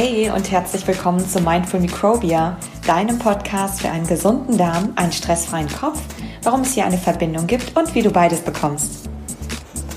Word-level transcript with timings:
Hey 0.00 0.30
und 0.30 0.48
herzlich 0.52 0.86
willkommen 0.86 1.28
zu 1.28 1.40
Mindful 1.40 1.80
Microbia, 1.80 2.56
deinem 2.86 3.18
Podcast 3.18 3.80
für 3.80 3.90
einen 3.90 4.06
gesunden 4.06 4.56
Darm, 4.56 4.92
einen 4.94 5.10
stressfreien 5.10 5.68
Kopf, 5.68 6.00
warum 6.44 6.60
es 6.60 6.74
hier 6.74 6.84
eine 6.84 6.98
Verbindung 6.98 7.48
gibt 7.48 7.76
und 7.76 7.92
wie 7.96 8.02
du 8.02 8.12
beides 8.12 8.40
bekommst. 8.40 9.08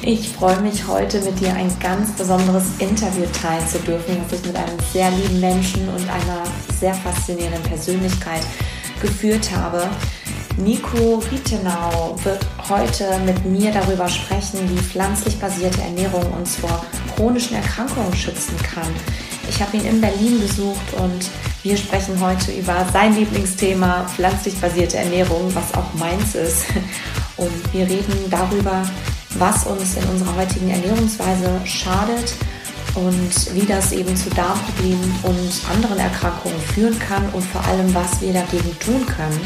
Ich 0.02 0.30
freue 0.30 0.60
mich 0.62 0.88
heute 0.88 1.22
mit 1.22 1.40
dir 1.40 1.54
ein 1.54 1.72
ganz 1.80 2.14
besonderes 2.14 2.64
Interview 2.80 3.26
teilen 3.32 3.68
zu 3.68 3.78
dürfen, 3.78 4.18
das 4.24 4.40
ich 4.40 4.48
mit 4.48 4.56
einem 4.56 4.80
sehr 4.92 5.12
lieben 5.12 5.40
Menschen 5.40 5.88
und 5.90 6.10
einer 6.10 6.46
sehr 6.80 6.96
faszinierenden 6.96 7.62
Persönlichkeit 7.62 8.42
geführt 9.04 9.52
habe. 9.56 9.88
Nico 10.58 11.22
Rietenau 11.32 12.16
wird 12.24 12.44
heute 12.68 13.20
mit 13.24 13.46
mir 13.46 13.72
darüber 13.72 14.08
sprechen, 14.08 14.68
wie 14.68 14.82
pflanzlich 14.82 15.40
basierte 15.40 15.82
Ernährung 15.82 16.34
uns 16.34 16.56
vor 16.56 16.84
chronischen 17.16 17.56
Erkrankungen 17.56 18.16
schützen 18.16 18.58
kann. 18.64 18.88
Ich 19.50 19.62
habe 19.62 19.78
ihn 19.78 19.86
in 19.86 20.02
Berlin 20.02 20.40
besucht 20.40 20.94
und 20.98 21.30
wir 21.64 21.78
sprechen 21.78 22.20
heute 22.20 22.52
über 22.52 22.86
sein 22.92 23.16
Lieblingsthema 23.16 24.06
pflanzlich 24.16 24.56
basierte 24.60 24.98
Ernährung, 24.98 25.54
was 25.54 25.74
auch 25.74 25.94
meins 25.94 26.36
ist. 26.36 26.66
Und 27.38 27.74
wir 27.74 27.86
reden 27.86 28.30
darüber, 28.30 28.84
was 29.38 29.66
uns 29.66 29.96
in 29.96 30.04
unserer 30.06 30.36
heutigen 30.36 30.70
Ernährungsweise 30.70 31.62
schadet 31.66 32.34
und 32.96 33.56
wie 33.56 33.66
das 33.66 33.92
eben 33.92 34.16
zu 34.16 34.30
Darmproblemen 34.32 35.16
und 35.24 35.52
anderen 35.72 36.00
Erkrankungen 36.00 36.60
führen 36.74 36.98
kann 37.00 37.28
und 37.30 37.44
vor 37.44 37.64
allem, 37.66 37.94
was 37.94 38.22
wir 38.22 38.34
dagegen 38.34 38.78
tun 38.80 39.06
können. 39.06 39.40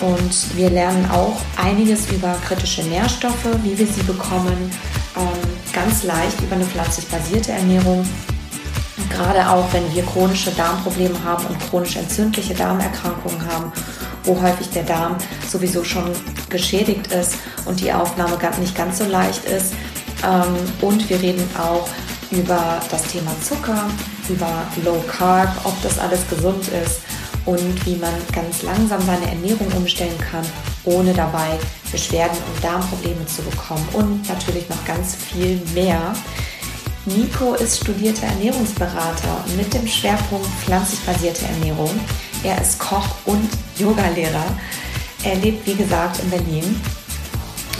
Und 0.00 0.56
wir 0.56 0.70
lernen 0.70 1.10
auch 1.10 1.40
einiges 1.56 2.10
über 2.10 2.34
kritische 2.46 2.82
Nährstoffe, 2.84 3.48
wie 3.62 3.76
wir 3.78 3.86
sie 3.86 4.02
bekommen, 4.02 4.70
ähm, 5.16 5.50
ganz 5.72 6.04
leicht 6.04 6.40
über 6.40 6.56
eine 6.56 6.64
pflanzlich 6.64 7.06
basierte 7.08 7.52
Ernährung. 7.52 8.06
Gerade 9.10 9.48
auch, 9.48 9.70
wenn 9.72 9.92
wir 9.94 10.04
chronische 10.04 10.50
Darmprobleme 10.52 11.22
haben 11.24 11.44
und 11.46 11.60
chronisch 11.68 11.96
entzündliche 11.96 12.54
Darmerkrankungen 12.54 13.44
haben, 13.46 13.72
wo 14.24 14.40
häufig 14.40 14.70
der 14.70 14.84
Darm 14.84 15.16
sowieso 15.48 15.84
schon 15.84 16.10
geschädigt 16.48 17.08
ist 17.08 17.34
und 17.64 17.80
die 17.80 17.92
Aufnahme 17.92 18.38
nicht 18.60 18.76
ganz 18.76 18.98
so 18.98 19.04
leicht 19.04 19.44
ist. 19.44 19.74
Ähm, 20.24 20.56
und 20.80 21.08
wir 21.08 21.20
reden 21.20 21.48
auch 21.58 21.88
über 22.30 22.80
das 22.90 23.02
Thema 23.04 23.32
Zucker, 23.42 23.88
über 24.28 24.62
Low 24.84 25.02
Carb, 25.08 25.48
ob 25.64 25.80
das 25.82 25.98
alles 25.98 26.20
gesund 26.28 26.68
ist 26.68 27.00
und 27.46 27.86
wie 27.86 27.96
man 27.96 28.12
ganz 28.32 28.62
langsam 28.62 29.00
seine 29.02 29.26
Ernährung 29.26 29.66
umstellen 29.76 30.18
kann, 30.18 30.44
ohne 30.84 31.12
dabei 31.12 31.58
Beschwerden 31.90 32.36
und 32.36 32.64
Darmprobleme 32.64 33.26
zu 33.26 33.42
bekommen 33.42 33.86
und 33.92 34.28
natürlich 34.28 34.68
noch 34.68 34.84
ganz 34.84 35.16
viel 35.16 35.60
mehr. 35.74 36.14
Nico 37.06 37.54
ist 37.54 37.78
studierter 37.78 38.26
Ernährungsberater 38.26 39.44
mit 39.56 39.72
dem 39.72 39.86
Schwerpunkt 39.86 40.46
pflanzlich 40.62 41.00
basierte 41.00 41.46
Ernährung. 41.46 41.98
Er 42.44 42.60
ist 42.60 42.78
Koch 42.78 43.08
und 43.24 43.48
Yogalehrer. 43.78 44.44
Er 45.24 45.36
lebt, 45.36 45.66
wie 45.66 45.74
gesagt, 45.74 46.20
in 46.20 46.30
Berlin 46.30 46.80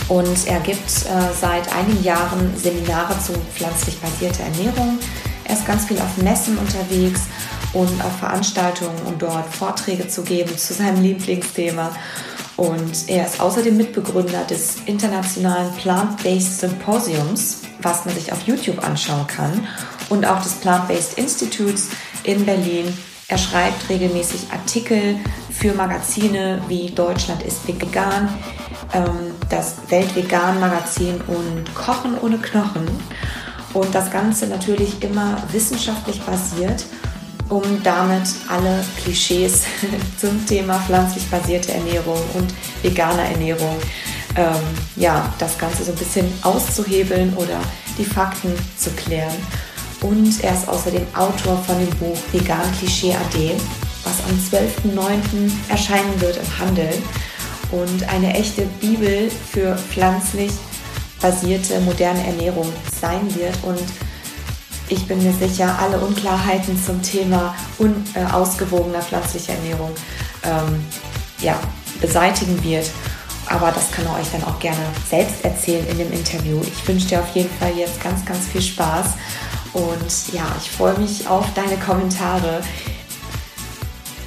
und 0.08 0.46
er 0.46 0.60
gibt 0.60 0.86
äh, 0.86 1.34
seit 1.38 1.70
einigen 1.74 2.02
Jahren 2.02 2.56
Seminare 2.56 3.14
zu 3.20 3.32
pflanzlich 3.54 3.98
basierter 4.00 4.44
Ernährung. 4.44 4.98
Er 5.44 5.54
ist 5.54 5.66
ganz 5.66 5.84
viel 5.84 5.98
auf 5.98 6.16
Messen 6.16 6.56
unterwegs 6.56 7.22
und 7.74 8.02
auf 8.02 8.18
Veranstaltungen, 8.18 9.00
um 9.04 9.18
dort 9.18 9.54
Vorträge 9.54 10.08
zu 10.08 10.22
geben 10.22 10.56
zu 10.56 10.72
seinem 10.72 11.02
Lieblingsthema. 11.02 11.92
Und 12.60 13.08
er 13.08 13.24
ist 13.24 13.40
außerdem 13.40 13.74
Mitbegründer 13.74 14.44
des 14.44 14.82
internationalen 14.84 15.72
Plant-Based 15.76 16.60
Symposiums, 16.60 17.62
was 17.80 18.04
man 18.04 18.14
sich 18.14 18.30
auf 18.34 18.46
YouTube 18.46 18.84
anschauen 18.84 19.26
kann, 19.26 19.66
und 20.10 20.26
auch 20.26 20.42
des 20.42 20.56
Plant-Based 20.56 21.16
Institutes 21.16 21.88
in 22.22 22.44
Berlin. 22.44 22.92
Er 23.28 23.38
schreibt 23.38 23.88
regelmäßig 23.88 24.52
Artikel 24.52 25.16
für 25.50 25.72
Magazine 25.72 26.60
wie 26.68 26.90
Deutschland 26.90 27.42
ist 27.44 27.66
vegan, 27.66 28.28
ähm, 28.92 29.32
das 29.48 29.76
Weltvegan-Magazin 29.88 31.18
und 31.28 31.74
Kochen 31.74 32.18
ohne 32.20 32.36
Knochen. 32.36 32.86
Und 33.72 33.94
das 33.94 34.10
Ganze 34.10 34.46
natürlich 34.48 35.02
immer 35.02 35.42
wissenschaftlich 35.50 36.20
basiert 36.20 36.84
um 37.50 37.82
damit 37.82 38.22
alle 38.48 38.82
Klischees 39.02 39.64
zum 40.20 40.46
Thema 40.46 40.78
pflanzlich 40.86 41.26
basierte 41.28 41.72
Ernährung 41.72 42.20
und 42.34 42.54
veganer 42.82 43.24
Ernährung, 43.24 43.76
ähm, 44.36 44.54
ja, 44.96 45.32
das 45.38 45.58
Ganze 45.58 45.84
so 45.84 45.92
ein 45.92 45.98
bisschen 45.98 46.32
auszuhebeln 46.42 47.34
oder 47.34 47.60
die 47.98 48.04
Fakten 48.04 48.54
zu 48.76 48.90
klären. 48.90 49.34
Und 50.00 50.42
er 50.42 50.54
ist 50.54 50.68
außerdem 50.68 51.06
Autor 51.14 51.62
von 51.64 51.78
dem 51.78 51.90
Buch 51.98 52.16
Vegan 52.32 52.72
Klischee 52.78 53.14
AD, 53.14 53.56
was 54.04 54.24
am 54.24 54.60
12.09. 54.94 55.50
erscheinen 55.68 56.20
wird 56.20 56.38
im 56.38 56.58
Handel 56.58 56.90
und 57.70 58.08
eine 58.08 58.32
echte 58.34 58.62
Bibel 58.80 59.30
für 59.30 59.76
pflanzlich 59.76 60.52
basierte 61.20 61.80
moderne 61.80 62.26
Ernährung 62.26 62.72
sein 62.98 63.34
wird 63.34 63.56
und 63.62 63.78
ich 64.90 65.06
bin 65.06 65.22
mir 65.22 65.32
sicher, 65.32 65.78
alle 65.80 65.98
Unklarheiten 65.98 66.80
zum 66.82 67.00
Thema 67.00 67.54
unausgewogener 67.78 68.98
äh, 68.98 69.02
pflanzlicher 69.02 69.54
Ernährung 69.54 69.92
ähm, 70.42 70.84
ja, 71.40 71.58
beseitigen 72.00 72.62
wird. 72.62 72.90
Aber 73.46 73.70
das 73.72 73.90
kann 73.90 74.06
er 74.06 74.20
euch 74.20 74.28
dann 74.32 74.44
auch 74.44 74.58
gerne 74.58 74.80
selbst 75.08 75.44
erzählen 75.44 75.86
in 75.88 75.98
dem 75.98 76.12
Interview. 76.12 76.60
Ich 76.62 76.86
wünsche 76.86 77.08
dir 77.08 77.20
auf 77.20 77.34
jeden 77.34 77.50
Fall 77.58 77.72
jetzt 77.76 78.02
ganz, 78.02 78.24
ganz 78.24 78.46
viel 78.46 78.62
Spaß. 78.62 79.06
Und 79.72 80.32
ja, 80.32 80.44
ich 80.60 80.70
freue 80.70 80.98
mich 80.98 81.26
auf 81.28 81.46
deine 81.54 81.76
Kommentare. 81.76 82.60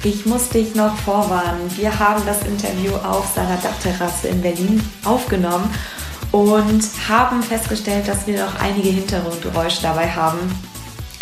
Ich 0.02 0.26
muss 0.26 0.48
dich 0.50 0.74
noch 0.74 0.96
vorwarnen. 0.96 1.70
Wir 1.76 1.98
haben 1.98 2.22
das 2.26 2.42
Interview 2.42 2.94
auf 2.96 3.26
seiner 3.34 3.56
Dachterrasse 3.56 4.28
in 4.28 4.42
Berlin 4.42 4.82
aufgenommen 5.04 5.70
und 6.34 6.82
haben 7.08 7.44
festgestellt, 7.44 8.08
dass 8.08 8.26
wir 8.26 8.44
noch 8.44 8.58
einige 8.58 8.88
Hintergrundgeräusche 8.88 9.82
dabei 9.82 10.10
haben. 10.10 10.38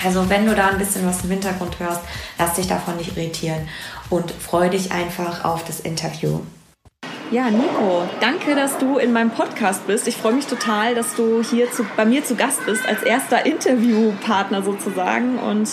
Also 0.02 0.30
wenn 0.30 0.46
du 0.46 0.54
da 0.54 0.68
ein 0.68 0.78
bisschen 0.78 1.06
was 1.06 1.22
im 1.22 1.32
Hintergrund 1.32 1.78
hörst, 1.78 2.00
lass 2.38 2.54
dich 2.54 2.66
davon 2.66 2.96
nicht 2.96 3.14
irritieren 3.14 3.68
und 4.08 4.30
freu 4.30 4.70
dich 4.70 4.90
einfach 4.90 5.44
auf 5.44 5.64
das 5.64 5.80
Interview. 5.80 6.40
Ja, 7.32 7.50
Nico, 7.50 8.03
danke, 8.20 8.54
dass 8.54 8.76
du 8.76 8.98
in 8.98 9.10
meinem 9.10 9.31
Podcast 9.31 9.87
bist. 9.87 10.06
Ich 10.06 10.19
freue 10.19 10.34
mich 10.34 10.47
total, 10.47 10.94
dass 10.94 11.15
du 11.15 11.43
hier 11.43 11.72
zu, 11.72 11.87
bei 11.97 12.04
mir 12.04 12.22
zu 12.22 12.37
Gast 12.37 12.66
bist, 12.66 12.87
als 12.87 13.03
erster 13.03 13.47
Interviewpartner 13.47 14.60
sozusagen. 14.60 15.38
Und 15.38 15.71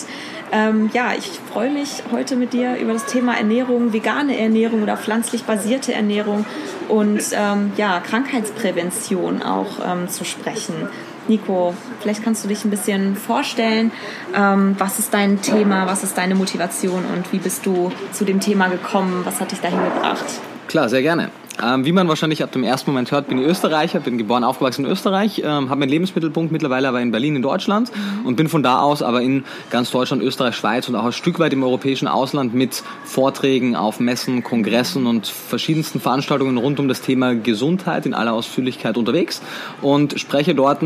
ähm, 0.52 0.88
ja, 0.94 1.12
ich 1.18 1.38
freue 1.52 1.70
mich 1.70 2.02
heute 2.12 2.36
mit 2.36 2.54
dir 2.54 2.76
über 2.76 2.94
das 2.94 3.04
Thema 3.04 3.36
Ernährung, 3.36 3.92
vegane 3.92 4.38
Ernährung 4.38 4.82
oder 4.82 4.96
pflanzlich 4.96 5.44
basierte 5.44 5.92
Ernährung 5.92 6.46
und 6.88 7.20
ähm, 7.34 7.72
ja, 7.76 8.00
Krankheitsprävention 8.00 9.42
auch 9.42 9.80
ähm, 9.86 10.08
zu 10.08 10.24
sprechen. 10.24 10.88
Nico, 11.28 11.74
vielleicht 12.00 12.24
kannst 12.24 12.42
du 12.42 12.48
dich 12.48 12.64
ein 12.64 12.70
bisschen 12.70 13.16
vorstellen. 13.16 13.92
Ähm, 14.34 14.76
was 14.78 14.98
ist 14.98 15.12
dein 15.12 15.42
Thema? 15.42 15.86
Was 15.86 16.04
ist 16.04 16.16
deine 16.16 16.36
Motivation 16.36 17.04
und 17.14 17.30
wie 17.34 17.38
bist 17.38 17.66
du 17.66 17.92
zu 18.12 18.24
dem 18.24 18.40
Thema 18.40 18.68
gekommen? 18.68 19.20
Was 19.24 19.42
hat 19.42 19.52
dich 19.52 19.60
dahin 19.60 19.84
gebracht? 19.84 20.24
Klar, 20.68 20.88
sehr 20.88 21.02
gerne. 21.02 21.30
Ähm, 21.62 21.84
wie 21.84 21.92
man 21.92 22.08
wahrscheinlich 22.08 22.42
ab 22.42 22.52
dem 22.52 22.64
ersten 22.64 22.90
Moment 22.90 23.10
hört, 23.10 23.28
bin 23.28 23.38
ich 23.38 23.46
Österreicher, 23.46 24.00
bin 24.00 24.18
geboren, 24.18 24.44
aufgewachsen 24.44 24.84
in 24.84 24.90
Österreich, 24.90 25.42
ähm, 25.44 25.68
habe 25.68 25.80
meinen 25.80 25.90
Lebensmittelpunkt 25.90 26.52
mittlerweile 26.52 26.88
aber 26.88 27.00
in 27.00 27.10
Berlin 27.10 27.36
in 27.36 27.42
Deutschland 27.42 27.90
mhm. 27.94 28.26
und 28.26 28.36
bin 28.36 28.48
von 28.48 28.62
da 28.62 28.80
aus 28.80 29.02
aber 29.02 29.20
in 29.20 29.44
ganz 29.70 29.90
Deutschland, 29.90 30.22
Österreich, 30.22 30.54
Schweiz 30.54 30.88
und 30.88 30.96
auch 30.96 31.04
ein 31.04 31.12
Stück 31.12 31.38
weit 31.38 31.52
im 31.52 31.62
europäischen 31.62 32.08
Ausland 32.08 32.54
mit 32.54 32.82
Vorträgen 33.04 33.76
auf 33.76 34.00
Messen, 34.00 34.42
Kongressen 34.42 35.06
und 35.06 35.26
verschiedensten 35.26 36.00
Veranstaltungen 36.00 36.56
rund 36.56 36.80
um 36.80 36.88
das 36.88 37.02
Thema 37.02 37.34
Gesundheit 37.34 38.06
in 38.06 38.14
aller 38.14 38.32
Ausführlichkeit 38.32 38.96
unterwegs 38.96 39.42
und 39.82 40.18
spreche 40.18 40.54
dort 40.54 40.80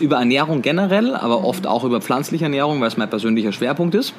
über 0.00 0.16
Ernährung 0.16 0.62
generell, 0.62 1.14
aber 1.14 1.44
oft 1.44 1.66
auch 1.66 1.84
über 1.84 2.00
pflanzliche 2.00 2.44
Ernährung, 2.44 2.80
weil 2.80 2.88
es 2.88 2.96
mein 2.96 3.10
persönlicher 3.10 3.52
Schwerpunkt 3.52 3.94
ist 3.94 4.14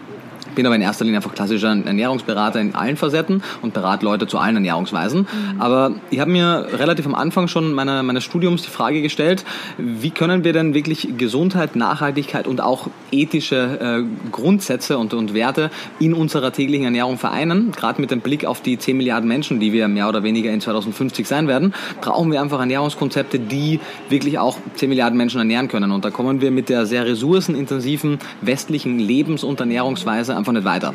bin 0.55 0.65
aber 0.65 0.75
in 0.75 0.81
erster 0.81 1.05
Linie 1.05 1.19
einfach 1.19 1.33
klassischer 1.33 1.69
Ernährungsberater 1.69 2.59
in 2.59 2.75
allen 2.75 2.97
Facetten 2.97 3.43
und 3.61 3.73
berate 3.73 4.05
Leute 4.05 4.27
zu 4.27 4.37
allen 4.37 4.55
Ernährungsweisen. 4.55 5.21
Mhm. 5.21 5.61
Aber 5.61 5.91
ich 6.09 6.19
habe 6.19 6.31
mir 6.31 6.67
relativ 6.73 7.05
am 7.05 7.15
Anfang 7.15 7.47
schon 7.47 7.73
meiner, 7.73 8.03
meines 8.03 8.23
Studiums 8.23 8.63
die 8.63 8.69
Frage 8.69 9.01
gestellt, 9.01 9.45
wie 9.77 10.11
können 10.11 10.43
wir 10.43 10.53
denn 10.53 10.73
wirklich 10.73 11.09
Gesundheit, 11.17 11.75
Nachhaltigkeit 11.75 12.47
und 12.47 12.61
auch 12.61 12.87
ethische 13.11 14.05
äh, 14.05 14.31
Grundsätze 14.31 14.97
und, 14.97 15.13
und 15.13 15.33
Werte 15.33 15.69
in 15.99 16.13
unserer 16.13 16.51
täglichen 16.51 16.85
Ernährung 16.85 17.17
vereinen? 17.17 17.71
Gerade 17.71 18.01
mit 18.01 18.11
dem 18.11 18.21
Blick 18.21 18.45
auf 18.45 18.61
die 18.61 18.77
10 18.77 18.97
Milliarden 18.97 19.27
Menschen, 19.27 19.59
die 19.59 19.73
wir 19.73 19.87
mehr 19.87 20.07
oder 20.09 20.23
weniger 20.23 20.51
in 20.51 20.61
2050 20.61 21.27
sein 21.27 21.47
werden, 21.47 21.73
brauchen 22.01 22.31
wir 22.31 22.41
einfach 22.41 22.59
Ernährungskonzepte, 22.59 23.39
die 23.39 23.79
wirklich 24.09 24.39
auch 24.39 24.57
10 24.75 24.89
Milliarden 24.89 25.17
Menschen 25.17 25.39
ernähren 25.39 25.67
können. 25.67 25.91
Und 25.91 26.05
da 26.05 26.09
kommen 26.09 26.41
wir 26.41 26.51
mit 26.51 26.69
der 26.69 26.85
sehr 26.85 27.05
ressourcenintensiven 27.05 28.19
westlichen 28.41 28.99
Lebens- 28.99 29.43
und 29.43 29.59
Ernährungsweise 29.59 30.35
einfach 30.45 30.53
nicht 30.53 30.65
weiter. 30.65 30.93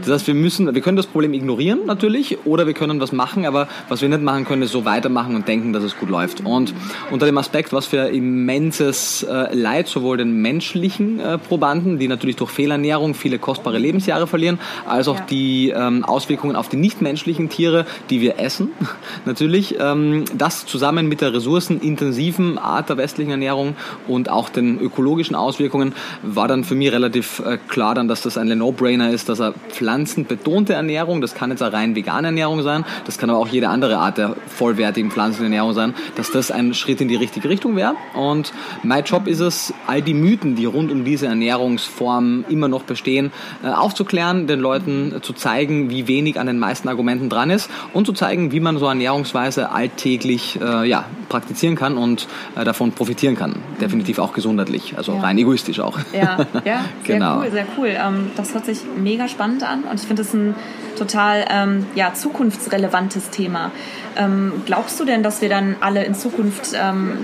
Das 0.00 0.10
heißt, 0.10 0.26
wir 0.26 0.34
müssen, 0.34 0.74
wir 0.74 0.82
können 0.82 0.96
das 0.96 1.06
Problem 1.06 1.32
ignorieren 1.32 1.86
natürlich 1.86 2.38
oder 2.44 2.66
wir 2.66 2.74
können 2.74 3.00
was 3.00 3.12
machen, 3.12 3.46
aber 3.46 3.68
was 3.88 4.02
wir 4.02 4.08
nicht 4.08 4.22
machen 4.22 4.44
können, 4.44 4.62
ist 4.62 4.72
so 4.72 4.84
weitermachen 4.84 5.34
und 5.34 5.48
denken, 5.48 5.72
dass 5.72 5.82
es 5.82 5.96
gut 5.96 6.10
läuft. 6.10 6.44
Und 6.44 6.74
unter 7.10 7.26
dem 7.26 7.38
Aspekt, 7.38 7.72
was 7.72 7.86
für 7.86 8.08
immenses 8.08 9.22
äh, 9.22 9.54
Leid 9.54 9.88
sowohl 9.88 10.18
den 10.18 10.42
menschlichen 10.42 11.18
äh, 11.18 11.38
Probanden, 11.38 11.98
die 11.98 12.08
natürlich 12.08 12.36
durch 12.36 12.50
Fehlernährung 12.50 13.14
viele 13.14 13.38
kostbare 13.38 13.78
Lebensjahre 13.78 14.26
verlieren, 14.26 14.58
als 14.86 15.08
auch 15.08 15.18
ja. 15.18 15.26
die 15.30 15.70
ähm, 15.70 16.04
Auswirkungen 16.04 16.56
auf 16.56 16.68
die 16.68 16.76
nichtmenschlichen 16.76 17.48
Tiere, 17.48 17.86
die 18.10 18.20
wir 18.20 18.38
essen, 18.38 18.70
natürlich. 19.24 19.76
Ähm, 19.80 20.24
das 20.36 20.66
zusammen 20.66 21.08
mit 21.08 21.20
der 21.20 21.32
ressourcenintensiven 21.32 22.58
Art 22.58 22.90
der 22.90 22.98
westlichen 22.98 23.30
Ernährung 23.30 23.76
und 24.08 24.28
auch 24.28 24.50
den 24.50 24.78
ökologischen 24.78 25.36
Auswirkungen 25.36 25.94
war 26.22 26.48
dann 26.48 26.64
für 26.64 26.74
mich 26.74 26.92
relativ 26.92 27.40
äh, 27.40 27.58
klar 27.68 27.94
dann, 27.94 28.08
dass 28.08 28.22
das 28.22 28.36
ein 28.36 28.48
No-Brainer 28.74 29.10
ist, 29.10 29.28
dass 29.28 29.40
er 29.40 29.52
pflanzenbetonte 29.52 30.72
Ernährung, 30.72 31.20
das 31.20 31.34
kann 31.34 31.50
jetzt 31.50 31.62
eine 31.62 31.72
rein 31.72 31.94
vegane 31.94 32.28
Ernährung 32.28 32.62
sein, 32.62 32.84
das 33.06 33.18
kann 33.18 33.30
aber 33.30 33.38
auch 33.38 33.48
jede 33.48 33.68
andere 33.68 33.98
Art 33.98 34.18
der 34.18 34.36
vollwertigen 34.46 35.10
Pflanzenernährung 35.10 35.72
sein, 35.72 35.94
dass 36.16 36.30
das 36.30 36.50
ein 36.50 36.74
Schritt 36.74 37.00
in 37.00 37.08
die 37.08 37.16
richtige 37.16 37.48
Richtung 37.48 37.76
wäre. 37.76 37.94
Und 38.14 38.52
mein 38.82 39.04
Job 39.04 39.26
ist 39.26 39.40
es, 39.40 39.72
all 39.86 40.02
die 40.02 40.14
Mythen, 40.14 40.56
die 40.56 40.66
rund 40.66 40.90
um 40.90 41.04
diese 41.04 41.26
Ernährungsform 41.26 42.44
immer 42.48 42.68
noch 42.68 42.82
bestehen, 42.82 43.32
äh, 43.62 43.68
aufzuklären, 43.68 44.46
den 44.46 44.60
Leuten 44.60 45.14
zu 45.22 45.32
zeigen, 45.32 45.90
wie 45.90 46.08
wenig 46.08 46.38
an 46.38 46.46
den 46.46 46.58
meisten 46.58 46.88
Argumenten 46.88 47.28
dran 47.28 47.50
ist 47.50 47.70
und 47.92 48.06
zu 48.06 48.12
zeigen, 48.12 48.52
wie 48.52 48.60
man 48.60 48.78
so 48.78 48.86
Ernährungsweise 48.86 49.70
alltäglich 49.70 50.58
äh, 50.60 50.88
ja, 50.88 51.04
praktizieren 51.28 51.76
kann 51.76 51.96
und 51.96 52.28
äh, 52.56 52.64
davon 52.64 52.92
profitieren 52.92 53.36
kann. 53.36 53.56
Definitiv 53.80 54.18
auch 54.18 54.32
gesundheitlich, 54.32 54.94
also 54.96 55.12
ja. 55.14 55.20
rein 55.20 55.38
egoistisch 55.38 55.80
auch. 55.80 55.98
Ja, 56.12 56.46
ja 56.64 56.84
sehr 57.04 57.16
genau. 57.16 57.40
cool, 57.40 57.50
sehr 57.50 57.66
cool. 57.76 57.88
Ähm, 57.88 58.30
das 58.36 58.54
hört 58.66 58.76
sich 58.76 58.86
mega 58.96 59.28
spannend 59.28 59.62
an 59.62 59.84
und 59.84 60.00
ich 60.00 60.06
finde 60.06 60.22
es 60.22 60.32
ein 60.32 60.54
total 60.96 61.44
ähm, 61.50 61.86
ja, 61.94 62.14
zukunftsrelevantes 62.14 63.30
Thema. 63.30 63.72
Ähm, 64.16 64.62
glaubst 64.64 64.98
du 65.00 65.04
denn, 65.04 65.22
dass 65.22 65.42
wir 65.42 65.48
dann 65.48 65.76
alle 65.80 66.04
in 66.04 66.14
Zukunft, 66.14 66.70
ähm, 66.74 67.18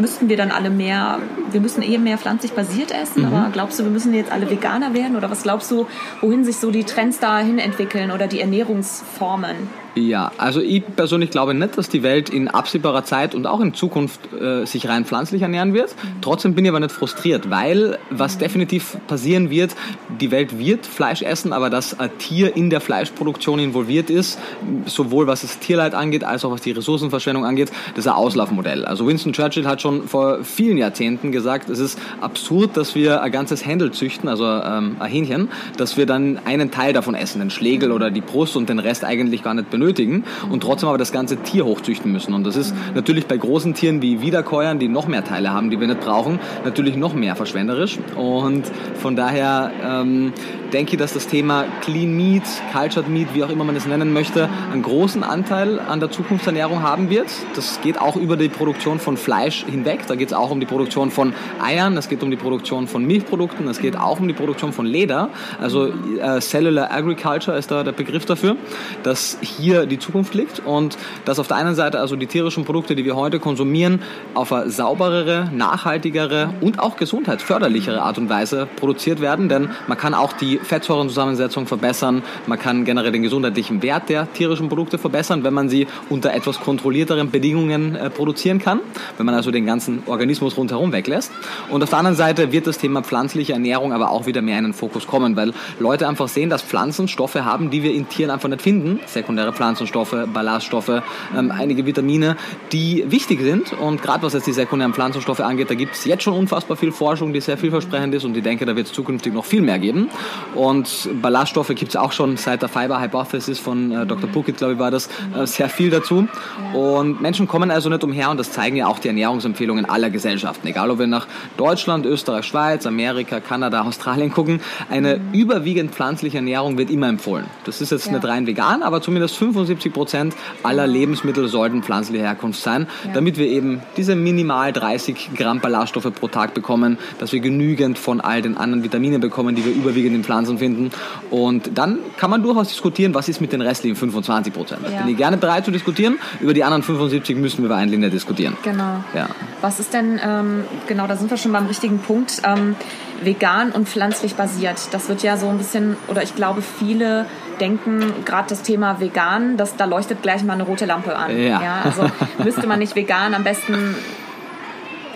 müssten 0.00 0.28
wir 0.28 0.36
dann 0.36 0.50
alle 0.50 0.70
mehr, 0.70 1.20
wir 1.50 1.60
müssen 1.60 1.82
eh 1.82 1.98
mehr 1.98 2.18
pflanzlich 2.18 2.52
basiert 2.52 2.90
essen, 2.90 3.22
mhm. 3.22 3.34
aber 3.34 3.50
glaubst 3.52 3.78
du, 3.78 3.84
wir 3.84 3.90
müssen 3.90 4.12
jetzt 4.12 4.32
alle 4.32 4.50
Veganer 4.50 4.92
werden 4.92 5.16
oder 5.16 5.30
was 5.30 5.44
glaubst 5.44 5.70
du, 5.70 5.86
wohin 6.20 6.44
sich 6.44 6.56
so 6.56 6.70
die 6.70 6.84
Trends 6.84 7.20
dahin 7.20 7.58
entwickeln 7.58 8.10
oder 8.10 8.26
die 8.26 8.40
Ernährungsformen? 8.40 9.81
Ja, 9.94 10.32
also 10.38 10.62
ich 10.62 10.82
persönlich 10.96 11.30
glaube 11.30 11.52
nicht, 11.52 11.76
dass 11.76 11.90
die 11.90 12.02
Welt 12.02 12.30
in 12.30 12.48
absehbarer 12.48 13.04
Zeit 13.04 13.34
und 13.34 13.46
auch 13.46 13.60
in 13.60 13.74
Zukunft 13.74 14.20
äh, 14.32 14.64
sich 14.64 14.88
rein 14.88 15.04
pflanzlich 15.04 15.42
ernähren 15.42 15.74
wird. 15.74 15.94
Trotzdem 16.22 16.54
bin 16.54 16.64
ich 16.64 16.70
aber 16.70 16.80
nicht 16.80 16.92
frustriert, 16.92 17.50
weil 17.50 17.98
was 18.08 18.38
definitiv 18.38 18.96
passieren 19.06 19.50
wird, 19.50 19.76
die 20.18 20.30
Welt 20.30 20.58
wird 20.58 20.86
Fleisch 20.86 21.20
essen, 21.20 21.52
aber 21.52 21.68
dass 21.68 22.00
ein 22.00 22.10
Tier 22.16 22.56
in 22.56 22.70
der 22.70 22.80
Fleischproduktion 22.80 23.58
involviert 23.58 24.08
ist, 24.08 24.38
sowohl 24.86 25.26
was 25.26 25.42
das 25.42 25.58
Tierleid 25.58 25.94
angeht, 25.94 26.24
als 26.24 26.46
auch 26.46 26.52
was 26.52 26.62
die 26.62 26.72
Ressourcenverschwendung 26.72 27.44
angeht, 27.44 27.70
das 27.94 28.06
ist 28.06 28.08
ein 28.10 28.16
Auslaufmodell. 28.16 28.86
Also 28.86 29.06
Winston 29.06 29.34
Churchill 29.34 29.66
hat 29.66 29.82
schon 29.82 30.08
vor 30.08 30.42
vielen 30.42 30.78
Jahrzehnten 30.78 31.32
gesagt, 31.32 31.68
es 31.68 31.78
ist 31.78 31.98
absurd, 32.22 32.78
dass 32.78 32.94
wir 32.94 33.22
ein 33.22 33.30
ganzes 33.30 33.66
Händel 33.66 33.90
züchten, 33.90 34.30
also 34.30 34.46
ähm, 34.46 34.96
ein 35.00 35.10
Hähnchen, 35.10 35.48
dass 35.76 35.98
wir 35.98 36.06
dann 36.06 36.40
einen 36.46 36.70
Teil 36.70 36.94
davon 36.94 37.14
essen, 37.14 37.40
den 37.40 37.50
Schlegel 37.50 37.92
oder 37.92 38.10
die 38.10 38.22
Brust 38.22 38.56
und 38.56 38.70
den 38.70 38.78
Rest 38.78 39.04
eigentlich 39.04 39.42
gar 39.42 39.52
nicht 39.52 39.68
benutzen 39.68 39.81
benötigen 39.82 40.24
und 40.50 40.62
trotzdem 40.62 40.88
aber 40.88 40.98
das 40.98 41.12
ganze 41.12 41.36
Tier 41.38 41.64
hochzüchten 41.64 42.12
müssen. 42.12 42.34
Und 42.34 42.44
das 42.44 42.56
ist 42.56 42.74
natürlich 42.94 43.26
bei 43.26 43.36
großen 43.36 43.74
Tieren 43.74 44.00
wie 44.00 44.20
Wiederkäuern, 44.20 44.78
die 44.78 44.88
noch 44.88 45.08
mehr 45.08 45.24
Teile 45.24 45.52
haben, 45.52 45.70
die 45.70 45.80
wir 45.80 45.88
nicht 45.88 46.00
brauchen, 46.00 46.38
natürlich 46.64 46.96
noch 46.96 47.14
mehr 47.14 47.34
verschwenderisch. 47.34 47.98
Und 48.16 48.64
von 48.94 49.16
daher 49.16 49.72
ähm, 49.84 50.32
denke 50.72 50.92
ich, 50.92 50.98
dass 50.98 51.12
das 51.12 51.26
Thema 51.26 51.64
Clean 51.82 52.16
Meat, 52.16 52.42
Cultured 52.72 53.08
Meat, 53.08 53.28
wie 53.34 53.44
auch 53.44 53.50
immer 53.50 53.64
man 53.64 53.76
es 53.76 53.86
nennen 53.86 54.12
möchte, 54.12 54.48
einen 54.72 54.82
großen 54.82 55.22
Anteil 55.22 55.80
an 55.80 56.00
der 56.00 56.10
Zukunftsernährung 56.10 56.82
haben 56.82 57.10
wird. 57.10 57.26
Das 57.54 57.80
geht 57.82 58.00
auch 58.00 58.16
über 58.16 58.36
die 58.36 58.48
Produktion 58.48 58.98
von 58.98 59.16
Fleisch 59.16 59.64
hinweg. 59.64 60.06
Da 60.06 60.14
geht 60.14 60.28
es 60.28 60.34
auch 60.34 60.50
um 60.50 60.60
die 60.60 60.66
Produktion 60.66 61.10
von 61.10 61.34
Eiern, 61.62 61.96
es 61.96 62.08
geht 62.08 62.22
um 62.22 62.30
die 62.30 62.36
Produktion 62.36 62.86
von 62.86 63.04
Milchprodukten, 63.04 63.68
es 63.68 63.80
geht 63.80 63.96
auch 63.96 64.20
um 64.20 64.28
die 64.28 64.34
Produktion 64.34 64.72
von 64.72 64.86
Leder. 64.86 65.30
Also 65.60 65.88
äh, 65.88 66.40
Cellular 66.40 66.90
Agriculture 66.90 67.56
ist 67.56 67.70
da 67.70 67.82
der 67.82 67.92
Begriff 67.92 68.24
dafür, 68.24 68.56
dass 69.02 69.38
hier 69.40 69.71
hier 69.72 69.86
die 69.86 69.98
Zukunft 69.98 70.34
liegt 70.34 70.60
und 70.60 70.98
dass 71.24 71.38
auf 71.38 71.48
der 71.48 71.56
einen 71.56 71.74
Seite 71.74 71.98
also 71.98 72.16
die 72.16 72.26
tierischen 72.26 72.64
Produkte, 72.64 72.94
die 72.94 73.04
wir 73.04 73.16
heute 73.16 73.38
konsumieren, 73.40 74.00
auf 74.34 74.52
eine 74.52 74.70
sauberere, 74.70 75.50
nachhaltigere 75.52 76.52
und 76.60 76.78
auch 76.78 76.96
gesundheitsförderlichere 76.96 78.02
Art 78.02 78.18
und 78.18 78.28
Weise 78.28 78.68
produziert 78.76 79.20
werden, 79.20 79.48
denn 79.48 79.70
man 79.86 79.96
kann 79.96 80.14
auch 80.14 80.32
die 80.34 80.58
Fettsäurenzusammensetzung 80.58 81.66
verbessern, 81.66 82.22
man 82.46 82.58
kann 82.58 82.84
generell 82.84 83.12
den 83.12 83.22
gesundheitlichen 83.22 83.82
Wert 83.82 84.08
der 84.08 84.30
tierischen 84.32 84.68
Produkte 84.68 84.98
verbessern, 84.98 85.42
wenn 85.44 85.54
man 85.54 85.68
sie 85.68 85.86
unter 86.10 86.34
etwas 86.34 86.60
kontrollierteren 86.60 87.30
Bedingungen 87.30 87.96
äh, 87.96 88.10
produzieren 88.10 88.58
kann, 88.58 88.80
wenn 89.16 89.26
man 89.26 89.34
also 89.34 89.50
den 89.50 89.64
ganzen 89.64 90.02
Organismus 90.06 90.56
rundherum 90.56 90.92
weglässt. 90.92 91.32
Und 91.70 91.82
auf 91.82 91.90
der 91.90 91.98
anderen 91.98 92.16
Seite 92.16 92.52
wird 92.52 92.66
das 92.66 92.78
Thema 92.78 93.02
pflanzliche 93.02 93.54
Ernährung 93.54 93.92
aber 93.92 94.10
auch 94.10 94.26
wieder 94.26 94.42
mehr 94.42 94.58
in 94.58 94.64
den 94.64 94.74
Fokus 94.74 95.06
kommen, 95.06 95.36
weil 95.36 95.52
Leute 95.78 96.08
einfach 96.08 96.28
sehen, 96.28 96.50
dass 96.50 96.62
Pflanzen 96.62 97.08
Stoffe 97.08 97.44
haben, 97.44 97.70
die 97.70 97.82
wir 97.82 97.94
in 97.94 98.08
Tieren 98.08 98.30
einfach 98.30 98.48
nicht 98.48 98.62
finden, 98.62 99.00
sekundäre 99.06 99.52
Pflanzenstoffe, 99.62 100.16
Ballaststoffe, 100.32 101.02
ähm, 101.38 101.52
einige 101.52 101.86
Vitamine, 101.86 102.36
die 102.72 103.04
wichtig 103.06 103.40
sind. 103.42 103.72
Und 103.74 104.02
gerade 104.02 104.24
was 104.24 104.32
jetzt 104.32 104.48
die 104.48 104.52
sekundären 104.52 104.92
Pflanzenstoffe 104.92 105.38
angeht, 105.38 105.70
da 105.70 105.74
gibt 105.74 105.94
es 105.94 106.04
jetzt 106.04 106.24
schon 106.24 106.34
unfassbar 106.34 106.76
viel 106.76 106.90
Forschung, 106.90 107.32
die 107.32 107.40
sehr 107.40 107.56
vielversprechend 107.56 108.12
ist 108.12 108.24
und 108.24 108.36
ich 108.36 108.42
denke, 108.42 108.66
da 108.66 108.74
wird 108.74 108.88
es 108.88 108.92
zukünftig 108.92 109.32
noch 109.32 109.44
viel 109.44 109.62
mehr 109.62 109.78
geben. 109.78 110.08
Und 110.56 111.08
Ballaststoffe 111.22 111.68
gibt 111.68 111.90
es 111.90 111.96
auch 111.96 112.10
schon 112.10 112.36
seit 112.38 112.62
der 112.62 112.68
Fiber 112.68 113.00
Hypothesis 113.00 113.60
von 113.60 113.92
äh, 113.92 114.04
Dr. 114.04 114.28
Puckett, 114.28 114.56
glaube 114.56 114.72
ich, 114.72 114.78
war 114.80 114.90
das, 114.90 115.08
äh, 115.38 115.46
sehr 115.46 115.68
viel 115.68 115.90
dazu. 115.90 116.26
Und 116.74 117.20
Menschen 117.20 117.46
kommen 117.46 117.70
also 117.70 117.88
nicht 117.88 118.02
umher 118.02 118.30
und 118.30 118.38
das 118.38 118.50
zeigen 118.50 118.74
ja 118.74 118.88
auch 118.88 118.98
die 118.98 119.08
Ernährungsempfehlungen 119.08 119.84
aller 119.84 120.10
Gesellschaften. 120.10 120.66
Egal, 120.66 120.90
ob 120.90 120.98
wir 120.98 121.06
nach 121.06 121.28
Deutschland, 121.56 122.04
Österreich, 122.04 122.46
Schweiz, 122.46 122.84
Amerika, 122.84 123.38
Kanada, 123.38 123.82
Australien 123.82 124.32
gucken, 124.32 124.60
eine 124.90 125.20
überwiegend 125.32 125.92
pflanzliche 125.92 126.38
Ernährung 126.38 126.78
wird 126.78 126.90
immer 126.90 127.08
empfohlen. 127.08 127.46
Das 127.64 127.80
ist 127.80 127.92
jetzt 127.92 128.06
ja. 128.06 128.12
nicht 128.14 128.26
rein 128.26 128.48
vegan, 128.48 128.82
aber 128.82 129.00
zumindest 129.00 129.36
75 129.52 129.92
Prozent 129.92 130.34
aller 130.62 130.86
Lebensmittel 130.86 131.48
sollten 131.48 131.82
pflanzlicher 131.82 132.24
Herkunft 132.24 132.60
sein, 132.60 132.86
ja. 133.04 133.12
damit 133.12 133.36
wir 133.36 133.46
eben 133.46 133.82
diese 133.96 134.14
minimal 134.14 134.72
30 134.72 135.30
Gramm 135.36 135.60
Ballaststoffe 135.60 136.12
pro 136.14 136.28
Tag 136.28 136.54
bekommen, 136.54 136.98
dass 137.18 137.32
wir 137.32 137.40
genügend 137.40 137.98
von 137.98 138.20
all 138.20 138.42
den 138.42 138.56
anderen 138.56 138.82
Vitaminen 138.82 139.20
bekommen, 139.20 139.54
die 139.54 139.64
wir 139.64 139.72
überwiegend 139.72 140.14
in 140.14 140.24
Pflanzen 140.24 140.58
finden. 140.58 140.90
Und 141.30 141.76
dann 141.76 141.98
kann 142.16 142.30
man 142.30 142.42
durchaus 142.42 142.68
diskutieren, 142.68 143.14
was 143.14 143.28
ist 143.28 143.40
mit 143.40 143.52
den 143.52 143.60
restlichen 143.60 143.96
25 143.96 144.52
Prozent. 144.52 144.80
Ja. 144.90 145.02
Bin 145.02 145.12
ich 145.12 145.16
gerne 145.16 145.36
bereit 145.36 145.64
zu 145.64 145.70
diskutieren. 145.70 146.18
Über 146.40 146.54
die 146.54 146.64
anderen 146.64 146.82
75 146.82 147.36
müssen 147.36 147.68
wir 147.68 147.74
eigentlich 147.74 148.00
nicht 148.00 148.12
diskutieren. 148.12 148.56
Genau. 148.62 149.04
Ja. 149.14 149.28
Was 149.60 149.80
ist 149.80 149.92
denn, 149.92 150.20
ähm, 150.24 150.64
genau, 150.86 151.06
da 151.06 151.16
sind 151.16 151.30
wir 151.30 151.36
schon 151.36 151.52
beim 151.52 151.66
richtigen 151.66 151.98
Punkt. 151.98 152.42
Ähm, 152.44 152.76
vegan 153.24 153.70
und 153.70 153.88
pflanzlich 153.88 154.34
basiert. 154.34 154.88
Das 154.92 155.08
wird 155.08 155.22
ja 155.22 155.36
so 155.36 155.48
ein 155.48 155.58
bisschen, 155.58 155.96
oder 156.08 156.22
ich 156.22 156.34
glaube, 156.34 156.62
viele 156.62 157.26
denken, 157.60 158.24
gerade 158.24 158.48
das 158.48 158.62
Thema 158.62 159.00
vegan, 159.00 159.56
das, 159.56 159.76
da 159.76 159.84
leuchtet 159.84 160.22
gleich 160.22 160.42
mal 160.44 160.54
eine 160.54 160.64
rote 160.64 160.84
Lampe 160.84 161.16
an. 161.16 161.36
Ja. 161.36 161.62
ja 161.62 161.82
also 161.84 162.10
müsste 162.44 162.66
man 162.66 162.78
nicht 162.78 162.96
vegan 162.96 163.34
am 163.34 163.44
besten 163.44 163.94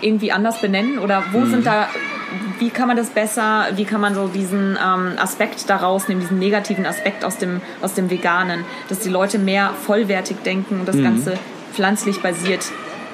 irgendwie 0.01 0.31
anders 0.31 0.61
benennen? 0.61 0.99
Oder 0.99 1.23
wo 1.31 1.39
mhm. 1.39 1.51
sind 1.51 1.65
da, 1.65 1.87
wie 2.59 2.69
kann 2.69 2.87
man 2.87 2.97
das 2.97 3.09
besser, 3.09 3.65
wie 3.75 3.85
kann 3.85 4.01
man 4.01 4.15
so 4.15 4.27
diesen 4.27 4.77
ähm, 4.83 5.13
Aspekt 5.17 5.69
daraus 5.69 6.07
nehmen, 6.07 6.21
diesen 6.21 6.39
negativen 6.39 6.85
Aspekt 6.85 7.23
aus 7.23 7.37
dem, 7.37 7.61
aus 7.81 7.93
dem 7.93 8.09
Veganen, 8.09 8.65
dass 8.89 8.99
die 8.99 9.09
Leute 9.09 9.39
mehr 9.39 9.71
vollwertig 9.85 10.37
denken 10.43 10.79
und 10.79 10.87
das 10.87 10.95
mhm. 10.95 11.03
Ganze 11.03 11.33
pflanzlich 11.73 12.21
basiert 12.21 12.65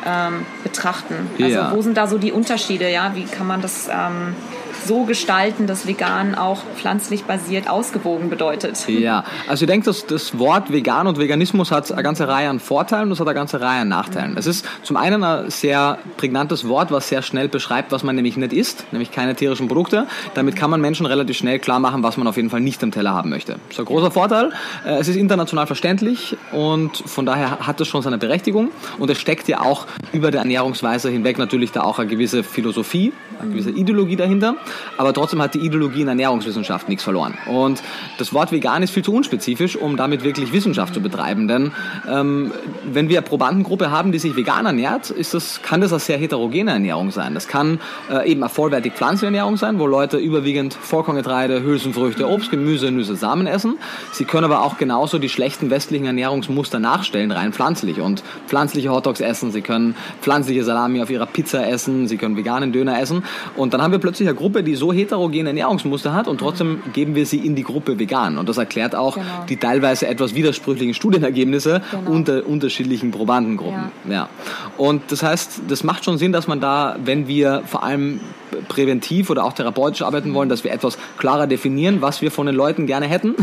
ähm, 0.05 0.45
betrachten? 0.63 1.29
Also 1.41 1.55
ja. 1.55 1.71
wo 1.73 1.81
sind 1.81 1.97
da 1.97 2.07
so 2.07 2.17
die 2.17 2.31
Unterschiede? 2.31 2.89
Ja, 2.89 3.11
wie 3.15 3.25
kann 3.25 3.47
man 3.47 3.61
das 3.61 3.87
ähm, 3.87 4.35
so 4.85 5.03
gestalten, 5.05 5.67
dass 5.67 5.87
vegan 5.87 6.35
auch 6.35 6.61
pflanzlich 6.75 7.23
basiert 7.23 7.69
ausgewogen 7.69 8.29
bedeutet. 8.29 8.87
Ja, 8.87 9.23
also 9.47 9.65
ich 9.65 9.69
denke, 9.69 9.85
dass 9.85 10.05
das 10.05 10.37
Wort 10.39 10.71
vegan 10.71 11.07
und 11.07 11.17
Veganismus 11.17 11.71
hat 11.71 11.91
eine 11.91 12.03
ganze 12.03 12.27
Reihe 12.27 12.49
an 12.49 12.59
Vorteilen 12.59 13.05
und 13.05 13.13
es 13.13 13.19
hat 13.19 13.27
eine 13.27 13.35
ganze 13.35 13.61
Reihe 13.61 13.81
an 13.81 13.87
Nachteilen. 13.87 14.37
Es 14.37 14.47
ist 14.47 14.65
zum 14.83 14.97
einen 14.97 15.23
ein 15.23 15.49
sehr 15.49 15.97
prägnantes 16.17 16.67
Wort, 16.67 16.91
was 16.91 17.09
sehr 17.09 17.21
schnell 17.21 17.47
beschreibt, 17.47 17.91
was 17.91 18.03
man 18.03 18.15
nämlich 18.15 18.37
nicht 18.37 18.53
isst, 18.53 18.85
nämlich 18.91 19.11
keine 19.11 19.35
tierischen 19.35 19.67
Produkte. 19.67 20.07
Damit 20.33 20.55
kann 20.55 20.69
man 20.69 20.81
Menschen 20.81 21.05
relativ 21.05 21.37
schnell 21.37 21.59
klar 21.59 21.79
machen, 21.79 22.03
was 22.03 22.17
man 22.17 22.27
auf 22.27 22.35
jeden 22.35 22.49
Fall 22.49 22.61
nicht 22.61 22.83
am 22.83 22.91
Teller 22.91 23.13
haben 23.13 23.29
möchte. 23.29 23.53
Das 23.53 23.73
ist 23.73 23.79
ein 23.79 23.85
großer 23.85 24.11
Vorteil. 24.11 24.51
Äh, 24.85 24.99
es 24.99 25.07
ist 25.07 25.15
international 25.15 25.67
verständlich 25.67 26.37
und 26.51 26.97
von 26.97 27.25
daher 27.25 27.59
hat 27.59 27.79
es 27.81 27.87
schon 27.87 28.01
seine 28.01 28.17
Berechtigung 28.17 28.69
und 28.99 29.09
es 29.09 29.19
steckt 29.19 29.47
ja 29.47 29.61
auch 29.61 29.87
über 30.11 30.31
der 30.31 30.41
Ernährungsweise 30.41 31.09
hinweg 31.09 31.37
natürlich 31.37 31.71
da 31.71 31.81
auch 31.83 31.99
eine 31.99 32.09
gewisse 32.09 32.43
Philosophie, 32.43 33.13
eine 33.39 33.51
gewisse 33.51 33.71
Ideologie 33.71 34.15
dahinter. 34.15 34.55
aber 34.97 35.13
trotzdem 35.13 35.41
hat 35.41 35.53
die 35.53 35.59
Ideologie 35.59 36.01
in 36.01 36.07
Ernährungswissenschaft 36.07 36.89
nichts 36.89 37.03
verloren. 37.03 37.33
Und 37.47 37.81
das 38.17 38.33
Wort 38.33 38.51
vegan 38.51 38.83
ist 38.83 38.91
viel 38.91 39.03
zu 39.03 39.13
unspezifisch, 39.13 39.75
um 39.75 39.97
damit 39.97 40.23
wirklich 40.23 40.53
Wissenschaft 40.53 40.93
zu 40.93 41.01
betreiben. 41.01 41.47
Denn 41.47 41.71
ähm, 42.09 42.51
wenn 42.85 43.09
wir 43.09 43.19
eine 43.19 43.27
Probandengruppe 43.27 43.91
haben, 43.91 44.11
die 44.11 44.19
sich 44.19 44.35
vegan 44.35 44.65
ernährt, 44.65 45.09
ist 45.09 45.33
das, 45.33 45.61
kann 45.61 45.81
das 45.81 45.91
eine 45.91 45.99
sehr 45.99 46.17
heterogene 46.17 46.71
Ernährung 46.71 47.11
sein. 47.11 47.33
Das 47.33 47.47
kann 47.47 47.79
äh, 48.09 48.29
eben 48.29 48.43
eine 48.43 48.49
vollwertig 48.49 48.93
pflanzliche 48.93 49.27
Ernährung 49.27 49.57
sein, 49.57 49.79
wo 49.79 49.87
Leute 49.87 50.17
überwiegend 50.17 50.73
Vollkorngetreide, 50.73 51.63
Hülsenfrüchte, 51.63 52.27
Obst, 52.27 52.51
Gemüse, 52.51 52.91
Nüsse, 52.91 53.15
Samen 53.15 53.47
essen. 53.47 53.77
Sie 54.11 54.25
können 54.25 54.45
aber 54.45 54.63
auch 54.63 54.77
genauso 54.77 55.19
die 55.19 55.29
schlechten 55.29 55.69
westlichen 55.69 56.05
Ernährungsmuster 56.05 56.79
nachstellen, 56.79 57.31
rein 57.31 57.53
pflanzlich 57.53 57.99
und 57.99 58.23
pflanzliche 58.47 58.91
Hotdogs 58.91 59.21
essen. 59.21 59.51
Sie 59.51 59.61
können 59.61 59.95
pflanzliche 60.21 60.63
Salami 60.63 61.01
auf 61.01 61.09
ihrer 61.09 61.25
Pizza 61.25 61.67
essen. 61.67 62.07
Sie 62.07 62.17
können 62.17 62.35
veganen 62.35 62.71
Döner 62.71 62.99
essen. 62.99 63.22
Und 63.55 63.73
dann 63.73 63.81
haben 63.81 63.91
wir 63.91 63.99
plötzlich 63.99 64.27
eine 64.27 64.37
Gruppe, 64.37 64.63
die 64.63 64.75
so 64.75 64.91
heterogene 64.93 65.49
Ernährungsmuster 65.49 66.13
hat 66.13 66.27
und 66.27 66.39
trotzdem 66.39 66.81
geben 66.93 67.15
wir 67.15 67.25
sie 67.25 67.37
in 67.37 67.55
die 67.55 67.63
Gruppe 67.63 67.99
vegan. 67.99 68.37
Und 68.37 68.49
das 68.49 68.57
erklärt 68.57 68.95
auch 68.95 69.15
genau. 69.15 69.45
die 69.49 69.57
teilweise 69.57 70.07
etwas 70.07 70.35
widersprüchlichen 70.35 70.93
Studienergebnisse 70.93 71.81
genau. 71.91 72.11
unter 72.11 72.45
unterschiedlichen 72.45 73.11
Probandengruppen. 73.11 73.91
Ja. 74.07 74.13
ja. 74.13 74.29
Und 74.77 75.11
das 75.11 75.23
heißt, 75.23 75.61
das 75.67 75.83
macht 75.83 76.05
schon 76.05 76.17
Sinn, 76.17 76.31
dass 76.31 76.47
man 76.47 76.59
da, 76.59 76.97
wenn 77.03 77.27
wir 77.27 77.63
vor 77.65 77.83
allem 77.83 78.19
präventiv 78.67 79.29
oder 79.29 79.43
auch 79.43 79.53
therapeutisch 79.53 80.01
arbeiten 80.01 80.33
wollen, 80.33 80.49
dass 80.49 80.63
wir 80.63 80.71
etwas 80.71 80.97
klarer 81.17 81.47
definieren, 81.47 82.01
was 82.01 82.21
wir 82.21 82.31
von 82.31 82.45
den 82.45 82.55
Leuten 82.55 82.85
gerne 82.85 83.07
hätten. 83.07 83.35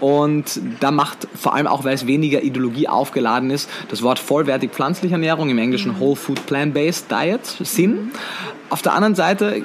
Und 0.00 0.60
da 0.80 0.90
macht 0.90 1.28
vor 1.34 1.54
allem 1.54 1.66
auch, 1.66 1.84
weil 1.84 1.94
es 1.94 2.06
weniger 2.06 2.42
Ideologie 2.42 2.88
aufgeladen 2.88 3.50
ist, 3.50 3.68
das 3.88 4.02
Wort 4.02 4.18
vollwertig 4.18 4.70
pflanzliche 4.70 5.14
Ernährung 5.14 5.50
im 5.50 5.58
Englischen 5.58 5.92
mhm. 5.92 6.00
Whole 6.00 6.16
Food 6.16 6.46
Plant-Based 6.46 7.10
Diet 7.10 7.44
Sinn. 7.44 8.10
Auf 8.70 8.82
der 8.82 8.94
anderen 8.94 9.14
Seite 9.14 9.62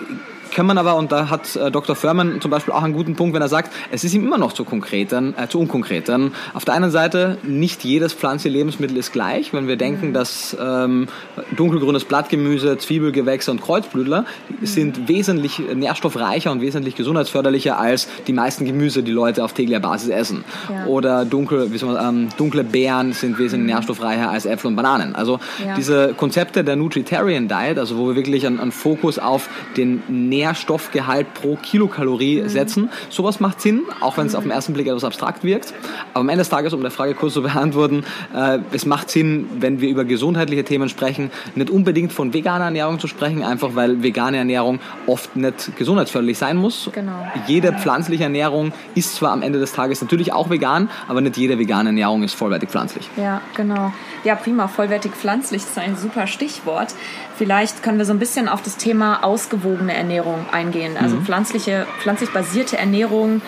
kann 0.55 0.65
man 0.65 0.77
aber, 0.77 0.95
und 0.95 1.11
da 1.11 1.29
hat 1.29 1.53
äh, 1.57 1.69
Dr. 1.69 1.97
Furman 1.97 2.39
zum 2.39 2.49
Beispiel 2.49 2.73
auch 2.73 2.81
einen 2.81 2.93
guten 2.93 3.15
Punkt, 3.15 3.35
wenn 3.35 3.41
er 3.41 3.49
sagt, 3.49 3.73
es 3.91 4.05
ist 4.05 4.13
ihm 4.13 4.23
immer 4.23 4.37
noch 4.37 4.53
zu 4.53 4.63
konkret, 4.63 5.11
äh, 5.11 5.33
zu 5.49 5.59
unkonkret. 5.59 6.07
Denn 6.07 6.31
auf 6.53 6.63
der 6.63 6.75
einen 6.75 6.91
Seite, 6.91 7.37
nicht 7.43 7.83
jedes 7.83 8.13
pflanzliche 8.13 8.55
Lebensmittel 8.55 8.95
ist 8.95 9.11
gleich. 9.11 9.51
Wenn 9.51 9.67
wir 9.67 9.75
denken, 9.75 10.09
mhm. 10.09 10.13
dass 10.13 10.55
ähm, 10.57 11.09
dunkelgrünes 11.57 12.05
Blattgemüse, 12.05 12.77
Zwiebelgewächse 12.77 13.51
und 13.51 13.61
Kreuzblütler 13.61 14.21
mhm. 14.47 14.65
sind 14.65 15.09
wesentlich 15.09 15.59
nährstoffreicher 15.59 16.53
und 16.53 16.61
wesentlich 16.61 16.95
gesundheitsförderlicher 16.95 17.77
als 17.77 18.07
die 18.25 18.33
meisten 18.33 18.63
Gemüse, 18.63 19.03
die 19.03 19.11
Leute 19.11 19.43
auf 19.43 19.51
täglicher 19.51 19.81
Basis 19.81 20.07
essen. 20.07 20.45
Ja. 20.69 20.85
Oder 20.85 21.25
dunkel, 21.25 21.73
wie 21.73 21.83
man, 21.83 21.97
ähm, 22.01 22.29
dunkle 22.37 22.63
Beeren 22.63 23.11
sind 23.11 23.37
wesentlich 23.37 23.67
mhm. 23.67 23.75
nährstoffreicher 23.75 24.29
als 24.29 24.45
Äpfel 24.45 24.67
und 24.67 24.77
Bananen. 24.77 25.15
Also 25.15 25.39
ja. 25.65 25.75
diese 25.75 26.13
Konzepte 26.13 26.63
der 26.63 26.77
Nutritarian 26.77 27.49
Diet, 27.49 27.77
also 27.77 27.97
wo 27.97 28.07
wir 28.07 28.15
wirklich 28.15 28.47
einen, 28.47 28.61
einen 28.61 28.71
Fokus 28.71 29.19
auf 29.19 29.49
den 29.75 30.01
Nähr 30.07 30.44
Nährstoffgehalt 30.45 31.33
pro 31.33 31.55
Kilokalorie 31.55 32.41
mhm. 32.41 32.49
setzen. 32.49 32.89
Sowas 33.09 33.39
macht 33.39 33.61
Sinn, 33.61 33.83
auch 33.99 34.17
wenn 34.17 34.27
es 34.27 34.35
auf 34.35 34.43
den 34.43 34.51
ersten 34.51 34.73
Blick 34.73 34.87
etwas 34.87 35.03
abstrakt 35.03 35.43
wirkt. 35.43 35.73
Aber 36.13 36.21
am 36.21 36.29
Ende 36.29 36.41
des 36.41 36.49
Tages, 36.49 36.73
um 36.73 36.81
der 36.81 36.91
Frage 36.91 37.15
kurz 37.15 37.33
zu 37.33 37.41
beantworten, 37.41 38.03
äh, 38.33 38.59
es 38.71 38.85
macht 38.85 39.09
Sinn, 39.09 39.47
wenn 39.59 39.81
wir 39.81 39.89
über 39.89 40.05
gesundheitliche 40.05 40.63
Themen 40.63 40.89
sprechen, 40.89 41.31
nicht 41.55 41.69
unbedingt 41.69 42.13
von 42.13 42.33
veganer 42.33 42.65
Ernährung 42.65 42.99
zu 42.99 43.07
sprechen, 43.07 43.43
einfach 43.43 43.71
weil 43.73 44.03
vegane 44.03 44.37
Ernährung 44.37 44.79
oft 45.07 45.35
nicht 45.35 45.75
gesundheitsförderlich 45.77 46.37
sein 46.37 46.57
muss. 46.57 46.89
Genau. 46.93 47.25
Jede 47.47 47.73
pflanzliche 47.73 48.23
Ernährung 48.23 48.71
ist 48.93 49.15
zwar 49.15 49.31
am 49.31 49.41
Ende 49.41 49.59
des 49.59 49.73
Tages 49.73 50.01
natürlich 50.01 50.31
auch 50.31 50.49
vegan, 50.49 50.89
aber 51.07 51.21
nicht 51.21 51.37
jede 51.37 51.57
vegane 51.57 51.89
Ernährung 51.89 52.23
ist 52.23 52.35
vollwertig 52.35 52.69
pflanzlich. 52.69 53.09
Ja, 53.17 53.41
genau. 53.55 53.91
Ja, 54.23 54.35
prima. 54.35 54.67
Vollwertig 54.67 55.11
pflanzlich 55.13 55.63
ist 55.63 55.77
ein 55.77 55.95
super 55.95 56.27
Stichwort. 56.27 56.93
Vielleicht 57.37 57.83
können 57.83 57.97
wir 57.97 58.05
so 58.05 58.13
ein 58.13 58.19
bisschen 58.19 58.47
auf 58.47 58.61
das 58.61 58.77
Thema 58.77 59.23
ausgewogene 59.23 59.93
Ernährung 59.93 60.45
eingehen. 60.51 60.97
Also 60.97 61.17
mhm. 61.17 61.25
pflanzliche, 61.25 61.85
pflanzlich 61.99 62.31
basierte 62.31 62.77
Ernährung 62.77 63.41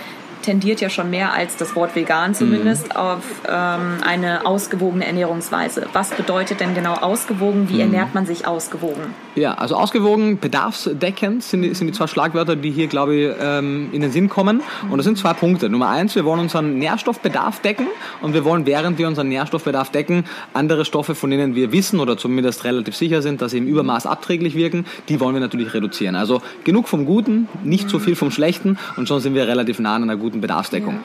tendiert 0.48 0.80
ja 0.80 0.89
schon 0.89 1.10
mehr 1.10 1.34
als 1.34 1.58
das 1.58 1.75
Wort 1.75 1.94
vegan 1.94 2.34
zumindest 2.34 2.94
mhm. 2.94 2.96
auf 2.96 3.24
ähm, 3.50 3.98
eine 4.01 4.46
ausgewogene 4.46 5.06
Ernährungsweise. 5.06 5.88
Was 5.92 6.12
bedeutet 6.12 6.62
denn 6.62 6.74
genau 6.74 6.94
ausgewogen? 6.94 7.68
Wie 7.68 7.74
mhm. 7.74 7.82
ernährt 7.82 8.16
man 8.16 8.25
sich 8.25 8.48
ausgewogen? 8.48 9.13
Ja, 9.36 9.56
also 9.56 9.75
ausgewogen, 9.75 10.39
bedarfsdeckend 10.39 11.44
sind 11.44 11.63
die, 11.63 11.74
sind 11.74 11.88
die 11.88 11.94
zwei 11.94 12.08
Schlagwörter, 12.08 12.56
die 12.56 12.72
hier, 12.72 12.88
glaube 12.88 13.16
ich, 13.16 13.36
ähm, 13.42 13.89
in 13.92 14.00
den 14.00 14.12
Sinn 14.12 14.30
kommen. 14.30 14.62
Mhm. 14.84 14.92
Und 14.92 14.98
das 15.00 15.06
sind 15.06 15.18
zwei 15.18 15.34
Punkte. 15.34 15.68
Nummer 15.68 15.89
eins, 15.89 16.16
wir 16.16 16.24
wollen 16.24 16.39
unseren 16.39 16.80
Nährstoffbedarf 16.80 17.60
decken 17.60 17.88
und 18.22 18.34
wir 18.34 18.46
wollen, 18.46 18.66
während 18.66 18.98
wir 18.98 19.10
unseren 19.10 19.27
Nährstoffbedarf 19.27 19.92
decken, 19.92 20.24
andere 20.54 20.86
Stoffe, 20.86 21.13
von 21.13 21.30
denen 21.30 21.56
wir 21.56 21.74
wissen 21.74 22.00
oder 22.00 22.16
zumindest 22.18 22.63
relativ 22.63 22.96
sicher 22.96 23.22
sind, 23.22 23.42
dass 23.42 23.51
sie 23.51 23.58
im 23.58 23.68
Übermaß 23.68 24.06
abträglich 24.06 24.56
wirken, 24.56 24.86
die 25.10 25.20
wollen 25.20 25.34
wir 25.34 25.42
natürlich 25.42 25.74
reduzieren. 25.74 26.16
Also 26.16 26.42
genug 26.63 26.88
vom 26.88 27.06
Guten, 27.06 27.50
nicht 27.66 27.89
zu 27.89 28.00
viel 28.00 28.16
vom 28.16 28.32
Schlechten 28.32 28.77
und 28.96 29.10
schon 29.10 29.20
sind 29.20 29.36
wir 29.36 29.46
relativ 29.46 29.80
nah 29.80 29.96
an 29.96 30.04
einer 30.04 30.16
guten 30.16 30.37
Bedarfsdeckung. 30.41 30.96
Ja. 30.96 31.01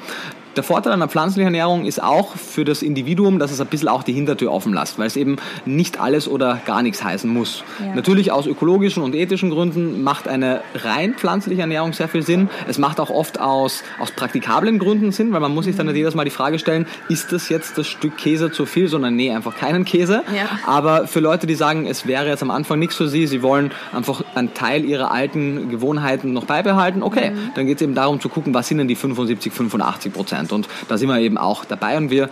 Der 0.56 0.62
Vorteil 0.62 0.92
einer 0.92 1.09
pflanzlichen 1.09 1.47
Ernährung 1.47 1.87
ist 1.87 2.02
auch 2.02 2.37
für 2.37 2.64
das 2.64 2.82
Individuum, 2.82 3.38
dass 3.38 3.50
es 3.50 3.61
ein 3.61 3.68
bisschen 3.68 3.88
auch 3.88 4.02
die 4.02 4.12
Hintertür 4.12 4.52
offen 4.52 4.75
lässt, 4.75 4.99
weil 4.99 5.06
es 5.06 5.16
eben 5.16 5.37
nicht 5.64 5.99
alles 5.99 6.28
oder 6.28 6.61
gar 6.66 6.82
nichts 6.82 7.02
heißen 7.02 7.30
muss. 7.30 7.64
Ja. 7.80 7.94
Natürlich 7.94 8.32
aus 8.32 8.47
ökologischen 8.47 9.02
und 9.02 9.14
ethischen 9.14 9.50
Gründen 9.50 10.02
macht 10.02 10.28
eine 10.28 10.61
rein 10.75 11.14
pflanzliche 11.14 11.62
Ernährung 11.62 11.94
sehr 11.94 12.09
viel 12.09 12.23
Sinn. 12.23 12.50
Es 12.68 12.76
macht 12.76 13.00
auch 13.00 13.09
oft 13.09 13.40
aus, 13.40 13.82
aus 13.99 14.11
praktikablen 14.11 14.78
Gründen 14.78 15.11
Sinn, 15.11 15.32
weil 15.32 15.40
man 15.40 15.54
muss 15.54 15.64
sich 15.64 15.76
dann 15.76 15.87
nicht 15.87 15.97
jedes 15.97 16.14
Mal 16.14 16.25
die 16.25 16.30
Frage 16.30 16.59
stellen, 16.59 16.87
ist 17.09 17.32
das 17.32 17.49
jetzt 17.49 17.78
das 17.78 17.87
Stück 17.87 18.18
Käse 18.18 18.52
zu 18.52 18.66
viel, 18.66 18.88
sondern 18.88 19.16
nee, 19.16 19.30
einfach 19.30 19.56
keinen 19.56 19.87
Käse. 19.87 20.23
Ja. 20.37 20.59
Aber 20.66 21.06
für 21.06 21.21
Leute, 21.21 21.47
die 21.47 21.54
sagen, 21.54 21.87
es 21.87 22.06
wäre 22.06 22.28
jetzt 22.28 22.42
am 22.42 22.50
Anfang 22.50 22.78
nichts 22.78 22.97
für 22.97 23.09
sie, 23.09 23.26
sie 23.26 23.42
wollen 23.42 23.71
einfach 23.92 24.23
einen 24.35 24.52
Teil 24.52 24.85
ihrer 24.85 25.11
alten 25.11 25.71
Gewohnheiten 25.71 26.35
noch 26.35 26.44
beibehalten, 26.44 27.02
okay, 27.02 27.30
mhm. 27.30 27.50
dann 27.54 27.66
geht 27.66 27.76
es 27.76 27.82
eben 27.82 27.94
darum 27.94 28.21
zu 28.21 28.28
gucken, 28.28 28.52
was 28.52 28.68
sind 28.68 28.78
denn 28.78 28.88
die 28.88 28.97
75, 28.97 29.52
85 29.52 30.12
Prozent. 30.12 30.41
Prozent. 30.49 30.52
Und 30.52 30.68
da 30.88 30.99
sind 30.99 31.08
wir 31.08 31.18
eben 31.18 31.38
auch 31.38 31.64
dabei 31.64 31.96
und 31.96 32.11
wir 32.11 32.28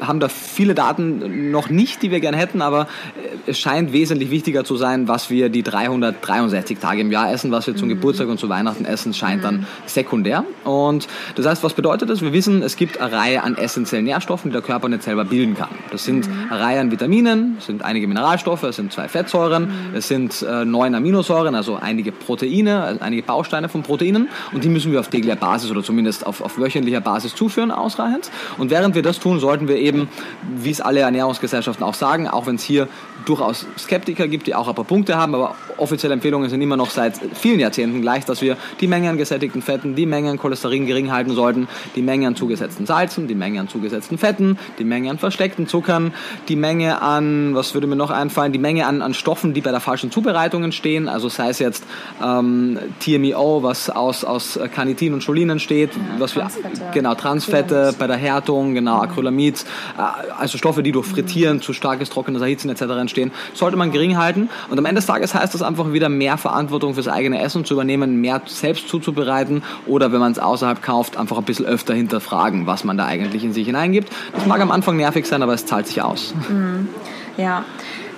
haben 0.00 0.20
da 0.20 0.28
viele 0.28 0.74
Daten 0.74 1.50
noch 1.50 1.70
nicht, 1.70 2.02
die 2.02 2.10
wir 2.10 2.20
gerne 2.20 2.36
hätten, 2.36 2.62
aber 2.62 2.82
äh, 2.82 3.50
es 3.50 3.58
scheint 3.58 3.92
wesentlich 3.92 4.30
wichtiger 4.30 4.64
zu 4.64 4.76
sein, 4.76 5.08
was 5.08 5.30
wir 5.30 5.48
die 5.48 5.62
363 5.62 6.78
Tage 6.78 7.00
im 7.00 7.12
Jahr 7.12 7.32
essen, 7.32 7.50
was 7.50 7.66
wir 7.66 7.76
zum 7.76 7.88
mhm. 7.88 7.94
Geburtstag 7.94 8.28
und 8.28 8.38
zu 8.38 8.48
Weihnachten 8.48 8.84
essen, 8.84 9.14
scheint 9.14 9.38
mhm. 9.38 9.42
dann 9.42 9.66
sekundär. 9.86 10.44
Und 10.64 11.08
das 11.36 11.46
heißt, 11.46 11.62
was 11.62 11.74
bedeutet 11.74 12.10
das? 12.10 12.22
Wir 12.22 12.32
wissen, 12.32 12.62
es 12.62 12.76
gibt 12.76 13.00
eine 13.00 13.12
Reihe 13.12 13.42
an 13.42 13.56
essentiellen 13.56 14.04
Nährstoffen, 14.04 14.50
die 14.50 14.52
der 14.52 14.62
Körper 14.62 14.88
nicht 14.88 15.02
selber 15.02 15.24
bilden 15.24 15.54
kann. 15.54 15.70
Das 15.90 16.04
sind 16.04 16.28
mhm. 16.28 16.50
eine 16.50 16.60
Reihe 16.60 16.80
an 16.80 16.90
Vitaminen, 16.90 17.56
es 17.58 17.66
sind 17.66 17.84
einige 17.84 18.08
Mineralstoffe, 18.08 18.62
es 18.64 18.76
sind 18.76 18.92
zwei 18.92 19.08
Fettsäuren, 19.08 19.64
mhm. 19.64 19.96
es 19.96 20.08
sind 20.08 20.42
äh, 20.42 20.64
neun 20.64 20.94
Aminosäuren, 20.94 21.54
also 21.54 21.76
einige 21.76 22.12
Proteine, 22.12 22.98
einige 23.00 23.22
Bausteine 23.22 23.68
von 23.68 23.82
Proteinen 23.82 24.28
und 24.52 24.64
die 24.64 24.68
müssen 24.68 24.92
wir 24.92 25.00
auf 25.00 25.08
täglicher 25.08 25.36
Basis 25.36 25.70
oder 25.70 25.82
zumindest 25.82 26.26
auf, 26.26 26.40
auf 26.40 26.58
wöchentlicher 26.58 27.00
Basis 27.00 27.34
zuführen, 27.34 27.53
ausreichend. 27.62 28.30
Und 28.58 28.70
während 28.70 28.94
wir 28.94 29.02
das 29.02 29.18
tun, 29.18 29.40
sollten 29.40 29.68
wir 29.68 29.76
eben, 29.76 30.08
wie 30.56 30.70
es 30.70 30.80
alle 30.80 31.00
Ernährungsgesellschaften 31.00 31.84
auch 31.84 31.94
sagen, 31.94 32.28
auch 32.28 32.46
wenn 32.46 32.56
es 32.56 32.62
hier 32.62 32.88
durchaus 33.24 33.66
Skeptiker 33.78 34.28
gibt, 34.28 34.46
die 34.46 34.54
auch 34.54 34.68
ein 34.68 34.74
paar 34.74 34.84
Punkte 34.84 35.16
haben, 35.16 35.34
aber 35.34 35.54
offizielle 35.76 36.14
Empfehlungen 36.14 36.50
sind 36.50 36.60
immer 36.60 36.76
noch 36.76 36.90
seit 36.90 37.18
vielen 37.34 37.60
Jahrzehnten 37.60 38.00
gleich, 38.02 38.24
dass 38.24 38.42
wir 38.42 38.56
die 38.80 38.86
Menge 38.86 39.10
an 39.10 39.16
gesättigten 39.16 39.62
Fetten, 39.62 39.94
die 39.94 40.06
Menge 40.06 40.30
an 40.30 40.38
Cholesterin 40.38 40.86
gering 40.86 41.10
halten 41.10 41.34
sollten, 41.34 41.68
die 41.96 42.02
Menge 42.02 42.26
an 42.26 42.36
zugesetzten 42.36 42.86
Salzen, 42.86 43.28
die 43.28 43.34
Menge 43.34 43.60
an 43.60 43.68
zugesetzten 43.68 44.18
Fetten, 44.18 44.58
die 44.78 44.84
Menge 44.84 45.10
an 45.10 45.18
versteckten 45.18 45.66
Zuckern, 45.66 46.12
die 46.48 46.56
Menge 46.56 47.02
an, 47.02 47.54
was 47.54 47.74
würde 47.74 47.86
mir 47.86 47.96
noch 47.96 48.10
einfallen, 48.10 48.52
die 48.52 48.58
Menge 48.58 48.86
an, 48.86 49.02
an 49.02 49.14
Stoffen, 49.14 49.54
die 49.54 49.60
bei 49.60 49.70
der 49.70 49.80
falschen 49.80 50.10
Zubereitung 50.10 50.64
entstehen, 50.64 51.08
also 51.08 51.28
sei 51.28 51.48
es 51.48 51.58
jetzt 51.58 51.84
ähm, 52.22 52.78
TMEO, 53.00 53.62
was 53.62 53.90
aus, 53.90 54.24
aus 54.24 54.58
Carnitin 54.74 55.14
und 55.14 55.24
Cholin 55.24 55.50
entsteht, 55.50 55.90
ja, 55.94 56.00
was 56.18 56.36
wir, 56.36 56.50
genau, 56.92 57.14
Transfette 57.44 57.94
bei 57.98 58.06
der 58.06 58.16
Härtung, 58.16 58.74
genau, 58.74 59.00
Acrylamid, 59.00 59.64
äh, 59.98 60.32
also 60.38 60.58
Stoffe, 60.58 60.82
die 60.82 60.92
durch 60.92 61.06
Frittieren 61.06 61.60
zu 61.60 61.72
starkes 61.72 62.10
trockenes 62.10 62.42
Erhitzen 62.42 62.70
etc. 62.70 62.82
entstehen, 62.82 63.32
sollte 63.52 63.76
man 63.76 63.92
gering 63.92 64.16
halten 64.16 64.48
und 64.70 64.78
am 64.78 64.84
Ende 64.84 65.00
des 65.00 65.06
Tages 65.06 65.34
heißt 65.34 65.54
das 65.54 65.62
einfach 65.62 65.92
wieder 65.92 66.08
mehr 66.08 66.36
Verantwortung 66.36 66.94
fürs 66.94 67.08
eigene 67.08 67.40
Essen 67.40 67.64
zu 67.64 67.74
übernehmen, 67.74 68.20
mehr 68.20 68.42
selbst 68.46 68.88
zuzubereiten 68.88 69.62
oder 69.86 70.12
wenn 70.12 70.20
man 70.20 70.32
es 70.32 70.38
außerhalb 70.38 70.82
kauft, 70.82 71.16
einfach 71.16 71.38
ein 71.38 71.44
bisschen 71.44 71.66
öfter 71.66 71.94
hinterfragen, 71.94 72.66
was 72.66 72.84
man 72.84 72.96
da 72.96 73.06
eigentlich 73.06 73.44
in 73.44 73.52
sich 73.52 73.66
hineingibt. 73.66 74.10
Das 74.32 74.46
mag 74.46 74.60
am 74.60 74.70
Anfang 74.70 74.96
nervig 74.96 75.26
sein, 75.26 75.42
aber 75.42 75.54
es 75.54 75.66
zahlt 75.66 75.86
sich 75.86 76.02
aus. 76.02 76.34
Mhm. 76.48 76.88
Ja. 77.36 77.64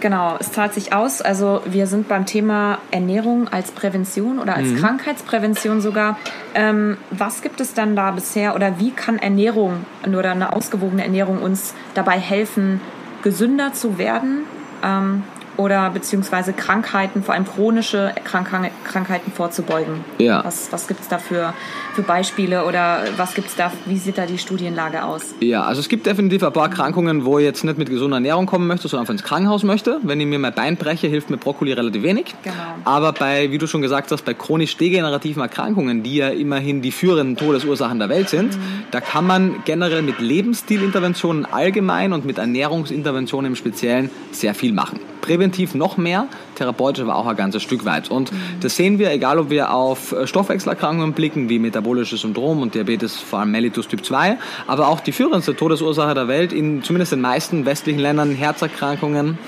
Genau, 0.07 0.37
es 0.39 0.53
zahlt 0.53 0.73
sich 0.73 0.93
aus. 0.93 1.21
Also 1.21 1.63
wir 1.65 1.89
sind 1.89 2.07
beim 2.07 2.27
Thema 2.27 2.79
Ernährung 2.93 3.49
als 3.49 3.73
Prävention 3.73 4.39
oder 4.39 4.55
als 4.55 4.69
mhm. 4.69 4.77
Krankheitsprävention 4.77 5.81
sogar. 5.81 6.17
Ähm, 6.55 6.97
was 7.11 7.43
gibt 7.43 7.61
es 7.61 7.75
dann 7.75 7.97
da 7.97 8.13
bisher 8.13 8.55
oder 8.55 8.79
wie 8.79 8.93
kann 8.93 9.19
Ernährung 9.19 9.85
oder 10.07 10.31
eine 10.31 10.53
ausgewogene 10.53 11.03
Ernährung 11.03 11.43
uns 11.43 11.75
dabei 11.95 12.21
helfen, 12.21 12.81
gesünder 13.25 13.73
zu 13.73 13.99
werden? 13.99 14.45
Ähm, 14.85 15.25
oder 15.57 15.91
beziehungsweise 15.91 16.53
Krankheiten, 16.53 17.23
vor 17.23 17.35
allem 17.35 17.47
chronische 17.47 18.13
Krank 18.25 18.47
Krankheiten 18.85 19.33
vorzubeugen. 19.33 20.05
Ja. 20.19 20.45
Was, 20.45 20.73
was 20.73 20.87
gibt 20.87 21.01
es 21.01 21.09
da 21.09 21.19
für, 21.19 21.53
für 21.95 22.03
Beispiele 22.03 22.65
oder 22.65 23.05
was 23.17 23.35
gibt's 23.35 23.57
da, 23.57 23.73
wie 23.87 23.97
sieht 23.97 24.19
da 24.19 24.27
die 24.27 24.39
Studienlage 24.39 25.05
aus? 25.05 25.35
Ja, 25.41 25.65
also 25.65 25.81
es 25.81 25.89
gibt 25.89 26.07
definitiv 26.07 26.43
ein 26.43 26.53
paar 26.53 26.65
Erkrankungen, 26.65 27.25
wo 27.25 27.39
ich 27.39 27.45
jetzt 27.45 27.65
nicht 27.65 27.79
mit 27.79 27.89
gesunder 27.89 28.19
Ernährung 28.19 28.47
kommen 28.47 28.67
möchte, 28.67 28.89
sondern 28.89 29.03
einfach 29.03 29.15
ins 29.15 29.23
Krankenhaus 29.23 29.63
möchte. 29.65 29.99
Wenn 30.03 30.21
ich 30.21 30.27
mir 30.27 30.39
mein 30.39 30.55
Bein 30.55 30.77
breche, 30.77 31.07
hilft 31.07 31.31
mir 31.31 31.39
Brokkoli 31.39 31.73
relativ 31.73 32.03
wenig. 32.03 32.35
Genau. 32.43 32.55
Aber 32.85 33.13
bei, 33.13 33.51
wie 33.51 33.59
du 33.59 33.67
schon 33.67 33.83
gesagt 33.83 34.11
hast, 34.13 34.25
bei 34.25 34.35
chronisch 34.35 34.77
degenerativen 34.77 35.43
Erkrankungen, 35.43 36.03
die 36.03 36.17
ja 36.17 36.29
immerhin 36.29 36.83
die 36.83 36.93
führenden 36.93 37.37
Todesursachen 37.37 37.99
der 37.99 38.09
Welt 38.09 38.29
sind, 38.29 38.57
mhm. 38.57 38.85
da 38.91 39.01
kann 39.01 39.27
man 39.27 39.57
generell 39.65 40.03
mit 40.03 40.21
Lebensstilinterventionen 40.21 41.47
allgemein 41.47 42.13
und 42.13 42.25
mit 42.25 42.39
Ernährungsinterventionen 42.39 43.53
im 43.53 43.57
Speziellen 43.57 44.11
sehr 44.31 44.55
viel 44.55 44.73
machen 44.73 45.01
präventiv 45.27 45.75
noch 45.75 45.97
mehr, 45.97 46.29
therapeutisch 46.55 47.03
aber 47.03 47.17
auch 47.17 47.27
ein 47.27 47.37
ganzes 47.37 47.63
Stück 47.63 47.85
weit. 47.85 48.11
Und 48.11 48.31
das 48.61 48.77
sehen 48.77 48.99
wir, 48.99 49.11
egal 49.11 49.39
ob 49.39 49.51
wir 49.51 49.73
auf 49.73 50.13
äh, 50.13 50.27
Stoffwechselerkrankungen 50.27 51.13
blicken, 51.13 51.49
wie 51.49 51.59
metabolisches 51.59 52.21
Syndrom 52.21 52.63
und 52.63 52.75
Diabetes, 52.75 53.17
vor 53.17 53.41
allem 53.41 53.51
Mellitus 53.51 53.89
Typ 53.89 54.05
2, 54.05 54.39
aber 54.67 54.89
auch 54.89 55.01
die 55.01 55.13
führendste 55.13 55.57
Todesursache 55.57 56.15
der 56.15 56.29
Welt, 56.29 56.53
in 56.53 56.83
zumindest 56.83 57.13
den 57.13 57.21
meisten 57.21 57.67
westlichen 57.67 58.01
Ländern, 58.01 58.35
Herzerkrankungen, 58.35 59.39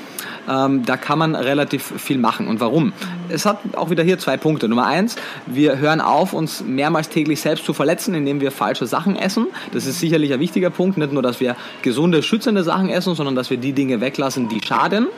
ähm, 0.48 0.84
da 0.84 0.96
kann 0.96 1.18
man 1.18 1.34
relativ 1.34 1.92
viel 1.98 2.18
machen. 2.18 2.48
Und 2.48 2.60
warum? 2.60 2.92
Es 3.28 3.46
hat 3.46 3.58
auch 3.76 3.90
wieder 3.90 4.02
hier 4.02 4.18
zwei 4.18 4.36
Punkte. 4.36 4.68
Nummer 4.68 4.86
eins, 4.86 5.16
wir 5.46 5.78
hören 5.78 6.00
auf, 6.00 6.32
uns 6.32 6.62
mehrmals 6.64 7.08
täglich 7.08 7.40
selbst 7.40 7.64
zu 7.64 7.74
verletzen, 7.74 8.14
indem 8.14 8.40
wir 8.40 8.50
falsche 8.50 8.86
Sachen 8.86 9.16
essen. 9.16 9.46
Das 9.72 9.86
ist 9.86 10.00
sicherlich 10.00 10.32
ein 10.32 10.40
wichtiger 10.40 10.70
Punkt. 10.70 10.98
Nicht 10.98 11.12
nur, 11.12 11.22
dass 11.22 11.40
wir 11.40 11.56
gesunde, 11.82 12.22
schützende 12.22 12.64
Sachen 12.64 12.88
essen, 12.88 13.14
sondern 13.14 13.34
dass 13.34 13.50
wir 13.50 13.58
die 13.58 13.72
Dinge 13.72 14.00
weglassen, 14.00 14.48
die 14.48 14.60
schaden. 14.64 15.08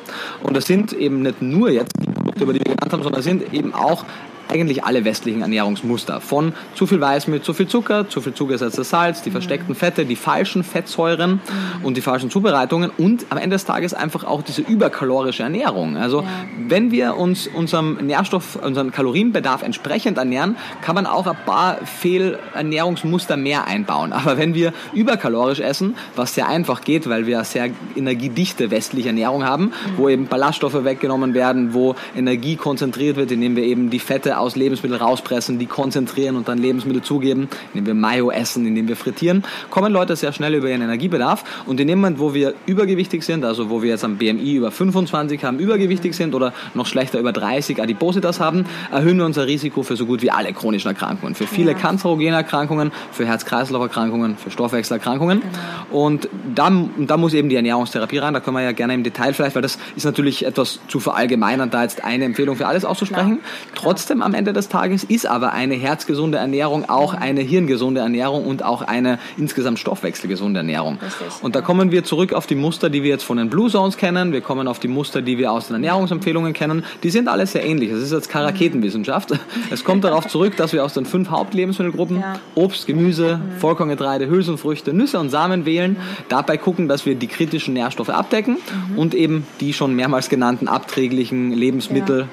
Und 0.43 0.57
das 0.57 0.67
sind 0.67 0.93
eben 0.93 1.23
nicht 1.23 1.43
nur 1.43 1.71
jetzt 1.71 1.93
die 2.01 2.11
Produkte, 2.11 2.45
über 2.45 2.53
die 2.53 2.61
wir 2.61 2.75
genannt 2.75 2.93
haben, 2.93 3.03
sondern 3.03 3.23
sind 3.23 3.55
eben 3.55 3.75
auch 3.75 4.05
eigentlich 4.51 4.85
alle 4.85 5.05
westlichen 5.05 5.43
Ernährungsmuster. 5.43 6.21
Von 6.21 6.53
zu 6.75 6.87
viel 6.87 7.01
Weißmehl, 7.01 7.43
zu 7.43 7.55
viel 7.55 7.69
Zucker, 7.69 8.09
zu 8.09 8.21
viel 8.21 8.35
zugesetztes 8.35 8.91
Salz, 8.91 9.23
die 9.23 9.31
versteckten 9.31 9.75
Fette, 9.75 10.05
die 10.05 10.17
falschen 10.17 10.65
Fettsäuren 10.65 11.33
mhm. 11.33 11.85
und 11.85 11.97
die 11.97 12.01
falschen 12.01 12.31
Zubereitungen 12.31 12.91
und 12.97 13.27
am 13.31 13.39
Ende 13.39 13.55
des 13.55 13.65
Tages 13.65 13.95
einfach 13.95 14.25
auch 14.25 14.43
diese 14.43 14.63
überkalorische 14.63 15.43
Ernährung. 15.43 15.97
Also 15.97 16.23
ja. 16.23 16.29
wenn 16.69 16.91
wir 16.91 17.17
uns 17.17 17.47
unserem 17.47 17.95
Nährstoff, 17.95 18.57
unseren 18.57 18.91
Kalorienbedarf 18.91 19.63
entsprechend 19.63 20.19
ernähren, 20.19 20.57
kann 20.83 20.95
man 20.95 21.07
auch 21.07 21.27
ein 21.27 21.37
paar 21.47 21.79
Fehlernährungsmuster 21.85 23.37
mehr 23.37 23.67
einbauen. 23.67 24.13
Aber 24.13 24.39
wenn 24.39 24.55
wir 24.55 24.73
überkalorisch 24.93 25.61
essen, 25.61 25.97
was 26.17 26.35
sehr 26.35 26.49
einfach 26.49 26.83
geht, 26.83 27.09
weil 27.09 27.27
wir 27.27 27.45
sehr 27.45 27.71
energiedichte 27.97 28.71
westliche 28.71 29.09
Ernährung 29.09 29.45
haben, 29.45 29.65
mhm. 29.65 29.73
wo 29.97 30.09
eben 30.09 30.27
Ballaststoffe 30.27 30.85
weggenommen 30.85 31.35
werden, 31.35 31.75
wo 31.75 31.95
Energie 32.17 32.57
konzentriert 32.57 33.17
wird, 33.17 33.31
indem 33.31 33.57
wir 33.57 33.65
eben 33.65 33.91
die 33.91 33.99
Fette 33.99 34.39
aus 34.41 34.57
Lebensmitteln 34.57 35.01
rauspressen, 35.01 35.59
die 35.59 35.67
konzentrieren 35.67 36.37
und 36.37 36.49
dann 36.49 36.59
Lebensmittel 36.59 37.03
zugeben, 37.03 37.49
indem 37.75 37.87
wir 37.87 37.95
Mayo 37.95 38.31
essen, 38.31 38.67
indem 38.67 38.89
wir 38.89 38.97
frittieren, 38.97 39.45
kommen 39.71 39.93
Leute 39.93 40.17
sehr 40.17 40.33
schnell 40.33 40.55
über 40.55 40.69
ihren 40.69 40.83
Energiebedarf. 40.83 41.45
Und 41.67 41.81
in 41.81 41.89
dem 41.89 42.01
Moment, 42.01 42.19
wo 42.19 42.35
wir 42.35 42.55
übergewichtig 42.67 43.25
sind, 43.25 43.45
also 43.45 43.71
wo 43.71 43.83
wir 43.83 43.91
jetzt 43.91 44.05
am 44.05 44.17
BMI 44.17 44.55
über 44.55 44.71
25 44.71 45.45
haben, 45.45 45.59
übergewichtig 45.59 46.15
sind 46.15 46.35
oder 46.35 46.53
noch 46.75 46.87
schlechter 46.87 47.19
über 47.19 47.33
30 47.33 47.81
Adipositas 47.83 48.41
haben, 48.41 48.65
erhöhen 48.91 49.19
wir 49.19 49.25
unser 49.25 49.47
Risiko 49.47 49.83
für 49.83 49.97
so 49.97 50.07
gut 50.07 50.23
wie 50.23 50.31
alle 50.31 50.53
chronischen 50.53 50.89
Erkrankungen. 50.89 51.35
Für 51.35 51.47
viele 51.47 51.73
ja. 51.73 51.79
kanzerogene 51.79 52.37
Erkrankungen, 52.37 52.93
für 53.13 53.27
Herz-Kreislauf-Erkrankungen, 53.27 54.37
für 54.37 54.51
Stoffwechselerkrankungen. 54.51 55.41
Genau. 55.41 56.05
Und 56.05 56.29
da, 56.55 56.71
da 56.99 57.17
muss 57.17 57.35
eben 57.35 57.49
die 57.49 57.57
Ernährungstherapie 57.57 58.19
rein. 58.19 58.35
Da 58.35 58.41
können 58.41 58.57
wir 58.57 58.63
ja 58.63 58.73
gerne 58.73 58.95
im 58.95 59.03
Detail 59.03 59.33
vielleicht, 59.33 59.55
weil 59.55 59.63
das 59.63 59.79
ist 59.97 60.05
natürlich 60.05 60.47
etwas 60.47 60.81
zu 60.89 61.01
verallgemeinern, 61.01 61.71
da 61.71 61.83
jetzt 61.83 62.05
eine 62.05 62.25
Empfehlung 62.25 62.57
für 62.57 62.67
alles 62.67 62.85
auszusprechen. 62.85 63.41
Klar. 63.41 63.75
Trotzdem 63.75 64.23
am 64.23 64.30
Ende 64.35 64.53
des 64.53 64.69
Tages 64.69 65.05
ist 65.05 65.27
aber 65.27 65.53
eine 65.53 65.75
herzgesunde 65.75 66.39
Ernährung 66.39 66.89
auch 66.89 67.15
eine 67.15 67.41
hirngesunde 67.41 68.01
Ernährung 68.01 68.45
und 68.45 68.65
auch 68.65 68.83
eine 68.83 69.19
insgesamt 69.37 69.79
stoffwechselgesunde 69.79 70.61
Ernährung. 70.61 70.99
Richtig, 71.03 71.43
und 71.43 71.55
da 71.55 71.61
kommen 71.61 71.91
wir 71.91 72.05
zurück 72.05 72.33
auf 72.33 72.47
die 72.47 72.55
Muster, 72.55 72.91
die 72.91 73.03
wir 73.03 73.11
jetzt 73.11 73.25
von 73.25 73.37
den 73.37 73.51
Blue 73.51 73.71
Zones 73.71 73.97
kennen. 73.97 74.33
Wir 74.33 74.41
kommen 74.41 74.69
auf 74.69 74.79
die 74.79 74.89
Muster, 74.89 75.23
die 75.23 75.39
wir 75.39 75.53
aus 75.53 75.69
den 75.69 75.75
Ernährungsempfehlungen 75.75 76.53
kennen. 76.53 76.85
Die 77.03 77.11
sind 77.11 77.29
alle 77.29 77.47
sehr 77.47 77.65
ähnlich. 77.65 77.91
Es 77.91 78.03
ist 78.03 78.13
jetzt 78.13 78.29
keine 78.29 78.47
Raketenwissenschaft. 78.47 79.31
Es 79.71 79.85
kommt 79.85 80.05
darauf 80.05 80.27
zurück, 80.27 80.57
dass 80.57 80.73
wir 80.73 80.85
aus 80.85 80.95
den 80.95 81.05
fünf 81.05 81.31
Hauptlebensmittelgruppen 81.31 82.21
ja. 82.21 82.41
Obst, 82.55 82.87
Gemüse, 82.87 83.37
mhm. 83.39 83.61
Vollkorngetreide, 83.61 84.29
Hülsenfrüchte, 84.29 84.93
Nüsse 84.93 85.19
und 85.19 85.31
Samen 85.31 85.65
wählen. 85.65 85.93
Mhm. 85.93 86.25
Dabei 86.29 86.57
gucken, 86.57 86.89
dass 86.89 87.07
wir 87.07 87.15
die 87.15 87.27
kritischen 87.27 87.75
Nährstoffe 87.75 88.11
abdecken 88.11 88.57
mhm. 88.91 88.99
und 88.99 89.15
eben 89.15 89.47
die 89.61 89.73
schon 89.73 89.95
mehrmals 89.95 90.29
genannten 90.29 90.67
abträglichen 90.67 91.53
Lebensmittel 91.53 92.21
ja 92.21 92.27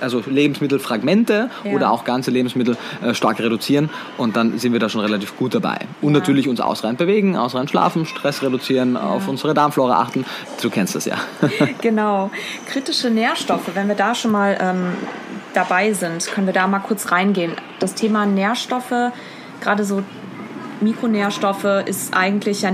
also 0.00 0.22
Lebensmittelfragmente 0.26 1.50
ja. 1.64 1.72
oder 1.72 1.90
auch 1.90 2.04
ganze 2.04 2.30
Lebensmittel 2.30 2.76
äh, 3.02 3.14
stark 3.14 3.38
reduzieren 3.40 3.90
und 4.16 4.36
dann 4.36 4.58
sind 4.58 4.72
wir 4.72 4.80
da 4.80 4.88
schon 4.88 5.00
relativ 5.00 5.36
gut 5.36 5.54
dabei. 5.54 5.78
Und 6.00 6.12
ja. 6.12 6.20
natürlich 6.20 6.48
uns 6.48 6.60
ausreichend 6.60 6.98
bewegen, 6.98 7.36
ausreichend 7.36 7.70
schlafen, 7.70 8.06
Stress 8.06 8.42
reduzieren, 8.42 8.94
ja. 8.94 9.00
auf 9.00 9.28
unsere 9.28 9.54
Darmflora 9.54 10.00
achten. 10.00 10.24
Du 10.60 10.70
kennst 10.70 10.94
das 10.94 11.04
ja. 11.04 11.16
genau. 11.80 12.30
Kritische 12.66 13.10
Nährstoffe, 13.10 13.70
wenn 13.74 13.88
wir 13.88 13.94
da 13.94 14.14
schon 14.14 14.32
mal 14.32 14.56
ähm, 14.60 14.92
dabei 15.54 15.92
sind, 15.92 16.26
können 16.26 16.46
wir 16.46 16.54
da 16.54 16.66
mal 16.66 16.80
kurz 16.80 17.10
reingehen. 17.10 17.52
Das 17.78 17.94
Thema 17.94 18.26
Nährstoffe, 18.26 19.12
gerade 19.60 19.84
so 19.84 20.02
Mikronährstoffe, 20.80 21.84
ist 21.86 22.14
eigentlich 22.14 22.62
ja 22.62 22.72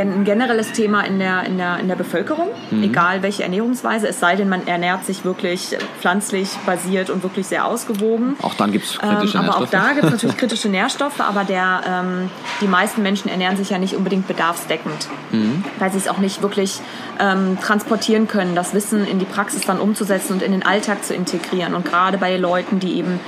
ein 0.00 0.24
generelles 0.24 0.72
Thema 0.72 1.02
in 1.02 1.18
der, 1.18 1.44
in 1.44 1.58
der, 1.58 1.78
in 1.78 1.88
der 1.88 1.96
Bevölkerung, 1.96 2.48
mhm. 2.70 2.82
egal 2.82 3.22
welche 3.22 3.42
Ernährungsweise, 3.42 4.08
es 4.08 4.20
sei 4.20 4.36
denn, 4.36 4.48
man 4.48 4.66
ernährt 4.66 5.04
sich 5.04 5.24
wirklich 5.24 5.76
pflanzlich 6.00 6.50
basiert 6.66 7.10
und 7.10 7.22
wirklich 7.22 7.46
sehr 7.46 7.66
ausgewogen. 7.66 8.36
Auch 8.42 8.54
dann 8.54 8.72
gibt 8.72 8.84
es 8.84 8.98
kritische 8.98 9.38
ähm, 9.38 9.44
aber 9.44 9.52
Nährstoffe. 9.52 9.56
Aber 9.56 9.64
auch 9.64 9.70
da 9.70 9.92
gibt 9.92 10.04
es 10.04 10.10
natürlich 10.12 10.36
kritische 10.38 10.68
Nährstoffe, 10.68 11.20
aber 11.20 11.44
der, 11.44 11.80
ähm, 11.88 12.30
die 12.60 12.68
meisten 12.68 13.02
Menschen 13.02 13.28
ernähren 13.28 13.56
sich 13.56 13.70
ja 13.70 13.78
nicht 13.78 13.94
unbedingt 13.96 14.26
bedarfsdeckend, 14.26 15.08
mhm. 15.32 15.64
weil 15.78 15.90
sie 15.90 15.98
es 15.98 16.08
auch 16.08 16.18
nicht 16.18 16.42
wirklich 16.42 16.80
ähm, 17.18 17.58
transportieren 17.60 18.28
können, 18.28 18.54
das 18.54 18.74
Wissen 18.74 19.06
in 19.06 19.18
die 19.18 19.24
Praxis 19.24 19.62
dann 19.62 19.80
umzusetzen 19.80 20.34
und 20.34 20.42
in 20.42 20.52
den 20.52 20.64
Alltag 20.64 21.04
zu 21.04 21.14
integrieren. 21.14 21.74
Und 21.74 21.84
gerade 21.84 22.18
bei 22.18 22.36
Leuten, 22.36 22.80
die 22.80 22.98
eben 22.98 23.20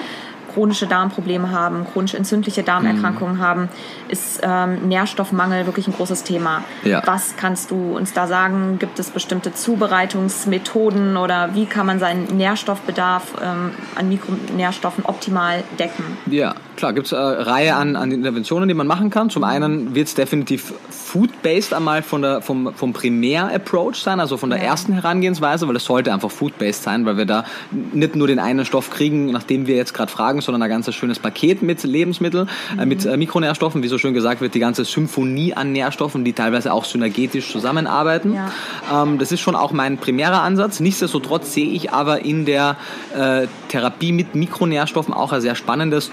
chronische 0.52 0.86
Darmprobleme 0.86 1.50
haben, 1.50 1.86
chronisch 1.92 2.14
entzündliche 2.14 2.62
Darmerkrankungen 2.62 3.36
mhm. 3.36 3.40
haben, 3.40 3.68
ist 4.08 4.40
ähm, 4.42 4.88
Nährstoffmangel 4.88 5.66
wirklich 5.66 5.86
ein 5.86 5.94
großes 5.94 6.24
Thema. 6.24 6.64
Ja. 6.84 7.02
Was 7.06 7.36
kannst 7.36 7.70
du 7.70 7.96
uns 7.96 8.12
da 8.12 8.26
sagen? 8.26 8.78
Gibt 8.78 8.98
es 8.98 9.10
bestimmte 9.10 9.54
Zubereitungsmethoden 9.54 11.16
oder 11.16 11.54
wie 11.54 11.66
kann 11.66 11.86
man 11.86 11.98
seinen 11.98 12.24
Nährstoffbedarf 12.36 13.34
ähm, 13.42 13.72
an 13.94 14.08
Mikronährstoffen 14.08 15.04
optimal 15.04 15.62
decken? 15.78 16.18
Ja, 16.26 16.54
klar, 16.80 16.92
gibt 16.92 17.06
es 17.06 17.12
eine 17.12 17.46
Reihe 17.46 17.76
an, 17.76 17.94
an 17.94 18.10
Interventionen, 18.10 18.68
die 18.68 18.74
man 18.74 18.86
machen 18.86 19.10
kann. 19.10 19.30
Zum 19.30 19.44
einen 19.44 19.94
wird 19.94 20.08
es 20.08 20.14
definitiv 20.14 20.72
food-based 20.90 21.74
einmal 21.74 22.02
von 22.02 22.22
der, 22.22 22.42
vom, 22.42 22.72
vom 22.74 22.92
Primär-Approach 22.92 23.96
sein, 23.96 24.20
also 24.20 24.36
von 24.36 24.50
der 24.50 24.58
ja. 24.58 24.66
ersten 24.66 24.92
Herangehensweise, 24.92 25.68
weil 25.68 25.76
es 25.76 25.84
sollte 25.84 26.12
einfach 26.12 26.30
food-based 26.30 26.82
sein, 26.82 27.04
weil 27.06 27.16
wir 27.16 27.26
da 27.26 27.44
nicht 27.70 28.16
nur 28.16 28.26
den 28.26 28.38
einen 28.38 28.64
Stoff 28.64 28.90
kriegen, 28.90 29.30
nachdem 29.30 29.66
wir 29.66 29.76
jetzt 29.76 29.94
gerade 29.94 30.10
fragen, 30.10 30.40
sondern 30.40 30.62
ein 30.62 30.68
ganz 30.68 30.92
schönes 30.94 31.18
Paket 31.18 31.62
mit 31.62 31.82
Lebensmitteln, 31.82 32.48
mhm. 32.74 32.80
äh, 32.80 32.86
mit 32.86 33.04
äh, 33.04 33.16
Mikronährstoffen, 33.16 33.82
wie 33.82 33.88
so 33.88 33.98
schön 33.98 34.14
gesagt 34.14 34.40
wird, 34.40 34.54
die 34.54 34.60
ganze 34.60 34.84
Symphonie 34.84 35.54
an 35.54 35.72
Nährstoffen, 35.72 36.24
die 36.24 36.32
teilweise 36.32 36.72
auch 36.72 36.84
synergetisch 36.84 37.50
zusammenarbeiten. 37.52 38.34
Ja. 38.34 39.02
Ähm, 39.02 39.18
das 39.18 39.32
ist 39.32 39.40
schon 39.40 39.54
auch 39.54 39.72
mein 39.72 39.98
primärer 39.98 40.42
Ansatz. 40.42 40.80
Nichtsdestotrotz 40.80 41.52
sehe 41.52 41.68
ich 41.68 41.92
aber 41.92 42.24
in 42.24 42.46
der 42.46 42.76
äh, 43.16 43.46
Therapie 43.68 44.12
mit 44.12 44.34
Mikronährstoffen 44.34 45.12
auch 45.12 45.32
ein 45.32 45.40
sehr 45.40 45.54
spannendes, 45.54 46.10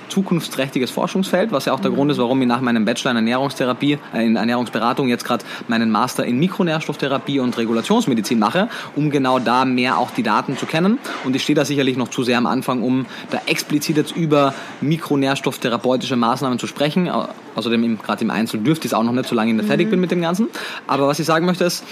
zukunftsträchtiges 0.58 0.91
Forschungsfeld, 0.91 1.52
was 1.52 1.65
ja 1.65 1.74
auch 1.74 1.80
der 1.80 1.91
mhm. 1.91 1.96
Grund 1.96 2.12
ist, 2.12 2.17
warum 2.17 2.41
ich 2.41 2.48
nach 2.48 2.62
meinem 2.62 2.86
Bachelor 2.86 3.12
in 3.12 3.17
Ernährungstherapie, 3.17 4.00
äh, 4.13 4.26
in 4.26 4.36
Ernährungsberatung 4.36 4.78
Beratung 4.78 5.08
jetzt 5.08 5.26
gerade 5.26 5.43
meinen 5.67 5.91
Master 5.91 6.26
in 6.26 6.39
Mikronährstofftherapie 6.39 7.39
und 7.39 7.58
Regulationsmedizin 7.58 8.39
mache, 8.39 8.70
um 8.96 9.10
genau 9.10 9.39
da 9.39 9.65
mehr 9.65 9.98
auch 9.98 10.12
die 10.12 10.24
Daten 10.24 10.58
zu 10.58 10.65
kennen. 10.65 11.00
Und 11.26 11.36
ich 11.36 11.43
stehe 11.43 11.56
da 11.56 11.65
sicherlich 11.65 11.98
noch 11.98 12.10
zu 12.10 12.24
sehr 12.24 12.38
am 12.38 12.46
Anfang, 12.46 12.84
um 12.84 13.06
da 13.32 13.41
explizit 13.48 13.98
jetzt 13.98 14.15
über 14.15 14.54
Mikronährstofftherapeutische 14.82 16.15
Maßnahmen 16.15 16.60
zu 16.60 16.67
sprechen. 16.67 17.10
Außerdem 17.56 18.00
gerade 18.02 18.24
im 18.24 18.30
Einzel 18.30 18.60
dürfte 18.60 18.86
ich 18.86 18.91
es 18.91 18.93
auch 18.93 19.04
noch 19.04 19.13
nicht, 19.13 19.28
solange 19.28 19.52
ich 19.52 19.58
nicht 19.58 19.67
fertig 19.67 19.88
mhm. 19.88 19.91
bin 19.91 20.00
mit 20.00 20.12
dem 20.12 20.22
Ganzen. 20.22 20.48
Aber 20.86 21.08
was 21.08 21.20
ich 21.20 21.26
sagen 21.26 21.46
möchte 21.46 21.63
ist, 21.63 21.84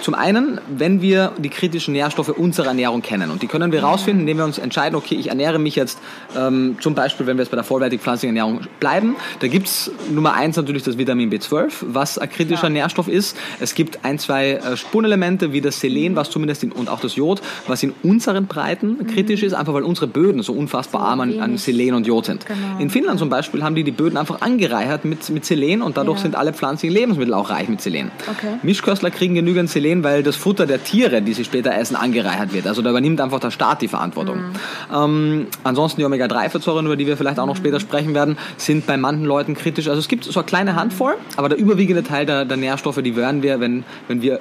zum 0.00 0.14
einen, 0.14 0.60
wenn 0.68 1.02
wir 1.02 1.32
die 1.38 1.48
kritischen 1.48 1.92
Nährstoffe 1.92 2.30
unserer 2.30 2.68
Ernährung 2.68 3.02
kennen 3.02 3.30
und 3.30 3.42
die 3.42 3.46
können 3.46 3.72
wir 3.72 3.80
herausfinden, 3.80 4.20
indem 4.20 4.38
wir 4.38 4.44
uns 4.44 4.58
entscheiden, 4.58 4.96
okay, 4.96 5.16
ich 5.16 5.28
ernähre 5.28 5.58
mich 5.58 5.74
jetzt 5.74 5.98
ähm, 6.36 6.76
zum 6.80 6.94
Beispiel, 6.94 7.26
wenn 7.26 7.36
wir 7.36 7.42
jetzt 7.42 7.50
bei 7.50 7.56
der 7.56 7.64
vollwertigen 7.64 8.02
pflanzlichen 8.02 8.36
Ernährung 8.36 8.60
bleiben, 8.80 9.16
da 9.40 9.48
gibt 9.48 9.66
es 9.66 9.90
Nummer 10.10 10.34
eins 10.34 10.56
natürlich 10.56 10.82
das 10.82 10.98
Vitamin 10.98 11.30
B12, 11.30 11.72
was 11.82 12.18
ein 12.18 12.30
kritischer 12.30 12.64
ja. 12.64 12.70
Nährstoff 12.70 13.08
ist. 13.08 13.36
Es 13.60 13.74
gibt 13.74 14.04
ein, 14.04 14.18
zwei 14.18 14.52
äh, 14.52 14.76
Spurenelemente 14.76 15.52
wie 15.52 15.60
das 15.60 15.80
Selen, 15.80 16.16
was 16.16 16.30
zumindest 16.30 16.62
in, 16.62 16.72
und 16.72 16.88
auch 16.88 17.00
das 17.00 17.16
Jod, 17.16 17.40
was 17.66 17.82
in 17.82 17.92
unseren 18.02 18.46
Breiten 18.46 18.98
mhm. 18.98 19.06
kritisch 19.08 19.42
ist, 19.42 19.54
einfach 19.54 19.74
weil 19.74 19.82
unsere 19.82 20.06
Böden 20.06 20.42
so 20.42 20.52
unfassbar 20.52 21.02
arm 21.02 21.20
an, 21.20 21.40
an, 21.40 21.58
Selen 21.58 21.94
und 21.94 22.06
Jod 22.06 22.26
sind. 22.26 22.46
Genau. 22.46 22.78
In 22.78 22.90
Finnland 22.90 23.18
zum 23.18 23.28
Beispiel 23.28 23.62
haben 23.62 23.74
die 23.74 23.84
die 23.84 23.90
Böden 23.90 24.16
einfach 24.16 24.40
angereichert 24.40 25.04
mit, 25.04 25.28
mit 25.30 25.44
Selen 25.44 25.82
und 25.82 25.96
dadurch 25.96 26.18
ja. 26.18 26.22
sind 26.22 26.36
alle 26.36 26.52
pflanzlichen 26.52 26.94
Lebensmittel 26.94 27.34
auch 27.34 27.50
reich 27.50 27.68
mit 27.68 27.80
Selen. 27.80 28.10
Okay. 28.28 28.58
Mischköstler 28.62 29.10
kriegen 29.10 29.34
genügend 29.34 29.70
Selen 29.70 29.87
Selen, 29.88 30.04
weil 30.04 30.22
das 30.22 30.36
Futter 30.36 30.66
der 30.66 30.82
Tiere, 30.84 31.22
die 31.22 31.32
sie 31.32 31.44
später 31.44 31.74
essen, 31.74 31.96
angereichert 31.96 32.52
wird. 32.52 32.66
Also 32.66 32.82
da 32.82 32.90
übernimmt 32.90 33.20
einfach 33.20 33.40
der 33.40 33.50
Staat 33.50 33.82
die 33.82 33.88
Verantwortung. 33.88 34.38
Mhm. 34.38 34.52
Ähm, 34.94 35.46
ansonsten 35.64 36.00
die 36.00 36.04
Omega-3-Fettsäuren, 36.04 36.84
über 36.86 36.96
die 36.96 37.06
wir 37.06 37.16
vielleicht 37.16 37.38
auch 37.38 37.46
noch 37.46 37.54
mhm. 37.54 37.58
später 37.58 37.80
sprechen 37.80 38.14
werden, 38.14 38.36
sind 38.56 38.86
bei 38.86 38.96
manchen 38.96 39.24
Leuten 39.24 39.54
kritisch. 39.54 39.88
Also 39.88 40.00
es 40.00 40.08
gibt 40.08 40.24
so 40.24 40.38
eine 40.38 40.46
kleine 40.46 40.76
Handvoll, 40.76 41.14
aber 41.36 41.48
der 41.48 41.58
überwiegende 41.58 42.02
Teil 42.02 42.26
der, 42.26 42.44
der 42.44 42.56
Nährstoffe, 42.56 43.00
die 43.02 43.16
werden 43.16 43.42
wir, 43.42 43.60
wenn, 43.60 43.84
wenn 44.08 44.22
wir 44.22 44.40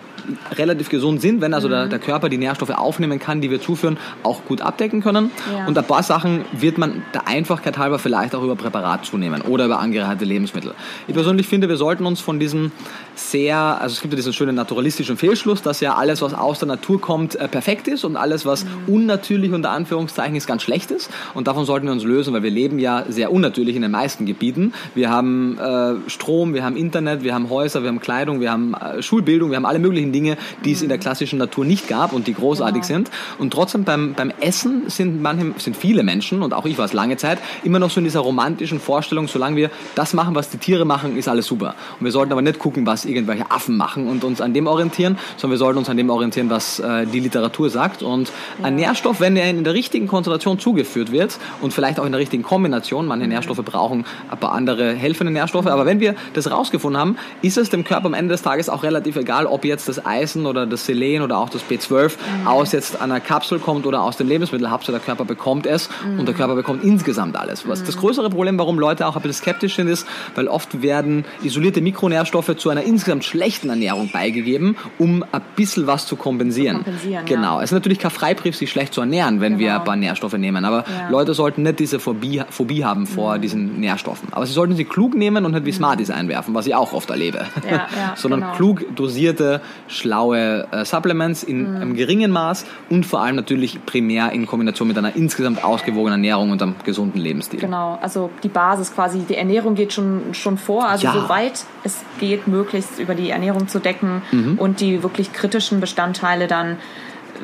relativ 0.57 0.89
gesund 0.89 1.21
sind, 1.21 1.41
wenn 1.41 1.53
also 1.53 1.67
mhm. 1.67 1.71
der, 1.71 1.87
der 1.87 1.99
Körper 1.99 2.29
die 2.29 2.37
Nährstoffe 2.37 2.71
aufnehmen 2.71 3.19
kann, 3.19 3.41
die 3.41 3.49
wir 3.49 3.61
zuführen, 3.61 3.97
auch 4.23 4.43
gut 4.45 4.61
abdecken 4.61 5.01
können. 5.01 5.31
Ja. 5.55 5.65
Und 5.65 5.77
ein 5.77 5.85
paar 5.85 6.03
Sachen 6.03 6.45
wird 6.51 6.77
man 6.77 7.03
der 7.13 7.27
Einfachkeit 7.27 7.77
halber 7.77 7.99
vielleicht 7.99 8.35
auch 8.35 8.43
über 8.43 8.55
Präparat 8.55 9.05
zunehmen 9.05 9.41
oder 9.41 9.65
über 9.65 9.79
angereicherte 9.79 10.25
Lebensmittel. 10.25 10.73
Ich 11.07 11.13
persönlich 11.13 11.47
finde, 11.47 11.69
wir 11.69 11.77
sollten 11.77 12.05
uns 12.05 12.19
von 12.19 12.39
diesem 12.39 12.71
sehr, 13.19 13.57
also 13.57 13.93
es 13.93 14.01
gibt 14.01 14.13
ja 14.13 14.15
diesen 14.15 14.33
schönen 14.33 14.55
naturalistischen 14.55 15.17
Fehlschluss, 15.17 15.61
dass 15.61 15.79
ja 15.81 15.95
alles, 15.95 16.21
was 16.21 16.33
aus 16.33 16.59
der 16.59 16.67
Natur 16.67 17.01
kommt, 17.01 17.35
äh, 17.35 17.47
perfekt 17.47 17.87
ist 17.87 18.03
und 18.05 18.15
alles, 18.15 18.45
was 18.45 18.63
mhm. 18.63 18.93
unnatürlich 18.93 19.51
unter 19.51 19.71
Anführungszeichen 19.71 20.35
ist, 20.35 20.47
ganz 20.47 20.61
schlecht 20.61 20.91
ist. 20.91 21.09
Und 21.33 21.47
davon 21.47 21.65
sollten 21.65 21.87
wir 21.87 21.93
uns 21.93 22.03
lösen, 22.03 22.33
weil 22.33 22.43
wir 22.43 22.51
leben 22.51 22.79
ja 22.79 23.05
sehr 23.09 23.31
unnatürlich 23.31 23.75
in 23.75 23.81
den 23.81 23.91
meisten 23.91 24.25
Gebieten. 24.25 24.73
Wir 24.95 25.09
haben 25.09 25.57
äh, 25.57 26.09
Strom, 26.09 26.53
wir 26.53 26.63
haben 26.63 26.77
Internet, 26.77 27.23
wir 27.23 27.33
haben 27.33 27.49
Häuser, 27.49 27.81
wir 27.81 27.89
haben 27.89 27.99
Kleidung, 27.99 28.39
wir 28.39 28.51
haben 28.51 28.73
äh, 28.73 29.01
Schulbildung, 29.01 29.49
wir 29.49 29.57
haben 29.57 29.65
alle 29.65 29.79
möglichen 29.79 30.11
Dinge, 30.11 30.37
die 30.63 30.73
es 30.73 30.81
in 30.81 30.89
der 30.89 30.97
mhm. 30.97 31.01
klassischen 31.01 31.39
Natur 31.39 31.65
nicht 31.65 31.87
gab 31.87 32.13
und 32.13 32.27
die 32.27 32.33
großartig 32.33 32.83
genau. 32.83 32.85
sind. 32.85 33.11
Und 33.39 33.51
trotzdem 33.51 33.83
beim, 33.83 34.13
beim 34.13 34.31
Essen 34.41 34.89
sind, 34.89 35.21
manche, 35.21 35.53
sind 35.57 35.75
viele 35.75 36.03
Menschen, 36.03 36.43
und 36.43 36.53
auch 36.53 36.65
ich 36.65 36.77
war 36.77 36.85
es 36.85 36.93
lange 36.93 37.17
Zeit, 37.17 37.39
immer 37.63 37.79
noch 37.79 37.89
so 37.89 37.99
in 37.99 38.03
dieser 38.03 38.19
romantischen 38.19 38.79
Vorstellung, 38.79 39.27
solange 39.27 39.55
wir 39.55 39.71
das 39.95 40.13
machen, 40.13 40.35
was 40.35 40.49
die 40.49 40.57
Tiere 40.57 40.85
machen, 40.85 41.17
ist 41.17 41.27
alles 41.27 41.47
super. 41.47 41.75
Und 41.99 42.05
wir 42.05 42.11
sollten 42.11 42.31
aber 42.31 42.41
nicht 42.41 42.59
gucken, 42.59 42.85
was 42.85 43.06
irgendwelche 43.07 43.49
Affen 43.51 43.77
machen 43.77 44.07
und 44.07 44.23
uns 44.23 44.41
an 44.41 44.53
dem 44.53 44.67
orientieren, 44.67 45.17
sondern 45.37 45.51
wir 45.51 45.57
sollten 45.57 45.79
uns 45.79 45.89
an 45.89 45.97
dem 45.97 46.09
orientieren, 46.09 46.49
was 46.49 46.79
äh, 46.79 47.05
die 47.05 47.19
Literatur 47.19 47.69
sagt. 47.69 48.03
Und 48.03 48.31
ja. 48.59 48.65
ein 48.65 48.75
Nährstoff, 48.75 49.19
wenn 49.19 49.35
er 49.35 49.49
in 49.49 49.63
der 49.63 49.73
richtigen 49.73 50.07
Konzentration 50.07 50.59
zugeführt 50.59 51.11
wird 51.11 51.37
und 51.61 51.73
vielleicht 51.73 51.99
auch 51.99 52.05
in 52.05 52.11
der 52.11 52.19
richtigen 52.19 52.43
Kombination, 52.43 53.05
manche 53.07 53.27
Nährstoffe 53.27 53.63
brauchen 53.63 54.05
ein 54.29 54.37
paar 54.37 54.51
andere 54.51 54.93
helfende 54.93 55.31
Nährstoffe, 55.31 55.67
aber 55.67 55.85
wenn 55.85 55.99
wir 55.99 56.15
das 56.33 56.49
rausgefunden 56.51 56.99
haben, 56.99 57.17
ist 57.41 57.57
es 57.57 57.69
dem 57.69 57.83
Körper 57.83 58.07
am 58.07 58.13
Ende 58.13 58.33
des 58.33 58.41
Tages 58.41 58.69
auch 58.69 58.83
relativ 58.83 59.15
egal, 59.15 59.45
ob 59.45 59.65
jetzt 59.65 59.87
das 59.87 60.05
Eisen 60.05 60.45
oder 60.45 60.65
das 60.65 60.85
Selen 60.85 61.21
oder 61.21 61.37
auch 61.37 61.49
das 61.49 61.63
B12 61.63 62.11
mhm. 62.41 62.47
aus 62.47 62.71
jetzt 62.71 63.01
einer 63.01 63.19
Kapsel 63.19 63.59
kommt 63.59 63.85
oder 63.85 64.01
aus 64.01 64.17
dem 64.17 64.27
Lebensmittel. 64.27 64.69
Hauptsache 64.69 64.93
der 64.93 65.01
Körper 65.01 65.25
bekommt 65.25 65.65
es 65.65 65.89
mhm. 66.05 66.19
und 66.19 66.25
der 66.27 66.35
Körper 66.35 66.55
bekommt 66.55 66.83
insgesamt 66.83 67.35
alles. 67.37 67.67
Was 67.67 67.81
mhm. 67.81 67.85
das 67.85 67.97
größere 67.97 68.29
Problem, 68.29 68.57
warum 68.57 68.79
Leute 68.79 69.07
auch 69.07 69.15
ein 69.15 69.21
bisschen 69.21 69.41
skeptisch 69.41 69.75
sind, 69.75 69.87
ist, 69.87 70.07
weil 70.35 70.47
oft 70.47 70.81
werden 70.81 71.25
isolierte 71.43 71.81
Mikronährstoffe 71.81 72.55
zu 72.57 72.69
einer 72.69 72.83
insgesamt 72.97 73.23
schlechten 73.23 73.69
Ernährung 73.69 74.09
beigegeben, 74.11 74.75
um 74.97 75.23
ein 75.31 75.41
bisschen 75.55 75.85
was 75.85 76.07
zu 76.07 76.15
kompensieren. 76.15 76.77
Zu 76.77 76.83
kompensieren 76.85 77.25
genau. 77.25 77.57
Ja. 77.57 77.63
Es 77.63 77.71
ist 77.71 77.75
natürlich 77.75 77.99
kein 77.99 78.09
Freibrief, 78.09 78.55
sich 78.55 78.71
schlecht 78.71 78.91
zu 78.91 79.01
ernähren, 79.01 79.39
wenn 79.39 79.59
genau. 79.59 79.59
wir 79.59 79.75
ein 79.75 79.83
paar 79.83 79.95
Nährstoffe 79.95 80.33
nehmen. 80.33 80.65
Aber 80.65 80.77
ja. 80.77 81.09
Leute 81.09 81.35
sollten 81.35 81.61
nicht 81.61 81.77
diese 81.77 81.99
Phobie, 81.99 82.41
Phobie 82.49 82.83
haben 82.83 83.05
vor 83.05 83.37
mhm. 83.37 83.41
diesen 83.41 83.79
Nährstoffen. 83.79 84.29
Aber 84.31 84.47
sie 84.47 84.53
sollten 84.53 84.75
sie 84.75 84.83
klug 84.83 85.13
nehmen 85.13 85.45
und 85.45 85.51
nicht 85.51 85.65
wie 85.65 85.71
mhm. 85.71 85.75
Smarties 85.75 86.09
einwerfen, 86.09 86.55
was 86.55 86.65
ich 86.65 86.73
auch 86.73 86.93
oft 86.93 87.11
erlebe. 87.11 87.45
Ja, 87.69 87.87
Sondern 88.15 88.39
genau. 88.39 88.53
klug 88.53 88.95
dosierte, 88.95 89.61
schlaue 89.87 90.67
äh, 90.71 90.83
Supplements 90.83 91.43
in 91.43 91.69
mhm. 91.69 91.75
einem 91.75 91.95
geringen 91.95 92.31
Maß 92.31 92.65
und 92.89 93.05
vor 93.05 93.21
allem 93.21 93.35
natürlich 93.35 93.85
primär 93.85 94.31
in 94.31 94.47
Kombination 94.47 94.87
mit 94.87 94.97
einer 94.97 95.15
insgesamt 95.15 95.63
ausgewogenen 95.63 96.13
Ernährung 96.13 96.49
und 96.49 96.63
einem 96.63 96.75
gesunden 96.83 97.21
Lebensstil. 97.21 97.59
Genau, 97.59 97.99
also 98.01 98.31
die 98.41 98.49
Basis 98.49 98.91
quasi, 98.91 99.19
die 99.19 99.35
Ernährung 99.35 99.75
geht 99.75 99.93
schon, 99.93 100.33
schon 100.33 100.57
vor. 100.57 100.87
Also 100.87 101.07
soweit 101.11 101.63
es 101.83 101.97
geht, 102.19 102.47
möglichst 102.47 102.86
über 102.97 103.15
die 103.15 103.29
Ernährung 103.29 103.67
zu 103.67 103.79
decken 103.79 104.21
mhm. 104.31 104.57
und 104.57 104.79
die 104.79 105.03
wirklich 105.03 105.33
kritischen 105.33 105.79
Bestandteile 105.79 106.47
dann 106.47 106.77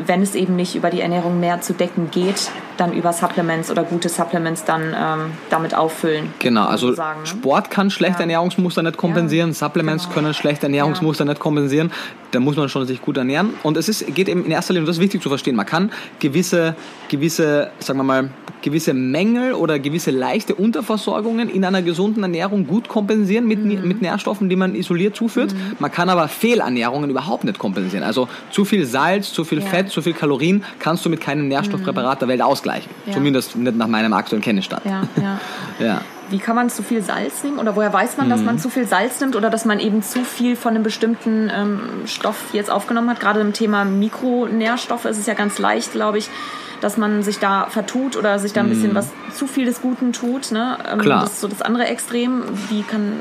wenn 0.06 0.22
es 0.22 0.36
eben 0.36 0.56
nicht 0.56 0.76
über 0.76 0.90
die 0.90 1.02
Ernährung 1.02 1.40
mehr 1.40 1.62
zu 1.62 1.74
decken 1.74 2.10
geht, 2.12 2.50
dann 2.78 2.94
über 2.94 3.14
Supplements 3.14 3.70
oder 3.70 3.84
gute 3.84 4.10
Supplements 4.10 4.66
dann 4.66 4.96
ähm, 4.96 5.32
damit 5.50 5.76
auffüllen. 5.76 6.34
Genau, 6.40 6.66
also 6.66 6.92
ne? 6.92 6.98
Sport 7.24 7.70
kann 7.70 7.90
schlechte 7.90 8.20
ja. 8.20 8.22
Ernährungsmuster 8.22 8.82
nicht 8.82 8.98
kompensieren, 8.98 9.50
ja, 9.50 9.54
Supplements 9.54 10.06
genau. 10.06 10.16
können 10.16 10.34
schlechte 10.34 10.66
Ernährungsmuster 10.66 11.26
ja. 11.26 11.32
nicht 11.32 11.40
kompensieren. 11.40 11.92
Da 12.34 12.40
muss 12.40 12.56
man 12.56 12.68
schon 12.68 12.88
sich 12.88 13.00
gut 13.00 13.16
ernähren. 13.18 13.54
Und 13.62 13.78
es 13.78 13.88
ist, 13.88 14.08
geht 14.16 14.28
eben 14.28 14.44
in 14.44 14.52
erster 14.52 14.74
Linie, 14.74 14.84
und 14.84 14.88
das 14.88 14.98
ist 14.98 15.02
wichtig 15.02 15.22
zu 15.22 15.30
verstehen, 15.30 15.56
man 15.56 15.68
kann 15.68 15.92
gewisse, 16.20 16.76
gewisse, 17.08 17.70
sagen 17.78 18.00
wir 18.00 18.04
mal, 18.04 18.30
gewisse 18.64 18.96
Mängel 18.96 19.54
oder 19.54 19.78
gewisse 19.78 20.10
leichte 20.10 20.56
Unterversorgungen 20.56 21.48
in 21.48 21.64
einer 21.64 21.84
gesunden 21.84 22.24
Ernährung 22.24 22.66
gut 22.66 22.88
kompensieren 22.88 23.48
mit, 23.48 23.64
mhm. 23.64 23.88
mit 23.88 24.02
Nährstoffen, 24.02 24.50
die 24.50 24.56
man 24.56 24.74
isoliert 24.74 25.16
zuführt. 25.16 25.54
Mhm. 25.54 25.76
Man 25.78 25.92
kann 25.92 26.10
aber 26.10 26.28
Fehlernährungen 26.28 27.12
überhaupt 27.12 27.44
nicht 27.44 27.60
kompensieren. 27.60 28.04
Also 28.04 28.28
zu 28.50 28.66
viel 28.66 28.86
Salz, 28.86 29.32
zu 29.32 29.44
viel 29.44 29.62
Fett, 29.62 29.90
zu 29.90 30.02
viel 30.02 30.14
Kalorien 30.14 30.64
kannst 30.80 31.06
du 31.06 31.10
mit 31.10 31.22
keinem 31.22 31.48
Nährstoffpräparat 31.50 32.22
der 32.22 32.28
Welt 32.30 32.42
ausgleichen. 32.42 32.90
Ja. 33.06 33.14
Zumindest 33.14 33.56
nicht 33.56 33.78
nach 33.78 33.88
meinem 33.88 34.14
aktuellen 34.14 34.42
Kenntnisstand. 34.42 34.84
Ja, 34.86 35.08
ja. 35.22 35.40
ja. 35.80 36.02
Wie 36.30 36.40
kann 36.40 36.56
man 36.56 36.70
zu 36.70 36.84
viel 36.84 37.02
Salz 37.02 37.44
nehmen? 37.44 37.60
Oder 37.60 37.76
woher 37.76 37.92
weiß 37.92 38.18
man, 38.18 38.30
dass 38.30 38.40
mhm. 38.40 38.46
man 38.46 38.60
zu 38.60 38.70
viel 38.70 38.88
Salz 38.88 39.20
nimmt 39.20 39.36
oder 39.36 39.50
dass 39.50 39.66
man 39.66 39.80
eben 39.80 40.02
zu 40.02 40.24
viel 40.24 40.56
von 40.56 40.74
einem 40.74 40.84
bestimmten 40.84 41.52
ähm, 41.54 41.82
Stoff 42.06 42.54
jetzt 42.54 42.72
aufgenommen 42.72 43.10
hat? 43.10 43.20
Gerade 43.20 43.40
im 43.42 43.54
Thema 43.54 43.86
Mikronährstoffe 43.86 45.06
ist 45.06 45.18
es 45.18 45.26
ja 45.26 45.34
ganz 45.34 45.60
leicht, 45.60 45.92
glaube 45.92 46.18
ich, 46.18 46.30
dass 46.82 46.98
man 46.98 47.24
sich 47.24 47.40
da 47.40 47.68
vertut 47.70 48.18
oder 48.18 48.40
sich 48.40 48.54
da 48.54 48.62
ein 48.62 48.70
bisschen 48.70 48.92
mhm. 48.92 48.96
was 48.96 49.10
zu 49.34 49.48
viel 49.48 49.66
des 49.66 49.82
Guten 49.82 50.14
tut. 50.14 50.52
Ne? 50.52 50.78
Ähm, 50.92 51.00
Klar. 51.00 51.24
Das 51.24 51.34
ist 51.34 51.42
so 51.42 51.48
das 51.48 51.62
andere 51.62 51.86
Extrem. 51.86 52.44
Wie 52.70 52.84
kann 52.84 53.14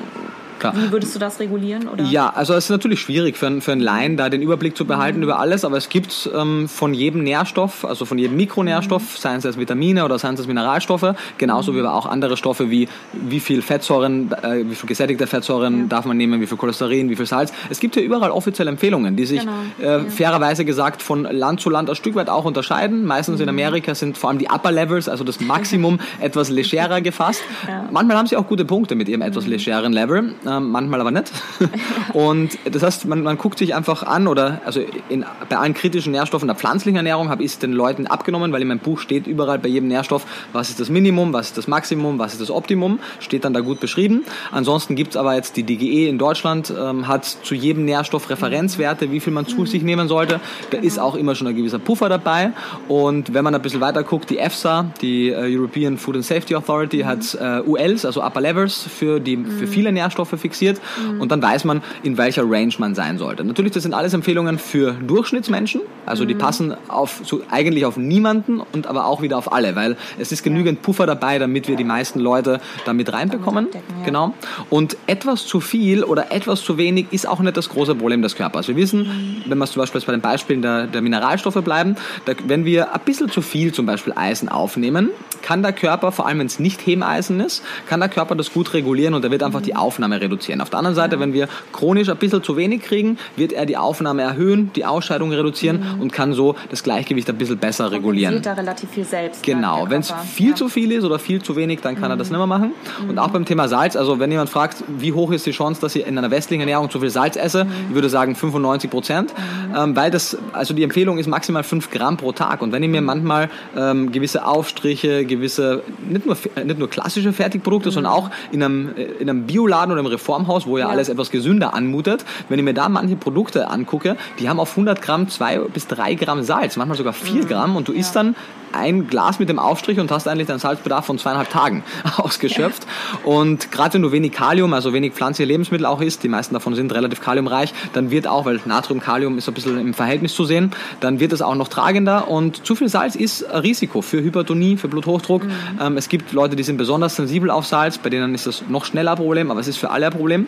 Klar. 0.62 0.76
Wie 0.76 0.92
würdest 0.92 1.12
du 1.12 1.18
das 1.18 1.40
regulieren? 1.40 1.88
Oder? 1.88 2.04
Ja, 2.04 2.30
also 2.30 2.54
es 2.54 2.64
ist 2.64 2.70
natürlich 2.70 3.00
schwierig 3.00 3.36
für, 3.36 3.60
für 3.60 3.72
einen 3.72 3.80
Laien 3.80 4.16
da 4.16 4.28
den 4.28 4.42
Überblick 4.42 4.76
zu 4.76 4.84
behalten 4.84 5.18
mhm. 5.18 5.24
über 5.24 5.40
alles, 5.40 5.64
aber 5.64 5.76
es 5.76 5.88
gibt 5.88 6.30
ähm, 6.32 6.68
von 6.68 6.94
jedem 6.94 7.24
Nährstoff, 7.24 7.84
also 7.84 8.04
von 8.04 8.16
jedem 8.16 8.36
Mikronährstoff, 8.36 9.02
mhm. 9.02 9.18
seien 9.18 9.38
es 9.38 9.44
jetzt 9.44 9.58
Vitamine 9.58 10.04
oder 10.04 10.20
seien 10.20 10.34
es 10.34 10.46
Mineralstoffe, 10.46 11.14
genauso 11.36 11.72
mhm. 11.72 11.76
wie 11.76 11.80
aber 11.80 11.94
auch 11.94 12.06
andere 12.06 12.36
Stoffe 12.36 12.70
wie 12.70 12.88
wie 13.12 13.40
viel 13.40 13.60
Fettsäuren, 13.60 14.30
äh, 14.42 14.64
wie 14.64 14.76
viel 14.76 14.88
gesättigte 14.88 15.26
Fettsäuren 15.26 15.80
ja. 15.80 15.86
darf 15.86 16.04
man 16.04 16.16
nehmen, 16.16 16.40
wie 16.40 16.46
viel 16.46 16.56
Cholesterin, 16.56 17.10
wie 17.10 17.16
viel 17.16 17.26
Salz. 17.26 17.52
Es 17.68 17.80
gibt 17.80 17.96
ja 17.96 18.02
überall 18.02 18.30
offizielle 18.30 18.70
Empfehlungen, 18.70 19.16
die 19.16 19.26
sich 19.26 19.40
genau. 19.40 19.52
äh, 19.80 20.08
fairerweise 20.10 20.64
gesagt 20.64 21.02
von 21.02 21.24
Land 21.24 21.60
zu 21.60 21.70
Land 21.70 21.90
ein 21.90 21.96
Stück 21.96 22.14
weit 22.14 22.28
auch 22.28 22.44
unterscheiden. 22.44 23.04
Meistens 23.04 23.40
in 23.40 23.46
mhm. 23.46 23.50
Amerika 23.50 23.96
sind 23.96 24.16
vor 24.16 24.30
allem 24.30 24.38
die 24.38 24.48
Upper 24.48 24.70
Levels, 24.70 25.08
also 25.08 25.24
das 25.24 25.40
Maximum, 25.40 25.98
etwas 26.20 26.50
legerer 26.50 27.00
gefasst. 27.00 27.42
Ja. 27.66 27.88
Manchmal 27.90 28.16
haben 28.16 28.28
sie 28.28 28.36
auch 28.36 28.46
gute 28.46 28.64
Punkte 28.64 28.94
mit 28.94 29.08
ihrem 29.08 29.22
etwas 29.22 29.44
mhm. 29.44 29.50
legeren 29.50 29.92
Level 29.92 30.34
ähm, 30.56 30.70
manchmal 30.70 31.00
aber 31.00 31.10
nicht. 31.10 31.32
Und 32.12 32.58
das 32.64 32.82
heißt, 32.82 33.06
man, 33.06 33.22
man 33.22 33.38
guckt 33.38 33.58
sich 33.58 33.74
einfach 33.74 34.02
an 34.02 34.26
oder 34.26 34.60
also 34.64 34.80
in, 35.08 35.24
bei 35.48 35.56
allen 35.56 35.74
kritischen 35.74 36.12
Nährstoffen 36.12 36.48
der 36.48 36.56
pflanzlichen 36.56 36.96
Ernährung 36.96 37.28
habe 37.28 37.42
ich 37.42 37.52
es 37.52 37.58
den 37.58 37.72
Leuten 37.72 38.06
abgenommen, 38.06 38.52
weil 38.52 38.62
in 38.62 38.68
meinem 38.68 38.78
Buch 38.78 38.98
steht 38.98 39.26
überall 39.26 39.58
bei 39.58 39.68
jedem 39.68 39.88
Nährstoff, 39.88 40.26
was 40.52 40.70
ist 40.70 40.80
das 40.80 40.90
Minimum, 40.90 41.32
was 41.32 41.48
ist 41.48 41.58
das 41.58 41.68
Maximum, 41.68 42.18
was 42.18 42.32
ist 42.32 42.40
das 42.40 42.50
Optimum, 42.50 42.98
steht 43.20 43.44
dann 43.44 43.52
da 43.52 43.60
gut 43.60 43.80
beschrieben. 43.80 44.24
Ansonsten 44.50 44.96
gibt 44.96 45.12
es 45.12 45.16
aber 45.16 45.34
jetzt 45.34 45.56
die 45.56 45.62
DGE 45.62 46.08
in 46.08 46.18
Deutschland, 46.18 46.72
ähm, 46.76 47.08
hat 47.08 47.24
zu 47.24 47.54
jedem 47.54 47.84
Nährstoff 47.84 48.30
Referenzwerte, 48.30 49.10
wie 49.10 49.20
viel 49.20 49.32
man 49.32 49.46
zu 49.46 49.66
sich 49.66 49.82
nehmen 49.82 50.08
sollte. 50.08 50.40
Da 50.70 50.78
ist 50.78 50.98
auch 50.98 51.14
immer 51.14 51.34
schon 51.34 51.46
ein 51.46 51.56
gewisser 51.56 51.78
Puffer 51.78 52.08
dabei. 52.08 52.52
Und 52.88 53.34
wenn 53.34 53.44
man 53.44 53.54
ein 53.54 53.62
bisschen 53.62 53.80
weiter 53.80 54.02
guckt, 54.02 54.30
die 54.30 54.38
EFSA, 54.38 54.92
die 55.00 55.28
äh, 55.28 55.56
European 55.56 55.98
Food 55.98 56.16
and 56.16 56.24
Safety 56.24 56.54
Authority, 56.54 57.00
hat 57.00 57.36
äh, 57.40 57.60
ULs, 57.60 58.04
also 58.04 58.22
Upper 58.22 58.40
Levels 58.40 58.82
für, 58.82 59.20
die, 59.20 59.36
für 59.36 59.66
viele 59.66 59.92
Nährstoffe 59.92 60.31
fixiert 60.36 60.80
mhm. 60.98 61.20
und 61.20 61.32
dann 61.32 61.42
weiß 61.42 61.64
man, 61.64 61.82
in 62.02 62.16
welcher 62.18 62.48
Range 62.48 62.72
man 62.78 62.94
sein 62.94 63.18
sollte. 63.18 63.44
Natürlich, 63.44 63.72
das 63.72 63.82
sind 63.82 63.94
alles 63.94 64.14
Empfehlungen 64.14 64.58
für 64.58 64.92
Durchschnittsmenschen, 64.92 65.80
also 66.06 66.24
mhm. 66.24 66.28
die 66.28 66.34
passen 66.34 66.74
auf, 66.88 67.20
so 67.24 67.42
eigentlich 67.50 67.84
auf 67.84 67.96
niemanden 67.96 68.60
und 68.60 68.86
aber 68.86 69.06
auch 69.06 69.22
wieder 69.22 69.38
auf 69.38 69.52
alle, 69.52 69.76
weil 69.76 69.96
es 70.18 70.32
ist 70.32 70.42
genügend 70.42 70.82
Puffer 70.82 71.06
dabei, 71.06 71.38
damit 71.38 71.68
wir 71.68 71.76
die 71.76 71.84
meisten 71.84 72.20
Leute 72.20 72.60
damit 72.84 73.12
reinbekommen. 73.12 73.68
Damit 73.72 73.84
ja. 74.00 74.04
Genau. 74.04 74.34
Und 74.70 74.96
etwas 75.06 75.46
zu 75.46 75.60
viel 75.60 76.04
oder 76.04 76.32
etwas 76.32 76.62
zu 76.62 76.78
wenig 76.78 77.06
ist 77.10 77.28
auch 77.28 77.40
nicht 77.40 77.56
das 77.56 77.68
große 77.68 77.94
Problem 77.94 78.22
des 78.22 78.36
Körpers. 78.36 78.68
Wir 78.68 78.76
wissen, 78.76 79.00
mhm. 79.00 79.42
wenn 79.46 79.58
wir 79.58 79.66
zum 79.66 79.80
Beispiel 79.80 80.00
bei 80.00 80.12
den 80.12 80.20
Beispielen 80.20 80.62
der, 80.62 80.86
der 80.86 81.02
Mineralstoffe 81.02 81.62
bleiben, 81.62 81.96
da, 82.24 82.32
wenn 82.46 82.64
wir 82.64 82.94
ein 82.94 83.00
bisschen 83.04 83.30
zu 83.30 83.42
viel 83.42 83.72
zum 83.72 83.86
Beispiel 83.86 84.12
Eisen 84.16 84.48
aufnehmen, 84.48 85.10
kann 85.42 85.62
der 85.62 85.72
Körper, 85.72 86.12
vor 86.12 86.26
allem 86.26 86.38
wenn 86.38 86.46
es 86.46 86.58
nicht 86.58 86.86
Hemeisen 86.86 87.40
ist, 87.40 87.62
kann 87.86 88.00
der 88.00 88.08
Körper 88.08 88.34
das 88.34 88.52
gut 88.52 88.72
regulieren 88.74 89.14
und 89.14 89.24
er 89.24 89.30
wird 89.30 89.42
einfach 89.42 89.60
die 89.60 89.76
Aufnahme 89.76 90.20
reduzieren. 90.22 90.60
Auf 90.60 90.70
der 90.70 90.78
anderen 90.78 90.96
Seite, 90.96 91.20
wenn 91.20 91.32
wir 91.32 91.48
chronisch 91.72 92.08
ein 92.08 92.16
bisschen 92.16 92.42
zu 92.42 92.56
wenig 92.56 92.82
kriegen, 92.82 93.18
wird 93.36 93.52
er 93.52 93.66
die 93.66 93.76
Aufnahme 93.76 94.22
erhöhen, 94.22 94.70
die 94.74 94.84
Ausscheidung 94.84 95.32
reduzieren 95.32 95.84
mhm. 95.96 96.02
und 96.02 96.12
kann 96.12 96.32
so 96.32 96.54
das 96.70 96.82
Gleichgewicht 96.82 97.28
ein 97.28 97.36
bisschen 97.36 97.58
besser 97.58 97.90
regulieren. 97.90 98.40
da 98.42 98.54
relativ 98.54 98.90
viel 98.90 99.04
selbst. 99.04 99.42
Genau, 99.42 99.86
wenn 99.88 100.00
es 100.00 100.12
viel 100.34 100.50
ja. 100.50 100.54
zu 100.54 100.68
viel 100.68 100.92
ist 100.92 101.04
oder 101.04 101.18
viel 101.18 101.42
zu 101.42 101.56
wenig, 101.56 101.80
dann 101.80 101.94
kann 101.94 102.04
mhm. 102.04 102.12
er 102.12 102.16
das 102.16 102.30
mhm. 102.30 102.38
nicht 102.38 102.46
mehr 102.46 102.58
machen. 102.58 102.72
Und 103.08 103.18
auch 103.18 103.28
beim 103.28 103.44
Thema 103.44 103.68
Salz, 103.68 103.96
also 103.96 104.18
wenn 104.18 104.30
jemand 104.30 104.50
fragt, 104.50 104.84
wie 104.88 105.12
hoch 105.12 105.32
ist 105.32 105.46
die 105.46 105.52
Chance, 105.52 105.80
dass 105.80 105.94
ich 105.94 106.06
in 106.06 106.16
einer 106.16 106.30
westlichen 106.30 106.60
Ernährung 106.60 106.90
zu 106.90 107.00
viel 107.00 107.10
Salz 107.10 107.36
esse, 107.36 107.64
mhm. 107.64 107.70
ich 107.88 107.94
würde 107.94 108.08
sagen 108.08 108.34
95 108.34 108.90
Prozent, 108.90 109.34
mhm. 109.36 109.74
ähm, 109.76 109.96
weil 109.96 110.10
das, 110.10 110.36
also 110.52 110.74
die 110.74 110.82
Empfehlung 110.82 111.18
ist 111.18 111.26
maximal 111.26 111.62
5 111.62 111.90
Gramm 111.90 112.16
pro 112.16 112.32
Tag. 112.32 112.62
Und 112.62 112.72
wenn 112.72 112.82
ich 112.82 112.90
mir 112.90 113.02
manchmal 113.02 113.50
ähm, 113.76 114.12
gewisse 114.12 114.46
Aufstriche, 114.46 115.24
gewisse, 115.24 115.82
nicht 116.08 116.26
nur, 116.26 116.36
nicht 116.64 116.78
nur 116.78 116.88
klassische 116.88 117.32
Fertigprodukte, 117.32 117.90
sondern 117.90 118.12
auch 118.12 118.30
in 118.50 118.62
einem, 118.62 118.90
in 119.18 119.28
einem 119.28 119.46
Bioladen 119.46 119.92
oder 119.92 120.00
im 120.00 120.06
Reformhaus, 120.12 120.66
wo 120.66 120.78
ja, 120.78 120.86
ja, 120.86 120.90
alles 120.90 121.08
etwas 121.08 121.30
gesünder 121.30 121.74
anmutet. 121.74 122.24
Wenn 122.48 122.58
ich 122.58 122.64
mir 122.64 122.74
da 122.74 122.88
manche 122.88 123.16
Produkte 123.16 123.68
angucke, 123.68 124.16
die 124.38 124.48
haben 124.48 124.60
auf 124.60 124.70
100 124.70 125.02
Gramm 125.02 125.28
2 125.28 125.58
bis 125.72 125.86
3 125.88 126.14
Gramm 126.14 126.42
Salz, 126.42 126.76
manchmal 126.76 126.96
sogar 126.96 127.12
4 127.12 127.42
mhm. 127.42 127.48
Gramm 127.48 127.76
und 127.76 127.88
du 127.88 127.92
isst 127.92 128.14
dann 128.16 128.36
ein 128.72 129.06
Glas 129.06 129.38
mit 129.38 129.48
dem 129.48 129.58
Aufstrich 129.58 130.00
und 130.00 130.10
hast 130.10 130.26
eigentlich 130.26 130.46
deinen 130.46 130.58
Salzbedarf 130.58 131.04
von 131.04 131.18
zweieinhalb 131.18 131.50
Tagen 131.50 131.82
ausgeschöpft. 132.16 132.84
Ja. 132.84 133.30
Und 133.30 133.70
gerade 133.70 133.94
wenn 133.94 134.02
du 134.02 134.12
wenig 134.12 134.32
Kalium, 134.32 134.72
also 134.72 134.92
wenig 134.92 135.12
pflanzliche 135.12 135.46
Lebensmittel 135.46 135.86
auch 135.86 136.00
isst, 136.00 136.22
die 136.22 136.28
meisten 136.28 136.54
davon 136.54 136.74
sind 136.74 136.92
relativ 136.92 137.20
kaliumreich, 137.20 137.72
dann 137.92 138.10
wird 138.10 138.26
auch, 138.26 138.44
weil 138.44 138.60
Natrium, 138.64 139.00
Kalium 139.00 139.38
ist 139.38 139.48
ein 139.48 139.54
bisschen 139.54 139.78
im 139.78 139.94
Verhältnis 139.94 140.34
zu 140.34 140.44
sehen, 140.44 140.72
dann 141.00 141.20
wird 141.20 141.32
es 141.32 141.42
auch 141.42 141.54
noch 141.54 141.68
tragender 141.68 142.28
und 142.28 142.64
zu 142.66 142.74
viel 142.74 142.88
Salz 142.88 143.14
ist 143.14 143.44
ein 143.50 143.60
Risiko 143.60 144.02
für 144.02 144.22
Hypertonie, 144.22 144.76
für 144.76 144.88
Bluthochdruck. 144.88 145.44
Mhm. 145.44 145.52
Ähm, 145.80 145.96
es 145.96 146.08
gibt 146.08 146.32
Leute, 146.32 146.56
die 146.56 146.62
sind 146.62 146.76
besonders 146.76 147.16
sensibel 147.16 147.50
auf 147.50 147.66
Salz, 147.66 147.98
bei 147.98 148.10
denen 148.10 148.34
ist 148.34 148.46
das 148.46 148.64
noch 148.68 148.84
schneller 148.84 149.12
ein 149.12 149.16
Problem, 149.16 149.50
aber 149.50 149.60
es 149.60 149.68
ist 149.68 149.76
für 149.76 149.90
alle 149.90 150.01
ein 150.04 150.12
Problem. 150.12 150.46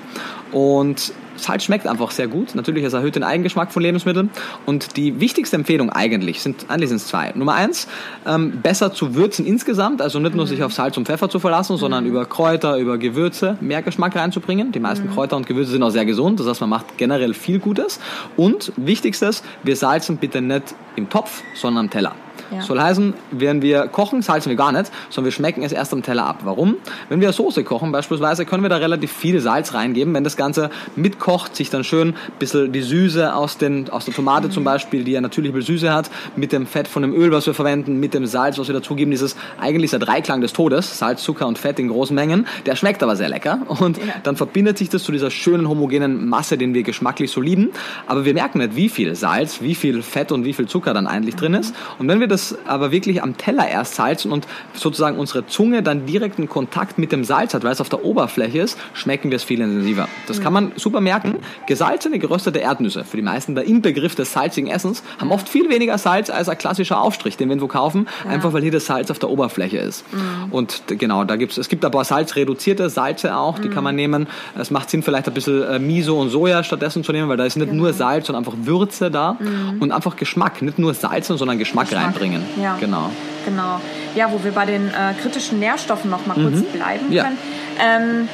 Und 0.53 1.13
Salz 1.37 1.65
schmeckt 1.65 1.87
einfach 1.87 2.11
sehr 2.11 2.29
gut. 2.29 2.55
Natürlich, 2.55 2.85
es 2.85 2.93
erhöht 2.93 3.17
den 3.17 3.23
Eigengeschmack 3.23 3.73
von 3.73 3.83
Lebensmitteln. 3.83 4.31
Und 4.67 4.97
die 4.97 5.21
wichtigste 5.21 5.57
Empfehlung 5.57 5.91
eigentlich 5.91 6.41
sind, 6.41 6.67
eigentlich 6.69 6.89
sind 6.89 6.99
es 6.99 7.09
zwei. 7.09 7.33
Nummer 7.35 7.55
eins, 7.55 7.89
ähm, 8.27 8.61
besser 8.63 8.93
zu 8.93 9.15
würzen 9.15 9.47
insgesamt, 9.47 10.01
also 10.01 10.19
nicht 10.19 10.35
nur 10.35 10.47
sich 10.47 10.63
auf 10.63 10.73
Salz 10.73 10.97
und 10.97 11.07
Pfeffer 11.07 11.29
zu 11.29 11.39
verlassen, 11.39 11.77
sondern 11.77 12.05
mhm. 12.05 12.11
über 12.11 12.27
Kräuter, 12.27 12.79
über 12.79 12.99
Gewürze 12.99 13.59
mehr 13.61 13.83
Geschmack 13.83 14.17
reinzubringen. 14.17 14.73
Die 14.73 14.81
meisten 14.81 15.09
mhm. 15.09 15.13
Kräuter 15.13 15.37
und 15.37 15.47
Gewürze 15.47 15.73
sind 15.73 15.83
auch 15.83 15.91
sehr 15.91 16.05
gesund, 16.05 16.41
das 16.41 16.47
heißt, 16.47 16.61
man 16.61 16.71
macht 16.71 16.97
generell 16.97 17.35
viel 17.35 17.59
Gutes. 17.59 18.01
Und 18.37 18.73
wichtigstes, 18.77 19.43
wir 19.63 19.77
salzen 19.77 20.19
bitte 20.19 20.41
nicht 20.41 20.75
im 20.97 21.09
Topf, 21.09 21.43
sondern 21.55 21.87
am 21.87 21.91
Teller. 21.91 22.15
Ja. 22.51 22.63
Soll 22.63 22.81
heißen, 22.81 23.15
wenn 23.31 23.63
wir 23.63 23.89
kochen, 23.89 24.23
salzen 24.23 24.51
wir 24.51 24.57
gar 24.57 24.73
nicht, 24.73 24.91
sondern 25.11 25.27
wir 25.27 25.33
schmecken 25.33 25.63
es 25.63 25.73
erst 25.73 25.93
am 25.93 26.03
Teller 26.03 26.27
ab. 26.27 26.41
Warum? 26.45 26.77
Wenn 27.09 27.21
wir 27.21 27.33
Soße 27.33 27.65
kochen 27.65 27.93
beispielsweise, 27.93 28.45
können 28.45 28.63
wir 28.63 28.71
da 28.71 28.77
relativ 28.77 29.13
viel 29.13 29.41
Salz 29.41 29.75
reingeben. 29.75 30.15
Wenn 30.15 30.25
das 30.25 30.37
Ganze 30.37 30.71
mitkocht, 30.97 31.57
sich 31.57 31.71
dann 31.71 31.85
schön 31.85 32.09
ein 32.09 32.15
bisschen 32.39 32.73
die 32.73 32.83
Süße 32.83 33.35
aus, 33.35 33.59
den, 33.59 33.91
aus 33.91 34.05
der 34.05 34.15
Tomate 34.15 34.49
mhm. 34.49 34.53
zum 34.53 34.65
Beispiel, 34.65 35.05
die 35.05 35.13
ja 35.13 35.21
natürlich 35.21 35.55
ein 35.55 35.63
Süße 35.63 35.93
hat, 35.93 36.11
mit 36.37 36.53
dem 36.53 36.67
Fett 36.67 36.89
von 36.89 37.03
dem 37.03 37.15
Öl, 37.15 37.33
was 37.33 37.47
wir 37.47 37.55
verwenden, 37.55 38.01
mit 38.01 38.15
dem 38.15 38.27
Salz, 38.27 38.59
was 38.59 38.69
wir 38.69 38.75
dazugeben, 38.75 39.11
dieses 39.11 39.37
eigentlich 39.61 39.91
der 39.91 40.01
Dreiklang 40.01 40.41
des 40.41 40.53
Todes, 40.53 40.99
Salz, 40.99 41.23
Zucker 41.23 41.47
und 41.47 41.59
Fett 41.59 41.79
in 41.79 41.89
großen 41.89 42.15
Mengen, 42.15 42.47
der 42.67 42.77
schmeckt 42.77 43.03
aber 43.03 43.17
sehr 43.17 43.29
lecker 43.29 43.59
und 43.69 43.99
ja. 43.99 44.15
dann 44.23 44.37
verbindet 44.37 44.79
sich 44.79 44.89
das 44.89 45.03
zu 45.03 45.13
dieser 45.13 45.31
schönen 45.31 45.69
homogenen 45.69 46.29
Masse, 46.29 46.59
den 46.59 46.75
wir 46.75 46.83
geschmacklich 46.83 47.31
so 47.31 47.41
lieben. 47.41 47.71
Aber 48.07 48.25
wir 48.25 48.35
merken 48.35 48.59
nicht, 48.59 48.77
wie 48.77 48.89
viel 48.89 49.15
Salz, 49.15 49.61
wie 49.61 49.75
viel 49.75 50.03
Fett 50.03 50.33
und 50.33 50.45
wie 50.45 50.53
viel 50.53 50.67
Zucker 50.67 50.95
dann 50.95 51.07
eigentlich 51.07 51.37
drin 51.37 51.55
ist. 51.55 51.75
Und 51.99 52.09
wenn 52.09 52.21
wir 52.21 52.29
das 52.35 52.57
aber 52.67 52.91
wirklich 52.91 53.23
am 53.23 53.37
Teller 53.37 53.69
erst 53.69 53.95
salzen 53.95 54.33
und 54.33 54.47
sozusagen 54.75 55.19
unsere 55.19 55.47
Zunge 55.47 55.83
dann 55.83 56.07
direkten 56.07 56.49
Kontakt 56.49 56.99
mit 56.99 57.13
dem 57.13 57.25
Salz 57.25 57.55
hat, 57.55 57.65
weil 57.65 57.73
es 57.73 57.81
auf 57.81 57.89
der 57.89 58.05
Oberfläche 58.05 58.59
ist, 58.59 58.79
schmecken 58.93 59.31
wir 59.31 59.37
es 59.37 59.45
viel 59.45 59.61
intensiver. 59.61 60.09
Das 60.27 60.41
kann 60.41 60.53
man 60.53 60.73
super 60.77 61.01
merken. 61.01 61.37
Gesalzene, 61.67 62.19
geröstete 62.19 62.59
Erdnüsse, 62.59 63.05
für 63.05 63.17
die 63.17 63.23
meisten 63.23 63.55
der 63.55 63.65
Inbegriff 63.65 64.15
des 64.15 64.33
salzigen 64.33 64.71
Essens, 64.71 65.03
haben 65.19 65.31
oft 65.31 65.49
viel 65.49 65.71
weniger 65.71 65.97
Salz 65.99 66.31
als 66.31 66.49
ein 66.49 66.59
klassischer 66.59 67.01
Aufstrich, 67.01 67.37
den 67.37 67.49
wir 67.49 67.55
irgendwo 67.55 67.69
kaufen, 67.69 68.07
ja. 68.25 68.31
einfach 68.31 68.53
weil 68.53 68.63
hier 68.63 68.73
das 68.73 68.87
Salz 68.87 69.11
auf 69.11 69.19
der 69.19 69.31
Oberfläche 69.31 69.79
ist. 69.79 70.05
Mhm. 70.13 70.53
Und 70.53 70.83
genau, 70.89 71.25
da 71.25 71.37
gibt's, 71.37 71.57
es 71.57 71.69
gibt 71.69 71.85
aber 71.85 72.03
salzreduzierte 72.05 72.91
Salze 72.91 73.37
auch, 73.37 73.59
die 73.59 73.69
mhm. 73.69 73.75
kann 73.75 73.85
man 73.85 73.95
nehmen. 73.95 74.27
Es 74.59 74.71
macht 74.71 74.91
Sinn, 74.91 75.03
vielleicht 75.03 75.29
ein 75.29 75.35
bisschen 75.35 75.63
äh, 75.63 75.79
Miso 75.79 76.21
und 76.21 76.31
Soja 76.31 76.65
stattdessen 76.65 77.05
zu 77.05 77.13
nehmen, 77.13 77.29
weil 77.29 77.37
da 77.37 77.45
ist 77.45 77.57
nicht 77.57 77.71
genau. 77.71 77.85
nur 77.85 77.93
Salz, 77.93 78.27
sondern 78.27 78.45
einfach 78.45 78.59
Würze 78.63 79.11
da 79.11 79.37
mhm. 79.39 79.81
und 79.81 79.93
einfach 79.93 80.17
Geschmack, 80.17 80.63
nicht 80.63 80.79
nur 80.79 80.95
salzen, 80.95 81.37
sondern 81.37 81.59
Geschmack, 81.59 81.89
Geschmack. 81.89 82.07
reinbringen. 82.07 82.24
Ja. 82.61 82.77
Genau. 82.79 83.11
Genau. 83.45 83.81
Ja, 84.15 84.33
wo 84.33 84.43
wir 84.43 84.53
bei 84.53 84.65
den 84.65 84.89
äh, 84.89 85.15
kritischen 85.21 85.59
Nährstoffen 85.59 86.11
noch 86.11 86.27
mal 86.27 86.35
kurz 86.35 86.57
mhm. 86.57 86.65
bleiben 86.73 87.13
ja. 87.13 87.25
können. 87.25 87.39
Ähm, 87.79 88.29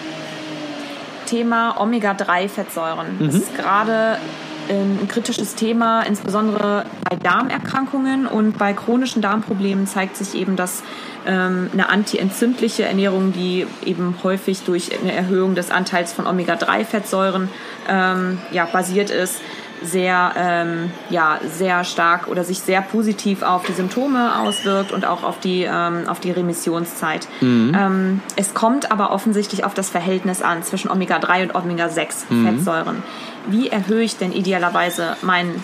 Thema 1.26 1.80
Omega-3-Fettsäuren. 1.80 3.18
Mhm. 3.18 3.26
Das 3.26 3.34
ist 3.34 3.56
gerade 3.56 4.18
ein 4.68 5.08
kritisches 5.08 5.54
Thema, 5.54 6.02
insbesondere 6.02 6.84
bei 7.08 7.16
Darmerkrankungen 7.16 8.26
und 8.26 8.56
bei 8.56 8.72
chronischen 8.72 9.20
Darmproblemen 9.20 9.86
zeigt 9.86 10.16
sich 10.16 10.40
eben, 10.40 10.56
dass 10.56 10.82
ähm, 11.26 11.70
eine 11.72 11.88
antientzündliche 11.88 12.84
Ernährung, 12.84 13.32
die 13.32 13.66
eben 13.84 14.14
häufig 14.22 14.62
durch 14.62 14.90
eine 15.00 15.12
Erhöhung 15.12 15.54
des 15.54 15.70
Anteils 15.70 16.12
von 16.12 16.26
Omega-3-Fettsäuren 16.26 17.48
ähm, 17.88 18.38
ja, 18.52 18.64
basiert 18.66 19.10
ist, 19.10 19.40
sehr, 19.82 20.32
ähm, 20.36 20.90
ja, 21.08 21.38
sehr 21.46 21.84
stark 21.84 22.28
oder 22.28 22.44
sich 22.44 22.60
sehr 22.60 22.82
positiv 22.82 23.42
auf 23.42 23.64
die 23.64 23.72
Symptome 23.72 24.38
auswirkt 24.40 24.92
und 24.92 25.06
auch 25.06 25.22
auf 25.22 25.40
die, 25.40 25.62
ähm, 25.62 26.08
auf 26.08 26.20
die 26.20 26.30
Remissionszeit. 26.30 27.28
Mhm. 27.40 27.76
Ähm, 27.78 28.20
es 28.36 28.54
kommt 28.54 28.90
aber 28.90 29.10
offensichtlich 29.10 29.64
auf 29.64 29.74
das 29.74 29.88
Verhältnis 29.88 30.42
an 30.42 30.62
zwischen 30.62 30.90
Omega-3 30.90 31.42
und 31.42 31.54
Omega-6-Fettsäuren. 31.54 32.96
Mhm. 32.96 33.52
Wie 33.52 33.68
erhöhe 33.68 34.02
ich 34.02 34.16
denn 34.16 34.32
idealerweise 34.32 35.16
mein, 35.22 35.62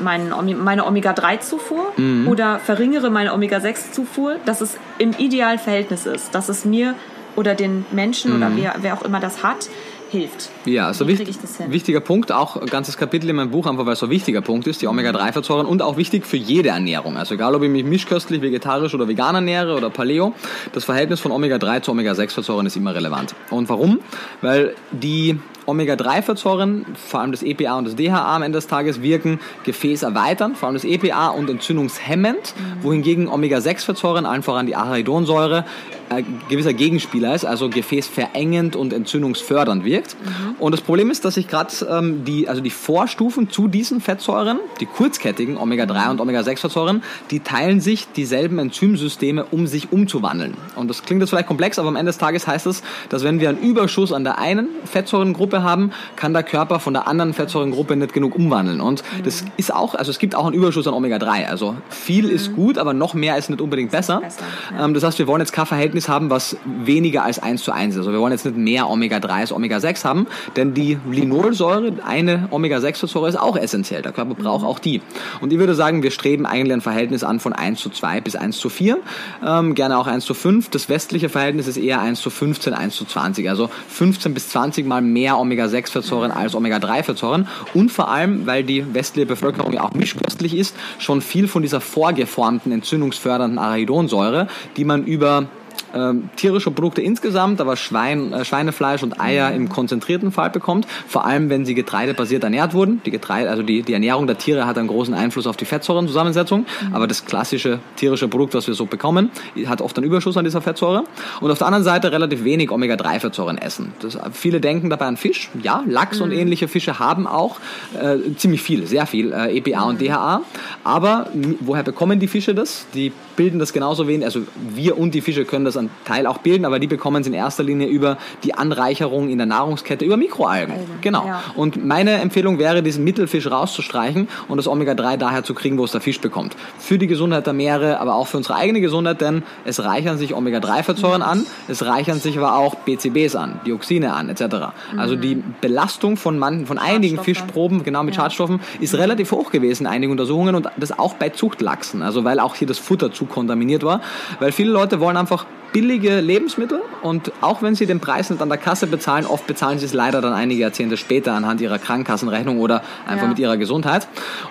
mein, 0.00 0.32
meine 0.62 0.86
Omega-3-Zufuhr 0.86 1.92
mhm. 1.96 2.28
oder 2.28 2.58
verringere 2.58 3.10
meine 3.10 3.32
Omega-6-Zufuhr, 3.32 4.36
dass 4.44 4.60
es 4.60 4.76
im 4.98 5.12
idealen 5.12 5.58
Verhältnis 5.58 6.06
ist, 6.06 6.34
dass 6.34 6.48
es 6.48 6.64
mir 6.64 6.94
oder 7.36 7.54
den 7.54 7.86
Menschen 7.92 8.36
oder 8.36 8.50
mhm. 8.50 8.56
wer, 8.56 8.74
wer 8.80 8.94
auch 8.94 9.02
immer 9.02 9.20
das 9.20 9.42
hat, 9.42 9.68
hilft. 10.12 10.50
Ja, 10.64 10.86
also 10.86 11.08
wichtig, 11.08 11.36
wichtiger 11.68 12.00
Punkt, 12.00 12.30
auch 12.30 12.56
ein 12.56 12.66
ganzes 12.66 12.96
Kapitel 12.96 13.28
in 13.30 13.36
meinem 13.36 13.50
Buch, 13.50 13.66
einfach 13.66 13.86
weil 13.86 13.94
es 13.94 13.98
so 13.98 14.06
ein 14.06 14.10
wichtiger 14.10 14.40
Punkt 14.40 14.66
ist, 14.66 14.80
die 14.82 14.86
Omega-3-Fettsäuren 14.86 15.66
und 15.66 15.82
auch 15.82 15.96
wichtig 15.96 16.26
für 16.26 16.36
jede 16.36 16.68
Ernährung. 16.68 17.16
Also 17.16 17.34
egal, 17.34 17.54
ob 17.54 17.62
ich 17.62 17.70
mich 17.70 17.84
mischköstlich, 17.84 18.42
vegetarisch 18.42 18.94
oder 18.94 19.08
vegan 19.08 19.34
ernähre 19.34 19.74
oder 19.74 19.90
Paleo, 19.90 20.34
das 20.72 20.84
Verhältnis 20.84 21.20
von 21.20 21.32
Omega-3 21.32 21.82
zu 21.82 21.90
Omega-6-Fettsäuren 21.90 22.66
ist 22.66 22.76
immer 22.76 22.94
relevant. 22.94 23.34
Und 23.50 23.68
warum? 23.68 24.00
Weil 24.40 24.74
die 24.92 25.40
Omega-3-Fettsäuren, 25.72 26.84
vor 26.94 27.20
allem 27.20 27.32
das 27.32 27.42
EPA 27.42 27.78
und 27.78 27.86
das 27.86 27.96
DHA 27.96 28.36
am 28.36 28.42
Ende 28.42 28.58
des 28.58 28.66
Tages, 28.66 29.02
wirken 29.02 29.40
gefäßerweiternd, 29.64 30.56
vor 30.56 30.68
allem 30.68 30.74
das 30.74 30.84
EPA 30.84 31.28
und 31.28 31.50
entzündungshemmend, 31.50 32.36
mhm. 32.36 32.82
wohingegen 32.84 33.28
Omega-6-Fettsäuren, 33.28 34.26
allen 34.26 34.42
voran 34.42 34.66
die 34.66 34.76
Arachidonsäure, 34.76 35.64
äh, 36.10 36.22
gewisser 36.48 36.74
Gegenspieler 36.74 37.34
ist, 37.34 37.44
also 37.44 37.68
gefäßverengend 37.68 38.76
und 38.76 38.92
entzündungsfördernd 38.92 39.84
wirkt. 39.84 40.16
Mhm. 40.20 40.56
Und 40.58 40.72
das 40.72 40.80
Problem 40.80 41.10
ist, 41.10 41.24
dass 41.24 41.34
sich 41.34 41.48
gerade 41.48 41.72
ähm, 41.88 42.24
die, 42.24 42.48
also 42.48 42.60
die 42.60 42.70
Vorstufen 42.70 43.50
zu 43.50 43.68
diesen 43.68 44.00
Fettsäuren, 44.00 44.58
die 44.80 44.86
kurzkettigen 44.86 45.56
Omega-3 45.56 46.10
und 46.10 46.20
Omega-6-Fettsäuren, 46.20 47.02
die 47.30 47.40
teilen 47.40 47.80
sich 47.80 48.08
dieselben 48.12 48.58
Enzymsysteme, 48.58 49.46
um 49.50 49.66
sich 49.66 49.92
umzuwandeln. 49.92 50.54
Und 50.76 50.88
das 50.88 51.02
klingt 51.02 51.20
jetzt 51.20 51.30
vielleicht 51.30 51.48
komplex, 51.48 51.78
aber 51.78 51.88
am 51.88 51.96
Ende 51.96 52.10
des 52.10 52.18
Tages 52.18 52.46
heißt 52.46 52.66
es, 52.66 52.82
dass 53.08 53.24
wenn 53.24 53.40
wir 53.40 53.48
einen 53.48 53.60
Überschuss 53.60 54.12
an 54.12 54.24
der 54.24 54.38
einen 54.38 54.68
Fettsäurengruppe 54.84 55.61
haben, 55.62 55.92
kann 56.16 56.32
der 56.32 56.42
Körper 56.42 56.80
von 56.80 56.94
der 56.94 57.06
anderen 57.06 57.34
Fettsäurengruppe 57.34 57.96
nicht 57.96 58.12
genug 58.12 58.34
umwandeln. 58.34 58.80
Und 58.80 59.02
mhm. 59.02 59.22
das 59.24 59.44
ist 59.56 59.74
auch, 59.74 59.94
also 59.94 60.10
es 60.10 60.18
gibt 60.18 60.34
auch 60.34 60.46
einen 60.46 60.54
Überschuss 60.54 60.86
an 60.86 60.94
Omega-3. 60.94 61.46
Also 61.46 61.76
viel 61.88 62.26
mhm. 62.26 62.34
ist 62.34 62.54
gut, 62.54 62.78
aber 62.78 62.94
noch 62.94 63.14
mehr 63.14 63.36
ist 63.36 63.50
nicht 63.50 63.60
unbedingt 63.60 63.90
besser. 63.90 64.20
besser 64.20 64.42
ja. 64.76 64.84
ähm, 64.84 64.94
das 64.94 65.04
heißt, 65.04 65.18
wir 65.18 65.26
wollen 65.26 65.40
jetzt 65.40 65.52
kein 65.52 65.66
Verhältnis 65.66 65.82
Verhältnis 65.82 66.08
haben, 66.08 66.30
was 66.30 66.56
weniger 66.64 67.24
als 67.24 67.38
1 67.38 67.62
zu 67.64 67.72
1 67.72 67.94
ist. 67.94 67.98
Also 67.98 68.12
wir 68.12 68.20
wollen 68.20 68.32
jetzt 68.32 68.44
nicht 68.44 68.56
mehr 68.56 68.88
Omega-3 68.88 69.28
als 69.28 69.52
Omega-6 69.52 70.04
haben, 70.04 70.26
denn 70.56 70.74
die 70.74 70.98
Linolsäure, 71.10 71.92
eine 72.06 72.48
Omega-6-Fettsäure, 72.50 73.28
ist 73.28 73.36
auch 73.36 73.56
essentiell. 73.56 74.00
Der 74.00 74.12
Körper 74.12 74.34
braucht 74.34 74.64
auch 74.64 74.78
die. 74.78 75.02
Und 75.40 75.52
ich 75.52 75.58
würde 75.58 75.74
sagen, 75.74 76.02
wir 76.02 76.10
streben 76.10 76.46
eigentlich 76.46 76.72
ein 76.72 76.80
Verhältnis 76.80 77.24
an 77.24 77.40
von 77.40 77.52
1 77.52 77.80
zu 77.80 77.90
2 77.90 78.20
bis 78.20 78.36
1 78.36 78.58
zu 78.58 78.68
4, 78.68 78.98
ähm, 79.44 79.74
gerne 79.74 79.98
auch 79.98 80.06
1 80.06 80.24
zu 80.24 80.34
5. 80.34 80.70
Das 80.70 80.88
westliche 80.88 81.28
Verhältnis 81.28 81.66
ist 81.66 81.76
eher 81.76 82.00
1 82.00 82.20
zu 82.20 82.30
15, 82.30 82.72
1 82.72 82.94
zu 82.94 83.04
20. 83.04 83.48
Also 83.50 83.68
15 83.88 84.34
bis 84.34 84.48
20 84.50 84.86
mal 84.86 85.02
mehr 85.02 85.36
Omega-6-Fettsäuren 85.42 86.30
als 86.30 86.54
Omega-3-Fettsäuren. 86.54 87.46
Und 87.74 87.90
vor 87.90 88.08
allem, 88.08 88.46
weil 88.46 88.64
die 88.64 88.94
westliche 88.94 89.26
Bevölkerung 89.26 89.72
ja 89.72 89.82
auch 89.82 89.92
mischköstlich 89.92 90.56
ist, 90.56 90.74
schon 90.98 91.20
viel 91.20 91.48
von 91.48 91.62
dieser 91.62 91.80
vorgeformten 91.80 92.72
entzündungsfördernden 92.72 93.58
Arachidonsäure, 93.58 94.48
die 94.76 94.84
man 94.84 95.04
über 95.04 95.48
ähm, 95.94 96.30
tierische 96.36 96.70
Produkte 96.70 97.02
insgesamt, 97.02 97.60
aber 97.60 97.76
Schwein, 97.76 98.32
äh, 98.32 98.44
Schweinefleisch 98.44 99.02
und 99.02 99.20
Eier 99.20 99.52
im 99.52 99.68
konzentrierten 99.68 100.32
Fall 100.32 100.50
bekommt, 100.50 100.86
vor 101.06 101.24
allem 101.24 101.50
wenn 101.50 101.64
sie 101.64 101.74
getreidebasiert 101.74 102.44
ernährt 102.44 102.74
wurden. 102.74 103.00
Die 103.04 103.10
Getreide, 103.10 103.50
also 103.50 103.62
die, 103.62 103.82
die 103.82 103.92
Ernährung 103.92 104.26
der 104.26 104.38
Tiere 104.38 104.66
hat 104.66 104.78
einen 104.78 104.88
großen 104.88 105.14
Einfluss 105.14 105.46
auf 105.46 105.56
die 105.56 105.64
Fettsäurenzusammensetzung, 105.64 106.60
mhm. 106.60 106.94
aber 106.94 107.06
das 107.06 107.24
klassische 107.24 107.80
tierische 107.96 108.28
Produkt, 108.28 108.54
was 108.54 108.66
wir 108.66 108.74
so 108.74 108.86
bekommen, 108.86 109.30
hat 109.66 109.80
oft 109.80 109.96
einen 109.96 110.06
Überschuss 110.06 110.36
an 110.36 110.44
dieser 110.44 110.60
Fettsäure. 110.60 111.04
Und 111.40 111.50
auf 111.50 111.58
der 111.58 111.66
anderen 111.66 111.84
Seite 111.84 112.12
relativ 112.12 112.44
wenig 112.44 112.70
Omega-3-Fettsäuren 112.70 113.58
essen. 113.58 113.92
Das, 114.00 114.18
viele 114.32 114.60
denken 114.60 114.90
dabei 114.90 115.06
an 115.06 115.16
Fisch. 115.16 115.50
Ja, 115.62 115.82
Lachs 115.86 116.18
mhm. 116.18 116.24
und 116.24 116.32
ähnliche 116.32 116.68
Fische 116.68 116.98
haben 116.98 117.26
auch 117.26 117.58
äh, 118.00 118.34
ziemlich 118.36 118.62
viel, 118.62 118.86
sehr 118.86 119.06
viel 119.06 119.32
äh, 119.32 119.56
EPA 119.56 119.82
mhm. 119.82 119.88
und 119.90 120.00
DHA. 120.00 120.42
Aber 120.84 121.28
woher 121.60 121.82
bekommen 121.82 122.20
die 122.20 122.28
Fische 122.28 122.54
das? 122.54 122.86
Die 122.94 123.12
bilden 123.36 123.58
das 123.58 123.72
genauso 123.72 124.08
wenig, 124.08 124.24
also 124.24 124.42
wir 124.74 124.98
und 124.98 125.14
die 125.14 125.20
Fische 125.20 125.44
können 125.44 125.64
das 125.64 125.76
einen 125.76 125.90
Teil 126.04 126.26
auch 126.26 126.38
bilden, 126.38 126.64
aber 126.64 126.78
die 126.78 126.86
bekommen 126.86 127.20
es 127.20 127.26
in 127.26 127.34
erster 127.34 127.62
Linie 127.62 127.88
über 127.88 128.18
die 128.44 128.54
Anreicherung 128.54 129.28
in 129.28 129.38
der 129.38 129.46
Nahrungskette 129.46 130.04
über 130.04 130.16
Mikroalgen. 130.16 130.72
Algen. 130.72 130.98
Genau. 131.00 131.26
Ja. 131.26 131.42
Und 131.56 131.84
meine 131.84 132.12
Empfehlung 132.12 132.58
wäre, 132.58 132.82
diesen 132.82 133.04
Mittelfisch 133.04 133.50
rauszustreichen 133.50 134.28
und 134.48 134.56
das 134.56 134.68
Omega-3 134.68 135.16
daher 135.16 135.44
zu 135.44 135.54
kriegen, 135.54 135.78
wo 135.78 135.84
es 135.84 135.92
der 135.92 136.00
Fisch 136.00 136.20
bekommt. 136.20 136.56
Für 136.78 136.98
die 136.98 137.06
Gesundheit 137.06 137.46
der 137.46 137.52
Meere, 137.52 138.00
aber 138.00 138.14
auch 138.14 138.26
für 138.26 138.36
unsere 138.36 138.56
eigene 138.56 138.80
Gesundheit, 138.80 139.20
denn 139.20 139.42
es 139.64 139.82
reichern 139.82 140.18
sich 140.18 140.34
Omega-3-Fettsäuren 140.34 141.22
an, 141.22 141.46
es 141.68 141.84
reichern 141.84 142.20
sich 142.20 142.38
aber 142.38 142.56
auch 142.56 142.74
BCBs 142.76 143.36
an, 143.36 143.60
Dioxine 143.66 144.12
an, 144.14 144.28
etc. 144.28 144.72
Also 144.96 145.16
die 145.16 145.36
mhm. 145.36 145.54
Belastung 145.60 146.16
von 146.16 146.38
manchen, 146.38 146.66
von 146.66 146.78
einigen 146.78 147.18
Fischproben, 147.18 147.84
genau 147.84 148.02
mit 148.02 148.14
ja. 148.14 148.22
Schadstoffen, 148.22 148.60
ist 148.80 148.94
relativ 148.94 149.32
hoch 149.32 149.50
gewesen 149.50 149.84
in 149.84 149.92
einigen 149.92 150.12
Untersuchungen 150.12 150.54
und 150.54 150.68
das 150.76 150.98
auch 150.98 151.14
bei 151.14 151.30
Zuchtlachsen, 151.30 152.02
also 152.02 152.24
weil 152.24 152.40
auch 152.40 152.54
hier 152.54 152.68
das 152.68 152.78
Futter 152.78 153.12
zu 153.12 153.21
kontaminiert 153.26 153.82
war, 153.82 154.00
weil 154.40 154.52
viele 154.52 154.70
Leute 154.70 155.00
wollen 155.00 155.16
einfach 155.16 155.46
billige 155.72 156.20
Lebensmittel 156.20 156.82
und 157.02 157.32
auch 157.40 157.62
wenn 157.62 157.74
sie 157.74 157.86
den 157.86 157.98
Preis 157.98 158.30
nicht 158.30 158.42
an 158.42 158.48
der 158.48 158.58
Kasse 158.58 158.86
bezahlen, 158.86 159.26
oft 159.26 159.46
bezahlen 159.46 159.78
sie 159.78 159.86
es 159.86 159.94
leider 159.94 160.20
dann 160.20 160.34
einige 160.34 160.60
Jahrzehnte 160.60 160.96
später 160.96 161.32
anhand 161.32 161.60
ihrer 161.60 161.78
Krankenkassenrechnung 161.78 162.60
oder 162.60 162.82
einfach 163.06 163.24
ja. 163.24 163.28
mit 163.28 163.38
ihrer 163.38 163.56
Gesundheit. 163.56 164.06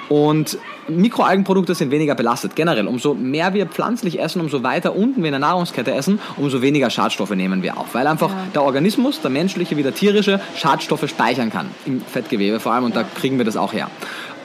Und 0.09 0.57
Mikroalgenprodukte 0.87 1.75
sind 1.75 1.91
weniger 1.91 2.15
belastet. 2.15 2.55
Generell, 2.55 2.87
umso 2.87 3.13
mehr 3.13 3.53
wir 3.53 3.67
pflanzlich 3.67 4.19
essen, 4.19 4.41
umso 4.41 4.63
weiter 4.63 4.95
unten 4.95 5.21
wir 5.21 5.27
in 5.27 5.33
der 5.33 5.39
Nahrungskette 5.39 5.93
essen, 5.93 6.19
umso 6.37 6.61
weniger 6.61 6.89
Schadstoffe 6.89 7.31
nehmen 7.31 7.61
wir 7.61 7.77
auf. 7.77 7.93
Weil 7.93 8.07
einfach 8.07 8.29
ja. 8.29 8.37
der 8.55 8.63
Organismus, 8.63 9.21
der 9.21 9.29
menschliche 9.29 9.77
wie 9.77 9.83
der 9.83 9.93
tierische, 9.93 10.41
Schadstoffe 10.55 11.07
speichern 11.07 11.51
kann. 11.51 11.67
Im 11.85 12.01
Fettgewebe 12.01 12.59
vor 12.59 12.73
allem 12.73 12.85
und 12.85 12.95
da 12.95 13.03
kriegen 13.03 13.37
wir 13.37 13.45
das 13.45 13.57
auch 13.57 13.73
her. 13.73 13.89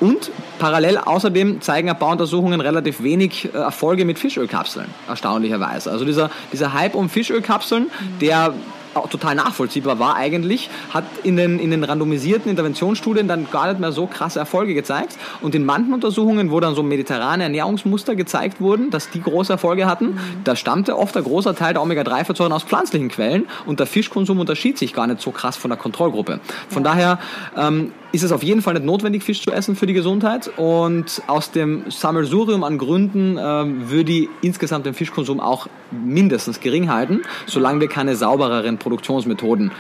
Und 0.01 0.31
parallel 0.59 0.99
außerdem 0.99 1.61
zeigen 1.61 1.89
ein 1.89 1.99
paar 1.99 2.11
Untersuchungen 2.11 2.61
relativ 2.61 3.03
wenig 3.03 3.47
äh, 3.47 3.59
Erfolge 3.59 4.05
mit 4.05 4.19
Fischölkapseln, 4.19 4.89
erstaunlicherweise. 5.09 5.91
Also 5.91 6.05
dieser, 6.05 6.31
dieser 6.53 6.73
Hype 6.73 6.95
um 6.95 7.09
Fischölkapseln, 7.09 7.91
der 8.21 8.55
auch 8.97 9.09
total 9.09 9.35
nachvollziehbar 9.35 9.99
war 9.99 10.17
eigentlich, 10.17 10.71
hat 10.93 11.05
in 11.23 11.37
den, 11.37 11.59
in 11.59 11.71
den 11.71 11.85
randomisierten 11.85 12.51
Interventionsstudien 12.51 13.29
dann 13.29 13.49
gar 13.51 13.69
nicht 13.69 13.81
mehr 13.81 13.93
so 13.93 14.07
krasse 14.07 14.39
Erfolge 14.39 14.75
gezeigt. 14.75 15.17
Und 15.41 15.55
in 15.55 15.65
manchen 15.65 15.93
Untersuchungen, 15.93 16.51
wo 16.51 16.61
dann 16.61 16.75
so 16.75 16.83
mediterrane 16.83 17.45
Ernährungsmuster 17.45 18.17
gezeigt 18.17 18.61
wurden, 18.61 18.91
dass 18.91 19.11
die 19.11 19.23
große 19.23 19.53
Erfolge 19.53 19.87
hatten, 19.87 20.07
mhm. 20.07 20.21
da 20.45 20.57
stammte 20.57 20.97
oft 20.97 21.17
ein 21.17 21.25
großer 21.25 21.55
Teil 21.55 21.75
der 21.75 21.83
Omega-3-Fettsäuren 21.83 22.53
aus 22.53 22.65
pflanzlichen 22.65 23.09
Quellen 23.09 23.47
und 23.67 23.81
der 23.81 23.87
Fischkonsum 23.87 24.41
unterschied 24.41 24.79
sich 24.79 24.93
gar 24.93 25.07
nicht 25.07 25.21
so 25.21 25.31
krass 25.31 25.57
von 25.57 25.71
der 25.71 25.79
Kontrollgruppe. 25.79 26.41
Von 26.69 26.85
ja. 26.85 26.91
daher 26.91 27.19
ähm, 27.57 27.93
ist 28.17 28.23
es 28.23 28.33
auf 28.33 28.43
jeden 28.43 28.63
Fall 28.63 28.75
nicht 28.75 28.87
notwendig, 28.87 29.23
Fisch 29.23 29.43
zu 29.43 29.53
essen 29.53 29.77
für 29.77 29.87
die 29.87 29.93
Gesundheit. 29.93 30.51
Und 30.57 31.23
aus 31.27 31.53
dem 31.53 31.91
Sammelsurium 31.91 32.65
an 32.65 32.79
Gründen 32.79 33.39
ähm, 33.39 33.91
würde 33.91 34.13
ich 34.13 34.29
insgesamt 34.43 34.87
den 34.87 34.95
Fischkonsum 34.95 35.39
auch 35.39 35.69
mindestens 35.91 36.61
gering 36.61 36.91
halten, 36.91 37.23
solange 37.47 37.81
wir 37.81 37.89
keine 37.89 38.17
saubereren 38.17 38.79
Produktionsmethoden 38.79 39.71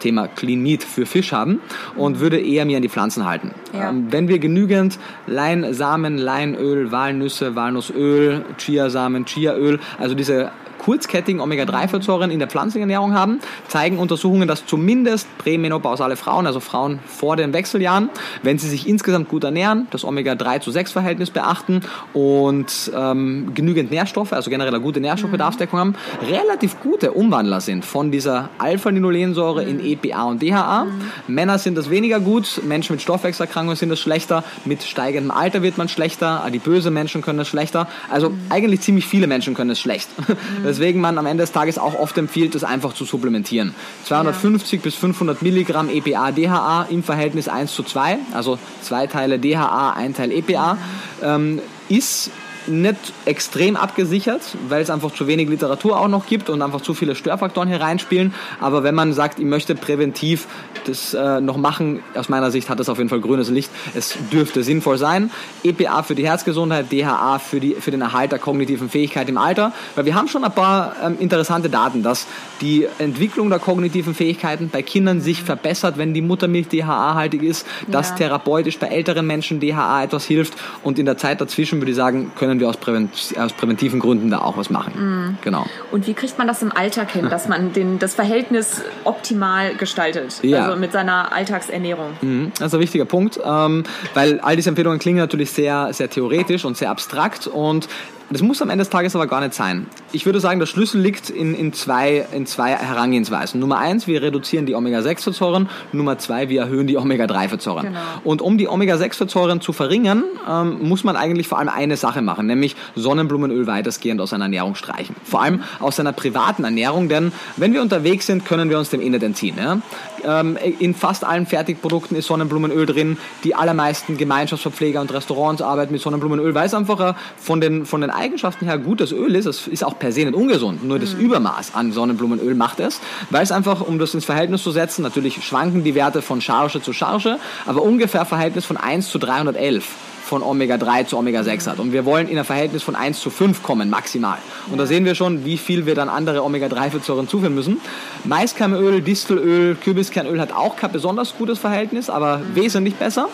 Thema 0.00 0.28
Clean 0.28 0.60
Meat 0.60 0.82
für 0.82 1.06
Fisch 1.06 1.32
haben 1.32 1.60
und 1.96 2.20
würde 2.20 2.40
eher 2.40 2.64
mir 2.64 2.76
an 2.76 2.82
die 2.82 2.88
Pflanzen 2.88 3.24
halten. 3.24 3.52
Ja. 3.72 3.90
Ähm, 3.90 4.06
wenn 4.10 4.28
wir 4.28 4.38
genügend 4.38 4.98
Leinsamen, 5.26 6.18
Leinöl, 6.18 6.90
Walnüsse, 6.90 7.54
Walnussöl, 7.54 8.44
Chiasamen, 8.58 9.24
Chiaöl, 9.24 9.78
also 9.98 10.14
diese 10.14 10.50
kurzkettigen 10.84 11.40
Omega-3-Fettsäuren 11.40 12.30
in 12.30 12.38
der 12.38 12.48
pflanzlichen 12.48 12.90
Ernährung 12.90 13.14
haben, 13.14 13.40
zeigen 13.68 13.98
Untersuchungen, 13.98 14.46
dass 14.46 14.66
zumindest 14.66 15.26
prämenopausale 15.38 16.16
Frauen, 16.16 16.46
also 16.46 16.60
Frauen 16.60 16.98
vor 17.06 17.36
den 17.36 17.54
Wechseljahren, 17.54 18.10
wenn 18.42 18.58
sie 18.58 18.68
sich 18.68 18.86
insgesamt 18.86 19.30
gut 19.30 19.44
ernähren, 19.44 19.86
das 19.92 20.04
Omega-3 20.04 20.60
zu 20.60 20.70
6 20.70 20.92
Verhältnis 20.92 21.30
beachten 21.30 21.80
und 22.12 22.92
ähm, 22.94 23.52
genügend 23.54 23.90
Nährstoffe, 23.90 24.34
also 24.34 24.50
generell 24.50 24.74
eine 24.74 24.82
gute 24.82 25.00
Nährstoffbedarfsdeckung 25.00 25.78
haben, 25.78 25.94
relativ 26.28 26.78
gute 26.82 27.12
Umwandler 27.12 27.62
sind 27.62 27.86
von 27.86 28.10
dieser 28.10 28.50
Alpha-Linolensäure 28.58 29.64
in 29.64 29.80
EPA 29.80 30.24
und 30.24 30.42
DHA. 30.42 30.86
Männer 31.28 31.58
sind 31.58 31.78
das 31.78 31.88
weniger 31.88 32.20
gut, 32.20 32.60
Menschen 32.62 32.92
mit 32.92 33.00
Stoffwechselerkrankungen 33.00 33.76
sind 33.76 33.88
das 33.88 34.00
schlechter, 34.00 34.44
mit 34.66 34.82
steigendem 34.82 35.30
Alter 35.30 35.62
wird 35.62 35.78
man 35.78 35.88
schlechter, 35.88 36.44
adipöse 36.44 36.90
Menschen 36.90 37.22
können 37.22 37.38
das 37.38 37.48
schlechter, 37.48 37.88
also 38.10 38.32
eigentlich 38.50 38.82
ziemlich 38.82 39.06
viele 39.06 39.26
Menschen 39.26 39.54
können 39.54 39.70
es 39.70 39.80
schlecht. 39.80 40.10
weswegen 40.74 41.00
man 41.00 41.18
am 41.18 41.26
Ende 41.26 41.42
des 41.42 41.52
Tages 41.52 41.78
auch 41.78 41.94
oft 41.94 42.16
empfiehlt, 42.18 42.54
das 42.54 42.64
einfach 42.64 42.94
zu 42.94 43.04
supplementieren. 43.04 43.74
250 44.04 44.80
ja. 44.80 44.82
bis 44.82 44.94
500 44.94 45.42
Milligramm 45.42 45.88
EPA, 45.88 46.32
DHA 46.32 46.86
im 46.90 47.02
Verhältnis 47.02 47.48
1 47.48 47.72
zu 47.72 47.82
2, 47.82 48.18
also 48.32 48.58
zwei 48.82 49.06
Teile 49.06 49.38
DHA, 49.38 49.92
ein 49.92 50.14
Teil 50.14 50.32
EPA, 50.32 50.78
ähm, 51.22 51.60
ist 51.88 52.30
nicht 52.66 53.12
extrem 53.24 53.76
abgesichert, 53.76 54.42
weil 54.68 54.82
es 54.82 54.90
einfach 54.90 55.12
zu 55.12 55.26
wenig 55.26 55.48
Literatur 55.48 55.98
auch 55.98 56.08
noch 56.08 56.26
gibt 56.26 56.50
und 56.50 56.62
einfach 56.62 56.80
zu 56.80 56.94
viele 56.94 57.14
Störfaktoren 57.14 57.68
hier 57.68 57.80
reinspielen. 57.80 58.34
Aber 58.60 58.82
wenn 58.82 58.94
man 58.94 59.12
sagt, 59.12 59.38
ich 59.38 59.44
möchte 59.44 59.74
präventiv 59.74 60.46
das 60.86 61.14
äh, 61.14 61.40
noch 61.40 61.56
machen, 61.56 62.00
aus 62.14 62.28
meiner 62.28 62.50
Sicht 62.50 62.68
hat 62.68 62.78
das 62.80 62.88
auf 62.88 62.98
jeden 62.98 63.10
Fall 63.10 63.20
grünes 63.20 63.50
Licht. 63.50 63.70
Es 63.94 64.16
dürfte 64.32 64.62
sinnvoll 64.62 64.98
sein. 64.98 65.30
EPA 65.62 66.02
für 66.02 66.14
die 66.14 66.26
Herzgesundheit, 66.26 66.92
DHA 66.92 67.38
für, 67.38 67.60
die, 67.60 67.74
für 67.74 67.90
den 67.90 68.00
Erhalt 68.00 68.32
der 68.32 68.38
kognitiven 68.38 68.88
Fähigkeit 68.88 69.28
im 69.28 69.38
Alter. 69.38 69.72
Weil 69.94 70.04
wir 70.04 70.14
haben 70.14 70.28
schon 70.28 70.44
ein 70.44 70.52
paar 70.52 70.96
ähm, 71.02 71.16
interessante 71.20 71.70
Daten, 71.70 72.02
dass 72.02 72.26
die 72.60 72.86
Entwicklung 72.98 73.50
der 73.50 73.58
kognitiven 73.58 74.14
Fähigkeiten 74.14 74.68
bei 74.70 74.82
Kindern 74.82 75.20
sich 75.20 75.42
verbessert, 75.42 75.98
wenn 75.98 76.14
die 76.14 76.22
Muttermilch 76.22 76.68
DHA-haltig 76.68 77.42
ist, 77.42 77.66
dass 77.88 78.10
ja. 78.10 78.16
therapeutisch 78.16 78.78
bei 78.78 78.88
älteren 78.88 79.26
Menschen 79.26 79.60
DHA 79.60 80.04
etwas 80.04 80.24
hilft 80.24 80.54
und 80.82 80.98
in 80.98 81.06
der 81.06 81.16
Zeit 81.16 81.40
dazwischen 81.40 81.80
würde 81.80 81.90
ich 81.90 81.96
sagen, 81.96 82.32
können 82.36 82.53
können 82.54 82.60
wir 82.60 82.68
aus, 82.68 82.76
Prävent 82.76 83.10
aus 83.36 83.52
präventiven 83.52 83.98
Gründen 83.98 84.30
da 84.30 84.38
auch 84.38 84.56
was 84.56 84.70
machen. 84.70 84.92
Mhm. 84.96 85.38
Genau. 85.42 85.66
Und 85.90 86.06
wie 86.06 86.14
kriegt 86.14 86.38
man 86.38 86.46
das 86.46 86.62
im 86.62 86.70
Alltag 86.70 87.10
hin, 87.10 87.28
dass 87.28 87.48
man 87.48 87.72
den, 87.72 87.98
das 87.98 88.14
Verhältnis 88.14 88.82
optimal 89.02 89.74
gestaltet? 89.74 90.38
Ja. 90.42 90.66
Also 90.66 90.78
mit 90.78 90.92
seiner 90.92 91.32
Alltagsernährung. 91.32 92.10
Mhm. 92.22 92.52
Das 92.56 92.68
ist 92.68 92.74
ein 92.74 92.80
wichtiger 92.80 93.06
Punkt, 93.06 93.40
ähm, 93.44 93.82
weil 94.14 94.38
all 94.40 94.54
diese 94.54 94.68
Empfehlungen 94.68 95.00
klingen 95.00 95.18
natürlich 95.18 95.50
sehr, 95.50 95.92
sehr 95.92 96.08
theoretisch 96.08 96.64
und 96.64 96.76
sehr 96.76 96.90
abstrakt 96.90 97.48
und 97.48 97.88
das 98.34 98.42
muss 98.42 98.60
am 98.60 98.68
Ende 98.68 98.82
des 98.82 98.90
Tages 98.90 99.14
aber 99.14 99.28
gar 99.28 99.40
nicht 99.40 99.54
sein. 99.54 99.86
Ich 100.10 100.26
würde 100.26 100.40
sagen, 100.40 100.58
der 100.58 100.66
Schlüssel 100.66 101.00
liegt 101.00 101.30
in, 101.30 101.54
in, 101.54 101.72
zwei, 101.72 102.26
in 102.32 102.46
zwei 102.46 102.72
Herangehensweisen. 102.72 103.60
Nummer 103.60 103.78
eins, 103.78 104.08
wir 104.08 104.22
reduzieren 104.22 104.66
die 104.66 104.74
Omega-6-Fettsäuren. 104.74 105.68
Nummer 105.92 106.18
zwei, 106.18 106.48
wir 106.48 106.62
erhöhen 106.62 106.88
die 106.88 106.96
Omega-3-Fettsäuren. 106.96 107.86
Genau. 107.86 108.00
Und 108.24 108.42
um 108.42 108.58
die 108.58 108.66
Omega-6-Fettsäuren 108.66 109.60
zu 109.60 109.72
verringern, 109.72 110.24
ähm, 110.50 110.78
muss 110.82 111.04
man 111.04 111.14
eigentlich 111.14 111.46
vor 111.46 111.58
allem 111.58 111.68
eine 111.68 111.96
Sache 111.96 112.22
machen, 112.22 112.46
nämlich 112.46 112.74
Sonnenblumenöl 112.96 113.68
weitestgehend 113.68 114.20
aus 114.20 114.30
seiner 114.30 114.46
Ernährung 114.46 114.74
streichen. 114.74 115.14
Vor 115.22 115.40
allem 115.40 115.62
aus 115.78 115.94
seiner 115.94 116.12
privaten 116.12 116.64
Ernährung, 116.64 117.08
denn 117.08 117.30
wenn 117.56 117.72
wir 117.72 117.82
unterwegs 117.82 118.26
sind, 118.26 118.44
können 118.44 118.68
wir 118.68 118.80
uns 118.80 118.90
dem 118.90 119.00
eh 119.00 119.10
nicht 119.10 119.22
entziehen. 119.22 119.56
Ja? 119.58 119.78
Ähm, 120.24 120.58
in 120.78 120.94
fast 120.94 121.24
allen 121.24 121.46
Fertigprodukten 121.46 122.16
ist 122.16 122.26
Sonnenblumenöl 122.26 122.86
drin. 122.86 123.16
Die 123.44 123.54
allermeisten 123.54 124.16
Gemeinschaftsverpfleger 124.16 125.00
und 125.00 125.12
Restaurants 125.12 125.62
arbeiten 125.62 125.92
mit 125.92 126.02
Sonnenblumenöl, 126.02 126.54
weil 126.54 126.66
es 126.66 126.74
einfach 126.74 127.14
von 127.36 127.60
den, 127.60 127.86
von 127.86 128.00
den 128.00 128.10
Eigenschaften 128.24 128.64
her 128.64 128.78
gutes 128.78 129.12
Öl 129.12 129.34
ist. 129.34 129.44
Es 129.44 129.66
ist 129.66 129.84
auch 129.84 129.98
per 129.98 130.10
se 130.10 130.24
nicht 130.24 130.34
ungesund. 130.34 130.82
Nur 130.82 130.98
das 130.98 131.12
mhm. 131.12 131.20
Übermaß 131.20 131.74
an 131.74 131.92
Sonnenblumenöl 131.92 132.54
macht 132.54 132.80
es, 132.80 133.00
weil 133.28 133.42
es 133.42 133.52
einfach, 133.52 133.82
um 133.82 133.98
das 133.98 134.14
ins 134.14 134.24
Verhältnis 134.24 134.62
zu 134.62 134.70
setzen, 134.70 135.02
natürlich 135.02 135.44
schwanken 135.44 135.84
die 135.84 135.94
Werte 135.94 136.22
von 136.22 136.40
Charge 136.40 136.80
zu 136.80 136.94
Charge, 136.94 137.38
aber 137.66 137.82
ungefähr 137.82 138.24
Verhältnis 138.24 138.64
von 138.64 138.78
1 138.78 139.10
zu 139.10 139.18
311 139.18 139.84
von 140.24 140.42
Omega-3 140.42 141.06
zu 141.06 141.18
Omega-6 141.18 141.66
hat. 141.66 141.78
Und 141.78 141.92
wir 141.92 142.06
wollen 142.06 142.28
in 142.28 142.38
ein 142.38 142.44
Verhältnis 142.46 142.82
von 142.82 142.96
1 142.96 143.20
zu 143.20 143.28
5 143.28 143.62
kommen, 143.62 143.90
maximal. 143.90 144.38
Und 144.70 144.78
da 144.78 144.86
sehen 144.86 145.04
wir 145.04 145.14
schon, 145.14 145.44
wie 145.44 145.58
viel 145.58 145.84
wir 145.84 145.94
dann 145.94 146.08
andere 146.08 146.42
Omega-3-Fettsäuren 146.42 147.28
zuführen 147.28 147.54
müssen. 147.54 147.78
Maiskernöl, 148.24 149.02
Distelöl, 149.02 149.74
Kürbiskernöl 149.76 150.40
hat 150.40 150.52
auch 150.52 150.76
kein 150.76 150.92
besonders 150.92 151.36
gutes 151.36 151.58
Verhältnis, 151.58 152.08
aber 152.08 152.40
wesentlich 152.54 152.94
besser. 152.94 153.28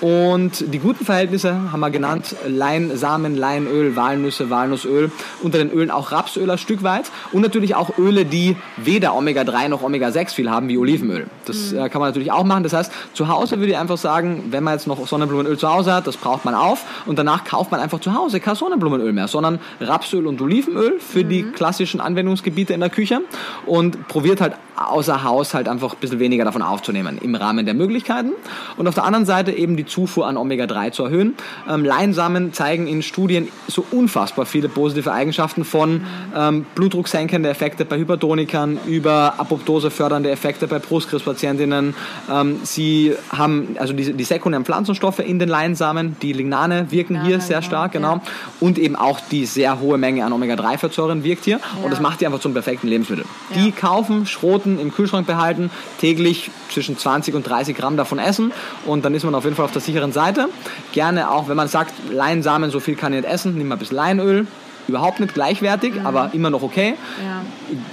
Und 0.00 0.72
die 0.72 0.78
guten 0.78 1.04
Verhältnisse 1.04 1.72
haben 1.72 1.80
wir 1.80 1.90
genannt, 1.90 2.34
Leinsamen, 2.46 3.36
Leinöl, 3.36 3.96
Walnüsse, 3.96 4.48
Walnussöl, 4.48 5.12
unter 5.42 5.58
den 5.58 5.70
Ölen 5.70 5.90
auch 5.90 6.10
Rapsöl 6.10 6.50
ein 6.50 6.58
Stück 6.58 6.82
weit 6.82 7.10
und 7.32 7.42
natürlich 7.42 7.74
auch 7.74 7.98
Öle, 7.98 8.24
die 8.24 8.56
weder 8.78 9.14
Omega-3 9.14 9.68
noch 9.68 9.82
Omega-6 9.82 10.34
viel 10.34 10.50
haben, 10.50 10.68
wie 10.68 10.78
Olivenöl. 10.78 11.26
Das 11.44 11.72
mhm. 11.72 11.78
äh, 11.78 11.88
kann 11.90 12.00
man 12.00 12.08
natürlich 12.08 12.32
auch 12.32 12.44
machen. 12.44 12.62
Das 12.62 12.72
heißt, 12.72 12.92
zu 13.12 13.28
Hause 13.28 13.58
würde 13.58 13.72
ich 13.72 13.78
einfach 13.78 13.98
sagen, 13.98 14.44
wenn 14.50 14.64
man 14.64 14.74
jetzt 14.74 14.86
noch 14.86 15.06
Sonnenblumenöl 15.06 15.58
zu 15.58 15.70
Hause 15.70 15.92
hat, 15.92 16.06
das 16.06 16.16
braucht 16.16 16.46
man 16.46 16.54
auf 16.54 16.84
und 17.04 17.18
danach 17.18 17.44
kauft 17.44 17.70
man 17.70 17.80
einfach 17.80 18.00
zu 18.00 18.14
Hause 18.14 18.40
kein 18.40 18.54
Sonnenblumenöl 18.54 19.12
mehr, 19.12 19.28
sondern 19.28 19.58
Rapsöl 19.80 20.26
und 20.26 20.40
Olivenöl 20.40 20.98
für 20.98 21.24
mhm. 21.24 21.28
die 21.28 21.42
klassischen 21.42 22.00
Anwendungsgebiete 22.00 22.72
in 22.72 22.80
der 22.80 22.90
Küche 22.90 23.20
und 23.66 24.08
probiert 24.08 24.40
halt 24.40 24.54
außer 24.76 25.24
Haus 25.24 25.52
halt 25.52 25.68
einfach 25.68 25.92
ein 25.92 25.98
bisschen 26.00 26.18
weniger 26.20 26.44
davon 26.44 26.62
aufzunehmen 26.62 27.18
im 27.20 27.34
Rahmen 27.34 27.66
der 27.66 27.74
Möglichkeiten. 27.74 28.32
Und 28.76 28.88
auf 28.88 28.94
der 28.94 29.04
anderen 29.04 29.26
Seite 29.26 29.52
eben 29.52 29.76
die 29.76 29.84
Zufuhr 29.90 30.26
an 30.26 30.36
Omega-3 30.36 30.92
zu 30.92 31.04
erhöhen. 31.04 31.34
Ähm, 31.68 31.84
Leinsamen 31.84 32.52
zeigen 32.52 32.86
in 32.86 33.02
Studien 33.02 33.48
so 33.66 33.84
unfassbar 33.90 34.46
viele 34.46 34.68
positive 34.68 35.12
Eigenschaften 35.12 35.64
von 35.64 36.06
ähm, 36.34 36.64
blutdrucksenkende 36.74 37.48
Effekte 37.48 37.84
bei 37.84 37.98
Hypertonikern 37.98 38.78
über 38.86 39.34
Apoptose 39.38 39.90
fördernde 39.90 40.30
Effekte 40.30 40.66
bei 40.66 40.78
Brustkrebspatientinnen. 40.78 41.94
Ähm, 42.30 42.60
sie 42.62 43.14
haben 43.30 43.76
also 43.78 43.92
die, 43.92 44.12
die 44.12 44.24
sekundären 44.24 44.64
Pflanzenstoffe 44.64 45.18
in 45.18 45.38
den 45.38 45.48
Leinsamen, 45.48 46.16
die 46.22 46.32
Lignane 46.32 46.90
wirken 46.90 47.16
ja, 47.16 47.24
hier 47.24 47.40
sehr 47.40 47.58
genau, 47.58 47.66
stark, 47.68 47.92
genau. 47.92 48.14
Ja. 48.14 48.22
Und 48.60 48.78
eben 48.78 48.96
auch 48.96 49.20
die 49.20 49.44
sehr 49.46 49.80
hohe 49.80 49.98
Menge 49.98 50.24
an 50.24 50.32
Omega-3-Fettsäuren 50.32 51.24
wirkt 51.24 51.44
hier. 51.44 51.58
Ja. 51.58 51.84
Und 51.84 51.90
das 51.92 52.00
macht 52.00 52.20
die 52.20 52.26
einfach 52.26 52.40
zum 52.40 52.52
perfekten 52.52 52.88
Lebensmittel. 52.88 53.24
Die 53.54 53.72
kaufen, 53.72 54.26
schroten, 54.26 54.78
im 54.78 54.92
Kühlschrank 54.92 55.26
behalten, 55.26 55.70
täglich 56.00 56.50
zwischen 56.70 56.96
20 56.96 57.34
und 57.34 57.42
30 57.42 57.76
Gramm 57.76 57.96
davon 57.96 58.18
essen 58.18 58.52
und 58.86 59.04
dann 59.04 59.14
ist 59.14 59.24
man 59.24 59.34
auf 59.34 59.44
jeden 59.44 59.56
Fall 59.56 59.64
auf 59.64 59.72
der 59.72 59.79
sicheren 59.80 60.12
Seite. 60.12 60.48
Gerne 60.92 61.30
auch, 61.30 61.48
wenn 61.48 61.56
man 61.56 61.68
sagt, 61.68 61.92
Leinsamen, 62.10 62.70
so 62.70 62.80
viel 62.80 62.96
kann 62.96 63.12
ich 63.12 63.22
nicht 63.22 63.32
essen, 63.32 63.56
nimm 63.56 63.68
mal 63.68 63.76
ein 63.76 63.78
bisschen 63.78 63.96
Leinöl, 63.96 64.46
überhaupt 64.88 65.20
nicht 65.20 65.34
gleichwertig, 65.34 65.94
mhm. 65.94 66.06
aber 66.06 66.30
immer 66.32 66.50
noch 66.50 66.62
okay. 66.62 66.94
Ja. 67.24 67.42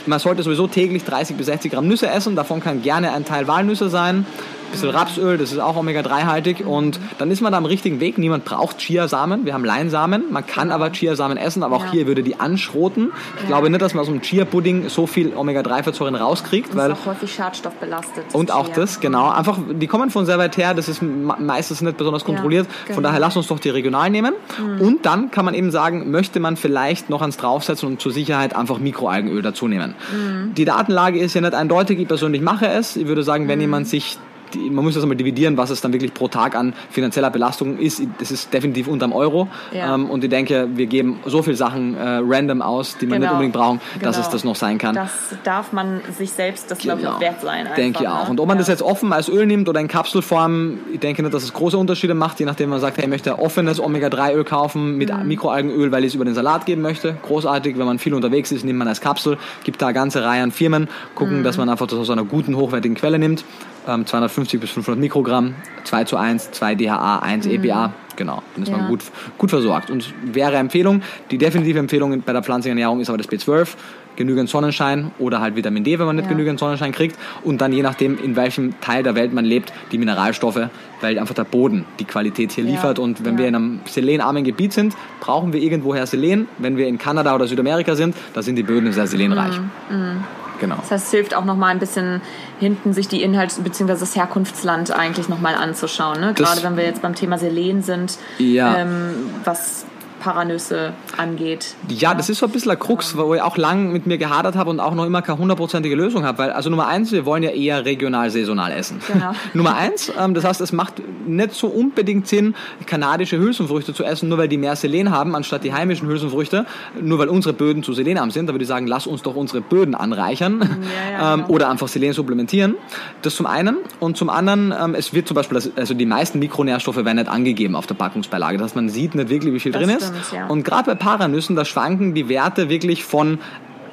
Man 0.06 0.20
sollte 0.20 0.44
sowieso 0.44 0.68
täglich 0.68 1.04
30 1.04 1.38
bis 1.38 1.46
60 1.48 1.72
Gramm 1.72 1.88
Nüsse 1.88 2.10
essen. 2.10 2.36
Davon 2.36 2.60
kann 2.60 2.82
gerne 2.82 3.14
ein 3.14 3.26
Teil 3.26 3.48
Walnüsse 3.48 3.90
sein 3.90 4.26
bisschen 4.72 4.90
Rapsöl, 4.90 5.38
das 5.38 5.52
ist 5.52 5.60
auch 5.60 5.76
Omega-3-haltig 5.76 6.66
und 6.66 7.00
dann 7.18 7.32
ist 7.32 7.42
man 7.42 7.52
da 7.52 7.58
am 7.58 7.66
richtigen 7.66 8.00
Weg. 8.00 8.18
Niemand 8.18 8.46
braucht 8.46 8.80
Chiasamen, 8.80 9.46
wir 9.46 9.54
haben 9.54 9.66
Leinsamen, 9.66 10.32
man 10.32 10.46
kann 10.46 10.72
aber 10.72 10.92
Chiasamen 10.92 11.38
essen, 11.38 11.64
aber 11.64 11.78
auch 11.78 11.86
ja. 11.86 11.92
hier 11.92 12.08
würde 12.08 12.24
die 12.24 12.40
anschroten. 12.40 13.12
Ich 13.36 13.44
ja. 13.44 13.48
glaube 13.48 13.70
nicht, 13.70 13.82
dass 13.82 13.94
man 13.94 14.02
aus 14.04 14.10
einem 14.10 14.22
Chia-Pudding 14.22 14.90
so 14.90 15.08
viel 15.08 15.34
Omega-3-Fettsäuren 15.36 16.16
rauskriegt. 16.16 16.72
Und 16.72 16.78
weil 16.78 16.92
ist 16.92 17.00
auch 17.02 17.06
häufig 17.08 17.34
schadstoffbelastet. 17.34 18.26
Und 18.34 18.52
auch 18.52 18.70
das, 18.70 19.00
genau. 19.00 19.30
Einfach, 19.30 19.58
die 19.72 19.88
kommen 19.88 20.10
von 20.10 20.26
sehr 20.26 20.38
weit 20.38 20.58
her, 20.58 20.74
das 20.74 20.88
ist 20.88 21.02
meistens 21.02 21.82
nicht 21.82 21.98
besonders 21.98 22.24
kontrolliert. 22.24 22.68
Ja, 22.68 22.74
genau. 22.86 22.96
Von 22.96 23.04
daher 23.04 23.20
lass 23.20 23.38
uns 23.38 23.48
doch 23.48 23.60
die 23.60 23.70
regional 23.70 24.10
nehmen. 24.10 24.34
Mhm. 24.60 24.82
Und 24.82 25.06
dann 25.06 25.32
kann 25.32 25.46
man 25.46 25.54
eben 25.54 25.72
sagen, 25.72 26.12
möchte 26.12 26.40
man 26.40 26.58
vielleicht 26.58 27.10
noch 27.10 27.22
ans 27.22 27.38
draufsetzen 27.38 27.88
und 27.88 28.02
zur 28.02 28.12
Sicherheit 28.12 28.56
einfach 28.56 28.80
Mikroalgenöl 28.80 29.42
dazu 29.42 29.68
nehmen. 29.68 29.96
Mhm. 30.12 30.54
Die 30.54 30.66
Datenlage 30.66 31.20
ist 31.20 31.34
ja 31.34 31.42
nicht 31.42 31.54
eindeutig, 31.54 32.00
ich 32.00 32.08
persönlich 32.08 32.42
mache 32.42 32.68
es. 32.68 32.96
Ich 32.96 33.08
würde 33.08 33.24
sagen, 33.24 33.48
wenn 33.48 33.60
mhm. 33.60 33.64
jemand 33.64 33.88
sich 33.88 34.18
die, 34.54 34.70
man 34.70 34.84
muss 34.84 34.94
das 34.94 35.04
einmal 35.04 35.18
dividieren, 35.18 35.58
was 35.58 35.70
es 35.70 35.82
dann 35.82 35.94
wirklich 35.94 36.14
pro 36.14 36.28
Tag 36.28 36.56
an 36.56 36.74
finanzieller 36.90 37.30
Belastung 37.30 37.78
ist. 37.78 38.02
Das 38.20 38.32
ist 38.32 38.54
definitiv 38.54 38.88
unterm 38.88 39.14
Euro. 39.14 39.48
Ja. 39.72 39.96
Ähm, 39.96 40.10
und 40.10 40.24
ich 40.24 40.30
denke, 40.30 40.70
wir 40.74 40.86
geben 40.86 41.20
so 41.26 41.42
viele 41.42 41.56
Sachen 41.56 41.96
äh, 41.96 42.20
random 42.24 42.62
aus, 42.62 42.98
die 42.98 43.06
man 43.06 43.20
genau. 43.20 43.26
nicht 43.26 43.32
unbedingt 43.34 43.54
brauchen, 43.54 43.82
dass 44.02 44.16
genau. 44.16 44.28
es 44.28 44.32
das 44.32 44.44
noch 44.44 44.56
sein 44.56 44.78
kann. 44.78 44.96
Das 44.96 45.12
darf 45.44 45.74
man 45.74 46.02
sich 46.18 46.32
selbst, 46.32 46.72
das 46.72 46.80
glaube 46.80 47.02
ich, 47.02 47.08
auch 47.08 47.20
genau. 47.20 47.32
wert 47.32 47.42
sein. 47.42 47.68
denke 47.76 48.04
ich 48.04 48.08
auch. 48.08 48.26
Ne? 48.26 48.32
Und 48.32 48.40
ob 48.40 48.48
man 48.48 48.58
ja. 48.58 48.60
das 48.60 48.68
jetzt 48.68 48.82
offen 48.82 49.14
als 49.14 49.30
Öl 49.30 49.46
nimmt 49.46 49.70
oder 49.70 49.80
in 49.80 49.88
Kapselform, 49.88 50.80
ich 50.92 51.00
denke 51.00 51.22
nicht, 51.24 51.34
dass 51.34 51.44
es 51.44 51.54
große 51.54 51.78
Unterschiede 51.78 52.14
macht, 52.14 52.40
je 52.40 52.46
nachdem 52.46 52.70
man 52.70 52.80
sagt, 52.80 52.98
hey, 52.98 53.06
ich 53.06 53.10
möchte 53.10 53.40
offenes 53.40 53.80
Omega-3-Öl 53.80 54.44
kaufen 54.44 54.98
mit 54.98 55.16
mhm. 55.16 55.28
Mikroalgenöl, 55.28 55.92
weil 55.92 56.04
ich 56.04 56.10
es 56.10 56.16
über 56.16 56.26
den 56.26 56.36
Salat 56.36 56.66
geben 56.66 56.82
möchte. 56.82 57.18
Großartig, 57.24 57.78
wenn 57.78 57.86
man 57.86 58.00
viel 58.00 58.14
unterwegs 58.14 58.52
ist, 58.52 58.64
nimmt 58.64 58.80
man 58.80 58.88
als 58.88 59.02
Kapsel. 59.02 59.38
Gibt 59.64 59.82
da 59.82 59.88
eine 59.88 59.94
ganze 59.94 60.24
Reihe 60.24 60.44
an 60.44 60.52
Firmen, 60.52 60.88
gucken, 61.16 61.40
mhm. 61.40 61.44
dass 61.44 61.58
man 61.58 61.70
einfach 61.70 61.88
das 61.88 62.00
aus 62.00 62.10
einer 62.10 62.24
guten, 62.24 62.56
hochwertigen 62.56 62.96
Quelle 62.96 63.20
nimmt. 63.20 63.44
250 63.88 64.54
ähm, 64.54 64.60
bis 64.60 64.72
500 64.72 65.00
Mikrogramm, 65.00 65.56
2 65.86 66.04
zu 66.04 66.18
1, 66.18 66.52
2 66.52 66.76
DHA, 66.76 67.20
1 67.20 67.46
mhm. 67.46 67.52
EPA. 67.52 67.94
Genau, 68.16 68.42
dann 68.54 68.64
ist 68.64 68.70
ja. 68.70 68.78
man 68.78 68.88
gut, 68.88 69.04
gut 69.38 69.50
versorgt. 69.50 69.90
Und 69.90 70.14
wäre 70.24 70.58
Empfehlung, 70.58 71.02
die 71.32 71.38
definitive 71.38 71.80
Empfehlung 71.80 72.22
bei 72.22 72.34
der 72.34 72.44
pflanzlichen 72.44 72.78
Ernährung 72.78 73.00
ist 73.00 73.10
aber 73.10 73.18
das 73.18 73.30
B12, 73.30 73.76
genügend 74.16 74.50
Sonnenschein 74.50 75.12
oder 75.20 75.40
halt 75.40 75.56
Vitamin 75.56 75.84
D, 75.84 76.00
wenn 76.00 76.08
man 76.08 76.16
nicht 76.16 76.26
ja. 76.26 76.32
genügend 76.32 76.60
Sonnenschein 76.60 76.92
kriegt. 76.92 77.18
Und 77.44 77.62
dann 77.62 77.72
je 77.72 77.84
nachdem, 77.84 78.18
in 78.22 78.36
welchem 78.36 78.80
Teil 78.82 79.04
der 79.04 79.16
Welt 79.16 79.32
man 79.34 79.46
lebt, 79.46 79.72
die 79.92 79.98
Mineralstoffe, 79.98 80.70
weil 81.02 81.20
einfach 81.20 81.36
der 81.36 81.44
Boden 81.44 81.86
die 82.00 82.06
Qualität 82.06 82.52
hier 82.52 82.64
ja. 82.64 82.72
liefert. 82.72 83.00
Und 83.00 83.24
wenn 83.26 83.34
ja. 83.34 83.40
wir 83.40 83.48
in 83.48 83.56
einem 83.56 83.80
selenarmen 83.86 84.44
Gebiet 84.44 84.74
sind, 84.74 84.96
brauchen 85.20 85.54
wir 85.54 85.62
irgendwoher 85.62 86.06
Selen. 86.08 86.48
Wenn 86.58 86.78
wir 86.78 86.88
in 86.88 86.98
Kanada 86.98 87.36
oder 87.36 87.48
Südamerika 87.48 87.96
sind, 87.96 88.16
da 88.34 88.42
sind 88.42 88.56
die 88.56 88.64
Böden 88.64 88.92
sehr 88.92 89.08
selenreich. 89.08 89.60
Mhm. 89.90 89.98
Mhm. 89.98 90.24
Genau. 90.60 90.78
Das 90.78 90.92
heißt, 90.92 91.06
es 91.06 91.12
hilft 91.12 91.36
auch 91.36 91.46
nochmal 91.46 91.70
ein 91.70 91.80
bisschen 91.80 92.22
hinten 92.60 92.94
sich 92.94 93.08
die 93.08 93.22
Inhalte 93.22 93.62
bzw. 93.62 93.94
das 94.00 94.16
Herkunftsland 94.16 94.92
eigentlich 94.92 95.30
nochmal 95.30 95.56
anzuschauen. 95.56 96.20
Ne? 96.20 96.34
Gerade 96.34 96.64
wenn 96.64 96.76
wir 96.78 96.84
jetzt 96.84 97.02
beim 97.02 97.16
Thema 97.16 97.38
Selen 97.38 97.84
sind, 97.84 98.18
ja. 98.40 98.78
ähm, 98.78 99.30
was 99.44 99.86
Paranüsse 100.28 100.92
angeht. 101.16 101.76
Ja, 101.88 102.14
das 102.14 102.28
ist 102.30 102.40
so 102.40 102.48
ein 102.48 102.52
bisschen 102.52 102.72
ein 102.72 102.80
Krux, 102.80 103.16
wo 103.16 103.34
ich 103.34 103.42
auch 103.42 103.56
lang 103.56 103.94
mit 103.94 104.08
mir 104.08 104.18
gehadert 104.18 104.56
habe 104.56 104.70
und 104.70 104.82
auch 104.82 104.94
noch 104.94 105.06
immer 105.06 105.22
keine 105.22 105.38
hundertprozentige 105.38 105.96
Lösung 105.96 106.26
habe. 106.26 106.38
Weil, 106.40 106.52
also 106.52 106.70
Nummer 106.70 106.88
eins, 106.88 107.14
wir 107.14 107.26
wollen 107.26 107.44
ja 107.44 107.52
eher 107.52 107.86
regional 107.86 108.30
saisonal 108.30 108.74
essen. 108.74 109.00
Genau. 109.08 109.32
Nummer 109.54 109.76
eins, 109.76 110.12
ähm, 110.20 110.34
das 110.34 110.44
heißt, 110.44 110.60
es 110.60 110.74
macht 110.74 110.96
nicht 111.26 111.54
so 111.54 111.68
unbedingt 111.68 112.28
Sinn, 112.28 112.56
kanadische 112.86 113.38
Hülsenfrüchte 113.38 113.94
zu 113.94 114.04
essen, 114.04 114.28
nur 114.28 114.38
weil 114.38 114.50
die 114.50 114.58
mehr 114.58 114.76
Selen 114.76 115.12
haben, 115.12 115.34
anstatt 115.34 115.64
die 115.64 115.74
heimischen 115.74 116.10
Hülsenfrüchte, 116.10 116.66
nur 117.02 117.20
weil 117.20 117.30
unsere 117.30 117.54
Böden 117.54 117.84
zu 117.84 117.94
selenarm 117.94 118.32
sind. 118.32 118.48
Da 118.48 118.54
würde 118.54 118.64
ich 118.64 118.68
sagen, 118.68 118.86
lass 118.86 119.08
uns 119.08 119.22
doch 119.22 119.36
unsere 119.36 119.62
Böden 119.62 119.96
anreichern 119.96 120.60
ja, 120.60 121.12
ja, 121.12 121.34
ähm, 121.34 121.42
genau. 121.42 121.54
oder 121.54 121.70
einfach 121.70 121.88
Selen 121.88 122.12
supplementieren. 122.12 122.76
Das 123.22 123.36
zum 123.36 123.46
einen. 123.46 123.78
Und 124.02 124.18
zum 124.18 124.30
anderen, 124.30 124.74
ähm, 124.78 124.94
es 124.94 125.14
wird 125.14 125.28
zum 125.28 125.36
Beispiel, 125.36 125.58
also 125.78 125.94
die 125.94 126.06
meisten 126.06 126.40
Mikronährstoffe 126.40 126.98
werden 126.98 127.16
nicht 127.16 127.30
angegeben 127.30 127.78
auf 127.78 127.88
der 127.88 127.96
Packungsbeilage. 127.96 128.58
Das 128.58 128.66
heißt, 128.66 128.76
man 128.76 128.90
sieht 128.90 129.16
nicht 129.16 129.30
wirklich, 129.30 129.54
wie 129.54 129.60
viel 129.62 129.72
das 129.72 129.82
drin 129.82 129.96
ist. 129.96 130.14
Stimmt, 130.24 130.32
ja. 130.34 130.48
Und 130.48 130.64
gerade 130.64 130.92
bei 130.92 130.96
Paranüssen, 130.96 131.56
da 131.56 131.66
schwanken 131.66 132.14
die 132.14 132.30
Werte 132.30 132.70
wirklich 132.70 133.04
von 133.04 133.40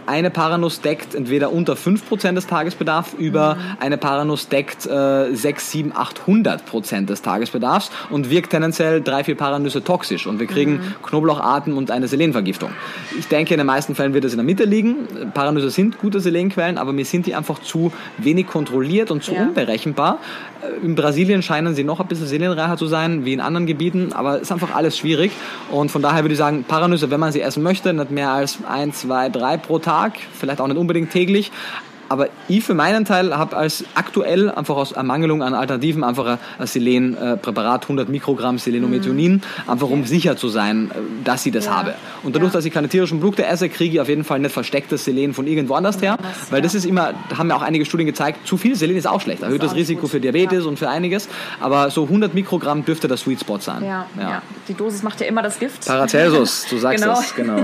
eine 0.06 0.30
Paranuss 0.30 0.80
deckt 0.80 1.14
entweder 1.14 1.52
unter 1.52 1.74
5% 1.74 2.32
des 2.32 2.46
Tagesbedarfs 2.46 3.14
über 3.14 3.54
mhm. 3.54 3.60
eine 3.80 3.96
Paranuss 3.96 4.48
deckt 4.48 4.86
äh, 4.86 5.34
6, 5.34 5.70
7, 5.70 5.92
800% 5.92 7.06
des 7.06 7.22
Tagesbedarfs 7.22 7.90
und 8.10 8.30
wirkt 8.30 8.50
tendenziell 8.50 9.00
drei, 9.00 9.24
vier 9.24 9.36
Paranüsse 9.36 9.82
toxisch 9.82 10.26
und 10.26 10.40
wir 10.40 10.46
kriegen 10.46 10.72
mhm. 10.72 10.94
Knoblaucharten 11.02 11.74
und 11.74 11.90
eine 11.90 12.08
Selenvergiftung. 12.08 12.70
Ich 13.18 13.28
denke, 13.28 13.54
in 13.54 13.58
den 13.58 13.66
meisten 13.66 13.94
Fällen 13.94 14.14
wird 14.14 14.24
es 14.24 14.32
in 14.32 14.38
der 14.38 14.44
Mitte 14.44 14.64
liegen. 14.64 15.08
Paranüsse 15.32 15.70
sind 15.70 15.98
gute 15.98 16.20
Selenquellen, 16.20 16.78
aber 16.78 16.92
mir 16.92 17.04
sind 17.04 17.26
die 17.26 17.34
einfach 17.34 17.60
zu 17.60 17.92
wenig 18.18 18.46
kontrolliert 18.46 19.10
und 19.10 19.22
zu 19.22 19.34
ja. 19.34 19.42
unberechenbar. 19.42 20.18
In 20.82 20.94
Brasilien 20.94 21.42
scheinen 21.42 21.74
sie 21.74 21.84
noch 21.84 22.00
ein 22.00 22.06
bisschen 22.06 22.26
seelenreicher 22.26 22.76
zu 22.76 22.86
sein, 22.86 23.24
wie 23.24 23.32
in 23.32 23.40
anderen 23.40 23.66
Gebieten, 23.66 24.12
aber 24.12 24.36
es 24.36 24.42
ist 24.42 24.52
einfach 24.52 24.74
alles 24.74 24.96
schwierig. 24.98 25.32
Und 25.70 25.90
von 25.90 26.02
daher 26.02 26.22
würde 26.22 26.32
ich 26.32 26.38
sagen, 26.38 26.64
Paranüsse, 26.64 27.10
wenn 27.10 27.20
man 27.20 27.32
sie 27.32 27.40
essen 27.40 27.62
möchte, 27.62 27.92
nicht 27.92 28.10
mehr 28.10 28.30
als 28.30 28.58
ein, 28.68 28.92
zwei, 28.92 29.28
drei 29.28 29.56
pro 29.56 29.78
Tag, 29.78 30.14
vielleicht 30.32 30.60
auch 30.60 30.68
nicht 30.68 30.78
unbedingt 30.78 31.10
täglich, 31.10 31.50
aber 32.08 32.28
ich 32.48 32.64
für 32.64 32.74
meinen 32.74 33.04
Teil 33.04 33.36
habe 33.36 33.56
als 33.56 33.84
aktuell 33.94 34.50
einfach 34.50 34.76
aus 34.76 34.92
Ermangelung 34.92 35.42
an 35.42 35.54
Alternativen 35.54 36.04
einfach 36.04 36.38
ein 36.58 36.66
Selenpräparat, 36.66 37.82
100 37.82 38.08
Mikrogramm 38.08 38.58
Selenomethionin, 38.58 39.34
mhm. 39.34 39.70
einfach 39.70 39.88
um 39.88 40.04
sicher 40.04 40.36
zu 40.36 40.48
sein, 40.48 40.90
äh, 40.90 40.98
dass 41.24 41.44
ich 41.46 41.52
das 41.52 41.66
ja. 41.66 41.76
habe. 41.76 41.94
Und 42.22 42.34
dadurch, 42.34 42.52
ja. 42.52 42.58
dass 42.58 42.64
ich 42.64 42.72
keine 42.72 42.88
tierischen 42.88 43.20
Produkte 43.20 43.44
esse, 43.46 43.68
kriege 43.68 43.94
ich 43.94 44.00
auf 44.00 44.08
jeden 44.08 44.24
Fall 44.24 44.38
nicht 44.38 44.52
verstecktes 44.52 45.04
Selen 45.04 45.34
von 45.34 45.46
irgendwo 45.46 45.74
anders 45.74 46.00
her, 46.00 46.16
weil 46.50 46.62
das 46.62 46.74
ist 46.74 46.84
immer, 46.84 47.14
haben 47.36 47.48
ja 47.48 47.56
auch 47.56 47.62
einige 47.62 47.84
Studien 47.84 48.06
gezeigt, 48.06 48.46
zu 48.46 48.56
viel 48.56 48.76
Selen 48.76 48.96
ist 48.96 49.06
auch 49.06 49.20
schlecht, 49.20 49.42
erhöht 49.42 49.62
das 49.62 49.74
Risiko 49.74 50.06
für 50.06 50.20
Diabetes 50.20 50.64
ja. 50.64 50.68
und 50.68 50.78
für 50.78 50.88
einiges, 50.88 51.28
aber 51.60 51.90
so 51.90 52.04
100 52.04 52.34
Mikrogramm 52.34 52.84
dürfte 52.84 53.08
der 53.08 53.16
Sweet 53.16 53.40
Spot 53.40 53.58
sein. 53.58 53.84
Ja, 53.84 54.06
ja. 54.18 54.42
die 54.68 54.74
Dosis 54.74 55.02
macht 55.02 55.20
ja 55.20 55.26
immer 55.26 55.42
das 55.42 55.58
Gift. 55.58 55.86
Paracelsus, 55.86 56.66
du 56.70 56.78
sagst 56.78 57.02
genau. 57.02 57.18
es, 57.18 57.34
genau. 57.34 57.56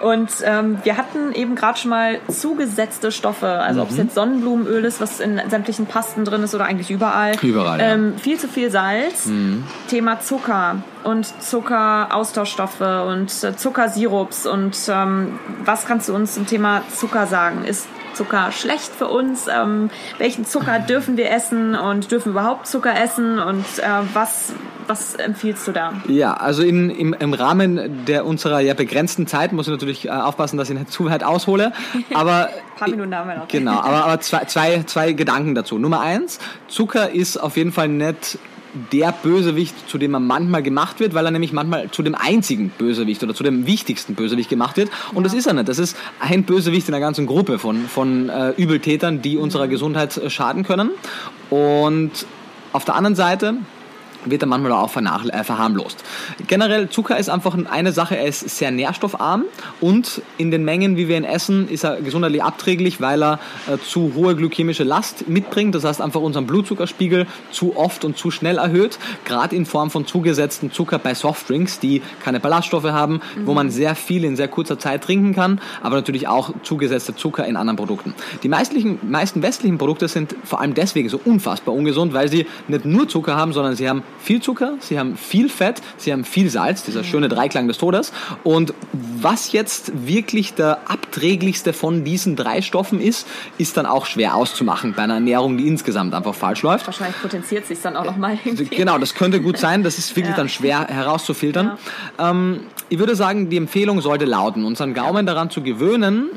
und 0.00 0.30
ähm, 0.44 0.78
wir 0.84 0.96
hatten 0.96 1.32
eben 1.32 1.54
gerade 1.54 1.78
schon 1.78 1.90
mal 1.90 2.20
zugesetzte 2.28 3.12
Stoffe 3.12 3.45
also 3.48 3.80
mhm. 3.80 3.84
ob 3.84 3.90
es 3.90 3.96
jetzt 3.96 4.14
Sonnenblumenöl 4.14 4.84
ist, 4.84 5.00
was 5.00 5.20
in 5.20 5.40
sämtlichen 5.48 5.86
Pasten 5.86 6.24
drin 6.24 6.42
ist 6.42 6.54
oder 6.54 6.64
eigentlich 6.64 6.90
überall. 6.90 7.34
Überall. 7.42 7.78
Ähm, 7.80 8.12
ja. 8.16 8.22
Viel 8.22 8.38
zu 8.38 8.48
viel 8.48 8.70
Salz. 8.70 9.26
Mhm. 9.26 9.64
Thema 9.88 10.20
Zucker 10.20 10.76
und 11.04 11.26
Zuckeraustauschstoffe 11.42 12.80
und 12.80 13.44
äh, 13.44 13.56
Zuckersirups. 13.56 14.46
Und 14.46 14.76
ähm, 14.88 15.38
was 15.64 15.86
kannst 15.86 16.08
du 16.08 16.14
uns 16.14 16.34
zum 16.34 16.46
Thema 16.46 16.82
Zucker 16.94 17.26
sagen? 17.26 17.64
Ist 17.64 17.86
Zucker 18.16 18.50
schlecht 18.52 18.90
für 18.96 19.08
uns? 19.08 19.46
Ähm, 19.46 19.90
welchen 20.18 20.44
Zucker 20.44 20.78
dürfen 20.78 21.16
wir 21.16 21.30
essen 21.30 21.74
und 21.74 22.10
dürfen 22.10 22.32
überhaupt 22.32 22.66
Zucker 22.66 22.98
essen? 22.98 23.38
Und 23.38 23.64
äh, 23.78 23.88
was, 24.14 24.52
was 24.86 25.14
empfiehlst 25.14 25.68
du 25.68 25.72
da? 25.72 25.92
Ja, 26.08 26.34
also 26.34 26.62
in, 26.62 26.90
im, 26.90 27.14
im 27.14 27.34
Rahmen 27.34 28.04
der 28.06 28.24
unserer 28.24 28.60
ja, 28.60 28.74
begrenzten 28.74 29.26
Zeit 29.26 29.52
muss 29.52 29.66
ich 29.66 29.72
natürlich 29.72 30.06
äh, 30.06 30.10
aufpassen, 30.10 30.56
dass 30.56 30.70
ich 30.70 30.78
nicht 30.78 30.90
zu 30.90 31.04
weit 31.04 31.24
aushole. 31.24 31.72
Aber 32.14 32.48
Ein 32.48 32.78
paar 32.78 32.88
Minuten 32.88 33.14
haben 33.14 33.28
wir 33.28 33.36
noch. 33.36 33.48
Genau, 33.48 33.78
aber, 33.78 34.04
aber 34.04 34.20
zwei, 34.20 34.44
zwei, 34.44 34.82
zwei 34.82 35.12
Gedanken 35.12 35.54
dazu. 35.54 35.78
Nummer 35.78 36.00
eins, 36.00 36.38
Zucker 36.68 37.10
ist 37.10 37.38
auf 37.38 37.56
jeden 37.56 37.72
Fall 37.72 37.88
nicht 37.88 38.38
der 38.92 39.12
Bösewicht, 39.12 39.88
zu 39.88 39.98
dem 39.98 40.14
er 40.14 40.20
manchmal 40.20 40.62
gemacht 40.62 41.00
wird, 41.00 41.14
weil 41.14 41.24
er 41.24 41.30
nämlich 41.30 41.52
manchmal 41.52 41.90
zu 41.90 42.02
dem 42.02 42.14
einzigen 42.14 42.70
Bösewicht 42.70 43.22
oder 43.22 43.34
zu 43.34 43.42
dem 43.42 43.66
wichtigsten 43.66 44.14
Bösewicht 44.14 44.48
gemacht 44.48 44.76
wird. 44.76 44.90
Und 45.10 45.18
ja. 45.18 45.22
das 45.24 45.34
ist 45.34 45.46
er 45.46 45.54
nicht. 45.54 45.68
Das 45.68 45.78
ist 45.78 45.96
ein 46.20 46.44
Bösewicht 46.44 46.88
in 46.88 46.94
einer 46.94 47.04
ganzen 47.04 47.26
Gruppe 47.26 47.58
von, 47.58 47.86
von 47.86 48.28
äh, 48.28 48.50
Übeltätern, 48.50 49.22
die 49.22 49.36
unserer 49.36 49.68
Gesundheit 49.68 50.16
äh, 50.16 50.30
schaden 50.30 50.64
können. 50.64 50.90
Und 51.50 52.26
auf 52.72 52.84
der 52.84 52.94
anderen 52.94 53.16
Seite 53.16 53.54
wird 54.26 54.42
er 54.42 54.48
manchmal 54.48 54.72
auch 54.72 54.94
äh, 54.96 55.44
verharmlost. 55.44 56.04
Generell 56.46 56.88
Zucker 56.88 57.18
ist 57.18 57.28
einfach 57.28 57.56
eine 57.70 57.92
Sache, 57.92 58.16
er 58.16 58.26
ist 58.26 58.48
sehr 58.48 58.70
nährstoffarm 58.70 59.44
und 59.80 60.22
in 60.38 60.50
den 60.50 60.64
Mengen, 60.64 60.96
wie 60.96 61.08
wir 61.08 61.16
ihn 61.16 61.24
essen, 61.24 61.68
ist 61.68 61.84
er 61.84 62.00
gesundheitlich 62.00 62.42
abträglich, 62.42 63.00
weil 63.00 63.22
er 63.22 63.38
äh, 63.66 63.78
zu 63.78 64.12
hohe 64.14 64.36
glykämische 64.36 64.84
Last 64.84 65.28
mitbringt. 65.28 65.74
Das 65.74 65.84
heißt 65.84 66.00
einfach 66.00 66.20
unseren 66.20 66.46
Blutzuckerspiegel 66.46 67.26
zu 67.50 67.76
oft 67.76 68.04
und 68.04 68.16
zu 68.16 68.30
schnell 68.30 68.58
erhöht, 68.58 68.98
gerade 69.24 69.56
in 69.56 69.66
Form 69.66 69.90
von 69.90 70.06
zugesetzten 70.06 70.72
Zucker 70.72 70.98
bei 70.98 71.14
Softdrinks, 71.14 71.78
die 71.80 72.02
keine 72.22 72.40
Ballaststoffe 72.40 72.84
haben, 72.84 73.14
mhm. 73.36 73.46
wo 73.46 73.54
man 73.54 73.70
sehr 73.70 73.94
viel 73.94 74.24
in 74.24 74.36
sehr 74.36 74.48
kurzer 74.48 74.78
Zeit 74.78 75.04
trinken 75.04 75.34
kann, 75.34 75.60
aber 75.82 75.96
natürlich 75.96 76.28
auch 76.28 76.52
zugesetzte 76.62 77.14
Zucker 77.14 77.46
in 77.46 77.56
anderen 77.56 77.76
Produkten. 77.76 78.14
Die 78.42 78.48
meisten, 78.48 78.98
meisten 79.08 79.42
westlichen 79.42 79.78
Produkte 79.78 80.08
sind 80.08 80.34
vor 80.44 80.60
allem 80.60 80.74
deswegen 80.74 81.08
so 81.08 81.20
unfassbar 81.24 81.74
ungesund, 81.74 82.12
weil 82.14 82.28
sie 82.28 82.46
nicht 82.68 82.84
nur 82.84 83.08
Zucker 83.08 83.36
haben, 83.36 83.52
sondern 83.52 83.76
sie 83.76 83.88
haben 83.88 84.02
viel 84.18 84.40
Zucker, 84.40 84.74
sie 84.80 84.98
haben 84.98 85.16
viel 85.16 85.48
Fett, 85.48 85.82
sie 85.96 86.12
haben 86.12 86.24
viel 86.24 86.50
Salz, 86.50 86.82
dieser 86.84 87.04
schöne 87.04 87.28
Dreiklang 87.28 87.68
des 87.68 87.78
Todes. 87.78 88.12
Und 88.44 88.74
was 88.92 89.52
jetzt 89.52 90.06
wirklich 90.06 90.54
der 90.54 90.78
abträglichste 90.90 91.72
von 91.72 92.04
diesen 92.04 92.36
drei 92.36 92.62
Stoffen 92.62 93.00
ist, 93.00 93.26
ist 93.58 93.76
dann 93.76 93.86
auch 93.86 94.06
schwer 94.06 94.34
auszumachen 94.34 94.94
bei 94.94 95.02
einer 95.02 95.14
Ernährung, 95.14 95.56
die 95.56 95.66
insgesamt 95.66 96.14
einfach 96.14 96.34
falsch 96.34 96.62
läuft. 96.62 96.86
Wahrscheinlich 96.86 97.20
potenziert 97.20 97.66
sich 97.66 97.80
dann 97.80 97.96
auch 97.96 98.04
nochmal 98.04 98.38
irgendwie. 98.44 98.64
Genau, 98.76 98.98
das 98.98 99.14
könnte 99.14 99.40
gut 99.40 99.58
sein. 99.58 99.82
Das 99.82 99.98
ist 99.98 100.14
wirklich 100.16 100.30
ja. 100.30 100.36
dann 100.36 100.48
schwer 100.48 100.86
herauszufiltern. 100.86 101.78
Ja. 102.18 102.30
Ähm, 102.30 102.60
ich 102.88 102.98
würde 102.98 103.16
sagen, 103.16 103.50
die 103.50 103.56
Empfehlung 103.56 104.00
sollte 104.00 104.24
lauten, 104.24 104.64
unseren 104.64 104.94
Gaumen 104.94 105.26
daran 105.26 105.50
zu 105.50 105.62
gewöhnen, 105.62 106.28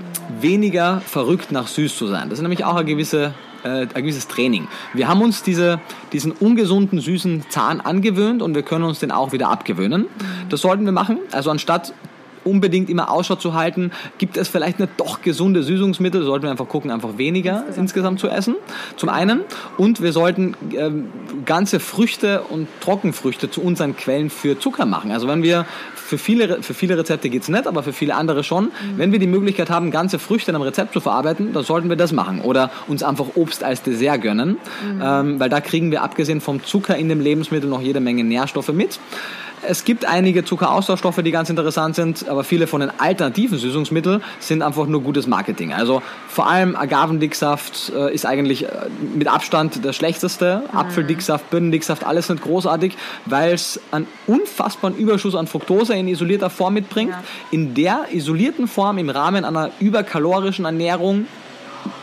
weniger 0.42 1.02
verrückt 1.02 1.52
nach 1.52 1.68
süß 1.68 1.98
zu 1.98 2.08
sein. 2.08 2.30
Das 2.30 2.40
ist 2.40 2.42
nämlich 2.42 2.66
auch 2.66 2.76
eine 2.76 2.86
gewisse 2.86 3.34
äh, 3.64 3.88
ein 3.94 4.04
gewisses 4.04 4.28
Training. 4.28 4.68
Wir 4.94 5.08
haben 5.08 5.22
uns 5.22 5.44
diese, 5.44 5.80
diesen 6.14 6.32
ungesunden, 6.32 7.00
süßen 7.00 7.46
Zahn 7.50 7.82
angewöhnt 7.82 8.42
und 8.42 8.56
wir 8.56 8.64
können 8.64 8.86
uns 8.86 9.00
den 9.00 9.12
auch 9.12 9.32
wieder 9.32 9.50
abgewöhnen. 9.50 10.08
Das 10.50 10.62
sollten 10.62 10.86
wir 10.86 10.92
machen. 10.92 11.20
Also 11.32 11.52
anstatt 11.52 11.94
unbedingt 12.44 12.90
immer 12.90 13.12
Ausschau 13.12 13.36
zu 13.36 13.54
halten, 13.54 13.92
gibt 14.18 14.38
es 14.38 14.48
vielleicht 14.48 14.80
nicht 14.80 14.92
doch 14.98 15.22
gesunde 15.22 15.64
Süßungsmittel, 15.64 16.24
sollten 16.24 16.44
wir 16.44 16.52
einfach 16.52 16.68
gucken, 16.68 16.92
einfach 16.92 17.18
weniger 17.18 17.64
insgesamt, 17.68 17.78
insgesamt 17.78 18.20
zu 18.20 18.30
essen, 18.30 18.56
zum 18.96 19.10
einen. 19.10 19.42
Und 19.78 20.02
wir 20.02 20.14
sollten 20.14 20.56
äh, 20.72 20.90
ganze 21.46 21.80
Früchte 21.80 22.42
und 22.44 22.68
Trockenfrüchte 22.82 23.52
zu 23.52 23.62
unseren 23.62 23.96
Quellen 23.96 24.30
für 24.30 24.60
Zucker 24.60 24.86
machen. 24.86 25.12
Also 25.12 25.28
wenn 25.28 25.44
wir 25.44 25.66
für 26.10 26.18
viele, 26.18 26.64
für 26.64 26.74
viele 26.74 26.98
Rezepte 26.98 27.30
geht 27.30 27.44
es 27.44 27.50
nicht, 27.50 27.68
aber 27.68 27.84
für 27.84 27.94
viele 27.94 28.16
andere 28.16 28.44
schon. 28.44 28.66
Mhm. 28.66 28.72
Wenn 28.98 29.12
wir 29.12 29.20
die 29.20 29.28
Möglichkeit 29.28 29.70
haben, 29.70 29.92
ganze 29.92 30.18
Früchte 30.18 30.50
in 30.50 30.56
einem 30.56 30.64
Rezept 30.64 30.94
zu 30.94 31.02
verarbeiten, 31.02 31.54
dann 31.54 31.64
sollten 31.64 31.88
wir 31.88 31.96
das 31.96 32.12
machen. 32.12 32.42
Oder 32.42 32.72
uns 32.88 33.04
einfach 33.04 33.28
Obst 33.36 33.64
als 33.64 33.84
Dessert 33.84 34.24
gönnen, 34.24 34.58
mhm. 34.84 35.02
ähm, 35.04 35.40
weil 35.40 35.50
da 35.50 35.62
kriegen 35.62 35.92
wir 35.92 36.02
abgesehen 36.02 36.42
vom 36.42 36.64
Zucker 36.64 36.98
in 36.98 37.10
dem 37.10 37.22
Lebensmittel 37.22 37.70
noch 37.70 37.82
jede 37.82 38.00
Menge 38.00 38.24
Nährstoffe 38.24 38.74
mit. 38.74 39.00
Es 39.62 39.84
gibt 39.84 40.06
einige 40.06 40.46
Zuckeraustauschstoffe, 40.46 41.22
die 41.24 41.32
ganz 41.32 41.50
interessant 41.50 41.96
sind, 41.96 42.28
aber 42.28 42.44
viele 42.44 42.68
von 42.68 42.82
den 42.82 42.92
alternativen 42.98 43.58
Süßungsmitteln 43.58 44.24
sind 44.40 44.62
einfach 44.62 44.88
nur 44.88 45.02
gutes 45.02 45.28
Marketing. 45.28 45.74
Also 45.74 46.02
vor 46.28 46.48
allem 46.48 46.76
Agavendicksaft 46.76 47.92
äh, 47.96 48.14
ist 48.14 48.26
eigentlich 48.26 48.66
äh, 48.66 48.70
mit 49.16 49.28
Abstand 49.28 49.84
der 49.84 49.94
schlechteste. 49.94 50.64
Mhm. 50.72 50.78
Apfeldicksaft, 50.78 51.50
Birnendicksaft, 51.50 52.06
alles 52.06 52.30
nicht 52.30 52.44
großartig, 52.44 52.96
weil 53.26 53.54
es 53.54 53.80
einen 53.92 54.08
unfassbaren 54.28 54.96
Überschuss 54.96 55.36
an 55.36 55.48
Fructose 55.48 55.94
in 55.94 56.08
isolierter 56.08 56.50
Form 56.50 56.74
mitbringt. 56.74 57.12
Ja. 57.12 57.24
In 57.52 57.74
der 57.74 58.06
isolierten 58.12 58.68
Form 58.68 58.98
im 58.98 59.10
Rahmen 59.10 59.46
einer 59.46 59.72
überkalorischen 59.80 60.66
Ernährung 60.66 61.28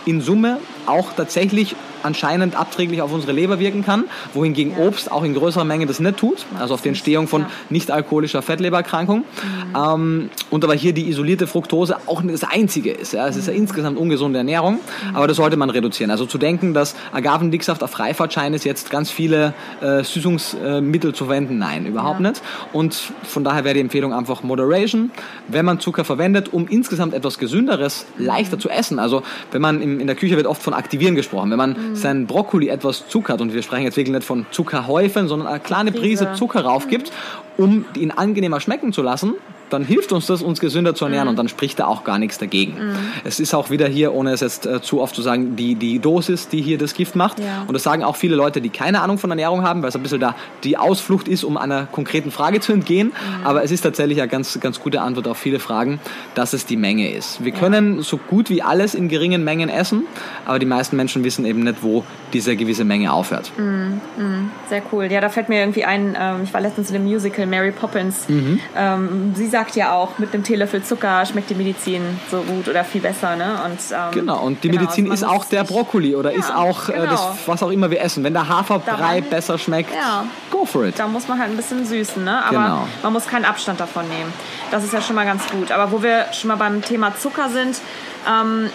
in 0.04 0.20
Summe 0.20 0.58
auch 0.86 1.12
tatsächlich 1.16 1.76
anscheinend 2.02 2.58
abträglich 2.58 3.02
auf 3.02 3.12
unsere 3.12 3.32
Leber 3.32 3.58
wirken 3.58 3.84
kann, 3.84 4.04
wohingegen 4.32 4.74
ja. 4.78 4.84
Obst 4.86 5.10
auch 5.10 5.24
in 5.24 5.34
größerer 5.34 5.64
Menge 5.64 5.86
das 5.86 6.00
nicht 6.00 6.16
tut, 6.16 6.46
also 6.58 6.74
auf 6.74 6.82
die 6.82 6.88
Entstehung 6.88 7.28
von 7.28 7.42
ja. 7.42 7.50
nicht-alkoholischer 7.68 8.42
Fettlebererkrankung. 8.42 9.18
Mhm. 9.18 9.76
Ähm, 9.76 10.30
und 10.50 10.64
aber 10.64 10.74
hier 10.74 10.92
die 10.92 11.08
isolierte 11.08 11.46
Fructose 11.46 11.96
auch 12.06 12.22
das 12.24 12.44
einzige 12.44 12.92
ist. 12.92 13.12
Ja. 13.12 13.26
Es 13.26 13.36
ist 13.36 13.48
ja 13.48 13.52
mhm. 13.52 13.60
insgesamt 13.60 13.98
ungesunde 13.98 14.38
Ernährung, 14.38 14.74
mhm. 14.74 15.16
aber 15.16 15.26
das 15.26 15.36
sollte 15.36 15.56
man 15.56 15.70
reduzieren. 15.70 16.10
Also 16.10 16.26
zu 16.26 16.38
denken, 16.38 16.74
dass 16.74 16.94
Agavendicksaft 17.12 17.82
auf 17.82 17.90
Freifahrtschein 17.90 18.54
ist, 18.54 18.64
jetzt 18.64 18.90
ganz 18.90 19.10
viele 19.10 19.52
äh, 19.80 20.04
Süßungsmittel 20.04 21.14
zu 21.14 21.24
verwenden, 21.24 21.58
nein, 21.58 21.86
überhaupt 21.86 22.20
ja. 22.20 22.30
nicht. 22.30 22.42
Und 22.72 22.94
von 23.24 23.42
daher 23.42 23.64
wäre 23.64 23.74
die 23.74 23.80
Empfehlung 23.80 24.12
einfach 24.12 24.42
Moderation, 24.42 25.10
wenn 25.48 25.64
man 25.64 25.80
Zucker 25.80 26.04
verwendet, 26.04 26.52
um 26.52 26.68
insgesamt 26.68 27.14
etwas 27.14 27.38
Gesünderes 27.38 28.06
leichter 28.16 28.56
mhm. 28.56 28.60
zu 28.60 28.68
essen. 28.68 28.98
Also 28.98 29.22
wenn 29.50 29.60
man 29.60 29.82
in, 29.82 30.00
in 30.00 30.06
der 30.06 30.16
Küche 30.16 30.36
wird 30.36 30.46
oft 30.46 30.62
von 30.62 30.74
Aktivieren 30.76 31.14
gesprochen. 31.14 31.50
Wenn 31.50 31.58
man 31.58 31.70
mhm. 31.70 31.96
sein 31.96 32.26
Brokkoli 32.26 32.68
etwas 32.68 33.08
zuckert, 33.08 33.40
und 33.40 33.52
wir 33.52 33.62
sprechen 33.62 33.84
jetzt 33.84 33.96
wirklich 33.96 34.14
nicht 34.14 34.24
von 34.24 34.46
Zuckerhäufen, 34.50 35.28
sondern 35.28 35.48
eine 35.48 35.60
kleine 35.60 35.92
Prise 35.92 36.32
Zucker 36.34 36.62
raufgibt, 36.62 37.12
um 37.56 37.84
ihn 37.96 38.10
angenehmer 38.10 38.60
schmecken 38.60 38.92
zu 38.92 39.02
lassen, 39.02 39.34
dann 39.70 39.84
hilft 39.84 40.12
uns 40.12 40.26
das, 40.26 40.42
uns 40.42 40.60
gesünder 40.60 40.94
zu 40.94 41.04
ernähren 41.04 41.26
mhm. 41.26 41.30
und 41.30 41.36
dann 41.36 41.48
spricht 41.48 41.78
da 41.78 41.86
auch 41.86 42.04
gar 42.04 42.18
nichts 42.18 42.38
dagegen. 42.38 42.74
Mhm. 42.74 42.96
Es 43.24 43.40
ist 43.40 43.54
auch 43.54 43.70
wieder 43.70 43.88
hier, 43.88 44.14
ohne 44.14 44.32
es 44.32 44.40
jetzt 44.40 44.66
äh, 44.66 44.80
zu 44.80 45.00
oft 45.00 45.14
zu 45.14 45.22
sagen, 45.22 45.56
die, 45.56 45.74
die 45.74 45.98
Dosis, 45.98 46.48
die 46.48 46.62
hier 46.62 46.78
das 46.78 46.94
Gift 46.94 47.16
macht. 47.16 47.38
Ja. 47.38 47.64
Und 47.66 47.72
das 47.74 47.82
sagen 47.82 48.04
auch 48.04 48.16
viele 48.16 48.36
Leute, 48.36 48.60
die 48.60 48.68
keine 48.68 49.00
Ahnung 49.00 49.18
von 49.18 49.30
Ernährung 49.30 49.62
haben, 49.62 49.82
weil 49.82 49.88
es 49.88 49.96
ein 49.96 50.02
bisschen 50.02 50.20
da 50.20 50.34
die 50.64 50.76
Ausflucht 50.76 51.28
ist, 51.28 51.44
um 51.44 51.56
einer 51.56 51.86
konkreten 51.86 52.30
Frage 52.30 52.60
zu 52.60 52.72
entgehen. 52.72 53.08
Mhm. 53.08 53.46
Aber 53.46 53.64
es 53.64 53.70
ist 53.70 53.82
tatsächlich 53.82 54.20
eine 54.20 54.28
ganz, 54.28 54.58
ganz 54.60 54.80
gute 54.80 55.00
Antwort 55.00 55.28
auf 55.28 55.38
viele 55.38 55.58
Fragen, 55.58 56.00
dass 56.34 56.52
es 56.52 56.66
die 56.66 56.76
Menge 56.76 57.10
ist. 57.10 57.44
Wir 57.44 57.52
ja. 57.52 57.58
können 57.58 58.02
so 58.02 58.18
gut 58.18 58.50
wie 58.50 58.62
alles 58.62 58.94
in 58.94 59.08
geringen 59.08 59.44
Mengen 59.44 59.68
essen, 59.68 60.04
aber 60.44 60.58
die 60.58 60.66
meisten 60.66 60.96
Menschen 60.96 61.24
wissen 61.24 61.44
eben 61.44 61.60
nicht, 61.60 61.82
wo 61.82 62.04
diese 62.32 62.56
gewisse 62.56 62.84
Menge 62.84 63.12
aufhört. 63.12 63.52
Mhm. 63.56 64.00
mhm. 64.16 64.50
Sehr 64.68 64.82
cool. 64.92 65.06
Ja, 65.10 65.20
da 65.20 65.28
fällt 65.28 65.48
mir 65.48 65.60
irgendwie 65.60 65.84
ein, 65.84 66.16
ähm, 66.18 66.42
ich 66.44 66.52
war 66.52 66.60
letztens 66.60 66.88
in 66.88 66.94
dem 66.94 67.04
Musical 67.04 67.46
Mary 67.46 67.70
Poppins. 67.70 68.28
Mhm. 68.28 68.60
Ähm, 68.76 69.32
sie 69.34 69.46
sagt 69.56 69.74
ja 69.74 69.92
auch, 69.92 70.18
mit 70.18 70.34
einem 70.34 70.44
Teelöffel 70.44 70.82
Zucker 70.82 71.24
schmeckt 71.24 71.48
die 71.48 71.54
Medizin 71.54 72.02
so 72.30 72.42
gut 72.42 72.68
oder 72.68 72.84
viel 72.84 73.00
besser. 73.00 73.36
Ne? 73.36 73.58
Und, 73.64 73.78
ähm, 73.90 74.10
genau, 74.10 74.42
und 74.42 74.62
die 74.62 74.68
genau, 74.68 74.82
Medizin 74.82 75.10
also 75.10 75.24
ist 75.24 75.32
auch 75.32 75.46
der 75.46 75.64
Brokkoli 75.64 76.14
oder 76.14 76.30
ja, 76.30 76.38
ist 76.38 76.54
auch 76.54 76.88
genau. 76.88 77.04
äh, 77.04 77.06
das, 77.06 77.20
genau. 77.22 77.36
was 77.46 77.62
auch 77.62 77.70
immer 77.70 77.90
wir 77.90 78.02
essen. 78.02 78.22
Wenn 78.22 78.34
der 78.34 78.48
Haferbrei 78.48 78.96
Daran, 78.98 79.22
besser 79.30 79.56
schmeckt, 79.56 79.94
ja. 79.94 80.26
go 80.50 80.66
for 80.66 80.84
it. 80.84 80.98
Da 80.98 81.08
muss 81.08 81.26
man 81.26 81.38
halt 81.38 81.52
ein 81.52 81.56
bisschen 81.56 81.86
süßen, 81.86 82.22
ne? 82.22 82.44
aber 82.44 82.58
genau. 82.58 82.88
man 83.02 83.12
muss 83.14 83.26
keinen 83.26 83.46
Abstand 83.46 83.80
davon 83.80 84.06
nehmen. 84.10 84.30
Das 84.70 84.84
ist 84.84 84.92
ja 84.92 85.00
schon 85.00 85.16
mal 85.16 85.24
ganz 85.24 85.48
gut. 85.48 85.72
Aber 85.72 85.90
wo 85.90 86.02
wir 86.02 86.26
schon 86.32 86.48
mal 86.48 86.56
beim 86.56 86.82
Thema 86.82 87.16
Zucker 87.16 87.48
sind, 87.48 87.80
ähm, 88.28 88.68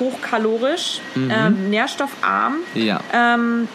hochkalorisch, 0.00 1.00
mhm. 1.14 1.30
ähm, 1.30 1.70
nährstoffarm. 1.70 2.56
Ja. 2.74 2.98
Ähm, 3.12 3.68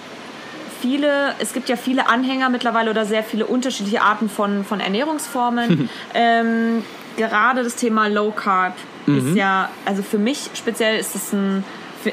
viele, 0.82 1.34
es 1.40 1.54
gibt 1.54 1.70
ja 1.70 1.76
viele 1.76 2.08
Anhänger 2.08 2.50
mittlerweile 2.50 2.92
oder 2.92 3.06
sehr 3.06 3.24
viele 3.24 3.46
unterschiedliche 3.46 4.02
Arten 4.02 4.30
von, 4.30 4.64
von 4.64 4.80
Ernährungsformen. 4.80 5.90
ähm, 6.14 6.84
gerade 7.18 7.64
das 7.64 7.76
Thema 7.76 8.08
Low 8.08 8.32
Carb 8.32 8.74
mhm. 9.06 9.18
ist 9.18 9.36
ja, 9.36 9.70
also 9.86 10.02
für 10.04 10.18
mich 10.18 10.50
speziell 10.54 11.00
ist 11.00 11.16
es 11.16 11.34
ein, 11.34 11.64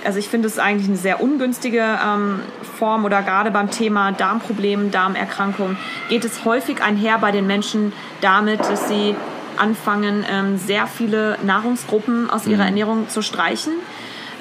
also 0.05 0.19
ich 0.19 0.29
finde 0.29 0.49
es 0.49 0.59
eigentlich 0.59 0.89
eine 0.89 0.97
sehr 0.97 1.23
ungünstige 1.23 1.99
ähm, 2.05 2.41
Form 2.79 3.05
oder 3.05 3.23
gerade 3.23 3.51
beim 3.51 3.71
Thema 3.71 4.13
Darmproblemen, 4.13 4.91
Darmerkrankungen 4.91 5.79
geht 6.09 6.25
es 6.25 6.45
häufig 6.45 6.83
einher 6.83 7.19
bei 7.19 7.31
den 7.31 7.47
Menschen 7.47 7.93
damit, 8.21 8.61
dass 8.61 8.89
sie 8.89 9.15
anfangen, 9.57 10.25
ähm, 10.31 10.59
sehr 10.59 10.87
viele 10.87 11.39
Nahrungsgruppen 11.43 12.29
aus 12.29 12.47
ihrer 12.47 12.63
mhm. 12.63 12.69
Ernährung 12.69 13.09
zu 13.09 13.23
streichen 13.23 13.73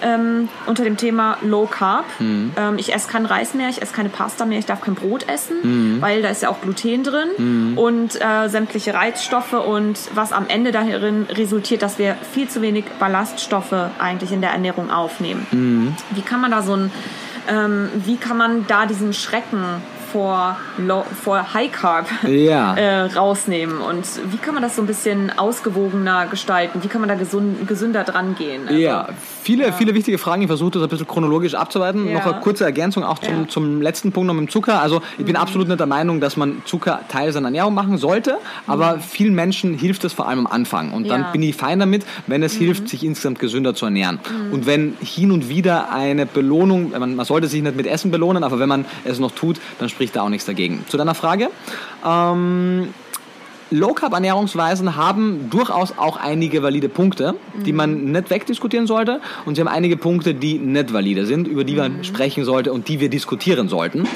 ähm, 0.01 0.49
unter 0.65 0.83
dem 0.83 0.97
Thema 0.97 1.37
Low 1.41 1.65
Carb. 1.65 2.05
Mhm. 2.19 2.51
Ähm, 2.57 2.77
ich 2.77 2.93
esse 2.93 3.07
kein 3.07 3.25
Reis 3.25 3.53
mehr, 3.53 3.69
ich 3.69 3.81
esse 3.81 3.93
keine 3.93 4.09
Pasta 4.09 4.45
mehr, 4.45 4.59
ich 4.59 4.65
darf 4.65 4.81
kein 4.81 4.95
Brot 4.95 5.27
essen, 5.27 5.57
mhm. 5.63 6.01
weil 6.01 6.21
da 6.21 6.29
ist 6.29 6.41
ja 6.41 6.49
auch 6.49 6.61
Gluten 6.61 7.03
drin 7.03 7.29
mhm. 7.37 7.77
und 7.77 8.21
äh, 8.21 8.47
sämtliche 8.47 8.93
Reizstoffe 8.93 9.53
und 9.53 9.97
was 10.13 10.31
am 10.31 10.47
Ende 10.47 10.71
darin 10.71 11.27
resultiert, 11.29 11.81
dass 11.81 11.99
wir 11.99 12.15
viel 12.33 12.47
zu 12.47 12.61
wenig 12.61 12.85
Ballaststoffe 12.99 13.75
eigentlich 13.99 14.31
in 14.31 14.41
der 14.41 14.51
Ernährung 14.51 14.91
aufnehmen. 14.91 15.45
Mhm. 15.51 15.95
Wie 16.11 16.21
kann 16.21 16.41
man 16.41 16.51
da 16.51 16.61
so 16.61 16.75
ein 16.75 16.91
ähm, 17.47 17.89
wie 17.93 18.17
kann 18.17 18.37
man 18.37 18.65
da 18.67 18.85
diesen 18.85 19.13
Schrecken 19.13 19.81
vor, 20.15 20.55
Low, 20.77 21.03
vor 21.23 21.53
High 21.53 21.69
Carb 21.73 22.07
ja. 22.25 22.73
äh, 22.77 23.01
rausnehmen. 23.01 23.81
Und 23.81 24.05
wie 24.31 24.37
kann 24.37 24.53
man 24.53 24.63
das 24.63 24.77
so 24.77 24.81
ein 24.81 24.87
bisschen 24.87 25.29
ausgewogener 25.37 26.27
gestalten? 26.27 26.81
Wie 26.83 26.87
kann 26.87 27.01
man 27.01 27.09
da 27.09 27.15
gesund, 27.15 27.67
gesünder 27.67 28.05
dran 28.05 28.33
gehen? 28.35 28.65
Also, 28.65 28.79
ja, 28.79 29.09
viele, 29.43 29.65
ja. 29.65 29.71
viele 29.73 29.93
wichtige 29.93 30.17
Fragen. 30.17 30.41
Ich 30.43 30.47
versuche 30.47 30.71
das 30.71 30.83
ein 30.83 30.87
bisschen 30.87 31.07
chronologisch 31.07 31.53
abzuarbeiten. 31.55 32.07
Ja. 32.07 32.13
Noch 32.13 32.25
eine 32.27 32.39
kurze 32.39 32.63
Ergänzung 32.63 33.03
auch 33.03 33.19
zum, 33.19 33.49
zum 33.49 33.81
letzten 33.81 34.13
Punkt 34.13 34.27
noch 34.27 34.33
mit 34.33 34.47
dem 34.47 34.49
Zucker. 34.49 34.81
Also 34.81 35.01
ich 35.17 35.25
bin 35.25 35.35
mhm. 35.35 35.41
absolut 35.41 35.67
nicht 35.67 35.81
der 35.81 35.87
Meinung, 35.87 36.21
dass 36.21 36.37
man 36.37 36.61
Zucker 36.63 37.01
Teil 37.09 37.33
seiner 37.33 37.47
Ernährung 37.47 37.73
machen 37.73 37.97
sollte, 37.97 38.37
aber 38.67 38.95
mhm. 38.95 39.01
vielen 39.01 39.35
Menschen 39.35 39.77
hilft 39.77 40.05
es 40.05 40.13
vor 40.13 40.29
allem 40.29 40.39
am 40.39 40.47
Anfang. 40.47 40.93
Und 40.93 41.09
dann 41.09 41.33
bin 41.33 41.43
ich 41.43 41.57
fein 41.57 41.79
damit, 41.79 42.05
wenn 42.27 42.41
es 42.41 42.55
mhm. 42.55 42.59
hilft, 42.59 42.87
sich 42.87 43.03
insgesamt 43.03 43.39
gesünder 43.39 43.75
zu 43.75 43.83
ernähren. 43.83 44.19
Mhm. 44.29 44.53
Und 44.53 44.65
wenn 44.65 44.95
hin 45.01 45.31
und 45.31 45.49
wieder 45.49 45.91
eine 45.91 46.25
Belohnung, 46.25 46.91
man, 46.97 47.15
man 47.15 47.25
sollte 47.25 47.47
sich 47.47 47.61
nicht 47.61 47.75
mit 47.75 47.85
Essen 47.85 48.11
belohnen, 48.11 48.45
aber 48.45 48.59
wenn 48.59 48.69
man 48.69 48.85
es 49.03 49.19
noch 49.19 49.31
tut, 49.31 49.57
dann 49.79 49.89
spricht 49.89 50.04
da 50.11 50.21
auch 50.23 50.29
nichts 50.29 50.45
dagegen. 50.45 50.85
Zu 50.87 50.97
deiner 50.97 51.15
Frage. 51.15 51.49
Ähm, 52.05 52.93
Low-Carb-Ernährungsweisen 53.71 54.95
haben 54.95 55.49
durchaus 55.49 55.97
auch 55.97 56.17
einige 56.17 56.61
valide 56.61 56.89
Punkte, 56.89 57.35
die 57.65 57.73
man 57.73 58.05
nicht 58.11 58.29
wegdiskutieren 58.29 58.87
sollte. 58.87 59.21
Und 59.45 59.55
sie 59.55 59.61
haben 59.61 59.67
einige 59.67 59.97
Punkte, 59.97 60.33
die 60.33 60.59
nicht 60.59 60.93
valide 60.93 61.25
sind, 61.25 61.47
über 61.47 61.63
die 61.63 61.75
man 61.75 62.03
sprechen 62.03 62.45
sollte 62.45 62.71
und 62.71 62.87
die 62.87 62.99
wir 62.99 63.09
diskutieren 63.09 63.67
sollten. 63.67 64.07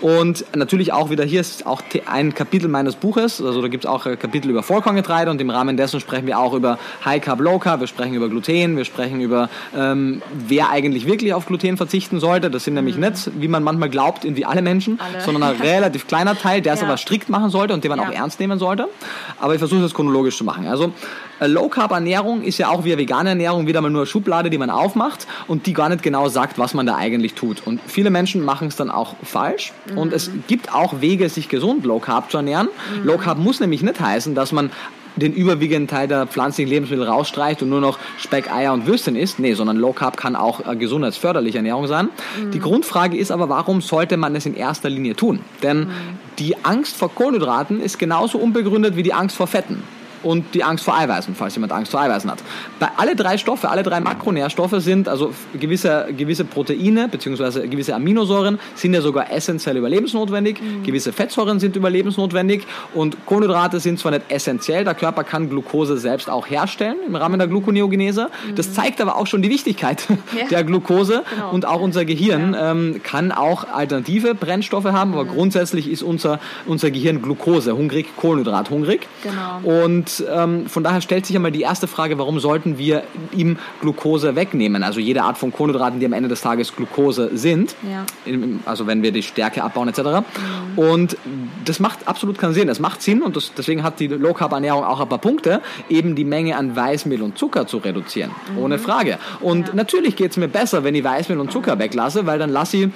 Und 0.00 0.44
natürlich 0.54 0.92
auch 0.92 1.10
wieder 1.10 1.24
hier 1.24 1.40
ist 1.40 1.66
auch 1.66 1.82
ein 2.06 2.34
Kapitel 2.34 2.68
meines 2.68 2.96
Buches, 2.96 3.42
also 3.42 3.62
da 3.62 3.68
gibt 3.68 3.84
es 3.84 3.90
auch 3.90 4.06
ein 4.06 4.18
Kapitel 4.18 4.50
über 4.50 4.62
Vollkorngetreide 4.62 5.30
und 5.30 5.40
im 5.40 5.50
Rahmen 5.50 5.76
dessen 5.76 6.00
sprechen 6.00 6.26
wir 6.26 6.38
auch 6.38 6.54
über 6.54 6.78
High 7.04 7.22
Carb, 7.22 7.40
Low 7.40 7.58
Carb, 7.58 7.80
wir 7.80 7.86
sprechen 7.86 8.14
über 8.14 8.28
Gluten, 8.28 8.76
wir 8.76 8.84
sprechen 8.84 9.20
über, 9.20 9.48
ähm, 9.76 10.22
wer 10.32 10.70
eigentlich 10.70 11.06
wirklich 11.06 11.34
auf 11.34 11.46
Gluten 11.46 11.76
verzichten 11.76 12.20
sollte. 12.20 12.50
Das 12.50 12.64
sind 12.64 12.74
nämlich 12.74 12.96
mhm. 12.96 13.04
nicht, 13.04 13.30
wie 13.38 13.48
man 13.48 13.62
manchmal 13.62 13.88
glaubt, 13.88 14.24
irgendwie 14.24 14.44
alle 14.44 14.62
Menschen, 14.62 15.00
alle. 15.00 15.22
sondern 15.22 15.42
ein 15.42 15.56
relativ 15.60 16.06
kleiner 16.06 16.36
Teil, 16.36 16.60
der 16.60 16.74
es 16.74 16.80
ja. 16.80 16.86
aber 16.86 16.96
strikt 16.96 17.28
machen 17.28 17.50
sollte 17.50 17.74
und 17.74 17.82
den 17.82 17.90
man 17.90 18.00
ja. 18.00 18.08
auch 18.08 18.12
ernst 18.12 18.38
nehmen 18.38 18.58
sollte. 18.58 18.88
Aber 19.38 19.54
ich 19.54 19.58
versuche 19.58 19.84
es 19.84 19.94
chronologisch 19.94 20.36
zu 20.36 20.44
machen. 20.44 20.66
Also 20.66 20.92
äh, 21.40 21.46
Low 21.46 21.68
Carb 21.68 21.92
Ernährung 21.92 22.42
ist 22.42 22.58
ja 22.58 22.68
auch 22.68 22.84
wie 22.84 22.96
vegane 22.96 23.30
Ernährung 23.30 23.66
wieder 23.66 23.80
mal 23.80 23.90
nur 23.90 24.02
eine 24.02 24.06
Schublade, 24.06 24.50
die 24.50 24.58
man 24.58 24.70
aufmacht 24.70 25.26
und 25.46 25.66
die 25.66 25.72
gar 25.72 25.88
nicht 25.88 26.02
genau 26.02 26.28
sagt, 26.28 26.58
was 26.58 26.74
man 26.74 26.86
da 26.86 26.96
eigentlich 26.96 27.34
tut. 27.34 27.66
Und 27.66 27.80
viele 27.86 28.10
Menschen 28.10 28.44
machen 28.44 28.68
es 28.68 28.76
dann 28.76 28.90
auch 28.90 29.14
falsch. 29.22 29.72
Mhm. 29.90 29.98
Und 29.98 30.12
es 30.12 30.30
gibt 30.46 30.74
auch 30.74 31.00
Wege, 31.00 31.28
sich 31.28 31.48
gesund 31.48 31.84
Low 31.84 31.98
Carb 31.98 32.30
zu 32.30 32.38
ernähren. 32.38 32.68
Mhm. 33.00 33.06
Low 33.06 33.18
Carb 33.18 33.38
muss 33.38 33.60
nämlich 33.60 33.82
nicht 33.82 34.00
heißen, 34.00 34.34
dass 34.34 34.52
man 34.52 34.70
den 35.18 35.32
überwiegenden 35.32 35.88
Teil 35.88 36.08
der 36.08 36.26
pflanzlichen 36.26 36.70
Lebensmittel 36.70 37.06
rausstreicht 37.06 37.62
und 37.62 37.68
nur 37.68 37.80
noch 37.80 37.98
Speck, 38.18 38.52
Eier 38.52 38.72
und 38.72 38.86
Würstchen 38.86 39.16
isst. 39.16 39.38
Nee, 39.38 39.54
sondern 39.54 39.76
Low 39.76 39.92
Carb 39.92 40.16
kann 40.16 40.36
auch 40.36 40.66
äh, 40.66 40.76
gesundheitsförderliche 40.76 41.58
Ernährung 41.58 41.86
sein. 41.86 42.08
Mhm. 42.42 42.50
Die 42.50 42.60
Grundfrage 42.60 43.16
ist 43.16 43.30
aber, 43.30 43.48
warum 43.48 43.80
sollte 43.80 44.16
man 44.16 44.34
es 44.34 44.46
in 44.46 44.54
erster 44.54 44.88
Linie 44.90 45.16
tun? 45.16 45.40
Denn 45.62 45.80
mhm. 45.80 45.90
die 46.38 46.56
Angst 46.64 46.96
vor 46.96 47.14
Kohlenhydraten 47.14 47.80
ist 47.80 47.98
genauso 47.98 48.38
unbegründet 48.38 48.96
wie 48.96 49.02
die 49.02 49.12
Angst 49.12 49.36
vor 49.36 49.46
Fetten 49.46 49.82
und 50.22 50.54
die 50.54 50.64
Angst 50.64 50.84
vor 50.84 50.96
Eiweißen, 50.96 51.34
falls 51.34 51.54
jemand 51.54 51.72
Angst 51.72 51.90
vor 51.90 52.00
Eiweißen 52.00 52.30
hat. 52.30 52.42
Bei 52.78 52.88
alle 52.96 53.16
drei 53.16 53.38
Stoffe, 53.38 53.68
alle 53.68 53.82
drei 53.82 54.00
Makronährstoffe 54.00 54.74
sind, 54.78 55.08
also 55.08 55.32
gewisse, 55.58 56.08
gewisse 56.16 56.44
Proteine 56.44 57.08
bzw. 57.08 57.66
gewisse 57.68 57.94
Aminosäuren 57.94 58.58
sind 58.74 58.94
ja 58.94 59.00
sogar 59.00 59.32
essentiell 59.32 59.76
überlebensnotwendig, 59.76 60.60
mhm. 60.60 60.82
gewisse 60.82 61.12
Fettsäuren 61.12 61.60
sind 61.60 61.76
überlebensnotwendig 61.76 62.66
und 62.94 63.16
Kohlenhydrate 63.26 63.80
sind 63.80 63.98
zwar 63.98 64.12
nicht 64.12 64.24
essentiell, 64.28 64.84
der 64.84 64.94
Körper 64.94 65.24
kann 65.24 65.48
Glucose 65.48 65.98
selbst 65.98 66.30
auch 66.30 66.48
herstellen 66.48 66.96
im 67.06 67.16
Rahmen 67.16 67.38
der 67.38 67.48
Gluconeogenese. 67.48 68.28
Mhm. 68.48 68.54
Das 68.54 68.72
zeigt 68.74 69.00
aber 69.00 69.16
auch 69.16 69.26
schon 69.26 69.42
die 69.42 69.50
Wichtigkeit 69.50 70.06
ja. 70.38 70.46
der 70.48 70.64
Glucose 70.64 71.24
genau. 71.30 71.50
und 71.50 71.66
auch 71.66 71.80
unser 71.80 72.04
Gehirn 72.04 72.54
ja. 72.54 72.72
ähm, 72.72 73.00
kann 73.02 73.32
auch 73.32 73.64
alternative 73.72 74.34
Brennstoffe 74.34 74.84
haben, 74.84 75.12
aber 75.12 75.24
mhm. 75.24 75.28
grundsätzlich 75.28 75.90
ist 75.90 76.02
unser, 76.02 76.40
unser 76.66 76.90
Gehirn 76.90 77.22
Glucose 77.22 77.76
hungrig, 77.76 78.16
Kohlenhydrat 78.16 78.70
hungrig. 78.70 79.06
Genau. 79.22 79.84
Und 79.84 80.07
und 80.08 80.24
ähm, 80.30 80.66
von 80.66 80.84
daher 80.84 81.00
stellt 81.00 81.26
sich 81.26 81.36
einmal 81.36 81.52
die 81.52 81.62
erste 81.62 81.86
Frage, 81.86 82.18
warum 82.18 82.40
sollten 82.40 82.78
wir 82.78 83.02
ihm 83.32 83.58
Glucose 83.80 84.36
wegnehmen? 84.36 84.82
Also 84.82 85.00
jede 85.00 85.22
Art 85.22 85.38
von 85.38 85.52
Kohlenhydraten, 85.52 86.00
die 86.00 86.06
am 86.06 86.12
Ende 86.12 86.28
des 86.28 86.40
Tages 86.40 86.74
Glucose 86.74 87.30
sind. 87.34 87.74
Ja. 87.82 88.04
Also 88.64 88.86
wenn 88.86 89.02
wir 89.02 89.12
die 89.12 89.22
Stärke 89.22 89.62
abbauen 89.62 89.88
etc. 89.88 89.98
Mhm. 90.00 90.78
Und 90.78 91.16
das 91.64 91.80
macht 91.80 92.06
absolut 92.08 92.38
keinen 92.38 92.54
Sinn. 92.54 92.68
Es 92.68 92.80
macht 92.80 93.02
Sinn 93.02 93.22
und 93.22 93.36
das, 93.36 93.52
deswegen 93.56 93.82
hat 93.82 94.00
die 94.00 94.08
Low 94.08 94.32
Carb 94.32 94.52
Ernährung 94.52 94.84
auch 94.84 95.00
ein 95.00 95.08
paar 95.08 95.18
Punkte, 95.18 95.60
eben 95.88 96.14
die 96.14 96.24
Menge 96.24 96.56
an 96.56 96.74
Weißmehl 96.74 97.22
und 97.22 97.38
Zucker 97.38 97.66
zu 97.66 97.78
reduzieren. 97.78 98.30
Mhm. 98.52 98.58
Ohne 98.58 98.78
Frage. 98.78 99.18
Und 99.40 99.68
ja. 99.68 99.74
natürlich 99.74 100.16
geht 100.16 100.30
es 100.30 100.36
mir 100.36 100.48
besser, 100.48 100.84
wenn 100.84 100.94
ich 100.94 101.04
Weißmehl 101.04 101.38
und 101.38 101.52
Zucker 101.52 101.78
weglasse, 101.78 102.26
weil 102.26 102.38
dann 102.38 102.50
lasse 102.50 102.76
ich 102.76 102.88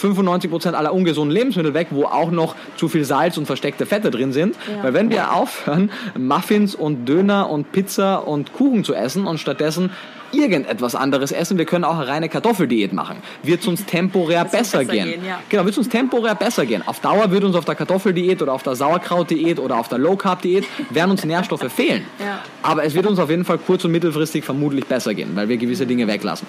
95% 0.00 0.72
aller 0.72 0.92
ungesunden 0.92 1.34
Lebensmittel 1.34 1.74
weg, 1.74 1.88
wo 1.90 2.04
auch 2.04 2.30
noch 2.30 2.54
zu 2.76 2.88
viel 2.88 3.04
Salz 3.04 3.36
und 3.36 3.46
versteckte 3.46 3.86
Fette 3.86 4.10
drin 4.10 4.32
sind. 4.32 4.56
Ja. 4.68 4.84
Weil 4.84 4.94
wenn 4.94 5.10
wir 5.10 5.34
aufhören, 5.34 5.90
Muffins 6.18 6.51
und 6.78 7.06
Döner 7.06 7.48
und 7.48 7.72
Pizza 7.72 8.26
und 8.26 8.52
Kuchen 8.52 8.84
zu 8.84 8.94
essen 8.94 9.26
und 9.26 9.38
stattdessen 9.38 9.90
irgendetwas 10.32 10.94
anderes 10.94 11.32
essen. 11.32 11.58
Wir 11.58 11.64
können 11.64 11.84
auch 11.84 11.96
eine 11.98 12.08
reine 12.08 12.28
Kartoffeldiät 12.28 12.92
machen. 12.92 13.18
Wird 13.42 13.60
es 13.60 13.66
uns 13.66 13.84
temporär 13.84 14.44
besser, 14.44 14.78
besser, 14.78 14.84
gehen. 14.84 15.10
gehen 15.10 15.24
ja. 15.26 15.40
Genau, 15.48 15.64
wird 15.64 15.72
es 15.72 15.78
uns 15.78 15.88
temporär 15.88 16.34
besser 16.34 16.66
gehen. 16.66 16.82
Auf 16.86 17.00
Dauer 17.00 17.30
wird 17.30 17.44
uns 17.44 17.56
auf 17.56 17.64
der 17.64 17.74
Kartoffeldiät 17.74 18.42
oder 18.42 18.52
auf 18.52 18.62
der 18.62 18.74
Sauerkrautdiät 18.74 19.58
oder 19.58 19.76
auf 19.76 19.88
der 19.88 19.98
Low 19.98 20.16
Carb 20.16 20.42
Diät 20.42 20.64
werden 20.90 21.10
uns 21.10 21.24
Nährstoffe 21.24 21.70
fehlen. 21.72 22.04
Ja. 22.18 22.40
Aber 22.62 22.84
es 22.84 22.94
wird 22.94 23.06
uns 23.06 23.18
auf 23.18 23.30
jeden 23.30 23.44
Fall 23.44 23.58
kurz- 23.58 23.84
und 23.84 23.92
mittelfristig 23.92 24.44
vermutlich 24.44 24.86
besser 24.86 25.14
gehen, 25.14 25.30
weil 25.34 25.48
wir 25.48 25.56
gewisse 25.56 25.86
Dinge 25.86 26.06
weglassen. 26.06 26.46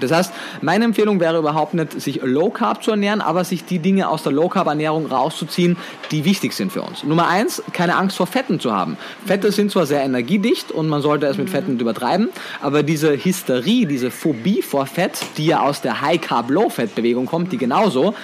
Das 0.00 0.12
heißt, 0.12 0.32
meine 0.60 0.84
Empfehlung 0.84 1.20
wäre 1.20 1.38
überhaupt 1.38 1.74
nicht, 1.74 2.00
sich 2.00 2.20
Low 2.22 2.50
Carb 2.50 2.82
zu 2.82 2.90
ernähren, 2.92 3.20
aber 3.20 3.44
sich 3.44 3.64
die 3.64 3.78
Dinge 3.78 4.08
aus 4.08 4.22
der 4.22 4.32
Low 4.32 4.48
Carb 4.48 4.66
Ernährung 4.66 5.06
rauszuziehen, 5.06 5.76
die 6.10 6.24
wichtig 6.24 6.52
sind 6.52 6.72
für 6.72 6.82
uns. 6.82 7.04
Nummer 7.04 7.28
eins, 7.28 7.62
keine 7.72 7.96
Angst 7.96 8.16
vor 8.16 8.26
Fetten 8.26 8.60
zu 8.60 8.72
haben. 8.72 8.96
Fette 9.26 9.52
sind 9.52 9.70
zwar 9.70 9.86
sehr 9.86 10.02
energiedicht 10.02 10.72
und 10.72 10.88
man 10.88 11.02
sollte 11.02 11.26
es 11.26 11.38
mit 11.38 11.50
Fetten 11.50 11.72
nicht 11.72 11.82
übertreiben, 11.82 12.28
aber 12.60 12.82
diese 12.82 13.12
Hysterie, 13.12 13.86
diese 13.86 14.10
Phobie 14.10 14.62
vor 14.62 14.86
Fett, 14.86 15.20
die 15.36 15.46
ja 15.46 15.60
aus 15.60 15.80
der 15.80 16.00
High 16.00 16.20
Carb 16.20 16.50
Low 16.50 16.68
Fett 16.68 16.94
Bewegung 16.94 17.26
kommt, 17.26 17.52
die 17.52 17.58
genauso 17.58 18.14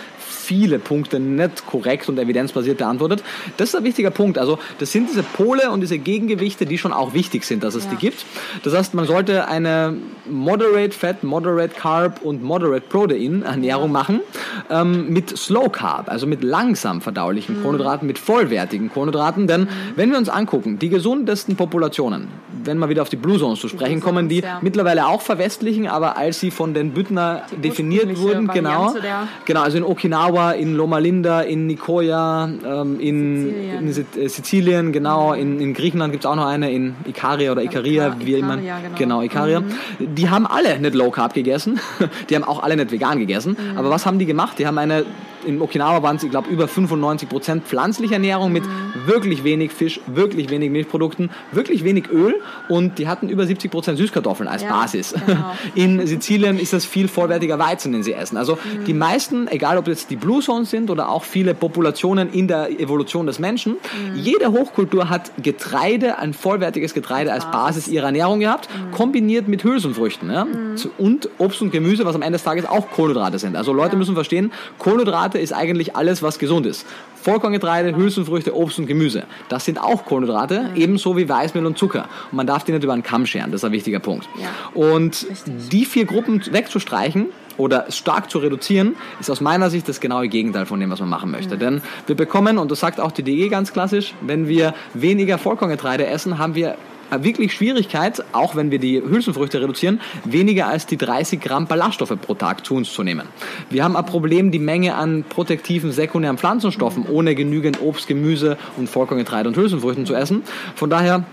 viele 0.51 0.81
Punkte 0.81 1.21
nicht 1.21 1.65
korrekt 1.65 2.09
und 2.09 2.19
evidenzbasiert 2.19 2.79
beantwortet. 2.79 3.23
Das 3.57 3.69
ist 3.69 3.77
ein 3.77 3.85
wichtiger 3.85 4.11
Punkt. 4.11 4.37
Also 4.37 4.59
das 4.81 4.91
sind 4.91 5.09
diese 5.09 5.23
Pole 5.23 5.71
und 5.71 5.81
diese 5.81 5.97
Gegengewichte, 5.97 6.67
die 6.67 6.77
schon 6.77 6.93
auch 6.93 7.15
wichtig 7.15 7.45
sind, 7.45 7.63
dass 7.63 7.77
es 7.77 7.85
ja. 7.85 7.91
die 7.93 7.97
gibt. 7.99 8.27
Das 8.65 8.75
heißt, 8.75 8.95
man 8.95 9.05
sollte 9.05 9.47
eine 9.47 9.97
Moderate 10.29 10.91
Fat, 10.91 11.23
Moderate 11.23 11.73
Carb 11.77 12.23
und 12.23 12.43
Moderate 12.43 12.85
Protein 12.89 13.43
Ernährung 13.43 13.93
machen 13.93 14.23
ähm, 14.71 15.13
mit 15.13 15.39
Slow 15.39 15.69
Carb, 15.71 16.09
also 16.09 16.27
mit 16.27 16.43
langsam 16.43 17.01
verdaulichen 17.01 17.59
mhm. 17.59 17.63
Kohlenhydraten, 17.63 18.09
mit 18.09 18.19
vollwertigen 18.19 18.91
Kohlenhydraten. 18.91 19.47
Denn 19.47 19.63
mhm. 19.63 19.69
wenn 19.95 20.11
wir 20.11 20.19
uns 20.19 20.29
angucken, 20.29 20.81
die 20.81 20.89
gesundesten 20.89 21.55
Populationen, 21.55 22.27
wenn 22.65 22.77
wir 22.79 22.89
wieder 22.89 23.03
auf 23.03 23.09
die 23.09 23.17
Blue 23.17 23.39
Zones 23.39 23.61
zu 23.61 23.69
sprechen 23.69 24.01
kommen, 24.01 24.29
die 24.29 24.41
ja. 24.41 24.59
mittlerweile 24.63 25.07
auch 25.07 25.21
verwestlichen, 25.21 25.87
aber 25.87 26.17
als 26.17 26.41
sie 26.41 26.51
von 26.51 26.75
den 26.75 26.91
Büttner 26.91 27.43
die 27.53 27.69
definiert 27.69 28.19
wurden, 28.19 28.49
genau, 28.49 28.97
genau, 29.45 29.63
also 29.63 29.79
in 29.79 29.85
Okinawa 29.85 30.40
Okinawa, 30.41 30.53
in 30.53 30.77
Loma 30.77 30.99
Linda, 30.99 31.41
in 31.43 31.67
Nicoya, 31.67 32.45
ähm, 32.45 33.01
in, 33.01 33.83
Sizilien. 33.85 34.17
in, 34.17 34.25
äh, 34.25 34.29
Sizilien, 34.29 34.93
genau, 34.93 35.33
in, 35.33 35.61
in 35.61 35.75
Griechenland 35.75 36.13
gibt 36.13 36.25
es 36.25 36.31
auch 36.31 36.37
noch 36.37 36.47
eine, 36.47 36.71
in 36.71 36.97
Ikaria 37.07 37.53
oder 37.53 37.63
Ikaria, 37.63 38.17
wie 38.21 38.35
immer. 38.35 38.57
Genau, 38.57 38.97
genau 38.97 39.23
Ikaria. 39.23 39.61
Mhm. 39.61 40.15
Die 40.15 40.31
haben 40.31 40.47
alle 40.47 40.79
nicht 40.79 40.95
Low 40.95 41.11
Carb 41.11 41.35
gegessen, 41.35 41.81
die 42.31 42.37
haben 42.37 42.45
auch 42.45 42.63
alle 42.63 42.77
nicht 42.77 42.91
vegan 42.91 43.19
gegessen, 43.19 43.57
mhm. 43.59 43.79
aber 43.79 43.91
was 43.91 44.07
haben 44.07 44.19
die 44.19 44.27
gemacht? 44.27 44.59
Die 44.59 44.67
haben 44.67 44.79
eine 44.79 45.05
in 45.45 45.61
Okinawa 45.61 46.03
waren 46.03 46.17
es, 46.17 46.23
ich 46.23 46.31
glaube, 46.31 46.49
über 46.51 46.69
95 46.69 47.29
Prozent 47.29 47.65
pflanzliche 47.65 48.15
Ernährung 48.15 48.53
mit 48.53 48.65
mhm. 48.65 49.07
wirklich 49.07 49.45
wenig 49.45 49.73
Fisch, 49.73 50.01
wirklich 50.07 50.51
wenig 50.51 50.71
Milchprodukten, 50.71 51.31
wirklich 51.53 51.85
wenig 51.85 52.11
Öl 52.11 52.35
und 52.69 52.99
die 52.99 53.09
hatten 53.09 53.29
über 53.29 53.47
70 53.47 53.71
Prozent 53.71 53.99
Süßkartoffeln 53.99 54.49
als 54.49 54.63
ja, 54.63 54.71
Basis. 54.71 55.15
Genau. 55.27 55.57
In 55.75 56.07
Sizilien 56.07 56.59
ist 56.59 56.73
das 56.73 56.85
viel 56.85 57.09
vollwertiger 57.09 57.59
Weizen, 57.59 57.93
den 57.93 58.03
sie 58.03 58.13
essen. 58.13 58.37
Also 58.37 58.55
mhm. 58.55 58.85
die 58.85 58.95
meisten, 58.95 59.49
egal 59.49 59.79
ob 59.79 59.89
jetzt 59.89 60.11
die 60.11 60.17
Blue 60.17 60.43
Zones 60.43 60.71
sind 60.71 60.91
oder 60.91 61.09
auch 61.09 61.25
viele 61.25 61.55
Populationen 61.55 62.33
in 62.33 62.49
der 62.49 62.81
Evolution 62.81 63.27
des 63.27 63.39
Menschen, 63.39 63.75
mhm. 63.75 64.17
jede 64.17 64.53
Hochkultur 64.53 65.09
hat 65.09 65.31
Getreide, 65.43 66.19
ein 66.19 66.35
vollwertiges 66.35 66.95
Getreide 66.95 67.33
als 67.33 67.51
Basis 67.51 67.89
ihrer 67.89 68.07
Ernährung 68.07 68.41
gehabt, 68.41 68.69
mhm. 68.69 68.93
kombiniert 68.93 69.49
mit 69.49 69.65
Hülsenfrüchten 69.65 70.31
ja? 70.31 70.45
Mhm. 70.45 70.77
und 70.99 71.29
Obst 71.39 71.63
und 71.63 71.71
Gemüse, 71.71 72.05
was 72.05 72.15
am 72.15 72.23
Ende 72.23 72.37
des 72.37 72.45
Tages 72.45 72.67
auch 72.67 72.91
Kohlenhydrate 72.91 73.39
sind. 73.39 73.57
Also 73.57 73.73
Leute 73.73 73.93
ja. 73.93 73.99
müssen 73.99 74.15
verstehen, 74.15 74.53
Kohlenhydrate 74.79 75.30
Kohlenhydrate 75.31 75.39
ist 75.39 75.53
eigentlich 75.53 75.97
alles, 75.97 76.23
was 76.23 76.39
gesund 76.39 76.67
ist. 76.67 76.87
Vollkorngetreide, 77.23 77.95
Hülsenfrüchte, 77.95 78.57
Obst 78.57 78.79
und 78.79 78.87
Gemüse. 78.87 79.25
Das 79.49 79.65
sind 79.65 79.79
auch 79.79 80.05
Kohlenhydrate, 80.05 80.71
mhm. 80.75 80.77
ebenso 80.77 81.17
wie 81.17 81.29
Weißmehl 81.29 81.67
und 81.67 81.77
Zucker. 81.77 82.09
Und 82.31 82.37
man 82.37 82.47
darf 82.47 82.65
die 82.65 82.73
nicht 82.73 82.83
über 82.83 82.95
einen 82.95 83.03
Kamm 83.03 83.27
scheren, 83.27 83.53
das 83.53 83.61
ist 83.61 83.65
ein 83.65 83.73
wichtiger 83.73 84.01
Punkt. 84.01 84.29
Ja. 84.39 84.49
Und 84.75 85.27
Richtig. 85.29 85.69
die 85.71 85.85
vier 85.85 86.07
Gruppen 86.07 86.43
wegzustreichen, 86.51 87.27
oder 87.57 87.91
stark 87.91 88.31
zu 88.31 88.39
reduzieren, 88.39 88.97
ist 89.21 89.31
aus 89.31 89.43
meiner 89.43 89.69
Sicht 89.69 89.87
das 89.87 90.01
genaue 90.01 90.29
Gegenteil 90.29 90.65
von 90.65 90.81
dem, 90.81 90.89
was 90.89 91.01
man 91.01 91.11
machen 91.11 91.31
möchte. 91.31 91.57
Mhm. 91.57 91.61
Denn 91.61 91.83
wir 92.07 92.17
bekommen, 92.17 92.57
und 92.57 92.71
das 92.71 92.81
sagt 92.81 92.99
auch 92.99 93.13
die 93.13 93.23
DE 93.23 93.51
ganz 93.51 93.75
klassisch, 93.75 94.15
wenn 94.23 94.49
wir 94.49 94.73
weniger 94.95 95.37
Vollkorngetreide 95.37 96.07
essen, 96.07 96.39
haben 96.39 96.55
wir 96.55 96.77
wirklich 97.19 97.53
Schwierigkeit, 97.53 98.23
auch 98.33 98.57
wenn 98.57 98.71
wir 98.71 98.79
die 98.79 99.01
Hülsenfrüchte 99.01 99.61
reduzieren, 99.61 100.01
weniger 100.25 100.69
als 100.69 100.87
die 100.87 100.97
30 100.97 101.41
Gramm 101.41 101.67
Ballaststoffe 101.67 102.15
pro 102.21 102.35
Tag 102.35 102.65
zu 102.65 102.75
uns 102.75 102.93
zu 102.93 103.03
nehmen. 103.03 103.27
Wir 103.69 103.85
haben 103.85 103.97
ein 103.97 104.07
Problem, 104.07 104.51
die 104.51 104.59
Menge 104.59 104.95
an 104.95 105.25
protektiven 105.29 105.93
sekundären 105.93 106.39
Pflanzenstoffen 106.39 107.07
ohne 107.07 107.35
genügend 107.35 107.81
Obst, 107.81 108.07
Gemüse 108.07 108.57
und 108.77 108.89
Vollkorngetreide 108.89 109.49
und 109.49 109.57
Hülsenfrüchten 109.57 110.07
zu 110.07 110.15
essen. 110.15 110.43
Von 110.75 110.91
daher 110.91 111.25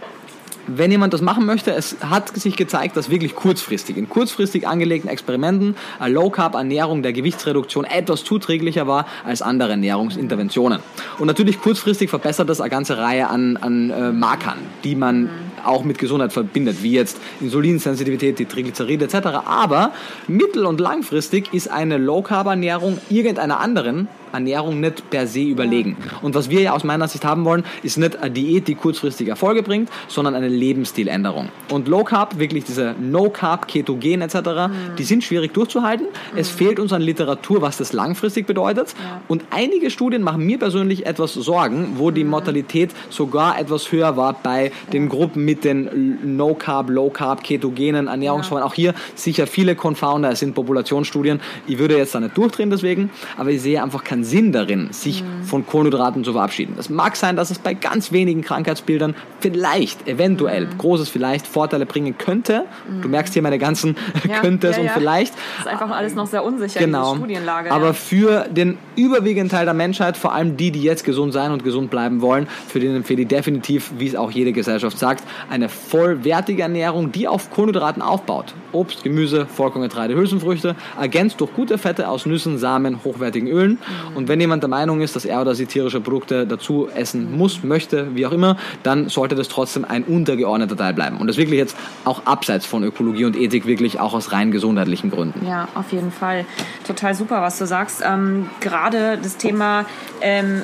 wenn 0.68 0.92
jemand 0.92 1.14
das 1.14 1.22
machen 1.22 1.46
möchte, 1.46 1.72
es 1.72 1.96
hat 2.02 2.38
sich 2.38 2.58
gezeigt, 2.58 2.98
dass 2.98 3.10
wirklich 3.10 3.36
kurzfristig, 3.36 3.98
in 3.98 4.10
kurzfristig 4.10 4.68
angelegten 4.68 5.10
Experimenten 5.10 5.76
eine 5.98 6.14
Low-Carb-Ernährung 6.14 7.04
der 7.04 7.14
Gewichtsreduktion 7.14 7.86
etwas 7.86 8.24
zuträglicher 8.26 8.86
war 8.86 9.06
als 9.26 9.42
andere 9.42 9.72
Ernährungsinterventionen. 9.72 10.80
Und 11.20 11.28
natürlich 11.28 11.62
kurzfristig 11.62 12.10
verbessert 12.10 12.50
das 12.50 12.60
eine 12.60 12.70
ganze 12.70 12.98
Reihe 12.98 13.30
an, 13.30 13.56
an 13.58 13.90
äh, 13.90 14.12
Markern, 14.12 14.58
die 14.84 14.96
man 14.96 15.30
auch 15.66 15.84
mit 15.84 15.98
Gesundheit 15.98 16.34
verbindet, 16.34 16.84
wie 16.84 16.92
jetzt 16.92 17.18
Insulinsensitivität, 17.42 18.40
die 18.40 18.46
Triglyceride 18.46 19.06
etc. 19.06 19.28
Aber 19.46 19.92
mittel- 20.28 20.66
und 20.66 20.80
langfristig 20.80 21.54
ist 21.54 21.70
eine 21.70 21.98
Low-Carb-Ernährung 21.98 22.98
irgendeiner 23.10 23.60
anderen 23.60 24.08
Ernährung 24.34 24.80
nicht 24.80 25.10
per 25.10 25.28
se 25.28 25.42
überlegen. 25.42 25.98
Und 26.22 26.36
was 26.36 26.50
wir 26.50 26.62
ja 26.62 26.74
aus 26.74 26.84
meiner 26.84 27.08
Sicht 27.08 27.26
haben 27.26 27.46
wollen, 27.46 27.64
ist 27.84 27.98
nicht 27.98 28.18
eine 28.18 28.32
Diät, 28.32 28.68
die 28.68 28.76
kurzfristig 28.76 29.28
Erfolge 29.28 29.64
bringt, 29.64 29.90
sondern 30.08 30.36
eine 30.36 30.48
Lebensstiländerung. 30.48 31.50
Und 31.70 31.88
Low 31.88 32.04
Carb, 32.04 32.40
wirklich 32.40 32.64
diese 32.64 32.96
No 33.00 33.30
Carb, 33.30 33.68
Ketogen 33.68 34.22
etc., 34.22 34.36
mhm. 34.36 34.96
die 34.98 35.04
sind 35.04 35.24
schwierig 35.24 35.54
durchzuhalten. 35.54 36.08
Mhm. 36.08 36.38
Es 36.38 36.50
fehlt 36.50 36.80
uns 36.80 36.94
an 36.94 37.02
Literatur, 37.02 37.62
was 37.62 37.78
das 37.78 37.94
langfristig 37.94 38.48
bedeutet. 38.48 38.96
Ja. 39.00 39.22
Und 39.28 39.46
einige 39.50 39.90
Studien 39.90 40.22
machen 40.22 40.46
mir 40.46 40.60
persönlich 40.60 41.06
etwas 41.06 41.34
Sorgen, 41.34 41.94
wo 41.96 42.12
die 42.12 42.24
mhm. 42.24 42.32
Mortalität 42.32 42.92
sogar 43.10 43.60
etwas 43.60 43.92
höher 43.92 44.18
war 44.18 44.34
bei 44.42 44.72
den 44.94 45.10
Gruppen 45.10 45.46
mit 45.48 45.64
den 45.64 46.36
No 46.36 46.56
Carb, 46.56 46.90
Low 46.90 47.10
Carb, 47.10 47.42
ketogenen 47.42 48.08
Ernährungsformen. 48.08 48.62
Ja. 48.62 48.68
Auch 48.68 48.74
hier 48.74 48.94
sicher 49.16 49.48
viele 49.48 49.76
Confounder, 49.76 50.30
es 50.32 50.40
sind 50.40 50.54
Populationsstudien. 50.54 51.40
Ich 51.68 51.80
würde 51.80 51.98
jetzt 51.98 52.14
da 52.14 52.20
nicht 52.20 52.38
durchdrehen 52.38 52.70
deswegen, 52.70 53.10
aber 53.38 53.52
ich 53.52 53.62
sehe 53.62 53.82
einfach 53.82 54.04
keinen 54.04 54.26
Sinn 54.26 54.52
darin, 54.52 54.90
sich 54.92 55.24
mhm. 55.24 55.44
von 55.44 55.66
Kohlenhydraten 55.66 56.26
zu 56.26 56.34
verabschieden. 56.34 56.76
Es 56.78 56.90
mag 56.90 57.16
sein, 57.16 57.38
dass 57.38 57.50
es 57.50 57.60
bei 57.60 57.74
ganz 57.74 58.12
wenigen 58.12 58.42
Krankheitsbildern 58.42 59.16
vielleicht, 59.40 60.06
eventuell, 60.06 60.66
mhm. 60.66 60.78
großes 60.80 61.08
vielleicht, 61.08 61.48
Vorteile 61.48 61.86
bringen 61.86 62.18
könnte. 62.18 62.66
Mhm. 62.90 63.02
Du 63.04 63.08
merkst 63.08 63.32
hier 63.32 63.42
meine 63.42 63.58
ganzen 63.58 63.96
ja, 64.28 64.40
Könntes 64.42 64.76
ja, 64.76 64.84
und 64.84 64.92
vielleicht. 64.92 65.34
Das 65.34 65.68
ist 65.68 65.72
einfach 65.72 65.96
alles 65.96 66.14
noch 66.14 66.28
sehr 66.28 66.44
unsicher, 66.44 66.82
genau. 66.82 67.14
diese 67.14 67.24
Studienlage. 67.24 67.72
Aber 67.72 67.94
für 67.94 68.50
den 68.50 68.78
überwiegenden 68.98 69.48
Teil 69.48 69.64
der 69.64 69.74
Menschheit, 69.74 70.18
vor 70.18 70.34
allem 70.34 70.58
die, 70.58 70.72
die 70.72 70.84
jetzt 70.84 71.06
gesund 71.06 71.32
sein 71.32 71.54
und 71.54 71.64
gesund 71.64 71.90
bleiben 71.90 72.20
wollen, 72.20 72.48
für 72.68 72.82
den 72.82 72.98
empfehle 72.98 73.22
ich 73.22 73.30
definitiv, 73.30 73.94
wie 73.98 74.08
es 74.08 74.16
auch 74.16 74.30
jede 74.30 74.52
Gesellschaft 74.52 74.98
sagt, 75.00 75.24
eine 75.50 75.70
vollwertige 75.70 76.62
Ernährung, 76.62 77.12
die 77.12 77.28
auf 77.28 77.52
Kohlenhydraten 77.52 78.02
aufbaut. 78.02 78.54
Obst, 78.72 79.04
Gemüse, 79.04 79.46
Vollkorngetreide, 79.46 80.16
Hülsenfrüchte, 80.16 80.76
ergänzt 81.00 81.40
durch 81.42 81.54
gute 81.54 81.78
Fette 81.78 82.10
aus 82.10 82.26
Nüssen, 82.26 82.58
Samen, 82.58 83.04
hochwertigen 83.04 83.50
Ölen. 83.50 83.78
Und 84.16 84.28
wenn 84.28 84.40
jemand 84.40 84.64
der 84.64 84.70
Meinung 84.70 85.02
ist, 85.02 85.16
dass 85.16 85.26
er 85.26 85.42
oder 85.42 85.56
sie 85.56 85.66
tierische 85.66 86.02
Produkte 86.02 86.46
dazu 86.46 86.90
essen 86.94 87.38
muss, 87.38 87.64
möchte, 87.64 88.16
wie 88.16 88.26
auch 88.26 88.32
immer, 88.32 88.58
dann 88.84 89.10
sollte 89.10 89.36
das 89.36 89.48
trotzdem 89.48 89.86
ein 89.86 90.04
untergeordneter 90.04 90.76
Teil 90.76 90.94
bleiben. 90.94 91.18
Und 91.18 91.28
das 91.28 91.38
wirklich 91.38 91.58
jetzt 91.58 91.78
auch 92.06 92.26
abseits 92.26 92.66
von 92.66 92.84
Ökologie 92.84 93.26
und 93.26 93.36
Ethik, 93.36 93.66
wirklich 93.66 94.00
auch 94.00 94.14
aus 94.14 94.32
rein 94.32 94.52
gesundheitlichen 94.52 95.10
Gründen. 95.10 95.46
Ja, 95.46 95.68
auf 95.76 95.92
jeden 95.92 96.12
Fall. 96.12 96.46
Total 96.86 97.16
super, 97.16 97.42
was 97.42 97.58
du 97.58 97.66
sagst. 97.66 98.04
Ähm, 98.06 98.50
gerade 98.60 99.18
das 99.22 99.38
Thema 99.38 99.86
ähm, 100.22 100.64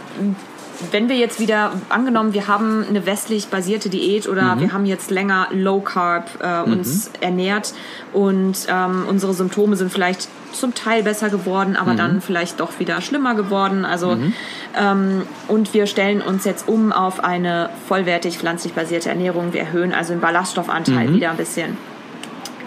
wenn 0.91 1.09
wir 1.09 1.15
jetzt 1.15 1.39
wieder 1.39 1.71
angenommen, 1.89 2.33
wir 2.33 2.47
haben 2.47 2.85
eine 2.87 3.05
westlich 3.05 3.47
basierte 3.47 3.89
Diät 3.89 4.27
oder 4.27 4.55
mhm. 4.55 4.61
wir 4.61 4.73
haben 4.73 4.85
jetzt 4.85 5.11
länger 5.11 5.47
Low 5.51 5.79
Carb 5.79 6.29
äh, 6.41 6.69
uns 6.69 7.09
mhm. 7.09 7.21
ernährt 7.21 7.73
und 8.11 8.57
ähm, 8.67 9.05
unsere 9.07 9.33
Symptome 9.33 9.75
sind 9.75 9.91
vielleicht 9.91 10.27
zum 10.51 10.75
Teil 10.75 11.03
besser 11.03 11.29
geworden, 11.29 11.75
aber 11.75 11.93
mhm. 11.93 11.97
dann 11.97 12.21
vielleicht 12.21 12.59
doch 12.59 12.79
wieder 12.79 13.01
schlimmer 13.01 13.35
geworden. 13.35 13.85
Also 13.85 14.15
mhm. 14.15 14.33
ähm, 14.79 15.21
und 15.47 15.73
wir 15.73 15.87
stellen 15.87 16.21
uns 16.21 16.45
jetzt 16.45 16.67
um 16.67 16.91
auf 16.91 17.23
eine 17.23 17.69
vollwertig 17.87 18.37
pflanzlich 18.37 18.73
basierte 18.73 19.09
Ernährung. 19.09 19.53
Wir 19.53 19.61
erhöhen 19.61 19.93
also 19.93 20.13
den 20.13 20.21
Ballaststoffanteil 20.21 21.09
mhm. 21.09 21.15
wieder 21.15 21.31
ein 21.31 21.37
bisschen 21.37 21.77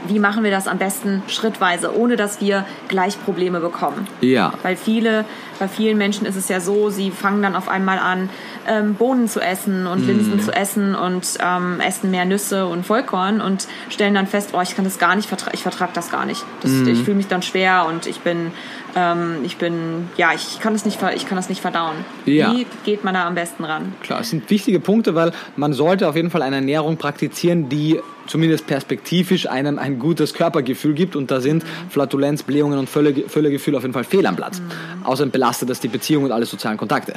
wie 0.09 0.19
machen 0.19 0.45
wir 0.45 0.51
das 0.51 0.69
am 0.69 0.79
besten 0.79 1.23
schrittweise, 1.29 1.97
ohne 1.97 2.17
dass 2.17 2.41
wir 2.41 2.65
gleich 2.89 3.23
Probleme 3.25 3.61
bekommen. 3.61 4.07
Ja. 4.21 4.53
Weil 4.63 4.77
viele, 4.77 5.25
bei 5.57 5.69
vielen 5.69 5.99
Menschen 5.99 6.27
ist 6.27 6.37
es 6.37 6.49
ja 6.49 6.61
so, 6.61 6.91
sie 6.91 7.11
fangen 7.11 7.43
dann 7.43 7.57
auf 7.57 7.69
einmal 7.69 7.99
an, 7.99 8.29
ähm, 8.67 8.95
Bohnen 8.95 9.29
zu 9.29 9.41
essen 9.41 9.87
und 9.87 10.07
Linsen 10.07 10.37
mm. 10.37 10.41
zu 10.41 10.53
essen 10.53 10.95
und 10.95 11.39
ähm, 11.41 11.81
essen 11.81 12.11
mehr 12.11 12.25
Nüsse 12.25 12.67
und 12.67 12.85
Vollkorn 12.85 13.41
und 13.41 13.67
stellen 13.89 14.15
dann 14.15 14.27
fest, 14.27 14.51
oh, 14.53 14.61
ich 14.61 14.75
kann 14.75 14.85
das 14.85 14.99
gar 14.99 15.17
nicht, 15.17 15.29
vertra 15.29 15.53
ich 15.55 15.63
vertrage 15.63 15.93
das 15.95 16.11
gar 16.11 16.27
nicht. 16.27 16.45
Das, 16.61 16.71
mm. 16.71 16.89
Ich 16.89 17.03
fühle 17.03 17.17
mich 17.17 17.29
dann 17.29 17.43
schwer 17.43 17.87
und 17.89 18.07
ich 18.07 18.21
bin, 18.21 18.53
ähm, 18.95 19.39
ich 19.45 19.57
bin, 19.57 20.09
ja, 20.17 20.33
ich 20.35 20.61
kann 20.61 20.73
das 20.73 20.85
nicht, 20.85 21.01
ich 21.15 21.27
kann 21.27 21.37
das 21.37 21.49
nicht 21.49 21.61
verdauen. 21.61 21.97
Ja. 22.25 22.53
Wie 22.53 22.67
geht 22.85 23.05
man 23.05 23.15
da 23.15 23.27
am 23.27 23.35
besten 23.35 23.65
ran? 23.65 23.95
Klar, 24.03 24.21
es 24.21 24.31
sind 24.31 24.49
wichtige 24.51 24.81
Punkte, 24.81 25.15
weil 25.15 25.33
man 25.57 25.73
sollte 25.73 26.09
auf 26.09 26.17
jeden 26.17 26.31
Fall 26.31 26.43
eine 26.43 26.57
Ernährung 26.57 26.97
praktizieren, 26.97 27.69
die 27.69 28.01
zumindest 28.27 28.67
perspektivisch 28.67 29.49
einem 29.49 29.79
ein 29.79 29.99
gutes 29.99 30.35
Körpergefühl 30.35 30.95
gibt 30.95 31.17
und 31.17 31.31
da 31.31 31.41
sind 31.41 31.65
Flatulenz, 31.91 32.43
Blähungen 32.43 32.79
und 32.79 32.89
Völlegefühl 32.89 33.77
auf 33.77 33.83
jeden 33.83 33.95
Fall 33.95 34.05
fehl 34.05 34.27
am 34.27 34.37
Platz. 34.37 34.61
Mhm. 34.61 35.07
Außerdem 35.07 35.31
belastet 35.31 35.71
das 35.71 35.81
die 35.81 35.89
Beziehung 35.89 36.25
und 36.25 36.33
alle 36.33 36.47
sozialen 36.47 36.77
Kontakte. 36.77 37.15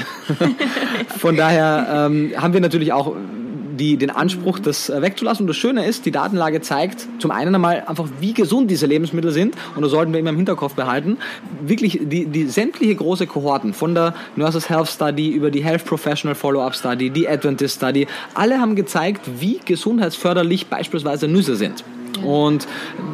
Von 1.18 1.36
daher 1.36 2.08
ähm, 2.10 2.34
haben 2.38 2.54
wir 2.54 2.62
natürlich 2.62 2.94
auch 2.94 3.16
die, 3.80 3.98
den 3.98 4.10
Anspruch, 4.12 4.60
das 4.60 4.90
äh, 4.90 5.02
wegzulassen. 5.02 5.44
Und 5.44 5.48
das 5.48 5.58
Schöne 5.58 5.86
ist, 5.86 6.06
die 6.06 6.12
Datenlage 6.12 6.62
zeigt 6.62 7.08
zum 7.20 7.32
einen 7.32 7.56
einmal 7.56 7.84
einfach, 7.88 8.08
wie 8.20 8.34
gesund 8.34 8.70
diese 8.70 8.86
Lebensmittel 8.86 9.32
sind. 9.32 9.56
Und 9.76 9.82
das 9.82 9.92
sollten 9.92 10.14
wir 10.14 10.20
immer 10.20 10.30
im 10.30 10.36
Hinterkopf 10.36 10.74
behalten. 10.76 11.18
Wirklich 11.62 12.00
die, 12.02 12.26
die 12.26 12.46
sämtliche 12.46 12.96
große 12.96 13.26
Kohorten 13.26 13.74
von 13.74 13.96
der 13.96 14.14
Nurses 14.36 14.70
Health 14.70 14.90
Study 14.90 15.30
über 15.30 15.50
die 15.50 15.64
Health 15.64 15.86
Professional 15.86 16.36
Follow-up 16.36 16.76
Study, 16.76 17.10
die 17.10 17.28
Adventist 17.28 17.78
Study, 17.78 18.08
alle 18.34 18.60
haben 18.60 18.76
gezeigt, 18.76 19.22
wie 19.40 19.60
gesundheitsförderlich 19.64 20.68
beispielsweise 20.68 21.28
Nüsse 21.28 21.56
sind. 21.56 21.84
Und 22.24 22.68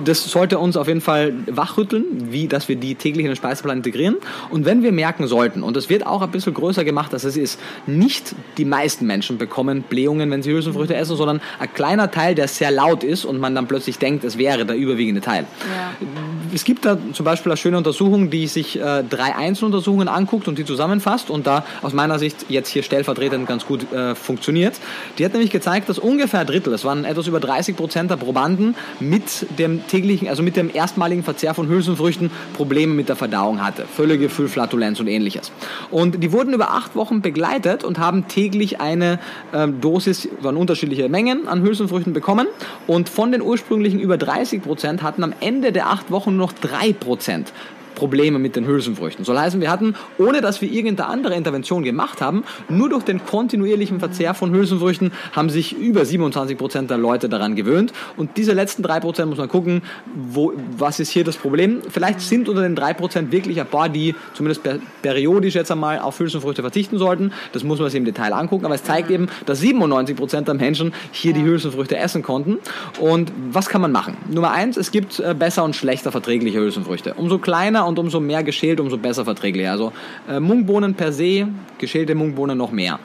das 0.05 0.23
sollte 0.23 0.59
uns 0.59 0.77
auf 0.77 0.87
jeden 0.87 1.01
Fall 1.01 1.33
wachrütteln, 1.47 2.31
wie, 2.31 2.47
dass 2.47 2.67
wir 2.67 2.75
die 2.75 2.95
täglich 2.95 3.25
in 3.25 3.31
den 3.31 3.35
Speiseplan 3.35 3.77
integrieren. 3.77 4.15
Und 4.49 4.65
wenn 4.65 4.83
wir 4.83 4.91
merken 4.91 5.27
sollten, 5.27 5.63
und 5.63 5.75
das 5.75 5.89
wird 5.89 6.05
auch 6.05 6.21
ein 6.21 6.31
bisschen 6.31 6.53
größer 6.53 6.83
gemacht, 6.83 7.13
dass 7.13 7.23
es 7.23 7.37
ist, 7.37 7.59
nicht 7.85 8.35
die 8.57 8.65
meisten 8.65 9.05
Menschen 9.05 9.37
bekommen 9.37 9.83
Blähungen, 9.83 10.29
wenn 10.31 10.43
sie 10.43 10.51
Hülsenfrüchte 10.51 10.95
essen, 10.95 11.15
sondern 11.15 11.41
ein 11.59 11.73
kleiner 11.73 12.11
Teil, 12.11 12.35
der 12.35 12.47
sehr 12.47 12.71
laut 12.71 13.03
ist 13.03 13.25
und 13.25 13.39
man 13.39 13.55
dann 13.55 13.67
plötzlich 13.67 13.97
denkt, 13.97 14.23
es 14.23 14.37
wäre 14.37 14.65
der 14.65 14.75
überwiegende 14.75 15.21
Teil. 15.21 15.45
Ja. 15.61 16.07
Es 16.53 16.63
gibt 16.63 16.85
da 16.85 16.97
zum 17.13 17.25
Beispiel 17.25 17.51
eine 17.51 17.57
schöne 17.57 17.77
Untersuchung, 17.77 18.29
die 18.29 18.47
sich 18.47 18.79
äh, 18.79 19.03
drei 19.03 19.35
Einzeluntersuchungen 19.35 20.07
anguckt 20.07 20.47
und 20.47 20.57
die 20.57 20.65
zusammenfasst 20.65 21.29
und 21.29 21.47
da 21.47 21.65
aus 21.81 21.93
meiner 21.93 22.19
Sicht 22.19 22.45
jetzt 22.49 22.69
hier 22.69 22.83
stellvertretend 22.83 23.47
ganz 23.47 23.65
gut 23.65 23.91
äh, 23.91 24.15
funktioniert. 24.15 24.75
Die 25.17 25.25
hat 25.25 25.33
nämlich 25.33 25.51
gezeigt, 25.51 25.89
dass 25.89 25.99
ungefähr 25.99 26.41
ein 26.41 26.47
Drittel, 26.47 26.73
es 26.73 26.85
waren 26.85 27.05
etwas 27.05 27.27
über 27.27 27.39
30 27.39 27.75
Prozent 27.75 28.11
der 28.11 28.17
Probanden, 28.17 28.75
mit 28.99 29.45
dem 29.59 29.85
täglichen, 29.87 30.27
also 30.27 30.41
mit 30.41 30.55
dem 30.55 30.69
erstmaligen 30.73 31.23
Verzehr 31.23 31.53
von 31.53 31.67
Hülsenfrüchten 31.67 32.31
Probleme 32.53 32.93
mit 32.93 33.09
der 33.09 33.15
Verdauung 33.15 33.63
hatte. 33.63 33.85
Völlegefühl, 33.85 34.47
Flatulenz 34.47 34.99
und 34.99 35.07
ähnliches. 35.07 35.51
Und 35.91 36.23
die 36.23 36.31
wurden 36.31 36.53
über 36.53 36.71
acht 36.71 36.95
Wochen 36.95 37.21
begleitet 37.21 37.83
und 37.83 37.99
haben 37.99 38.27
täglich 38.27 38.79
eine 38.79 39.19
äh, 39.51 39.67
Dosis, 39.67 40.29
waren 40.39 40.57
unterschiedliche 40.57 41.09
Mengen 41.09 41.47
an 41.47 41.61
Hülsenfrüchten 41.61 42.13
bekommen. 42.13 42.47
Und 42.87 43.09
von 43.09 43.31
den 43.31 43.41
ursprünglichen 43.41 43.99
über 43.99 44.17
30 44.17 44.61
Prozent 44.61 45.03
hatten 45.03 45.23
am 45.23 45.33
Ende 45.41 45.71
der 45.71 45.87
acht 45.87 46.11
Wochen 46.11 46.37
nur 46.37 46.45
noch 46.47 46.53
drei 46.53 46.93
Prozent 46.93 47.51
Probleme 47.95 48.39
mit 48.39 48.55
den 48.55 48.67
Hülsenfrüchten. 48.67 49.25
Soll 49.25 49.37
heißen, 49.37 49.59
wir 49.61 49.71
hatten, 49.71 49.95
ohne 50.17 50.41
dass 50.41 50.61
wir 50.61 50.71
irgendeine 50.71 51.09
andere 51.09 51.35
Intervention 51.35 51.83
gemacht 51.83 52.21
haben, 52.21 52.43
nur 52.69 52.89
durch 52.89 53.03
den 53.03 53.25
kontinuierlichen 53.25 53.99
Verzehr 53.99 54.33
von 54.33 54.51
Hülsenfrüchten 54.51 55.11
haben 55.31 55.49
sich 55.49 55.75
über 55.77 56.05
27 56.05 56.57
Prozent 56.57 56.89
der 56.89 56.97
Leute 56.97 57.29
daran 57.29 57.55
gewöhnt. 57.55 57.93
Und 58.17 58.37
diese 58.37 58.53
letzten 58.53 58.83
drei 58.83 58.99
Prozent 58.99 59.29
muss 59.29 59.37
man 59.37 59.49
gucken, 59.49 59.81
wo, 60.13 60.53
was 60.77 60.99
ist 60.99 61.09
hier 61.09 61.23
das 61.23 61.37
Problem. 61.37 61.81
Vielleicht 61.89 62.21
sind 62.21 62.49
unter 62.49 62.61
den 62.61 62.75
drei 62.75 62.93
Prozent 62.93 63.31
wirklich 63.31 63.59
ein 63.59 63.67
paar, 63.67 63.89
die 63.89 64.15
zumindest 64.33 64.61
periodisch 65.01 65.55
jetzt 65.55 65.71
einmal 65.71 65.99
auf 65.99 66.19
Hülsenfrüchte 66.19 66.61
verzichten 66.61 66.97
sollten. 66.97 67.31
Das 67.53 67.63
muss 67.63 67.79
man 67.79 67.89
sich 67.89 67.97
im 67.97 68.05
Detail 68.05 68.33
angucken. 68.33 68.65
Aber 68.65 68.75
es 68.75 68.83
zeigt 68.83 69.09
eben, 69.09 69.27
dass 69.45 69.59
97 69.59 70.15
Prozent 70.15 70.47
der 70.47 70.55
Menschen 70.55 70.93
hier 71.11 71.33
die 71.33 71.43
Hülsenfrüchte 71.43 71.97
essen 71.97 72.21
konnten. 72.21 72.57
Und 72.99 73.31
was 73.51 73.69
kann 73.69 73.81
man 73.81 73.91
machen? 73.91 74.17
Nummer 74.29 74.51
eins, 74.51 74.77
es 74.77 74.91
gibt 74.91 75.19
äh, 75.19 75.33
besser 75.33 75.63
und 75.63 75.75
schlechter 75.75 76.11
verträgliche 76.11 76.59
Hülsenfrüchte. 76.59 77.13
Umso 77.15 77.37
kleiner 77.37 77.84
und 77.85 77.99
umso 77.99 78.19
mehr 78.19 78.43
geschält, 78.43 78.79
umso 78.79 78.97
besser 78.97 79.25
verträglich. 79.25 79.67
Also 79.67 79.93
äh, 80.29 80.39
Mungbohnen 80.39 80.93
per 80.93 81.11
se, 81.11 81.47
geschälte 81.77 82.15
Mungbohnen 82.15 82.57
noch 82.57 82.71
mehr. 82.71 82.99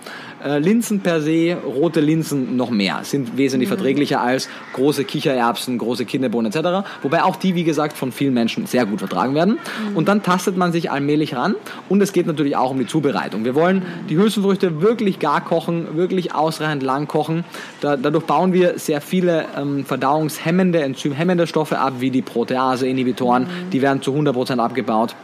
Äh, 0.45 0.59
Linsen 0.59 1.01
per 1.01 1.20
se, 1.20 1.57
rote 1.64 2.01
Linsen 2.01 2.57
noch 2.57 2.70
mehr, 2.70 3.01
sind 3.03 3.36
wesentlich 3.36 3.68
mhm. 3.68 3.74
verträglicher 3.74 4.20
als 4.20 4.49
große 4.72 5.05
Kichererbsen, 5.05 5.76
große 5.76 6.07
Kinderbohnen 6.07 6.51
etc. 6.51 6.88
Wobei 7.03 7.22
auch 7.22 7.36
die, 7.36 7.55
wie 7.55 7.64
gesagt, 7.64 7.97
von 7.97 8.11
vielen 8.11 8.32
Menschen 8.32 8.66
sehr 8.66 8.86
gut 8.86 9.01
vertragen 9.01 9.34
werden. 9.34 9.59
Mhm. 9.91 9.97
Und 9.97 10.09
dann 10.09 10.22
tastet 10.22 10.57
man 10.57 10.72
sich 10.72 10.91
allmählich 10.91 11.36
ran 11.36 11.57
und 11.88 12.01
es 12.03 12.12
geht 12.12 12.26
natürlich 12.26 12.57
auch 12.57 12.70
um 12.70 12.78
die 12.78 12.86
Zubereitung. 12.86 13.45
Wir 13.45 13.55
wollen 13.55 13.82
die 14.09 14.16
Hülsenfrüchte 14.16 14.80
wirklich 14.80 15.18
gar 15.18 15.43
kochen, 15.45 15.97
wirklich 15.97 16.34
ausreichend 16.34 16.82
lang 16.82 17.07
kochen. 17.07 17.45
Da, 17.80 17.97
dadurch 17.97 18.24
bauen 18.24 18.53
wir 18.53 18.78
sehr 18.78 19.01
viele 19.01 19.45
ähm, 19.57 19.84
verdauungshemmende, 19.84 20.80
enzymhemmende 20.80 21.47
Stoffe 21.47 21.78
ab, 21.78 21.95
wie 21.99 22.11
die 22.11 22.22
Protease-Inhibitoren. 22.22 23.43
Mhm. 23.43 23.70
Die 23.70 23.82
werden 23.82 24.01
zu 24.01 24.12
100% 24.14 24.59
abgebaut. 24.59 25.14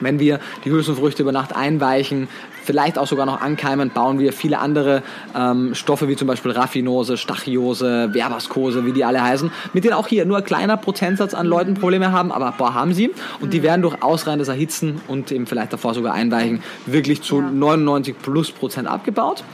Wenn 0.00 0.18
wir 0.18 0.40
die 0.64 0.70
Hülsenfrüchte 0.70 1.22
über 1.22 1.32
Nacht 1.32 1.56
einweichen, 1.56 2.28
vielleicht 2.66 2.98
auch 2.98 3.06
sogar 3.06 3.24
noch 3.24 3.40
ankeimen, 3.40 3.90
bauen 3.90 4.18
wir 4.18 4.32
viele 4.32 4.58
andere 4.58 5.02
ähm, 5.34 5.74
Stoffe 5.74 6.08
wie 6.08 6.16
zum 6.16 6.28
Beispiel 6.28 6.50
Raffinose, 6.50 7.16
Stachiose, 7.16 8.10
Verbaskose, 8.12 8.84
wie 8.84 8.92
die 8.92 9.04
alle 9.04 9.22
heißen, 9.22 9.50
mit 9.72 9.84
denen 9.84 9.94
auch 9.94 10.08
hier 10.08 10.26
nur 10.26 10.38
ein 10.38 10.44
kleiner 10.44 10.76
Prozentsatz 10.76 11.32
an 11.32 11.46
Leuten 11.46 11.74
Probleme 11.74 12.12
haben, 12.12 12.32
aber 12.32 12.48
ein 12.48 12.56
paar 12.56 12.74
haben 12.74 12.92
sie 12.92 13.10
und 13.40 13.52
die 13.52 13.62
werden 13.62 13.82
durch 13.82 14.02
ausreichendes 14.02 14.48
Erhitzen 14.48 15.00
und 15.08 15.30
eben 15.32 15.46
vielleicht 15.46 15.72
davor 15.72 15.94
sogar 15.94 16.12
einweichen 16.12 16.62
wirklich 16.86 17.22
zu 17.22 17.40
ja. 17.40 17.50
99 17.50 18.16
plus 18.20 18.50
Prozent 18.50 18.88
abgebaut 18.88 19.44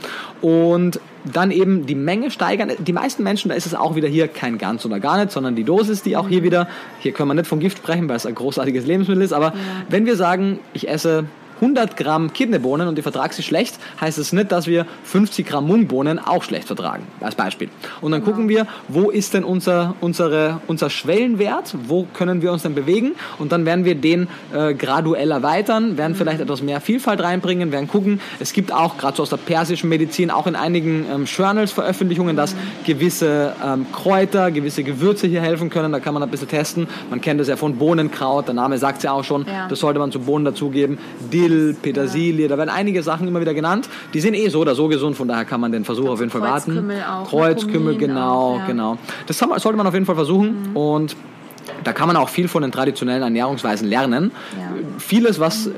und 0.41 0.99
dann 1.25 1.51
eben 1.51 1.85
die 1.85 1.95
Menge 1.95 2.31
steigern. 2.31 2.71
Die 2.77 2.93
meisten 2.93 3.23
Menschen, 3.23 3.49
da 3.49 3.55
ist 3.55 3.65
es 3.65 3.75
auch 3.75 3.95
wieder 3.95 4.07
hier 4.07 4.27
kein 4.27 4.57
ganz 4.57 4.85
oder 4.85 4.99
gar 4.99 5.17
nicht, 5.17 5.31
sondern 5.31 5.55
die 5.55 5.63
Dosis, 5.63 6.01
die 6.01 6.17
auch 6.17 6.27
hier 6.27 6.41
mhm. 6.41 6.45
wieder, 6.45 6.67
hier 6.99 7.13
können 7.13 7.29
wir 7.29 7.35
nicht 7.35 7.47
von 7.47 7.59
Gift 7.59 7.77
sprechen, 7.77 8.09
weil 8.09 8.17
es 8.17 8.25
ein 8.25 8.35
großartiges 8.35 8.85
Lebensmittel 8.85 9.23
ist, 9.23 9.33
aber 9.33 9.47
ja. 9.47 9.53
wenn 9.89 10.05
wir 10.05 10.15
sagen, 10.15 10.59
ich 10.73 10.89
esse 10.89 11.25
100 11.55 11.97
Gramm 11.97 12.33
Kidneybohnen 12.33 12.87
und 12.87 12.97
die 12.97 13.01
vertragst 13.01 13.39
du 13.39 13.43
schlecht, 13.43 13.79
heißt 14.01 14.17
es 14.17 14.23
das 14.23 14.33
nicht, 14.33 14.51
dass 14.51 14.67
wir 14.67 14.85
50 15.03 15.45
Gramm 15.45 15.67
Mungbohnen 15.67 16.19
auch 16.19 16.43
schlecht 16.43 16.67
vertragen, 16.67 17.03
als 17.19 17.35
Beispiel. 17.35 17.69
Und 18.01 18.11
dann 18.11 18.21
genau. 18.21 18.31
gucken 18.31 18.49
wir, 18.49 18.67
wo 18.87 19.09
ist 19.09 19.33
denn 19.33 19.43
unser, 19.43 19.95
unsere, 20.01 20.61
unser 20.67 20.89
Schwellenwert, 20.89 21.75
wo 21.87 22.07
können 22.13 22.41
wir 22.41 22.51
uns 22.51 22.63
denn 22.63 22.75
bewegen 22.75 23.13
und 23.39 23.51
dann 23.51 23.65
werden 23.65 23.85
wir 23.85 23.95
den 23.95 24.27
äh, 24.53 24.73
graduell 24.73 25.31
erweitern, 25.31 25.97
werden 25.97 26.13
mhm. 26.13 26.17
vielleicht 26.17 26.41
etwas 26.41 26.61
mehr 26.61 26.81
Vielfalt 26.81 27.21
reinbringen, 27.21 27.71
werden 27.71 27.87
gucken, 27.87 28.19
es 28.39 28.53
gibt 28.53 28.71
auch, 28.71 28.97
gerade 28.97 29.17
so 29.17 29.23
aus 29.23 29.29
der 29.29 29.37
persischen 29.37 29.89
Medizin, 29.89 30.31
auch 30.31 30.47
in 30.47 30.55
einigen 30.55 31.05
ähm, 31.13 31.25
Journals 31.25 31.71
Veröffentlichungen, 31.71 32.35
dass 32.35 32.55
gewisse 32.85 33.53
ähm, 33.63 33.85
Kräuter, 33.91 34.51
gewisse 34.51 34.83
Gewürze 34.83 35.27
hier 35.27 35.41
helfen 35.41 35.69
können, 35.69 35.91
da 35.91 35.99
kann 35.99 36.13
man 36.13 36.23
ein 36.23 36.29
bisschen 36.29 36.47
testen. 36.47 36.87
Man 37.09 37.21
kennt 37.21 37.39
das 37.39 37.47
ja 37.47 37.55
von 37.55 37.77
Bohnenkraut, 37.77 38.47
der 38.47 38.55
Name 38.55 38.77
sagt 38.77 38.97
es 38.97 39.03
ja 39.03 39.11
auch 39.11 39.23
schon, 39.23 39.45
ja. 39.45 39.67
das 39.67 39.79
sollte 39.79 39.99
man 39.99 40.11
zu 40.11 40.19
Bohnen 40.19 40.45
dazugeben. 40.45 40.97
Dill, 41.47 41.75
Petersilie, 41.81 42.47
da 42.47 42.57
werden 42.57 42.69
einige 42.69 43.03
Sachen 43.03 43.27
immer 43.27 43.41
wieder 43.41 43.53
genannt. 43.53 43.89
Die 44.13 44.19
sind 44.19 44.33
eh 44.33 44.49
so 44.49 44.59
oder 44.59 44.75
so 44.75 44.87
gesund, 44.87 45.15
von 45.15 45.27
daher 45.27 45.45
kann 45.45 45.61
man 45.61 45.71
den 45.71 45.85
Versuch 45.85 46.09
auf 46.09 46.19
jeden 46.19 46.31
Fall 46.31 46.41
warten. 46.41 46.91
Auch, 46.91 47.29
Kreuzkümmel, 47.29 47.97
genau, 47.97 48.55
auch, 48.55 48.59
ja. 48.59 48.67
genau. 48.67 48.97
Das 49.27 49.37
sollte 49.39 49.75
man 49.75 49.87
auf 49.87 49.93
jeden 49.93 50.05
Fall 50.05 50.15
versuchen 50.15 50.69
mhm. 50.69 50.77
und 50.77 51.15
da 51.83 51.93
kann 51.93 52.07
man 52.07 52.17
auch 52.17 52.29
viel 52.29 52.47
von 52.47 52.61
den 52.61 52.71
traditionellen 52.71 53.23
Ernährungsweisen 53.23 53.87
lernen. 53.87 54.31
Ja. 54.57 54.73
Vieles, 54.97 55.39
was 55.39 55.69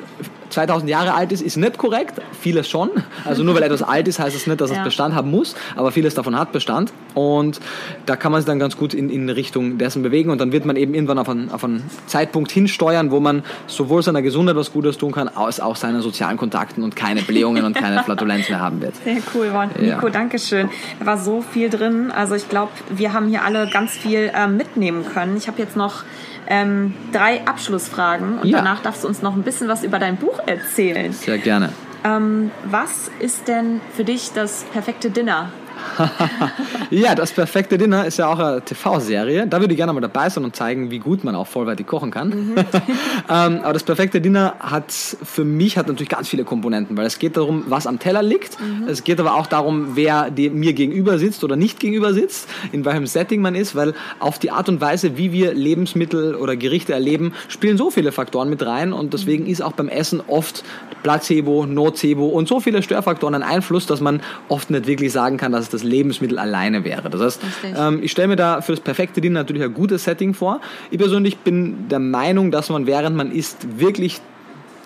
2000 0.56 0.89
Jahre 0.89 1.14
alt 1.14 1.32
ist, 1.32 1.41
ist 1.41 1.58
nicht 1.58 1.78
korrekt. 1.78 2.22
Vieles 2.39 2.70
schon. 2.70 2.89
Also 3.26 3.43
nur 3.43 3.56
weil 3.56 3.64
etwas 3.64 3.84
alt 3.84 4.08
ist, 4.08 4.20
heißt 4.20 4.36
es 4.36 4.47
nicht, 4.47 4.62
dass 4.62 4.72
es 4.72 4.82
Bestand 4.84 5.14
haben 5.14 5.30
muss. 5.30 5.56
Aber 5.76 5.91
vieles 5.91 6.16
davon 6.16 6.38
hat 6.39 6.51
Bestand. 6.53 6.93
Und 7.14 7.60
da 8.06 8.16
kann 8.16 8.32
man 8.32 8.41
sich 8.41 8.47
dann 8.47 8.58
ganz 8.58 8.78
gut 8.78 8.93
in, 8.93 9.10
in 9.10 9.30
Richtung 9.30 9.78
dessen 9.78 10.01
bewegen. 10.01 10.30
Und 10.30 10.39
dann 10.39 10.53
wird 10.53 10.66
man 10.66 10.78
eben 10.78 10.93
irgendwann 10.93 11.20
auf 11.20 11.28
einen, 11.28 11.51
auf 11.51 11.64
einen 11.64 11.84
Zeitpunkt 12.08 12.51
hinsteuern, 12.51 13.12
wo 13.12 13.20
man 13.20 13.43
sowohl 13.68 14.01
seiner 14.01 14.22
Gesundheit 14.22 14.56
was 14.56 14.72
Gutes 14.72 14.97
tun 14.97 15.12
kann, 15.12 15.28
als 15.28 15.60
auch 15.60 15.76
seinen 15.76 16.01
sozialen 16.01 16.38
Kontakten 16.38 16.84
und 16.84 16.95
keine 16.95 17.22
Blähungen 17.22 17.66
und 17.66 17.76
keine 17.76 18.01
Flatulenz 18.06 18.49
mehr 18.49 18.62
haben 18.62 18.82
wird. 18.82 18.95
Sehr 19.03 19.18
cool, 19.34 19.49
wow. 19.51 19.66
Nico, 19.78 20.08
ja. 20.08 20.10
danke 20.10 20.39
schön. 20.39 20.70
Da 20.99 21.06
war 21.06 21.18
so 21.18 21.41
viel 21.41 21.70
drin. 21.70 22.12
Also 22.12 22.34
ich 22.36 22.47
glaube, 22.47 22.72
wir 22.89 23.12
haben 23.12 23.28
hier 23.28 23.43
alle 23.43 23.70
ganz 23.70 23.91
viel 23.91 24.32
äh, 24.34 24.47
mitnehmen 24.47 25.06
können. 25.06 25.36
Ich 25.36 25.47
habe 25.47 25.62
jetzt 25.62 25.76
noch 25.76 26.03
ähm, 26.47 26.93
drei 27.11 27.45
Abschlussfragen 27.45 28.39
und 28.39 28.47
ja. 28.47 28.57
danach 28.57 28.81
darfst 28.81 29.03
du 29.03 29.07
uns 29.07 29.21
noch 29.21 29.35
ein 29.35 29.43
bisschen 29.43 29.67
was 29.67 29.83
über 29.83 29.99
dein 29.99 30.17
Buch 30.17 30.39
erzählen. 30.45 31.11
Sehr 31.13 31.37
gerne. 31.37 31.69
Ähm, 32.03 32.51
was 32.65 33.09
ist 33.19 33.47
denn 33.47 33.81
für 33.95 34.03
dich 34.03 34.31
das 34.33 34.63
perfekte 34.71 35.09
Dinner? 35.09 35.51
ja, 36.89 37.15
das 37.15 37.31
perfekte 37.31 37.77
Dinner 37.77 38.05
ist 38.05 38.17
ja 38.17 38.27
auch 38.27 38.39
eine 38.39 38.61
TV-Serie. 38.61 39.47
Da 39.47 39.59
würde 39.59 39.73
ich 39.73 39.77
gerne 39.77 39.93
mal 39.93 40.01
dabei 40.01 40.29
sein 40.29 40.43
und 40.43 40.55
zeigen, 40.55 40.91
wie 40.91 40.99
gut 40.99 41.23
man 41.23 41.36
auch 41.36 41.47
vollwertig 41.47 41.88
kochen 41.88 42.11
kann. 42.11 42.29
Mhm. 42.29 42.55
ähm, 43.29 43.59
aber 43.63 43.73
das 43.73 43.83
perfekte 43.83 44.21
Dinner 44.21 44.55
hat 44.59 44.91
für 44.91 45.45
mich 45.45 45.77
hat 45.77 45.88
natürlich 45.88 46.09
ganz 46.09 46.27
viele 46.29 46.43
Komponenten, 46.43 46.97
weil 46.97 47.05
es 47.05 47.19
geht 47.19 47.38
darum, 47.38 47.63
was 47.67 47.88
am 47.88 47.99
Teller 47.99 48.23
liegt. 48.23 48.59
Mhm. 48.59 48.88
Es 48.88 49.03
geht 49.03 49.19
aber 49.19 49.36
auch 49.36 49.47
darum, 49.47 49.95
wer 49.95 50.31
mir 50.31 50.73
gegenüber 50.73 51.17
sitzt 51.19 51.43
oder 51.43 51.55
nicht 51.55 51.79
gegenüber 51.79 52.13
sitzt, 52.13 52.49
in 52.71 52.86
welchem 52.86 53.07
Setting 53.07 53.41
man 53.41 53.55
ist, 53.55 53.75
weil 53.75 53.93
auf 54.19 54.39
die 54.39 54.51
Art 54.51 54.69
und 54.69 54.81
Weise, 54.81 55.17
wie 55.17 55.31
wir 55.31 55.53
Lebensmittel 55.53 56.36
oder 56.36 56.55
Gerichte 56.55 56.93
erleben, 56.93 57.33
spielen 57.47 57.77
so 57.77 57.91
viele 57.91 58.11
Faktoren 58.11 58.49
mit 58.49 58.65
rein 58.65 58.93
und 58.93 59.13
deswegen 59.13 59.45
mhm. 59.45 59.49
ist 59.49 59.61
auch 59.61 59.73
beim 59.73 59.89
Essen 59.89 60.21
oft 60.27 60.63
Placebo, 61.03 61.65
Nocebo 61.65 62.27
und 62.27 62.47
so 62.47 62.59
viele 62.59 62.81
Störfaktoren 62.81 63.36
ein 63.36 63.43
Einfluss, 63.43 63.86
dass 63.86 64.01
man 64.01 64.21
oft 64.49 64.69
nicht 64.69 64.88
wirklich 64.88 65.11
sagen 65.11 65.38
kann, 65.38 65.51
dass 65.51 65.71
es 65.73 65.74
das 65.76 65.84
Lebensmittel 65.84 66.39
alleine 66.39 66.84
wäre. 66.84 67.09
Das 67.09 67.21
heißt, 67.21 67.41
ähm, 67.78 67.99
ich 68.01 68.11
stelle 68.11 68.30
mir 68.30 68.36
da 68.36 68.61
für 68.61 68.71
das 68.71 68.82
perfekte 68.82 69.21
Dinner 69.21 69.41
natürlich 69.41 69.63
ein 69.63 69.73
gutes 69.73 70.03
Setting 70.03 70.34
vor. 70.34 70.61
Ich 70.91 70.97
persönlich 70.97 71.38
bin 71.38 71.88
der 71.89 71.99
Meinung, 71.99 72.51
dass 72.51 72.69
man 72.69 72.88
während 72.88 73.15
man 73.15 73.32
isst 73.32 73.80
wirklich 73.80 74.21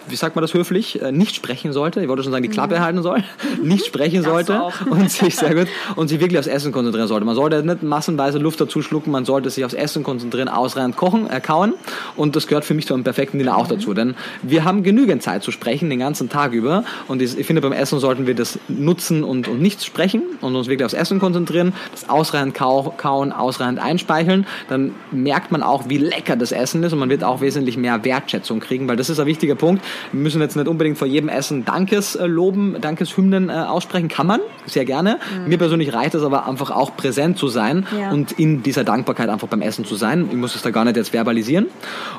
wie 0.09 0.15
sagt 0.15 0.35
man 0.35 0.41
das 0.41 0.53
höflich, 0.53 1.01
äh, 1.01 1.11
nicht 1.11 1.35
sprechen 1.35 1.73
sollte. 1.73 2.01
Ich 2.01 2.07
wollte 2.07 2.23
schon 2.23 2.31
sagen, 2.31 2.43
die 2.43 2.49
Klappe 2.49 2.75
mhm. 2.75 2.79
halten 2.81 3.01
soll, 3.01 3.23
nicht 3.63 3.85
sprechen 3.85 4.23
sollte 4.23 4.61
und 4.89 5.09
sich 5.09 5.35
sehr 5.35 5.55
gut 5.55 5.67
und 5.95 6.07
sich 6.07 6.19
wirklich 6.19 6.39
aufs 6.39 6.47
Essen 6.47 6.71
konzentrieren 6.71 7.07
sollte. 7.07 7.25
Man 7.25 7.35
sollte 7.35 7.63
nicht 7.63 7.83
massenweise 7.83 8.39
Luft 8.39 8.61
dazu 8.61 8.81
schlucken, 8.81 9.11
man 9.11 9.25
sollte 9.25 9.49
sich 9.49 9.63
aufs 9.65 9.73
Essen 9.73 10.03
konzentrieren, 10.03 10.47
ausreichend 10.47 10.97
kochen, 10.97 11.29
äh, 11.29 11.39
kauen 11.39 11.73
und 12.15 12.35
das 12.35 12.47
gehört 12.47 12.65
für 12.65 12.73
mich 12.73 12.87
zu 12.87 12.93
einem 12.93 13.03
perfekten 13.03 13.37
Dinner 13.39 13.57
auch 13.57 13.65
mhm. 13.65 13.75
dazu, 13.75 13.93
denn 13.93 14.15
wir 14.41 14.65
haben 14.65 14.83
genügend 14.83 15.23
Zeit 15.23 15.43
zu 15.43 15.51
sprechen 15.51 15.89
den 15.89 15.99
ganzen 15.99 16.29
Tag 16.29 16.53
über 16.53 16.83
und 17.07 17.21
ich 17.21 17.45
finde 17.45 17.61
beim 17.61 17.73
Essen 17.73 17.99
sollten 17.99 18.27
wir 18.27 18.35
das 18.35 18.59
nutzen 18.67 19.23
und, 19.23 19.47
und 19.47 19.61
nichts 19.61 19.85
sprechen 19.85 20.23
und 20.41 20.55
uns 20.55 20.67
wirklich 20.67 20.85
aufs 20.85 20.93
Essen 20.93 21.19
konzentrieren, 21.19 21.73
das 21.91 22.09
ausreichend 22.09 22.55
kauen, 22.55 23.31
ausreichend 23.31 23.79
einspeicheln, 23.79 24.45
dann 24.67 24.93
merkt 25.11 25.51
man 25.51 25.63
auch, 25.63 25.89
wie 25.89 25.97
lecker 25.97 26.35
das 26.35 26.51
Essen 26.51 26.83
ist 26.83 26.93
und 26.93 26.99
man 26.99 27.09
wird 27.09 27.23
auch 27.23 27.41
wesentlich 27.41 27.77
mehr 27.77 28.03
Wertschätzung 28.03 28.59
kriegen, 28.59 28.87
weil 28.87 28.95
das 28.95 29.09
ist 29.09 29.19
ein 29.19 29.25
wichtiger 29.25 29.55
Punkt. 29.55 29.83
Wir 30.11 30.21
müssen 30.21 30.41
jetzt 30.41 30.55
nicht 30.55 30.67
unbedingt 30.67 30.97
vor 30.97 31.07
jedem 31.07 31.29
Essen 31.29 31.65
Dankes 31.65 32.15
äh, 32.15 32.25
loben, 32.25 32.77
Dankeshymnen 32.81 33.49
äh, 33.49 33.53
aussprechen. 33.53 34.07
Kann 34.07 34.27
man, 34.27 34.41
sehr 34.65 34.85
gerne. 34.85 35.19
Mhm. 35.43 35.49
Mir 35.49 35.57
persönlich 35.57 35.93
reicht 35.93 36.15
es 36.15 36.23
aber 36.23 36.47
einfach 36.47 36.71
auch 36.71 36.95
präsent 36.95 37.37
zu 37.37 37.47
sein 37.47 37.87
ja. 37.99 38.11
und 38.11 38.33
in 38.33 38.63
dieser 38.63 38.83
Dankbarkeit 38.83 39.29
einfach 39.29 39.47
beim 39.47 39.61
Essen 39.61 39.85
zu 39.85 39.95
sein. 39.95 40.27
Ich 40.29 40.37
muss 40.37 40.55
es 40.55 40.61
da 40.61 40.71
gar 40.71 40.85
nicht 40.85 40.97
jetzt 40.97 41.09
verbalisieren. 41.09 41.67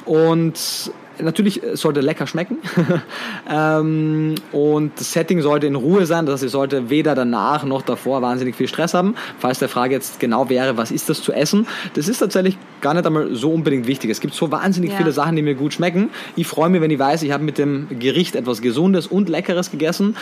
Und 0.04 0.90
natürlich 1.22 1.60
sollte 1.74 2.00
lecker 2.00 2.26
schmecken 2.26 2.58
ähm, 3.50 4.34
und 4.52 4.92
das 4.98 5.12
Setting 5.12 5.40
sollte 5.40 5.66
in 5.66 5.74
Ruhe 5.74 6.06
sein, 6.06 6.26
das 6.26 6.34
heißt, 6.34 6.42
ihr 6.44 6.48
sollte 6.48 6.90
weder 6.90 7.14
danach 7.14 7.64
noch 7.64 7.82
davor 7.82 8.22
wahnsinnig 8.22 8.56
viel 8.56 8.68
Stress 8.68 8.94
haben. 8.94 9.14
Falls 9.38 9.58
der 9.58 9.68
Frage 9.68 9.94
jetzt 9.94 10.20
genau 10.20 10.48
wäre, 10.48 10.76
was 10.76 10.90
ist 10.90 11.08
das 11.08 11.22
zu 11.22 11.32
essen, 11.32 11.66
das 11.94 12.08
ist 12.08 12.18
tatsächlich 12.18 12.56
gar 12.80 12.94
nicht 12.94 13.06
einmal 13.06 13.34
so 13.34 13.52
unbedingt 13.52 13.86
wichtig. 13.86 14.10
Es 14.10 14.20
gibt 14.20 14.34
so 14.34 14.50
wahnsinnig 14.50 14.90
ja. 14.92 14.96
viele 14.96 15.12
Sachen, 15.12 15.36
die 15.36 15.42
mir 15.42 15.54
gut 15.54 15.74
schmecken. 15.74 16.10
Ich 16.36 16.46
freue 16.46 16.68
mich, 16.70 16.80
wenn 16.80 16.90
ich 16.90 16.98
weiß, 16.98 17.22
ich 17.22 17.32
habe 17.32 17.44
mit 17.44 17.58
dem 17.58 17.86
Gericht 17.98 18.36
etwas 18.36 18.62
Gesundes 18.62 19.06
und 19.06 19.28
Leckeres 19.28 19.70
gegessen. 19.70 20.16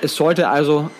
Es 0.00 0.16
sollte 0.16 0.48
also 0.48 0.90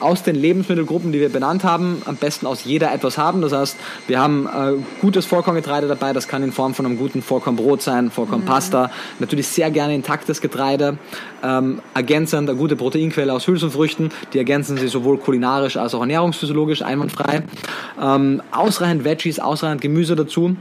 aus 0.00 0.22
den 0.22 0.36
Lebensmittelgruppen, 0.36 1.12
die 1.12 1.20
wir 1.20 1.28
benannt 1.28 1.64
haben, 1.64 2.02
am 2.04 2.16
besten 2.16 2.46
aus 2.46 2.64
jeder 2.64 2.92
etwas 2.92 3.18
haben. 3.18 3.40
Das 3.40 3.52
heißt, 3.52 3.76
wir 4.06 4.20
haben 4.20 4.46
äh, 4.46 4.72
gutes 5.00 5.26
Vollkorngetreide 5.26 5.88
dabei, 5.88 6.12
das 6.12 6.28
kann 6.28 6.42
in 6.42 6.52
Form 6.52 6.74
von 6.74 6.86
einem 6.86 6.98
guten 6.98 7.22
Vollkornbrot 7.22 7.82
sein, 7.82 8.10
Vollkornpasta, 8.10 8.88
mhm. 8.88 8.90
natürlich 9.20 9.48
sehr 9.48 9.70
gerne 9.70 9.94
intaktes 9.94 10.40
Getreide, 10.40 10.98
ähm, 11.42 11.80
ergänzend 11.94 12.48
eine 12.48 12.58
gute 12.58 12.76
Proteinquelle 12.76 13.32
aus 13.32 13.46
Hülsenfrüchten, 13.46 14.10
die 14.32 14.38
ergänzen 14.38 14.76
sie 14.76 14.88
sowohl 14.88 15.18
kulinarisch 15.18 15.76
als 15.76 15.94
auch 15.94 16.00
ernährungsphysiologisch 16.00 16.82
einwandfrei. 16.82 17.42
Ähm, 18.00 18.42
ausreichend 18.52 19.04
Veggies, 19.04 19.38
ausreichend 19.38 19.80
Gemüse 19.80 20.16
dazu 20.16 20.56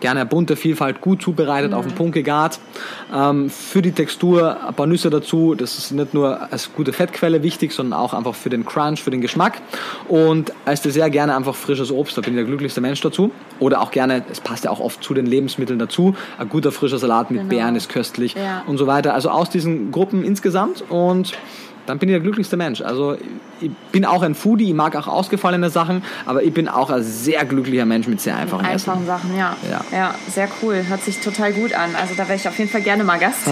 gerne 0.00 0.26
bunte 0.26 0.56
Vielfalt 0.56 1.00
gut 1.00 1.22
zubereitet 1.22 1.70
mhm. 1.70 1.76
auf 1.76 1.86
dem 1.86 1.94
Punkt 1.94 2.14
gegart. 2.14 2.58
Ähm, 3.14 3.50
für 3.50 3.82
die 3.82 3.92
Textur 3.92 4.66
ein 4.66 4.74
paar 4.74 4.86
Nüsse 4.86 5.10
dazu. 5.10 5.54
Das 5.54 5.78
ist 5.78 5.92
nicht 5.92 6.14
nur 6.14 6.52
als 6.52 6.72
gute 6.72 6.92
Fettquelle 6.92 7.42
wichtig, 7.42 7.72
sondern 7.72 7.98
auch 7.98 8.14
einfach 8.14 8.34
für 8.34 8.50
den 8.50 8.64
Crunch, 8.64 9.02
für 9.02 9.10
den 9.10 9.20
Geschmack. 9.20 9.60
Und 10.08 10.52
als 10.64 10.82
Dessert 10.82 11.12
gerne 11.12 11.36
einfach 11.36 11.54
frisches 11.54 11.90
Obst. 11.90 12.16
Da 12.16 12.22
bin 12.22 12.34
ich 12.34 12.38
der 12.38 12.46
glücklichste 12.46 12.80
Mensch 12.80 13.00
dazu. 13.00 13.30
Oder 13.58 13.80
auch 13.80 13.90
gerne, 13.90 14.24
es 14.30 14.40
passt 14.40 14.64
ja 14.64 14.70
auch 14.70 14.80
oft 14.80 15.02
zu 15.02 15.14
den 15.14 15.26
Lebensmitteln 15.26 15.78
dazu. 15.78 16.14
Ein 16.38 16.48
guter 16.48 16.72
frischer 16.72 16.98
Salat 16.98 17.30
mit 17.30 17.40
genau. 17.40 17.50
Beeren 17.50 17.76
ist 17.76 17.88
köstlich 17.88 18.34
ja. 18.34 18.62
und 18.66 18.78
so 18.78 18.86
weiter. 18.86 19.14
Also 19.14 19.30
aus 19.30 19.50
diesen 19.50 19.90
Gruppen 19.90 20.24
insgesamt 20.24 20.84
und 20.88 21.32
dann 21.86 21.98
bin 21.98 22.08
ich 22.08 22.14
der 22.14 22.20
glücklichste 22.20 22.56
Mensch. 22.56 22.80
Also 22.80 23.16
ich 23.60 23.70
bin 23.92 24.04
auch 24.04 24.22
ein 24.22 24.34
Foodie, 24.34 24.68
ich 24.68 24.74
mag 24.74 24.96
auch 24.96 25.06
ausgefallene 25.06 25.70
Sachen, 25.70 26.02
aber 26.26 26.42
ich 26.42 26.52
bin 26.52 26.68
auch 26.68 26.90
ein 26.90 27.02
sehr 27.02 27.44
glücklicher 27.44 27.86
Mensch 27.86 28.06
mit 28.06 28.20
sehr 28.20 28.36
einfachen, 28.36 28.62
mit 28.62 28.70
einfachen 28.70 28.98
Essen. 28.98 29.06
Sachen. 29.06 29.36
Ja. 29.36 29.56
ja. 29.70 29.84
ja, 29.92 30.14
sehr 30.28 30.48
cool. 30.62 30.84
Hört 30.88 31.02
sich 31.02 31.20
total 31.20 31.52
gut 31.52 31.74
an. 31.74 31.90
Also 32.00 32.14
da 32.16 32.28
wäre 32.28 32.36
ich 32.36 32.48
auf 32.48 32.58
jeden 32.58 32.70
Fall 32.70 32.82
gerne 32.82 33.04
mal 33.04 33.18
Gast. 33.18 33.48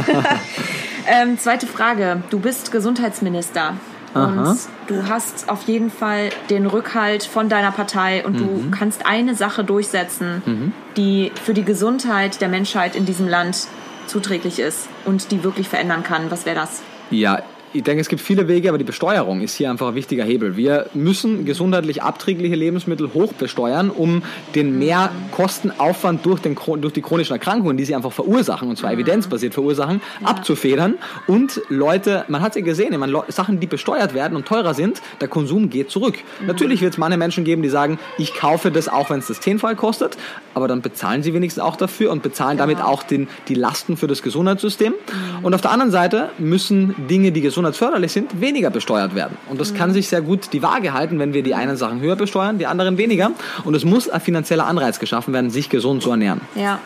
ähm, 1.07 1.39
zweite 1.39 1.66
Frage. 1.66 2.22
Du 2.31 2.39
bist 2.39 2.72
Gesundheitsminister. 2.72 3.74
Und 4.14 4.39
Aha. 4.39 4.57
du 4.87 5.07
hast 5.07 5.51
auf 5.51 5.64
jeden 5.64 5.91
Fall 5.91 6.31
den 6.49 6.66
Rückhalt 6.66 7.24
von 7.24 7.51
deiner 7.51 7.70
Partei 7.70 8.24
und 8.24 8.41
mhm. 8.41 8.70
du 8.70 8.70
kannst 8.70 9.05
eine 9.05 9.35
Sache 9.35 9.64
durchsetzen, 9.64 10.43
mhm. 10.47 10.72
die 10.97 11.31
für 11.45 11.53
die 11.53 11.62
Gesundheit 11.62 12.41
der 12.41 12.49
Menschheit 12.49 12.97
in 12.97 13.05
diesem 13.05 13.29
Land 13.29 13.66
zuträglich 14.07 14.59
ist 14.59 14.89
und 15.05 15.31
die 15.31 15.45
wirklich 15.45 15.68
verändern 15.68 16.03
kann. 16.03 16.31
Was 16.31 16.47
wäre 16.47 16.57
das? 16.57 16.83
Ja, 17.11 17.43
ich 17.73 17.83
denke, 17.83 18.01
es 18.01 18.09
gibt 18.09 18.23
viele 18.23 18.49
Wege, 18.49 18.69
aber 18.69 18.79
die 18.79 18.85
Besteuerung 18.85 19.41
ist 19.43 19.55
hier 19.55 19.71
einfach 19.71 19.89
ein 19.89 19.95
wichtiger 19.95 20.25
Hebel. 20.25 20.57
Wir 20.57 20.87
müssen 20.95 21.45
gesundheitlich 21.45 22.03
abträgliche 22.03 22.55
Lebensmittel 22.55 23.12
hoch 23.12 23.33
besteuern, 23.35 23.91
um 23.91 24.23
den 24.55 24.79
Mehrkostenaufwand 24.79 26.25
durch, 26.25 26.41
den, 26.41 26.57
durch 26.81 26.93
die 26.93 27.03
chronischen 27.03 27.35
Erkrankungen, 27.35 27.77
die 27.77 27.85
sie 27.85 27.95
einfach 27.95 28.12
verursachen, 28.12 28.69
und 28.69 28.77
zwar 28.77 28.91
mhm. 28.91 29.01
evidenzbasiert 29.01 29.55
verursachen, 29.55 30.01
ja. 30.21 30.29
abzufedern. 30.29 30.95
Und 31.27 31.61
Leute, 31.69 32.25
man 32.29 32.41
hat 32.41 32.53
es 32.53 32.57
ja 32.57 32.62
gesehen, 32.62 32.99
meine, 32.99 33.23
Sachen, 33.29 33.61
die 33.61 33.66
besteuert 33.66 34.14
werden 34.14 34.37
und 34.37 34.47
teurer 34.47 34.75
sind, 34.75 35.03
der 35.21 35.29
Konsum 35.29 35.69
geht 35.69 35.91
zurück. 35.91 36.19
Mhm. 36.41 36.47
Natürlich 36.47 36.81
wird 36.81 36.95
es 36.95 36.99
manche 36.99 37.19
Menschen 37.19 37.45
geben, 37.45 37.62
die 37.62 37.69
sagen, 37.69 37.99
ich 38.16 38.35
kaufe 38.35 38.71
das 38.71 38.89
auch, 38.89 39.11
wenn 39.11 39.19
es 39.19 39.27
das 39.27 39.41
zehnfach 39.41 39.77
kostet, 39.77 40.16
aber 40.55 40.69
dann 40.69 40.81
bezahlen 40.81 41.23
sie 41.23 41.35
wenigstens 41.35 41.62
auch 41.62 41.77
dafür 41.77 42.11
und 42.12 42.23
bezahlen 42.23 42.57
ja. 42.57 42.64
damit 42.64 42.81
auch 42.81 43.03
den, 43.03 43.29
die 43.49 43.55
Lasten 43.55 43.97
für 43.97 44.07
das 44.07 44.23
Gesundheitssystem. 44.23 44.93
Mhm. 44.93 45.45
Und 45.45 45.55
auf 45.55 45.61
der 45.61 45.71
anderen 45.71 45.93
Seite 45.93 46.31
müssen 46.39 46.95
Dinge, 47.09 47.31
die 47.31 47.43
gesund 47.43 47.59
gesundheitsförderlich 47.69 48.12
sind, 48.12 48.41
weniger 48.41 48.71
besteuert 48.71 49.14
werden. 49.14 49.37
Und 49.49 49.61
das 49.61 49.73
mhm. 49.73 49.77
kann 49.77 49.93
sich 49.93 50.09
sehr 50.09 50.23
gut 50.23 50.53
die 50.53 50.62
Waage 50.62 50.93
halten, 50.93 51.19
wenn 51.19 51.33
wir 51.33 51.43
die 51.43 51.55
einen 51.55 51.77
Sachen 51.77 52.01
höher 52.01 52.16
besteuern, 52.16 52.59
die 52.59 52.66
anderen 52.66 52.99
weniger. 52.99 53.31
Und 53.64 53.75
es 53.75 53.85
muss 53.85 54.09
ein 54.09 54.21
finanzieller 54.21 54.66
Anreiz 54.66 54.99
geschaffen 54.99 55.35
werden, 55.35 55.51
sich 55.51 55.69
gesund 55.69 56.03
zu 56.03 56.11
ernähren. 56.11 56.41
Ja, 56.55 56.81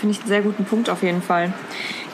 finde 0.00 0.14
ich 0.14 0.20
einen 0.20 0.28
sehr 0.28 0.42
guten 0.42 0.64
Punkt 0.64 0.90
auf 0.90 1.02
jeden 1.02 1.22
Fall. 1.22 1.52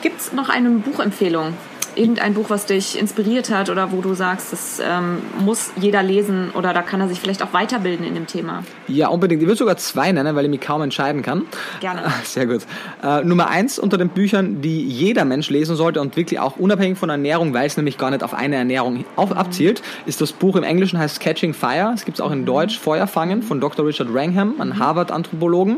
Gibt 0.01 0.19
es 0.19 0.33
noch 0.33 0.49
eine 0.49 0.69
Buchempfehlung? 0.69 1.53
Irgendein 1.95 2.33
Buch, 2.33 2.49
was 2.49 2.65
dich 2.65 2.99
inspiriert 2.99 3.49
hat 3.49 3.69
oder 3.69 3.91
wo 3.91 4.01
du 4.01 4.13
sagst, 4.13 4.51
das 4.51 4.81
ähm, 4.83 5.17
muss 5.39 5.71
jeder 5.75 6.03
lesen 6.03 6.51
oder 6.51 6.73
da 6.73 6.81
kann 6.81 7.01
er 7.01 7.07
sich 7.07 7.19
vielleicht 7.19 7.43
auch 7.43 7.53
weiterbilden 7.53 8.05
in 8.05 8.13
dem 8.13 8.27
Thema? 8.27 8.63
Ja, 8.87 9.09
unbedingt. 9.09 9.41
Ich 9.41 9.47
würde 9.47 9.57
sogar 9.57 9.77
zwei 9.77 10.11
nennen, 10.11 10.35
weil 10.35 10.45
ich 10.45 10.51
mich 10.51 10.61
kaum 10.61 10.81
entscheiden 10.81 11.21
kann. 11.21 11.45
Gerne. 11.79 12.03
Sehr 12.23 12.45
gut. 12.45 12.61
Äh, 13.03 13.23
Nummer 13.23 13.49
eins 13.49 13.79
unter 13.79 13.97
den 13.97 14.09
Büchern, 14.09 14.61
die 14.61 14.85
jeder 14.87 15.25
Mensch 15.25 15.49
lesen 15.49 15.75
sollte 15.75 16.01
und 16.01 16.15
wirklich 16.15 16.39
auch 16.39 16.57
unabhängig 16.57 16.97
von 16.97 17.09
Ernährung, 17.09 17.53
weil 17.53 17.67
es 17.67 17.77
nämlich 17.77 17.97
gar 17.97 18.11
nicht 18.11 18.23
auf 18.23 18.33
eine 18.33 18.55
Ernährung 18.55 19.05
auf, 19.15 19.31
abzielt, 19.31 19.81
ist 20.05 20.21
das 20.21 20.31
Buch 20.33 20.55
im 20.55 20.63
Englischen 20.63 20.99
heißt 20.99 21.19
Catching 21.19 21.53
Fire. 21.53 21.91
Es 21.93 22.05
gibt 22.05 22.17
es 22.17 22.21
auch 22.21 22.31
in 22.31 22.45
Deutsch, 22.45 22.79
Feuer 22.79 23.07
fangen 23.07 23.43
von 23.43 23.59
Dr. 23.59 23.85
Richard 23.85 24.13
Wrangham, 24.13 24.59
einem 24.59 24.77
Harvard-Anthropologen, 24.79 25.77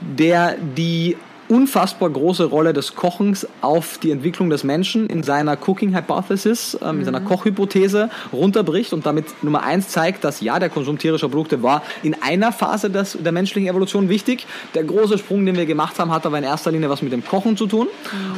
der 0.00 0.56
die 0.76 1.16
unfassbar 1.48 2.10
große 2.10 2.44
Rolle 2.44 2.72
des 2.72 2.94
Kochens 2.94 3.46
auf 3.60 3.98
die 3.98 4.10
Entwicklung 4.10 4.50
des 4.50 4.64
Menschen 4.64 5.06
in 5.06 5.22
seiner 5.22 5.56
Cooking 5.66 5.94
Hypothesis, 5.96 6.78
ähm, 6.82 7.00
in 7.00 7.04
seiner 7.04 7.20
Kochhypothese 7.20 8.10
runterbricht 8.32 8.92
und 8.92 9.06
damit 9.06 9.42
Nummer 9.42 9.62
eins 9.62 9.88
zeigt, 9.88 10.24
dass 10.24 10.40
ja, 10.40 10.58
der 10.58 10.68
Konsum 10.68 10.98
tierischer 10.98 11.28
Produkte 11.28 11.62
war 11.62 11.82
in 12.02 12.14
einer 12.22 12.52
Phase 12.52 12.90
des, 12.90 13.18
der 13.20 13.32
menschlichen 13.32 13.68
Evolution 13.68 14.08
wichtig. 14.08 14.46
Der 14.74 14.84
große 14.84 15.18
Sprung, 15.18 15.46
den 15.46 15.56
wir 15.56 15.66
gemacht 15.66 15.98
haben, 15.98 16.12
hat 16.12 16.26
aber 16.26 16.38
in 16.38 16.44
erster 16.44 16.70
Linie 16.70 16.90
was 16.90 17.02
mit 17.02 17.12
dem 17.12 17.24
Kochen 17.24 17.56
zu 17.56 17.66
tun 17.66 17.88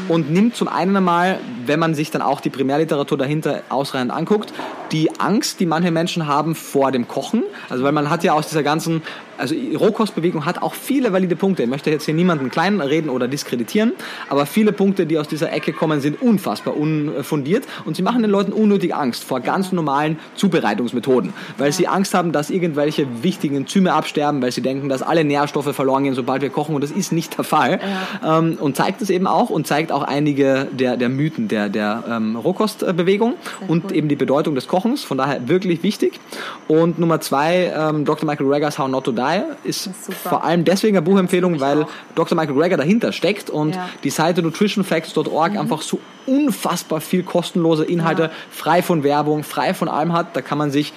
und 0.08 0.30
nimmt 0.30 0.56
zum 0.56 0.68
einen 0.68 0.96
einmal, 0.96 1.38
wenn 1.66 1.80
man 1.80 1.94
sich 1.94 2.10
dann 2.10 2.22
auch 2.22 2.40
die 2.40 2.50
Primärliteratur 2.50 3.18
dahinter 3.18 3.62
ausreichend 3.68 4.12
anguckt, 4.12 4.52
die 4.92 5.20
Angst, 5.20 5.60
die 5.60 5.66
manche 5.66 5.90
Menschen 5.90 6.26
haben 6.26 6.54
vor 6.54 6.92
dem 6.92 7.08
Kochen. 7.08 7.42
Also 7.68 7.84
weil 7.84 7.92
man 7.92 8.10
hat 8.10 8.24
ja 8.24 8.32
aus 8.32 8.48
dieser 8.48 8.62
ganzen 8.62 9.02
also 9.40 9.54
Rohkostbewegung 9.54 10.44
hat 10.44 10.62
auch 10.62 10.74
viele 10.74 11.12
valide 11.12 11.36
Punkte. 11.36 11.62
Ich 11.62 11.68
möchte 11.68 11.90
jetzt 11.90 12.04
hier 12.04 12.14
niemanden 12.14 12.50
klein 12.50 12.80
reden 12.80 13.08
oder 13.08 13.28
diskreditieren, 13.28 13.92
aber 14.28 14.46
viele 14.46 14.72
Punkte, 14.72 15.06
die 15.06 15.18
aus 15.18 15.28
dieser 15.28 15.52
Ecke 15.52 15.72
kommen, 15.72 16.00
sind 16.00 16.20
unfassbar 16.20 16.76
unfundiert 16.76 17.64
und 17.84 17.96
sie 17.96 18.02
machen 18.02 18.22
den 18.22 18.30
Leuten 18.30 18.52
unnötig 18.52 18.94
Angst 18.94 19.24
vor 19.24 19.40
ganz 19.40 19.72
normalen 19.72 20.18
Zubereitungsmethoden, 20.34 21.32
weil 21.58 21.72
sie 21.72 21.88
Angst 21.88 22.14
haben, 22.14 22.32
dass 22.32 22.50
irgendwelche 22.50 23.06
wichtigen 23.22 23.56
Enzyme 23.56 23.92
absterben, 23.92 24.42
weil 24.42 24.52
sie 24.52 24.62
denken, 24.62 24.88
dass 24.88 25.02
alle 25.02 25.24
Nährstoffe 25.24 25.74
verloren 25.74 26.04
gehen, 26.04 26.14
sobald 26.14 26.42
wir 26.42 26.50
kochen 26.50 26.74
und 26.74 26.82
das 26.82 26.90
ist 26.90 27.12
nicht 27.12 27.36
der 27.38 27.44
Fall. 27.44 27.80
Ja. 28.22 28.38
Ähm, 28.38 28.58
und 28.60 28.76
zeigt 28.76 29.00
es 29.02 29.10
eben 29.10 29.26
auch 29.26 29.50
und 29.50 29.66
zeigt 29.66 29.92
auch 29.92 30.02
einige 30.02 30.68
der, 30.72 30.96
der 30.96 31.08
Mythen 31.08 31.48
der, 31.48 31.68
der 31.68 32.04
ähm, 32.08 32.36
Rohkostbewegung 32.36 33.34
und 33.68 33.86
cool. 33.86 33.96
eben 33.96 34.08
die 34.08 34.16
Bedeutung 34.16 34.54
des 34.54 34.68
Kochens, 34.68 35.02
von 35.02 35.18
daher 35.18 35.48
wirklich 35.48 35.82
wichtig. 35.82 36.20
Und 36.68 36.98
Nummer 36.98 37.20
zwei, 37.20 37.72
ähm, 37.76 38.04
Dr. 38.04 38.26
Michael 38.26 38.46
Greger's 38.46 38.78
How 38.78 38.88
Not 38.88 39.04
to 39.04 39.12
Die 39.12 39.29
Reihe 39.30 39.56
ist, 39.64 39.86
ist 39.86 40.14
vor 40.14 40.44
allem 40.44 40.64
deswegen 40.64 40.96
eine 40.96 41.04
Buchempfehlung, 41.04 41.60
weil 41.60 41.84
auch. 41.84 41.88
Dr. 42.14 42.36
Michael 42.36 42.56
Greger 42.56 42.76
dahinter 42.76 43.12
steckt 43.12 43.50
und 43.50 43.74
ja. 43.74 43.88
die 44.04 44.10
Seite 44.10 44.42
nutritionfacts.org 44.42 45.52
mhm. 45.52 45.58
einfach 45.58 45.82
so 45.82 46.00
unfassbar 46.26 47.00
viel 47.00 47.22
kostenlose 47.22 47.84
Inhalte, 47.84 48.24
ja. 48.24 48.30
frei 48.50 48.82
von 48.82 49.02
Werbung, 49.02 49.42
frei 49.42 49.74
von 49.74 49.88
allem 49.88 50.12
hat. 50.12 50.36
Da 50.36 50.42
kann 50.42 50.58
man 50.58 50.70
sich 50.70 50.92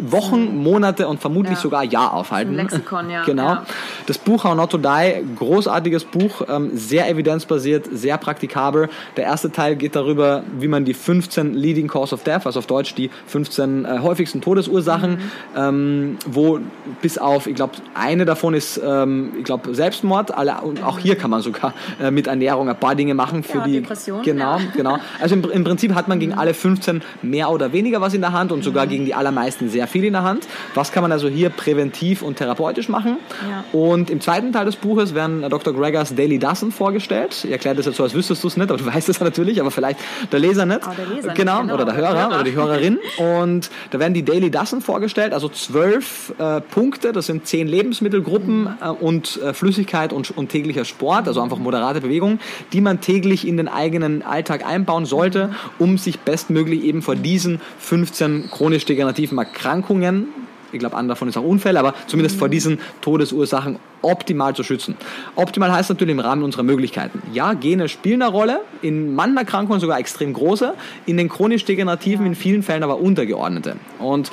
Wochen, 0.00 0.56
Monate 0.56 1.06
und 1.06 1.20
vermutlich 1.20 1.56
ja. 1.56 1.60
sogar 1.60 1.84
Jahr 1.84 2.14
aufhalten. 2.14 2.54
Lexikon, 2.54 3.10
ja. 3.10 3.22
genau. 3.26 3.48
Ja. 3.48 3.66
Das 4.06 4.18
Buch 4.18 4.44
How 4.44 4.54
Not 4.54 4.70
to 4.70 4.78
Die, 4.78 5.24
großartiges 5.36 6.04
Buch, 6.04 6.42
ähm, 6.48 6.70
sehr 6.74 7.08
evidenzbasiert, 7.08 7.86
sehr 7.92 8.18
praktikabel. 8.18 8.88
Der 9.16 9.24
erste 9.24 9.52
Teil 9.52 9.76
geht 9.76 9.96
darüber, 9.96 10.42
wie 10.58 10.68
man 10.68 10.84
die 10.84 10.94
15 10.94 11.54
Leading 11.54 11.88
Cause 11.88 12.14
of 12.14 12.24
Death, 12.24 12.46
also 12.46 12.58
auf 12.58 12.66
Deutsch 12.66 12.94
die 12.94 13.10
15 13.26 13.84
äh, 13.84 13.98
häufigsten 14.00 14.40
Todesursachen, 14.40 15.12
mhm. 15.12 15.18
ähm, 15.56 16.16
wo 16.26 16.58
bis 17.02 17.18
auf, 17.18 17.46
ich 17.46 17.54
glaube, 17.54 17.74
eine 17.94 18.24
davon 18.24 18.54
ist, 18.54 18.80
ähm, 18.84 19.32
ich 19.38 19.44
glaube, 19.44 19.74
Selbstmord. 19.74 20.34
Alle, 20.34 20.62
und 20.62 20.82
auch 20.82 20.98
hier 20.98 21.16
kann 21.16 21.30
man 21.30 21.42
sogar 21.42 21.74
äh, 22.00 22.10
mit 22.10 22.26
Ernährung 22.26 22.68
ein 22.68 22.78
paar 22.78 22.94
Dinge 22.94 23.14
machen 23.14 23.42
für 23.42 23.58
ja, 23.58 23.64
die. 23.64 23.72
Depression. 23.80 24.22
Genau, 24.22 24.58
genau. 24.74 24.98
Also 25.20 25.34
im, 25.34 25.50
im, 25.50 25.64
Prinzip 25.64 25.94
hat 25.94 26.08
man 26.08 26.18
gegen 26.18 26.32
mhm. 26.32 26.38
alle 26.38 26.54
15 26.54 27.02
mehr 27.22 27.50
oder 27.50 27.72
weniger 27.72 28.00
was 28.00 28.14
in 28.14 28.20
der 28.20 28.32
Hand 28.32 28.50
und 28.50 28.64
sogar 28.64 28.86
mhm. 28.86 28.90
gegen 28.90 29.04
die 29.04 29.14
allermeisten 29.14 29.33
meisten 29.34 29.68
sehr 29.68 29.86
viel 29.86 30.04
in 30.04 30.12
der 30.12 30.22
Hand. 30.22 30.46
Was 30.74 30.92
kann 30.92 31.02
man 31.02 31.12
also 31.12 31.28
hier 31.28 31.50
präventiv 31.50 32.22
und 32.22 32.36
therapeutisch 32.36 32.88
machen? 32.88 33.18
Ja. 33.48 33.64
Und 33.78 34.10
im 34.10 34.20
zweiten 34.20 34.52
Teil 34.52 34.64
des 34.64 34.76
Buches 34.76 35.14
werden 35.14 35.48
Dr. 35.48 35.74
Gregors 35.74 36.14
Daily 36.14 36.38
Dozen 36.38 36.72
vorgestellt. 36.72 37.44
Ich 37.44 37.50
erkläre 37.50 37.76
das 37.76 37.86
jetzt 37.86 37.96
so, 37.96 38.02
als 38.02 38.14
wüsstest 38.14 38.42
du 38.42 38.48
es 38.48 38.56
nicht, 38.56 38.70
aber 38.70 38.78
du 38.78 38.86
weißt 38.94 39.08
es 39.08 39.20
natürlich, 39.20 39.60
aber 39.60 39.70
vielleicht 39.70 39.98
der 40.32 40.40
Leser 40.40 40.66
nicht. 40.66 40.80
Oh, 40.84 40.90
der 40.96 41.06
Leser 41.06 41.32
genau, 41.34 41.62
nicht, 41.62 41.62
genau, 41.62 41.74
oder 41.74 41.84
der 41.84 41.96
Hörer, 41.96 42.14
Hörer, 42.14 42.34
oder 42.34 42.44
die 42.44 42.54
Hörerin. 42.54 42.98
Und 43.18 43.70
da 43.90 43.98
werden 43.98 44.14
die 44.14 44.24
Daily 44.24 44.50
Dozen 44.50 44.80
vorgestellt, 44.80 45.32
also 45.32 45.48
zwölf 45.48 46.32
äh, 46.38 46.60
Punkte, 46.60 47.12
das 47.12 47.26
sind 47.26 47.46
zehn 47.46 47.66
Lebensmittelgruppen 47.66 48.62
mhm. 48.62 48.68
äh, 48.80 48.88
und 48.88 49.40
äh, 49.42 49.52
Flüssigkeit 49.54 50.12
und, 50.12 50.36
und, 50.36 50.48
täglicher 50.48 50.84
Sport, 50.84 51.26
also 51.26 51.40
einfach 51.40 51.58
moderate 51.58 52.00
Bewegung, 52.00 52.38
die 52.72 52.80
man 52.80 53.00
täglich 53.00 53.46
in 53.46 53.56
den 53.56 53.68
eigenen 53.68 54.22
Alltag 54.22 54.66
einbauen 54.66 55.06
sollte, 55.06 55.54
um 55.78 55.98
sich 55.98 56.20
bestmöglich 56.20 56.84
eben 56.84 57.02
vor 57.02 57.16
diesen 57.16 57.60
15 57.78 58.50
chronisch 58.50 58.84
degenerativen 58.84 59.23
negativen 59.24 59.38
Erkrankungen, 59.38 60.28
ich 60.72 60.80
glaube, 60.80 60.96
einer 60.96 61.08
davon 61.08 61.28
ist 61.28 61.36
auch 61.36 61.44
Unfälle, 61.44 61.78
aber 61.78 61.94
zumindest 62.08 62.36
mhm. 62.36 62.38
vor 62.40 62.48
diesen 62.48 62.80
Todesursachen 63.00 63.78
optimal 64.02 64.54
zu 64.54 64.62
schützen. 64.64 64.96
Optimal 65.36 65.72
heißt 65.72 65.88
natürlich 65.88 66.12
im 66.12 66.20
Rahmen 66.20 66.42
unserer 66.42 66.64
Möglichkeiten. 66.64 67.22
Ja, 67.32 67.54
Gene 67.54 67.88
spielen 67.88 68.20
eine 68.22 68.30
Rolle, 68.30 68.60
in 68.82 69.14
manchen 69.14 69.38
Erkrankungen 69.38 69.80
sogar 69.80 70.00
extrem 70.00 70.34
große, 70.34 70.74
in 71.06 71.16
den 71.16 71.28
chronisch 71.28 71.64
degenerativen 71.64 72.26
in 72.26 72.34
vielen 72.34 72.64
Fällen 72.64 72.82
aber 72.82 72.98
untergeordnete. 72.98 73.76
Und 73.98 74.32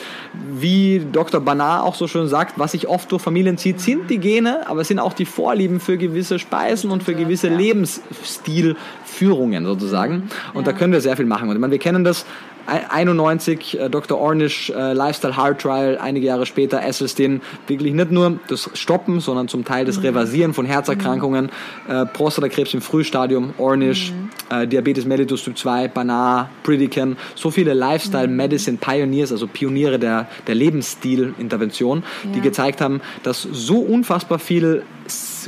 wie 0.51 1.05
Dr. 1.11 1.39
Banar 1.39 1.83
auch 1.83 1.93
so 1.95 2.07
schön 2.07 2.27
sagt, 2.27 2.59
was 2.59 2.71
sich 2.71 2.87
oft 2.87 3.11
durch 3.11 3.21
Familien 3.21 3.57
zieht, 3.57 3.79
sind 3.79 4.09
die 4.09 4.17
Gene, 4.17 4.67
aber 4.67 4.81
es 4.81 4.87
sind 4.87 4.97
auch 4.99 5.13
die 5.13 5.25
Vorlieben 5.25 5.79
für 5.79 5.97
gewisse 5.97 6.39
Speisen 6.39 6.89
und 6.91 7.03
für 7.03 7.13
gewisse. 7.13 7.49
Lebensstilführungen 7.49 9.65
sozusagen. 9.65 10.29
Und 10.53 10.65
ja. 10.65 10.71
da 10.71 10.77
können 10.77 10.93
wir 10.93 11.01
sehr 11.01 11.15
viel 11.15 11.25
machen. 11.25 11.49
Und 11.49 11.55
ich 11.55 11.61
meine, 11.61 11.71
wir 11.71 11.79
kennen 11.79 12.03
das 12.03 12.25
91 12.67 13.79
äh, 13.79 13.89
Dr. 13.89 14.19
Ornish 14.19 14.69
äh, 14.69 14.93
Lifestyle 14.93 15.35
Heart 15.37 15.61
Trial, 15.61 15.97
einige 15.99 16.27
Jahre 16.27 16.45
später 16.45 16.81
Esselstyn, 16.81 17.41
wirklich 17.67 17.93
nicht 17.93 18.11
nur 18.11 18.39
das 18.47 18.69
Stoppen, 18.73 19.19
sondern 19.19 19.47
zum 19.47 19.65
Teil 19.65 19.85
das 19.85 19.97
mhm. 19.97 20.03
Reversieren 20.03 20.53
von 20.53 20.65
Herzerkrankungen, 20.65 21.49
mhm. 21.87 21.93
äh, 21.93 22.05
Prostatakrebs 22.05 22.73
im 22.73 22.81
Frühstadium, 22.81 23.53
Ornish, 23.57 24.11
mhm. 24.11 24.29
äh, 24.55 24.67
Diabetes 24.67 25.05
mellitus 25.05 25.43
Typ 25.43 25.57
2, 25.57 25.87
Banar, 25.89 26.49
Pritikin, 26.63 27.17
so 27.35 27.51
viele 27.51 27.73
Lifestyle 27.73 28.27
mhm. 28.27 28.35
Medicine 28.35 28.77
Pioneers, 28.77 29.31
also 29.31 29.47
Pioniere 29.47 29.99
der, 29.99 30.27
der 30.47 30.55
Lebensstilintervention, 30.55 32.03
ja. 32.23 32.31
die 32.31 32.41
gezeigt 32.41 32.81
haben, 32.81 33.01
dass 33.23 33.41
so 33.41 33.79
unfassbar 33.79 34.39
viel 34.39 34.83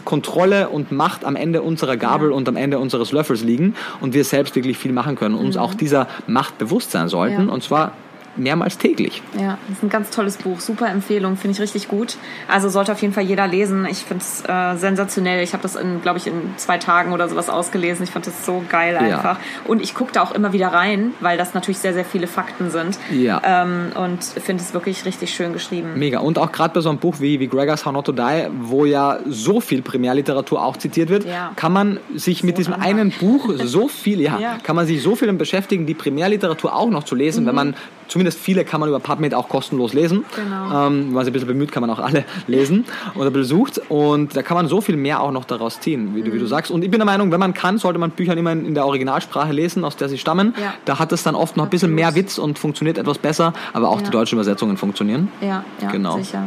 Kontrolle 0.06 0.70
und 0.70 0.92
Macht 0.92 1.24
am 1.26 1.36
Ende 1.36 1.62
unserer 1.62 1.98
Gabel 1.98 2.30
ja. 2.30 2.36
und 2.36 2.48
am 2.50 2.56
Ende 2.56 2.80
unseres 2.80 3.12
Löffels 3.12 3.44
liegen 3.44 3.76
und 4.02 4.14
wir 4.14 4.24
selbst 4.24 4.56
wirklich 4.56 4.78
viel 4.78 4.92
machen 4.92 5.16
können, 5.16 5.36
uns 5.36 5.56
mhm. 5.56 5.62
auch 5.62 5.74
dieser 5.74 6.08
Macht 6.28 6.58
bewusst 6.58 6.92
sein 6.92 7.08
sollten 7.08 7.50
und 7.50 7.64
zwar 7.64 7.94
mehrmals 8.36 8.78
täglich. 8.78 9.22
Ja, 9.40 9.58
das 9.68 9.78
ist 9.78 9.84
ein 9.84 9.90
ganz 9.90 10.10
tolles 10.10 10.38
Buch. 10.38 10.60
Super 10.60 10.90
Empfehlung, 10.90 11.38
finde 11.38 11.56
ich 11.56 11.62
richtig 11.62 11.88
gut. 11.88 12.18
Also 12.48 12.70
sollte 12.70 12.92
auf 12.92 13.02
jeden 13.02 13.14
Fall 13.14 13.24
jeder 13.24 13.48
lesen. 13.48 13.86
Ich 13.90 14.00
finde 14.00 14.24
es 14.24 14.44
äh, 14.48 14.76
sensationell. 14.78 15.44
Ich 15.44 15.54
habe 15.54 15.64
das, 15.64 15.76
in, 15.76 16.02
glaube 16.02 16.18
ich, 16.18 16.28
in 16.28 16.54
zwei 16.58 16.78
Tagen 16.78 17.14
oder 17.14 17.30
sowas 17.30 17.50
ausgelesen. 17.50 18.04
Ich 18.04 18.12
fand 18.12 18.28
das 18.28 18.46
so 18.46 18.64
geil 18.70 18.98
einfach. 18.98 19.38
Ja. 19.38 19.46
Und 19.66 19.82
ich 19.82 19.94
gucke 19.94 20.12
da 20.12 20.22
auch 20.22 20.32
immer 20.34 20.54
wieder 20.54 20.68
rein, 20.68 21.14
weil 21.20 21.38
das 21.38 21.54
natürlich 21.54 21.80
sehr, 21.80 21.94
sehr 21.94 22.06
viele 22.06 22.28
Fakten 22.28 22.72
sind. 22.72 22.98
Ja. 23.12 23.42
Ähm, 23.44 23.92
und 23.96 24.24
finde 24.24 24.64
es 24.64 24.74
wirklich 24.74 25.06
richtig 25.06 25.34
schön 25.34 25.54
geschrieben. 25.54 25.94
Mega. 25.96 26.20
Und 26.20 26.38
auch 26.38 26.52
gerade 26.52 26.74
bei 26.74 26.82
so 26.82 26.90
einem 26.90 27.00
Buch 27.00 27.16
wie, 27.20 27.40
wie 27.40 27.48
Gregor's 27.48 27.86
How 27.86 27.94
Not 27.94 28.06
to 28.06 28.12
Die, 28.12 28.48
wo 28.62 28.86
ja 28.86 29.20
so 29.26 29.62
viel 29.62 29.82
Primärliteratur 29.82 30.64
auch 30.64 30.78
zitiert 30.78 31.10
wird, 31.10 31.26
ja. 31.26 31.52
kann 31.56 31.74
man 31.74 32.00
sich 32.16 32.40
so 32.40 32.46
mit 32.46 32.58
diesem 32.58 32.74
einfach. 32.74 32.88
einen 32.88 33.12
Buch 33.12 33.52
so 33.64 33.88
viel, 33.88 34.22
ja, 34.22 34.40
ja, 34.42 34.58
kann 34.64 34.76
man 34.76 34.86
sich 34.86 35.02
so 35.02 35.16
viel 35.16 35.32
beschäftigen, 35.34 35.86
die 35.86 35.94
Primärliteratur 35.94 36.76
auch 36.76 36.90
noch 36.90 37.04
zu 37.04 37.16
lesen, 37.16 37.44
mhm. 37.44 37.48
wenn 37.48 37.56
man 37.56 37.76
zumindest 38.14 38.40
viele 38.40 38.64
kann 38.64 38.80
man 38.80 38.90
über 38.90 39.00
PubMed 39.00 39.34
auch 39.34 39.50
kostenlos 39.50 39.94
lesen. 39.94 40.24
Genau. 40.36 40.88
Ähm, 40.88 41.08
wenn 41.08 41.14
man 41.14 41.26
sich 41.26 41.32
ein 41.32 41.34
bisschen 41.34 41.48
bemüht, 41.48 41.72
kann 41.72 41.82
man 41.82 41.90
auch 41.90 41.98
alle 41.98 42.26
lesen 42.48 42.86
oder 43.16 43.32
besucht. 43.32 43.82
Und 43.90 44.36
da 44.36 44.44
kann 44.44 44.56
man 44.56 44.68
so 44.68 44.82
viel 44.82 44.98
mehr 44.98 45.20
auch 45.22 45.32
noch 45.32 45.46
daraus 45.46 45.80
ziehen, 45.80 46.14
wie, 46.14 46.22
mhm. 46.22 46.26
du, 46.26 46.34
wie 46.34 46.38
du 46.38 46.44
mhm. 46.44 46.50
sagst. 46.50 46.70
Und 46.70 46.84
ich 46.84 46.92
bin 46.92 47.00
der 47.00 47.08
Meinung, 47.08 47.32
wenn 47.32 47.40
man 47.40 47.56
kann, 47.56 47.80
sollte 47.80 47.98
man 47.98 48.12
Bücher 48.12 48.38
immer 48.38 48.52
in, 48.52 48.76
der 48.76 48.86
Originalsprache 48.86 49.52
lesen, 49.52 49.84
aus 49.84 49.98
der 49.98 50.10
sie 50.10 50.20
stammen. 50.20 50.54
Ja. 50.62 50.76
Da 50.86 51.00
hat 51.00 51.12
es 51.12 51.24
dann 51.24 51.34
oft 51.34 51.58
noch 51.58 51.64
ein 51.64 51.72
bisschen 51.72 51.96
mehr 51.96 52.14
Witz 52.14 52.38
und 52.38 52.60
funktioniert 52.60 53.00
etwas 53.00 53.18
besser, 53.18 53.54
aber 53.74 53.90
auch 53.90 53.98
ja. 53.98 54.06
die 54.06 54.12
deutschen 54.12 54.36
Übersetzungen 54.36 54.78
funktionieren. 54.78 55.30
Ja, 55.42 55.66
ja 55.82 55.90
genau. 55.90 56.18
sicher. 56.18 56.46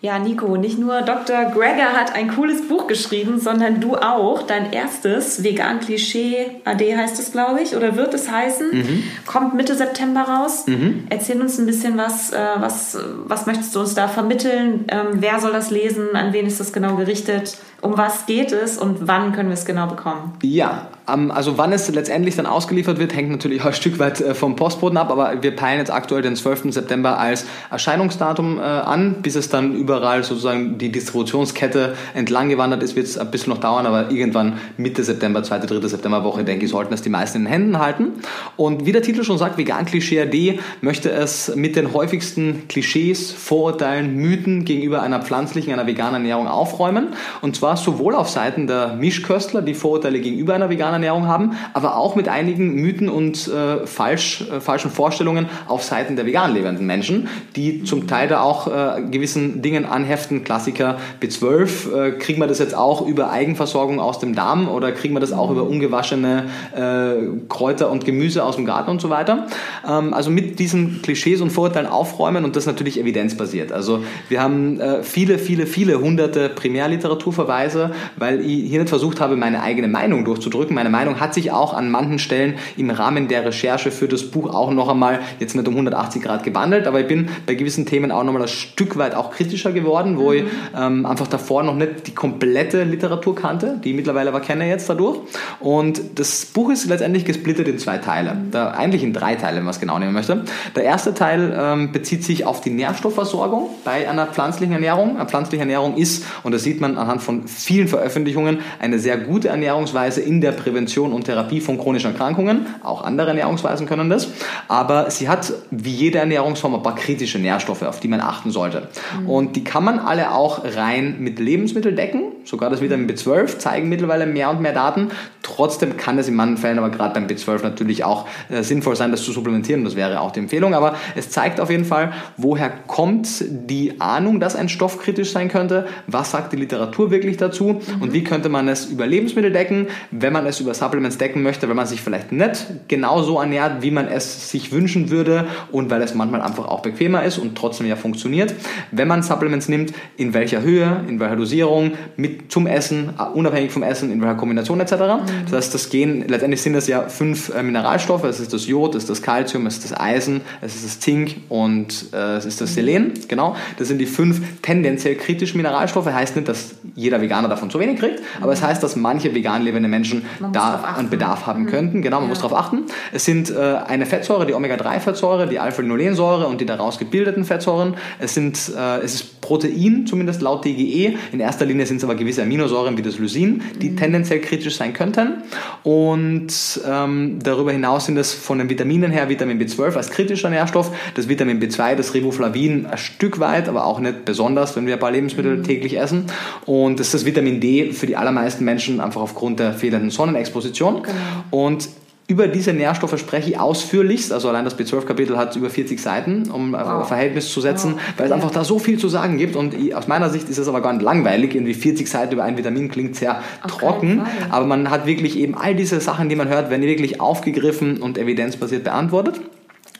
Ja, 0.00 0.20
Nico, 0.20 0.56
nicht 0.56 0.78
nur 0.78 1.02
Dr. 1.02 1.46
Gregor 1.46 1.92
hat 1.92 2.14
ein 2.14 2.32
cooles 2.32 2.68
Buch 2.68 2.86
geschrieben, 2.86 3.40
sondern 3.40 3.80
du 3.80 3.96
auch. 3.96 4.42
Dein 4.42 4.72
erstes 4.72 5.42
Vegan 5.42 5.80
Klischee 5.80 6.60
AD 6.64 6.96
heißt 6.96 7.18
es, 7.18 7.32
glaube 7.32 7.62
ich, 7.62 7.74
oder 7.74 7.96
wird 7.96 8.14
es 8.14 8.30
heißen, 8.30 8.70
mhm. 8.70 9.02
kommt 9.26 9.54
Mitte 9.54 9.74
September 9.74 10.20
raus. 10.20 10.66
Mhm. 10.68 11.08
Erzähl 11.10 11.40
uns 11.40 11.58
ein 11.58 11.66
bisschen 11.66 11.98
was, 11.98 12.32
äh, 12.32 12.38
was, 12.58 12.96
was 13.24 13.46
möchtest 13.46 13.74
du 13.74 13.80
uns 13.80 13.94
da 13.94 14.06
vermitteln? 14.06 14.84
Ähm, 14.86 15.06
wer 15.14 15.40
soll 15.40 15.52
das 15.52 15.72
lesen? 15.72 16.14
An 16.14 16.32
wen 16.32 16.46
ist 16.46 16.60
das 16.60 16.72
genau 16.72 16.94
gerichtet? 16.94 17.58
Um 17.80 17.98
was 17.98 18.26
geht 18.26 18.52
es 18.52 18.78
und 18.78 19.08
wann 19.08 19.32
können 19.32 19.48
wir 19.48 19.54
es 19.54 19.64
genau 19.64 19.88
bekommen? 19.88 20.34
Ja, 20.42 20.86
also 21.08 21.58
wann 21.58 21.72
es 21.72 21.88
letztendlich 21.88 22.36
dann 22.36 22.46
ausgeliefert 22.46 22.98
wird, 22.98 23.14
hängt 23.14 23.30
natürlich 23.30 23.60
auch 23.62 23.66
ein 23.66 23.72
Stück 23.72 23.98
weit 23.98 24.20
äh, 24.20 24.34
vom 24.34 24.56
Postboten 24.56 24.96
ab, 24.96 25.10
aber 25.10 25.42
wir 25.42 25.54
peilen 25.56 25.78
jetzt 25.78 25.90
aktuell 25.90 26.22
den 26.22 26.36
12. 26.36 26.72
September 26.72 27.18
als 27.18 27.46
Erscheinungsdatum 27.70 28.58
äh, 28.58 28.62
an. 28.62 29.16
Bis 29.22 29.34
es 29.34 29.48
dann 29.48 29.74
überall 29.74 30.24
sozusagen 30.24 30.78
die 30.78 30.92
Distributionskette 30.92 31.94
entlang 32.14 32.48
gewandert 32.48 32.82
ist, 32.82 32.96
wird 32.96 33.06
es 33.06 33.18
ein 33.18 33.30
bisschen 33.30 33.52
noch 33.52 33.60
dauern, 33.60 33.86
aber 33.86 34.10
irgendwann 34.10 34.58
Mitte 34.76 35.02
September, 35.02 35.42
zweite, 35.42 35.66
dritte 35.66 35.88
Septemberwoche, 35.88 36.44
denke 36.44 36.66
ich, 36.66 36.70
sollten 36.70 36.92
es 36.92 37.02
die 37.02 37.08
meisten 37.08 37.38
in 37.38 37.44
den 37.44 37.52
Händen 37.52 37.78
halten. 37.78 38.12
Und 38.56 38.86
wie 38.86 38.92
der 38.92 39.02
Titel 39.02 39.24
schon 39.24 39.38
sagt, 39.38 39.58
Vegan 39.58 39.86
AD 39.86 40.58
möchte 40.80 41.10
es 41.10 41.54
mit 41.54 41.76
den 41.76 41.94
häufigsten 41.94 42.68
Klischees, 42.68 43.32
Vorurteilen, 43.32 44.14
Mythen 44.16 44.64
gegenüber 44.64 45.02
einer 45.02 45.20
pflanzlichen, 45.20 45.72
einer 45.72 45.86
veganen 45.86 46.16
Ernährung 46.16 46.48
aufräumen. 46.48 47.08
Und 47.40 47.56
zwar 47.56 47.76
sowohl 47.76 48.14
auf 48.14 48.28
Seiten 48.28 48.66
der 48.66 48.94
Mischköstler, 48.94 49.62
die 49.62 49.74
Vorurteile 49.74 50.20
gegenüber 50.20 50.54
einer 50.54 50.70
veganen 50.70 50.97
Ernährung 50.98 51.26
haben, 51.26 51.56
aber 51.72 51.96
auch 51.96 52.14
mit 52.14 52.28
einigen 52.28 52.74
Mythen 52.74 53.08
und 53.08 53.48
äh, 53.48 53.86
falsch, 53.86 54.44
äh, 54.50 54.60
falschen 54.60 54.90
Vorstellungen 54.90 55.46
auf 55.66 55.82
Seiten 55.82 56.16
der 56.16 56.26
vegan 56.26 56.52
lebenden 56.52 56.86
Menschen, 56.86 57.28
die 57.56 57.84
zum 57.84 58.06
Teil 58.06 58.28
da 58.28 58.42
auch 58.42 58.66
äh, 58.66 59.02
gewissen 59.10 59.62
Dingen 59.62 59.84
anheften. 59.84 60.44
Klassiker 60.44 60.98
B12, 61.22 61.94
äh, 61.94 62.10
kriegen 62.12 62.40
wir 62.40 62.46
das 62.46 62.58
jetzt 62.58 62.74
auch 62.74 63.06
über 63.06 63.30
Eigenversorgung 63.30 64.00
aus 64.00 64.18
dem 64.18 64.34
Darm 64.34 64.68
oder 64.68 64.92
kriegen 64.92 65.14
wir 65.14 65.20
das 65.20 65.32
auch 65.32 65.50
über 65.50 65.62
ungewaschene 65.64 66.44
äh, 66.74 67.48
Kräuter 67.48 67.90
und 67.90 68.04
Gemüse 68.04 68.44
aus 68.44 68.56
dem 68.56 68.66
Garten 68.66 68.90
und 68.90 69.00
so 69.00 69.10
weiter. 69.10 69.46
Ähm, 69.88 70.12
also 70.12 70.30
mit 70.30 70.58
diesen 70.58 71.02
Klischees 71.02 71.40
und 71.40 71.50
Vorurteilen 71.50 71.86
aufräumen 71.86 72.44
und 72.44 72.56
das 72.56 72.66
natürlich 72.66 73.00
evidenzbasiert. 73.00 73.72
Also 73.72 74.02
wir 74.28 74.42
haben 74.42 74.80
äh, 74.80 75.02
viele, 75.02 75.38
viele, 75.38 75.66
viele 75.66 76.00
hunderte 76.00 76.48
Primärliteraturverweise, 76.48 77.92
weil 78.16 78.40
ich 78.40 78.68
hier 78.68 78.80
nicht 78.80 78.88
versucht 78.88 79.20
habe, 79.20 79.36
meine 79.36 79.62
eigene 79.62 79.88
Meinung 79.88 80.24
durchzudrücken. 80.24 80.74
Meine 80.74 80.87
Meinung 80.88 81.20
hat 81.20 81.34
sich 81.34 81.52
auch 81.52 81.74
an 81.74 81.90
manchen 81.90 82.18
Stellen 82.18 82.54
im 82.76 82.90
Rahmen 82.90 83.28
der 83.28 83.44
Recherche 83.44 83.90
für 83.90 84.08
das 84.08 84.24
Buch 84.30 84.52
auch 84.52 84.70
noch 84.70 84.88
einmal 84.88 85.20
jetzt 85.38 85.54
nicht 85.54 85.66
um 85.68 85.74
180 85.74 86.22
Grad 86.22 86.44
gewandelt, 86.44 86.86
aber 86.86 87.00
ich 87.00 87.06
bin 87.06 87.28
bei 87.46 87.54
gewissen 87.54 87.86
Themen 87.86 88.10
auch 88.10 88.24
noch 88.24 88.32
mal 88.32 88.42
ein 88.42 88.48
Stück 88.48 88.96
weit 88.96 89.14
auch 89.14 89.30
kritischer 89.30 89.72
geworden, 89.72 90.18
wo 90.18 90.32
ich 90.32 90.44
ähm, 90.76 91.06
einfach 91.06 91.26
davor 91.26 91.62
noch 91.62 91.74
nicht 91.74 92.06
die 92.06 92.14
komplette 92.14 92.84
Literatur 92.84 93.34
kannte, 93.34 93.78
die 93.82 93.90
ich 93.90 93.96
mittlerweile 93.96 94.30
aber 94.30 94.40
kenne 94.40 94.68
jetzt 94.68 94.88
dadurch. 94.88 95.18
Und 95.60 96.00
das 96.16 96.46
Buch 96.46 96.70
ist 96.70 96.86
letztendlich 96.88 97.24
gesplittet 97.24 97.68
in 97.68 97.78
zwei 97.78 97.98
Teile, 97.98 98.36
da, 98.50 98.70
eigentlich 98.70 99.02
in 99.02 99.12
drei 99.12 99.34
Teile, 99.34 99.58
wenn 99.58 99.64
man 99.64 99.72
es 99.72 99.80
genau 99.80 99.98
nehmen 99.98 100.12
möchte. 100.12 100.44
Der 100.74 100.84
erste 100.84 101.14
Teil 101.14 101.56
ähm, 101.58 101.92
bezieht 101.92 102.24
sich 102.24 102.46
auf 102.46 102.60
die 102.60 102.70
Nährstoffversorgung 102.70 103.68
bei 103.84 104.08
einer 104.08 104.26
pflanzlichen 104.26 104.72
Ernährung. 104.72 105.16
Eine 105.16 105.28
pflanzliche 105.28 105.60
Ernährung 105.60 105.96
ist, 105.96 106.24
und 106.42 106.52
das 106.52 106.62
sieht 106.62 106.80
man 106.80 106.96
anhand 106.96 107.22
von 107.22 107.46
vielen 107.46 107.88
Veröffentlichungen, 107.88 108.58
eine 108.78 108.98
sehr 108.98 109.18
gute 109.18 109.48
Ernährungsweise 109.48 110.20
in 110.20 110.40
der 110.40 110.52
Prävention 110.52 110.77
und 111.12 111.24
Therapie 111.24 111.60
von 111.60 111.78
chronischen 111.78 112.12
Erkrankungen. 112.12 112.66
Auch 112.82 113.02
andere 113.02 113.28
Ernährungsweisen 113.28 113.86
können 113.86 114.10
das. 114.10 114.28
Aber 114.68 115.10
sie 115.10 115.28
hat 115.28 115.52
wie 115.70 115.90
jede 115.90 116.18
Ernährungsform 116.18 116.74
ein 116.74 116.82
paar 116.82 116.94
kritische 116.94 117.38
Nährstoffe, 117.38 117.82
auf 117.82 118.00
die 118.00 118.08
man 118.08 118.20
achten 118.20 118.50
sollte. 118.50 118.88
Mhm. 119.20 119.30
Und 119.30 119.56
die 119.56 119.64
kann 119.64 119.84
man 119.84 119.98
alle 119.98 120.32
auch 120.32 120.64
rein 120.64 121.16
mit 121.18 121.38
Lebensmitteln 121.38 121.96
decken. 121.96 122.22
Sogar 122.44 122.70
das 122.70 122.80
Vitamin 122.80 123.08
B12 123.08 123.58
zeigen 123.58 123.88
mittlerweile 123.88 124.26
mehr 124.26 124.50
und 124.50 124.60
mehr 124.60 124.72
Daten. 124.72 125.08
Trotzdem 125.42 125.96
kann 125.96 126.18
es 126.18 126.28
in 126.28 126.34
manchen 126.34 126.58
Fällen 126.58 126.78
aber 126.78 126.90
gerade 126.90 127.14
beim 127.14 127.26
B12 127.26 127.62
natürlich 127.62 128.04
auch 128.04 128.26
äh, 128.48 128.62
sinnvoll 128.62 128.96
sein, 128.96 129.10
das 129.10 129.22
zu 129.22 129.32
supplementieren. 129.32 129.84
Das 129.84 129.96
wäre 129.96 130.20
auch 130.20 130.30
die 130.30 130.40
Empfehlung. 130.40 130.74
Aber 130.74 130.96
es 131.14 131.30
zeigt 131.30 131.60
auf 131.60 131.70
jeden 131.70 131.84
Fall, 131.84 132.12
woher 132.36 132.70
kommt 132.70 133.44
die 133.48 134.00
Ahnung, 134.00 134.40
dass 134.40 134.56
ein 134.56 134.68
Stoff 134.68 135.00
kritisch 135.00 135.32
sein 135.32 135.48
könnte. 135.48 135.86
Was 136.06 136.30
sagt 136.30 136.52
die 136.52 136.56
Literatur 136.56 137.10
wirklich 137.10 137.36
dazu? 137.36 137.80
Mhm. 137.96 138.02
Und 138.02 138.12
wie 138.12 138.24
könnte 138.24 138.48
man 138.48 138.68
es 138.68 138.86
über 138.86 139.06
Lebensmittel 139.06 139.52
decken, 139.52 139.88
wenn 140.10 140.32
man 140.32 140.46
es 140.46 140.60
über 140.60 140.67
Supplements 140.74 141.18
decken 141.18 141.42
möchte, 141.42 141.68
wenn 141.68 141.76
man 141.76 141.86
sich 141.86 142.00
vielleicht 142.00 142.32
nicht 142.32 142.66
genau 142.88 143.22
so 143.22 143.40
ernährt, 143.40 143.82
wie 143.82 143.90
man 143.90 144.08
es 144.08 144.50
sich 144.50 144.72
wünschen 144.72 145.10
würde 145.10 145.46
und 145.72 145.90
weil 145.90 146.02
es 146.02 146.14
manchmal 146.14 146.42
einfach 146.42 146.66
auch 146.66 146.80
bequemer 146.80 147.24
ist 147.24 147.38
und 147.38 147.56
trotzdem 147.56 147.86
ja 147.86 147.96
funktioniert. 147.96 148.54
Wenn 148.90 149.08
man 149.08 149.22
Supplements 149.22 149.68
nimmt, 149.68 149.92
in 150.16 150.34
welcher 150.34 150.62
Höhe, 150.62 151.04
in 151.08 151.20
welcher 151.20 151.36
Dosierung, 151.36 151.92
mit 152.16 152.50
zum 152.50 152.66
Essen, 152.66 153.10
unabhängig 153.34 153.70
vom 153.70 153.82
Essen, 153.82 154.10
in 154.10 154.20
welcher 154.20 154.36
Kombination 154.36 154.80
etc. 154.80 154.92
Mhm. 154.92 154.98
Das 155.44 155.52
heißt, 155.52 155.74
das 155.74 155.90
gehen, 155.90 156.24
letztendlich 156.26 156.62
sind 156.62 156.74
das 156.74 156.86
ja 156.86 157.08
fünf 157.08 157.54
äh, 157.54 157.62
Mineralstoffe. 157.62 158.24
Es 158.24 158.40
ist 158.40 158.52
das 158.52 158.66
Jod, 158.66 158.94
es 158.94 159.04
ist 159.04 159.10
das 159.10 159.22
Calcium, 159.22 159.66
es 159.66 159.78
ist 159.78 159.90
das 159.90 160.00
Eisen, 160.00 160.40
es 160.60 160.74
ist 160.74 160.84
das 160.84 161.00
Zink 161.00 161.36
und 161.48 162.06
äh, 162.12 162.36
es 162.36 162.44
ist 162.44 162.60
das 162.60 162.74
Selen. 162.74 163.14
Genau. 163.28 163.56
Das 163.78 163.88
sind 163.88 163.98
die 163.98 164.06
fünf 164.06 164.40
tendenziell 164.62 165.16
kritischen 165.16 165.56
Mineralstoffe. 165.56 166.06
Heißt 166.06 166.36
nicht, 166.36 166.48
dass 166.48 166.76
jeder 166.94 167.20
Veganer 167.20 167.48
davon 167.48 167.70
zu 167.70 167.78
wenig 167.78 167.98
kriegt, 167.98 168.20
aber 168.40 168.52
es 168.52 168.62
heißt, 168.62 168.82
dass 168.82 168.96
manche 168.96 169.34
vegan 169.34 169.62
lebende 169.62 169.88
Menschen 169.88 170.22
da 170.52 170.94
einen 170.96 171.10
Bedarf 171.10 171.46
haben 171.46 171.62
mhm. 171.62 171.68
könnten. 171.68 172.02
Genau, 172.02 172.16
man 172.16 172.24
ja. 172.24 172.28
muss 172.30 172.40
darauf 172.40 172.58
achten. 172.58 172.84
Es 173.12 173.24
sind 173.24 173.50
äh, 173.50 173.76
eine 173.86 174.06
Fettsäure, 174.06 174.46
die 174.46 174.54
Omega-3-Fettsäure, 174.54 175.46
die 175.46 175.58
Alpha-Linolensäure 175.58 176.46
und 176.46 176.60
die 176.60 176.66
daraus 176.66 176.98
gebildeten 176.98 177.44
Fettsäuren. 177.44 177.96
Es, 178.18 178.34
sind, 178.34 178.72
äh, 178.76 178.98
es 178.98 179.14
ist 179.14 179.40
Protein, 179.40 180.06
zumindest 180.06 180.42
laut 180.42 180.64
DGE. 180.64 181.16
In 181.32 181.40
erster 181.40 181.64
Linie 181.64 181.86
sind 181.86 181.98
es 181.98 182.04
aber 182.04 182.14
gewisse 182.14 182.42
Aminosäuren 182.42 182.96
wie 182.98 183.02
das 183.02 183.18
Lysin, 183.18 183.62
die 183.80 183.90
mhm. 183.90 183.96
tendenziell 183.96 184.40
kritisch 184.40 184.76
sein 184.76 184.92
könnten. 184.92 185.42
Und 185.82 186.52
ähm, 186.86 187.38
darüber 187.42 187.72
hinaus 187.72 188.06
sind 188.06 188.16
es 188.18 188.34
von 188.34 188.58
den 188.58 188.68
Vitaminen 188.68 189.10
her 189.10 189.28
Vitamin 189.28 189.60
B12 189.60 189.96
als 189.96 190.10
kritischer 190.10 190.50
Nährstoff, 190.50 190.92
das 191.14 191.28
Vitamin 191.28 191.60
B2, 191.60 191.94
das 191.94 192.14
Riboflavin 192.14 192.86
ein 192.86 192.98
Stück 192.98 193.38
weit, 193.40 193.68
aber 193.68 193.86
auch 193.86 194.00
nicht 194.00 194.24
besonders, 194.24 194.76
wenn 194.76 194.86
wir 194.86 194.94
ein 194.94 195.00
paar 195.00 195.10
Lebensmittel 195.10 195.56
mhm. 195.56 195.64
täglich 195.64 195.98
essen. 195.98 196.26
Und 196.66 197.00
das 197.00 197.08
ist 197.08 197.14
das 197.14 197.24
Vitamin 197.24 197.60
D 197.60 197.92
für 197.92 198.06
die 198.06 198.16
allermeisten 198.16 198.64
Menschen 198.64 199.00
einfach 199.00 199.20
aufgrund 199.20 199.60
der 199.60 199.72
fehlenden 199.72 200.10
Sonnenexposition. 200.38 201.02
Genau. 201.02 201.16
Und 201.50 201.88
über 202.30 202.46
diese 202.46 202.74
Nährstoffe 202.74 203.18
spreche 203.18 203.50
ich 203.50 203.58
ausführlichst, 203.58 204.34
also 204.34 204.50
allein 204.50 204.66
das 204.66 204.78
B12-Kapitel 204.78 205.38
hat 205.38 205.56
über 205.56 205.70
40 205.70 205.98
Seiten, 205.98 206.50
um 206.50 206.74
wow. 206.74 207.00
ein 207.00 207.04
Verhältnis 207.06 207.50
zu 207.50 207.62
setzen, 207.62 207.94
wow. 207.94 208.02
weil 208.18 208.24
es 208.26 208.30
ja. 208.30 208.36
einfach 208.36 208.50
da 208.50 208.64
so 208.64 208.78
viel 208.78 208.98
zu 208.98 209.08
sagen 209.08 209.38
gibt 209.38 209.56
und 209.56 209.72
ich, 209.72 209.94
aus 209.94 210.08
meiner 210.08 210.28
Sicht 210.28 210.46
ist 210.50 210.58
es 210.58 210.68
aber 210.68 210.82
gar 210.82 210.92
nicht 210.92 211.02
langweilig, 211.02 211.54
irgendwie 211.54 211.72
40 211.72 212.06
Seiten 212.06 212.34
über 212.34 212.44
ein 212.44 212.58
Vitamin 212.58 212.90
klingt 212.90 213.16
sehr 213.16 213.40
Auf 213.62 213.70
trocken, 213.70 214.26
aber 214.50 214.66
man 214.66 214.90
hat 214.90 215.06
wirklich 215.06 215.38
eben 215.38 215.54
all 215.54 215.74
diese 215.74 216.00
Sachen, 216.00 216.28
die 216.28 216.36
man 216.36 216.48
hört, 216.48 216.68
werden 216.68 216.82
wirklich 216.82 217.18
aufgegriffen 217.18 218.02
und 218.02 218.18
evidenzbasiert 218.18 218.84
beantwortet. 218.84 219.40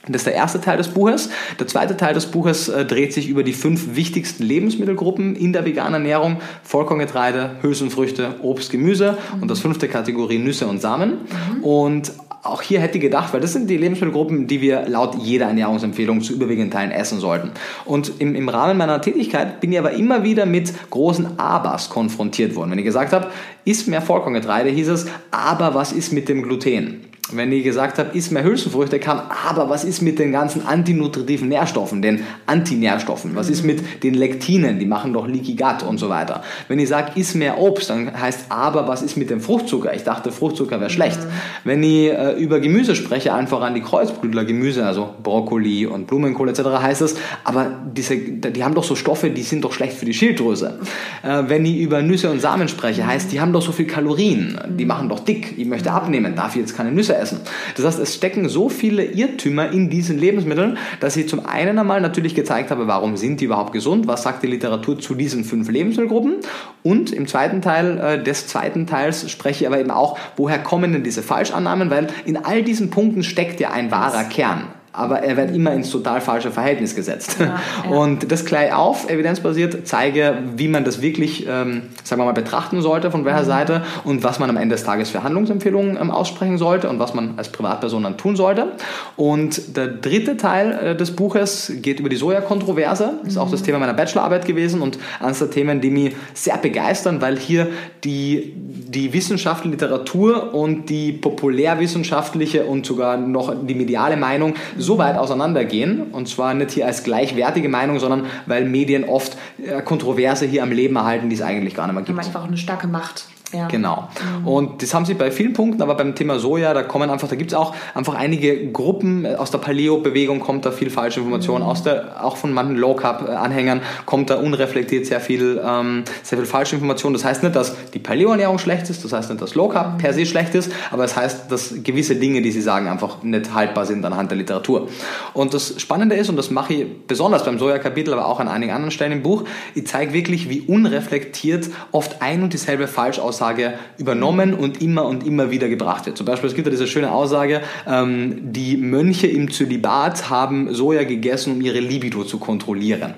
Das 0.09 0.23
ist 0.23 0.27
der 0.27 0.35
erste 0.35 0.61
Teil 0.61 0.77
des 0.77 0.89
Buches. 0.89 1.31
Der 1.59 1.67
zweite 1.67 1.97
Teil 1.97 2.15
des 2.15 2.27
Buches 2.27 2.69
äh, 2.69 2.85
dreht 2.85 3.13
sich 3.13 3.29
über 3.29 3.43
die 3.43 3.53
fünf 3.53 3.95
wichtigsten 3.95 4.43
Lebensmittelgruppen 4.43 5.37
in 5.37 5.53
der 5.53 5.65
veganen 5.65 5.95
Ernährung. 5.95 6.39
Vollkorngetreide, 6.63 7.57
Hülsenfrüchte, 7.63 8.37
Obst, 8.43 8.71
Gemüse 8.71 9.19
und 9.41 9.51
das 9.51 9.61
fünfte 9.61 9.89
Kategorie 9.89 10.39
Nüsse 10.39 10.67
und 10.67 10.81
Samen. 10.81 11.19
Und 11.63 12.13
auch 12.43 12.63
hier 12.63 12.81
hätte 12.81 12.99
ich 12.99 13.03
gedacht, 13.03 13.33
weil 13.33 13.41
das 13.41 13.53
sind 13.53 13.69
die 13.69 13.77
Lebensmittelgruppen, 13.77 14.47
die 14.47 14.61
wir 14.61 14.89
laut 14.89 15.17
jeder 15.21 15.47
Ernährungsempfehlung 15.47 16.21
zu 16.21 16.33
überwiegenden 16.33 16.71
Teilen 16.71 16.93
essen 16.93 17.19
sollten. 17.19 17.51
Und 17.85 18.13
im, 18.21 18.35
im 18.35 18.49
Rahmen 18.49 18.79
meiner 18.79 19.01
Tätigkeit 19.01 19.61
bin 19.61 19.73
ich 19.73 19.79
aber 19.79 19.93
immer 19.93 20.23
wieder 20.23 20.47
mit 20.47 20.73
großen 20.91 21.39
Abers 21.39 21.91
konfrontiert 21.91 22.55
worden. 22.55 22.71
Wenn 22.71 22.79
ich 22.79 22.85
gesagt 22.85 23.13
habe, 23.13 23.29
isst 23.65 23.89
mehr 23.89 24.03
Vollkorngetreide, 24.03 24.71
hieß 24.71 24.89
es, 24.89 25.07
aber 25.31 25.75
was 25.75 25.93
ist 25.93 26.13
mit 26.13 26.29
dem 26.29 26.43
Gluten? 26.43 27.08
Wenn 27.33 27.53
ich 27.53 27.65
gesagt 27.65 27.99
habe, 27.99 28.17
isst 28.17 28.33
mehr 28.33 28.45
Hülsenfrüchte, 28.45 28.99
kam, 28.99 29.21
aber 29.47 29.69
was 29.69 29.85
ist 29.85 30.03
mit 30.03 30.19
den 30.19 30.33
ganzen 30.33 30.67
antinutritiven 30.67 31.49
Nährstoffen, 31.49 32.01
den 32.01 32.25
Antinährstoffen? 32.47 33.35
Was 33.35 33.51
ist 33.51 33.65
mit 33.65 34.03
den 34.03 34.15
Lektinen, 34.15 34.79
die 34.79 34.87
machen 34.87 35.13
doch 35.13 35.27
Leaky 35.27 35.55
Gut 35.55 35.83
und 35.87 35.99
so 35.99 36.09
weiter? 36.09 36.43
Wenn 36.69 36.79
ich 36.79 36.89
sage, 36.89 37.13
isst 37.19 37.35
mehr 37.35 37.59
Obst, 37.59 37.91
dann 37.91 38.19
heißt 38.19 38.47
aber, 38.49 38.89
was 38.89 39.03
ist 39.03 39.17
mit 39.17 39.31
dem 39.31 39.41
Fruchtzucker? 39.41 39.95
Ich 39.95 40.05
dachte, 40.05 40.33
Fruchtzucker 40.33 40.81
wäre 40.81 40.91
schlecht. 40.91 41.19
Mhm. 41.19 41.29
Wenn 41.65 41.83
ich 41.83 42.11
äh, 42.11 42.33
über 42.39 42.61
Gemüse 42.61 42.95
spreche, 42.95 43.35
einfach 43.35 43.61
an 43.61 43.75
die 43.75 43.83
Kreuzblütlergemüse, 43.83 44.87
also 44.87 45.15
Brokkoli 45.23 45.87
und 45.87 46.07
Blumenkohl 46.07 46.49
etc., 46.49 46.61
heißt 46.81 47.03
es, 47.03 47.17
aber 47.45 47.73
diese, 47.93 48.17
die 48.17 48.65
haben 48.65 48.75
doch 48.75 48.85
so 48.85 48.95
Stoffe, 48.95 49.31
die 49.31 49.43
sind 49.43 49.65
doch 49.65 49.73
schlecht 49.73 49.95
für 49.95 50.07
die 50.07 50.15
Schilddrüse. 50.15 50.79
Äh, 51.23 51.45
wenn 51.49 51.67
ich 51.67 51.79
über 51.79 52.01
Nüsse 52.03 52.31
und 52.31 52.41
Samen 52.41 52.69
spreche, 52.69 53.07
heißt, 53.07 53.33
die 53.33 53.41
haben 53.41 53.53
doch 53.53 53.63
so 53.63 53.73
viel 53.73 53.87
Kalorien, 53.87 54.59
die 54.69 54.85
machen 54.85 55.09
doch 55.09 55.21
dick, 55.21 55.59
ich 55.59 55.67
möchte 55.67 55.93
abnehmen, 55.93 56.35
darf 56.35 56.55
ich 56.55 56.63
jetzt 56.63 56.77
keine 56.77 56.93
Nüsse 56.93 57.18
essen. 57.19 57.41
Das 57.77 57.85
heißt, 57.85 57.99
es 57.99 58.15
stecken 58.15 58.49
so 58.49 58.69
viele 58.69 59.05
Irrtümer 59.05 59.71
in 59.71 59.91
diesen 59.91 60.19
Lebensmitteln, 60.19 60.79
dass 61.01 61.17
ich 61.17 61.29
zum 61.29 61.45
einen 61.47 61.79
einmal 61.79 62.01
natürlich 62.01 62.35
gezeigt 62.35 62.71
habe, 62.71 62.87
warum 62.87 63.17
sind 63.17 63.41
die 63.41 63.45
überhaupt 63.47 63.73
gesund, 63.73 64.07
was 64.07 64.23
sagt 64.23 64.43
die 64.43 64.47
Literatur 64.47 64.99
zu 64.99 65.15
diesen 65.15 65.45
fünf 65.45 65.69
Lebensmittelgruppen 65.69 66.37
und 66.83 67.13
im 67.13 67.27
zweiten 67.27 67.63
Teil 67.63 67.99
äh, 67.99 68.23
des 68.23 68.47
zweiten 68.47 68.87
Teils 68.87 69.31
spreche 69.31 69.65
ich 69.65 69.67
aber 69.67 69.79
eben 69.79 69.91
auch, 69.91 70.19
woher 70.37 70.59
kommen 70.59 70.93
denn 70.93 71.05
diese 71.05 71.23
Falschannahmen, 71.23 71.91
weil 71.91 72.09
in 72.25 72.37
all 72.37 72.63
diesen 72.63 72.91
Punkten 72.91 73.23
steckt 73.23 73.61
ja 73.61 73.71
ein 73.71 73.91
wahrer 73.91 74.25
Kern. 74.25 74.69
Aber 74.93 75.23
er 75.23 75.37
wird 75.37 75.55
immer 75.55 75.73
ins 75.73 75.91
total 75.91 76.21
falsche 76.21 76.51
Verhältnis 76.51 76.95
gesetzt. 76.95 77.37
Ja, 77.39 77.61
ja. 77.89 77.97
Und 77.97 78.31
das 78.31 78.45
gleich 78.45 78.73
auf, 78.73 79.09
evidenzbasiert, 79.11 79.87
zeige, 79.87 80.39
wie 80.57 80.69
man 80.69 80.85
das 80.85 81.03
wirklich, 81.03 81.47
ähm, 81.49 81.83
sagen 82.05 82.21
wir 82.21 82.25
mal, 82.25 82.33
betrachten 82.33 82.81
sollte, 82.83 83.11
von 83.11 83.25
welcher 83.25 83.43
mhm. 83.43 83.47
Seite 83.47 83.83
und 84.05 84.25
was 84.25 84.39
man 84.39 84.51
am 84.51 84.57
Ende 84.57 84.75
des 84.75 84.85
Tages 84.85 85.11
für 85.11 85.23
Handlungsempfehlungen 85.23 85.99
ähm, 86.01 86.11
aussprechen 86.11 86.59
sollte 86.59 86.89
und 86.89 86.99
was 86.99 87.15
man 87.15 87.35
als 87.37 87.51
Privatperson 87.51 88.03
dann 88.03 88.17
tun 88.17 88.37
sollte. 88.37 88.73
Und 89.17 89.77
der 89.77 89.89
dritte 89.89 90.37
Teil 90.37 90.73
äh, 90.73 90.97
des 90.97 91.15
Buches 91.15 91.73
geht 91.77 92.01
über 92.01 92.09
die 92.09 92.17
Soja-Kontroverse. 92.17 93.19
Das 93.21 93.29
ist 93.29 93.35
mhm. 93.37 93.43
auch 93.43 93.51
das 93.51 93.63
Thema 93.63 93.79
meiner 93.79 93.95
Bachelorarbeit 93.95 94.47
gewesen 94.47 94.81
und 94.81 94.99
eines 95.21 95.39
der 95.39 95.51
Themen, 95.51 95.81
die 95.81 95.91
mich 95.91 96.17
sehr 96.35 96.57
begeistern, 96.57 97.21
weil 97.21 97.37
hier 97.37 97.69
die, 98.05 98.55
die 98.57 99.13
wissenschaftliche 99.13 99.73
Literatur 99.73 100.55
und 100.55 100.89
die 100.89 101.13
populärwissenschaftliche 101.13 102.65
und 102.65 102.87
sogar 102.87 103.17
noch 103.17 103.55
die 103.63 103.75
mediale 103.75 104.17
Meinung 104.17 104.55
so 104.89 104.97
weit 104.97 105.19
auseinandergehen, 105.19 106.01
und 106.13 106.29
zwar 106.29 106.55
nicht 106.55 106.71
hier 106.71 106.87
als 106.87 107.05
gleichwertige 107.05 107.69
Meinung, 107.69 107.99
sondern 108.01 108.25
weil 108.47 108.65
Medien 108.65 109.05
oft 109.05 109.37
äh, 109.63 109.83
Kontroverse 109.83 110.47
hier 110.47 110.63
am 110.63 110.73
Leben 110.73 110.97
erhalten, 110.97 111.29
die 111.29 111.37
es 111.37 111.43
eigentlich 111.43 111.75
gar 111.75 111.87
nicht 111.87 111.95
mehr 111.95 112.05
gibt. 112.05 112.19
Haben 112.19 112.27
einfach 112.27 112.45
eine 112.45 112.57
starke 112.57 112.87
Macht. 112.87 113.27
Ja. 113.53 113.69
Genau. 113.69 114.09
Mhm. 114.41 114.47
Und 114.47 114.83
das 114.83 114.95
haben 114.95 115.05
sie 115.05 115.15
bei 115.15 115.31
vielen 115.31 115.53
Punkten, 115.53 115.83
aber 115.83 115.95
beim 115.95 116.15
Thema 116.15 116.39
Soja, 116.39 116.75
da 116.75 116.83
kommen 116.83 117.11
einfach, 117.11 117.29
da 117.29 117.37
gibt 117.37 117.53
es 117.53 117.57
auch 117.57 117.75
einfach 117.95 118.15
einige 118.15 118.71
Gruppen, 118.71 119.25
äh, 119.25 119.35
aus 119.35 119.51
der 119.51 119.59
Paleo-Bewegung 119.59 120.41
kommt 120.41 120.67
da 120.67 120.71
viel 120.71 120.91
falsche 120.91 121.21
Information, 121.21 121.63
mhm. 121.63 121.69
aus 121.69 121.83
der, 121.83 122.25
auch 122.25 122.37
von 122.37 122.53
manchen 122.53 122.77
Low-Carb-Anhängern 122.77 123.83
kommt 124.07 124.31
da 124.31 124.37
unreflektiert 124.37 125.07
sehr 125.07 125.21
viel, 125.21 125.61
ähm, 125.65 126.05
sehr 126.23 126.39
viel 126.39 126.47
falsche 126.47 126.75
Information. 126.77 127.13
Das 127.13 127.25
heißt 127.25 127.43
nicht, 127.43 127.57
dass 127.57 127.75
die 127.95 127.99
Paleo-Ernährung 127.99 128.59
schlecht 128.59 128.91
ist, 128.91 129.05
das 129.05 129.13
heißt 129.13 129.31
nicht, 129.31 129.43
dass 129.43 129.55
Low-Carb 129.55 129.95
mhm. 129.95 129.99
per 129.99 130.13
se 130.13 130.27
schlecht 130.27 130.55
ist, 130.55 130.71
aber 130.91 131.05
es 131.05 131.09
das 131.09 131.17
heißt, 131.17 131.53
dass 131.53 131.75
gewisse 131.83 132.17
Dinge, 132.17 132.43
die 132.43 132.51
sie 132.51 132.61
sagen, 132.61 132.87
einfach 132.87 133.23
nicht 133.23 133.55
haltbar 133.55 133.87
sind 133.87 134.05
anhand 134.05 134.31
der 134.31 134.39
Literatur. 134.39 134.89
Und 135.33 135.55
das 135.55 135.81
Spannende 135.81 136.17
ist, 136.17 136.29
und 136.29 136.37
das 136.37 136.51
mache 136.51 136.75
ich 136.75 136.87
besonders 137.07 137.45
beim 137.45 137.59
Soja-Kapitel, 137.59 138.13
aber 138.13 138.27
auch 138.27 138.41
an 138.41 138.49
einigen 138.49 138.73
anderen 138.73 138.91
Stellen 138.91 139.13
im 139.13 139.23
Buch, 139.23 139.45
ich 139.75 139.87
zeige 139.87 140.13
wirklich, 140.13 140.51
wie 140.51 140.61
unreflektiert 140.61 141.71
oft 141.93 142.21
ein 142.21 142.43
und 142.43 142.53
dieselbe 142.53 142.87
falsch 142.87 143.19
aus 143.19 143.38
Aussage 143.39 143.75
übernommen 143.99 144.53
und 144.53 144.83
immer 144.83 145.07
und 145.07 145.25
immer 145.25 145.53
wieder 145.53 145.69
gebracht 145.69 146.07
wird. 146.07 146.17
Zum 146.17 146.27
Beispiel, 146.27 146.49
es 146.49 146.57
gibt 146.57 146.67
ja 146.67 146.71
diese 146.73 146.89
schöne 146.89 147.13
Aussage, 147.13 147.61
ähm, 147.87 148.53
die 148.53 148.77
Mönche 148.77 149.29
im 149.29 149.51
Zölibat 149.51 150.29
haben 150.29 150.75
Soja 150.75 151.05
gegessen, 151.05 151.53
um 151.53 151.61
ihre 151.61 151.79
Libido 151.79 152.25
zu 152.25 152.39
kontrollieren. 152.39 153.15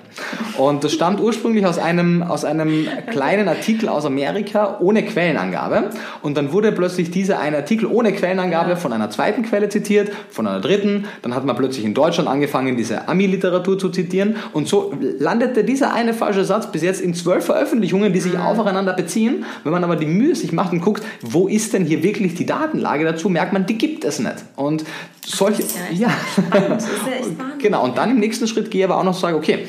Und 0.57 0.83
das 0.83 0.93
stammt 0.93 1.19
ursprünglich 1.19 1.65
aus 1.65 1.79
einem, 1.79 2.21
aus 2.21 2.45
einem 2.45 2.87
kleinen 3.09 3.47
Artikel 3.47 3.89
aus 3.89 4.05
Amerika 4.05 4.77
ohne 4.79 5.03
Quellenangabe. 5.03 5.89
Und 6.21 6.37
dann 6.37 6.51
wurde 6.51 6.71
plötzlich 6.71 7.09
dieser 7.09 7.39
eine 7.39 7.57
Artikel 7.57 7.87
ohne 7.87 8.13
Quellenangabe 8.13 8.75
von 8.75 8.93
einer 8.93 9.09
zweiten 9.09 9.41
Quelle 9.41 9.69
zitiert, 9.69 10.11
von 10.29 10.45
einer 10.45 10.61
dritten. 10.61 11.05
Dann 11.23 11.33
hat 11.33 11.45
man 11.45 11.55
plötzlich 11.55 11.83
in 11.83 11.95
Deutschland 11.95 12.29
angefangen, 12.29 12.77
diese 12.77 13.07
Ami-Literatur 13.07 13.79
zu 13.79 13.89
zitieren. 13.89 14.35
Und 14.53 14.67
so 14.67 14.93
landete 15.17 15.63
dieser 15.63 15.93
eine 15.93 16.13
falsche 16.13 16.45
Satz 16.45 16.71
bis 16.71 16.83
jetzt 16.83 17.01
in 17.01 17.15
zwölf 17.15 17.45
Veröffentlichungen, 17.45 18.13
die 18.13 18.19
sich 18.19 18.33
mhm. 18.33 18.41
aufeinander 18.41 18.93
beziehen. 18.93 19.45
Wenn 19.63 19.71
man 19.71 19.83
aber 19.83 19.95
die 19.95 20.10
Mühe 20.11 20.35
sich 20.35 20.51
macht 20.51 20.73
und 20.73 20.81
guckt, 20.81 21.03
wo 21.21 21.47
ist 21.47 21.73
denn 21.73 21.85
hier 21.85 22.03
wirklich 22.03 22.35
die 22.35 22.45
Datenlage 22.45 23.03
dazu, 23.03 23.29
merkt 23.29 23.53
man, 23.53 23.65
die 23.65 23.77
gibt 23.77 24.05
es 24.05 24.19
nicht. 24.19 24.35
Und 24.55 24.83
solche, 25.25 25.63
ja, 25.91 26.09
ja. 26.53 26.77
genau. 27.59 27.83
Und 27.83 27.97
dann 27.97 28.11
im 28.11 28.19
nächsten 28.19 28.47
Schritt 28.47 28.71
gehe 28.71 28.81
ich 28.81 28.85
aber 28.85 28.99
auch 28.99 29.03
noch 29.03 29.13
sagen, 29.13 29.37
okay, 29.37 29.65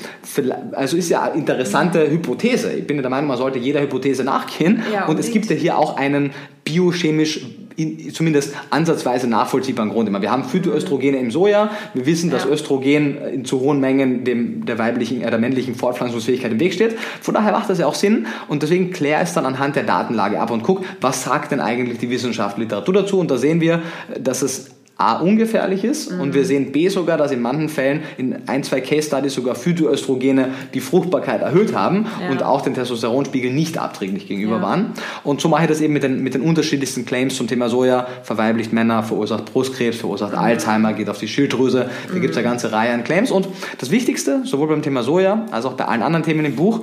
also 0.73 0.97
ist 0.97 1.09
ja 1.09 1.23
eine 1.23 1.35
interessante 1.39 2.11
Hypothese. 2.11 2.73
Ich 2.73 2.87
bin 2.87 2.99
der 2.99 3.11
Meinung, 3.11 3.29
man 3.29 3.39
sollte 3.39 3.59
jeder 3.59 3.81
Hypothese 3.81 4.25
nachgehen. 4.25 4.83
Ja, 4.93 5.07
und 5.07 5.19
es 5.19 5.31
gibt 5.31 5.51
ja 5.51 5.57
hier 5.57 5.79
auch 5.79 5.97
einen 5.97 6.33
biochemisch 6.65 7.41
in, 7.77 8.13
zumindest 8.13 8.55
ansatzweise 8.71 9.29
nachvollziehbaren 9.29 9.91
Grund 9.91 10.09
immer. 10.09 10.23
Wir 10.23 10.31
haben 10.31 10.45
Phytoöstrogene 10.45 11.19
im 11.19 11.31
Soja. 11.31 11.71
Wir 11.95 12.07
wissen, 12.07 12.31
dass 12.31 12.45
ja. 12.45 12.51
Östrogen 12.51 13.19
in 13.19 13.45
zu 13.45 13.61
hohen 13.61 13.81
Mengen 13.81 14.25
dem, 14.25 14.65
der 14.65 14.79
weiblichen, 14.79 15.23
äh, 15.23 15.31
der 15.31 15.39
männlichen 15.39 15.75
Fortpflanzungsfähigkeit 15.75 16.53
im 16.53 16.61
Weg 16.61 16.73
steht. 16.73 16.97
Von 17.21 17.35
daher 17.35 17.53
macht 17.53 17.71
das 17.71 17.79
ja 17.79 17.87
auch 17.87 17.95
Sinn. 17.95 18.27
Und 18.49 18.63
deswegen 18.63 18.91
kläre 18.91 19.23
es 19.23 19.35
dann 19.35 19.47
anhand 19.47 19.77
der 19.77 19.85
Datenlage 19.85 20.41
ab 20.41 20.51
und 20.51 20.63
guck, 20.63 20.85
was 21.01 21.25
sagt 21.25 21.53
denn 21.53 21.61
eigentlich 21.61 21.99
die 21.99 22.11
Wissenschaftsliteratur 22.11 22.95
dazu? 22.95 23.19
Und 23.19 23.31
da 23.31 23.39
sehen 23.39 23.61
wir, 23.61 23.83
dass 24.19 24.43
es 24.43 24.71
A 24.99 25.15
ungefährlich 25.21 25.85
ist 25.85 26.13
mhm. 26.13 26.21
und 26.21 26.35
wir 26.35 26.45
sehen 26.45 26.71
B 26.71 26.89
sogar, 26.89 27.17
dass 27.17 27.33
in 27.33 27.41
manchen 27.41 27.69
Fällen 27.69 28.03
in 28.19 28.37
ein, 28.47 28.63
zwei 28.63 28.81
Case 28.81 29.09
Studies 29.09 29.35
sogar 29.35 29.55
Phytoöstrogene 29.55 30.51
die 30.75 30.81
Fruchtbarkeit 30.81 31.41
erhöht 31.41 31.75
haben 31.75 32.07
ja. 32.21 32.31
und 32.31 32.43
auch 32.43 32.61
den 32.61 32.75
Testosteronspiegel 32.75 33.53
nicht 33.53 33.79
abträglich 33.79 34.29
gegenüber 34.29 34.57
ja. 34.57 34.63
waren. 34.63 34.93
Und 35.25 35.41
so 35.41 35.49
mache 35.49 35.63
ich 35.63 35.69
das 35.69 35.81
eben 35.81 35.93
mit 35.93 36.03
den, 36.03 36.23
mit 36.23 36.35
den 36.35 36.43
unterschiedlichsten 36.43 37.05
Claims 37.05 37.37
zum 37.37 37.49
Thema 37.49 37.69
Soja, 37.69 38.07
verweiblicht 38.23 38.73
Männer, 38.73 39.03
verursacht 39.03 39.47
Brustkrebs, 39.47 39.97
verursacht 39.97 40.33
mhm. 40.33 40.39
Alzheimer, 40.39 40.93
geht 40.93 41.09
auf 41.09 41.19
die 41.19 41.29
Schilddrüse, 41.29 41.91
da 42.09 42.15
mhm. 42.15 42.21
gibt 42.21 42.33
es 42.33 42.37
eine 42.37 42.47
ganze 42.47 42.71
Reihe 42.71 42.93
an 42.93 43.03
Claims. 43.03 43.31
Und 43.31 43.49
das 43.79 43.91
Wichtigste, 43.91 44.43
sowohl 44.45 44.69
beim 44.69 44.83
Thema 44.83 45.03
Soja 45.03 45.47
als 45.51 45.65
auch 45.65 45.73
bei 45.73 45.87
allen 45.87 46.03
anderen 46.03 46.25
Themen 46.25 46.45
im 46.45 46.55
Buch, 46.55 46.81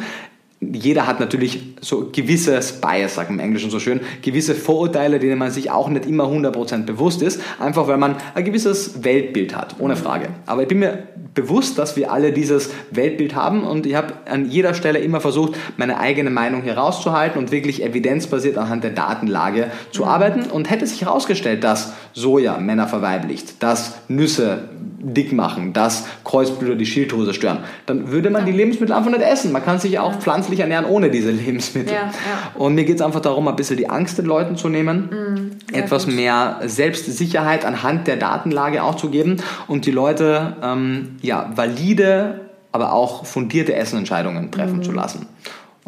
jeder 0.61 1.07
hat 1.07 1.21
natürlich 1.21 1.61
so 1.79 2.09
gewisses 2.11 2.81
Bias, 2.81 3.15
sagt 3.15 3.29
man 3.29 3.39
im 3.39 3.45
Englischen 3.45 3.69
so 3.69 3.79
schön, 3.79 4.01
gewisse 4.21 4.55
Vorurteile, 4.55 5.19
denen 5.19 5.37
man 5.37 5.51
sich 5.51 5.71
auch 5.71 5.87
nicht 5.87 6.05
immer 6.05 6.25
100% 6.25 6.83
bewusst 6.83 7.21
ist, 7.21 7.41
einfach 7.59 7.87
weil 7.87 7.97
man 7.97 8.17
ein 8.35 8.43
gewisses 8.43 9.03
Weltbild 9.03 9.55
hat, 9.55 9.77
ohne 9.79 9.95
Frage. 9.95 10.27
Aber 10.45 10.63
ich 10.63 10.67
bin 10.67 10.79
mir 10.79 11.03
bewusst, 11.33 11.79
dass 11.79 11.95
wir 11.95 12.11
alle 12.11 12.33
dieses 12.33 12.71
Weltbild 12.91 13.35
haben 13.35 13.63
und 13.63 13.85
ich 13.85 13.95
habe 13.95 14.13
an 14.25 14.49
jeder 14.49 14.73
Stelle 14.73 14.99
immer 14.99 15.21
versucht, 15.21 15.53
meine 15.77 15.97
eigene 15.97 16.29
Meinung 16.29 16.63
hier 16.63 16.77
rauszuhalten 16.77 17.39
und 17.39 17.51
wirklich 17.51 17.81
evidenzbasiert 17.81 18.57
anhand 18.57 18.83
der 18.83 18.91
Datenlage 18.91 19.71
zu 19.91 20.05
arbeiten 20.05 20.41
und 20.51 20.69
hätte 20.69 20.85
sich 20.85 21.01
herausgestellt, 21.01 21.63
dass 21.63 21.93
Soja 22.13 22.57
Männer 22.57 22.87
verweiblicht, 22.87 23.63
dass 23.63 23.93
Nüsse 24.09 24.69
dick 25.01 25.31
machen, 25.31 25.73
dass 25.73 26.05
Kreuzblüter 26.23 26.75
die 26.75 26.85
Schilddrüse 26.85 27.33
stören, 27.33 27.59
dann 27.85 28.11
würde 28.11 28.29
man 28.29 28.45
die 28.45 28.51
Lebensmittel 28.51 28.93
einfach 28.93 29.11
nicht 29.11 29.21
essen. 29.21 29.51
Man 29.51 29.63
kann 29.63 29.79
sich 29.79 29.97
auch 29.99 30.13
ja. 30.13 30.19
pflanzlich 30.19 30.59
ernähren 30.59 30.85
ohne 30.85 31.09
diese 31.09 31.31
Lebensmittel. 31.31 31.93
Ja, 31.93 32.01
ja. 32.01 32.11
Und 32.55 32.75
mir 32.75 32.85
geht 32.85 32.97
es 32.97 33.01
einfach 33.01 33.21
darum, 33.21 33.47
ein 33.47 33.55
bisschen 33.55 33.77
die 33.77 33.89
Angst 33.89 34.17
den 34.17 34.25
Leuten 34.25 34.57
zu 34.57 34.69
nehmen, 34.69 35.09
mhm, 35.09 35.75
etwas 35.75 36.05
gut. 36.05 36.15
mehr 36.15 36.59
Selbstsicherheit 36.65 37.65
anhand 37.65 38.07
der 38.07 38.17
Datenlage 38.17 38.83
auch 38.83 38.95
zu 38.95 39.09
geben 39.09 39.37
und 39.67 39.85
die 39.85 39.91
Leute 39.91 40.55
ähm, 40.61 41.17
ja, 41.21 41.51
valide, 41.55 42.41
aber 42.71 42.93
auch 42.93 43.25
fundierte 43.25 43.73
Essenentscheidungen 43.73 44.51
treffen 44.51 44.77
mhm. 44.77 44.83
zu 44.83 44.91
lassen. 44.91 45.27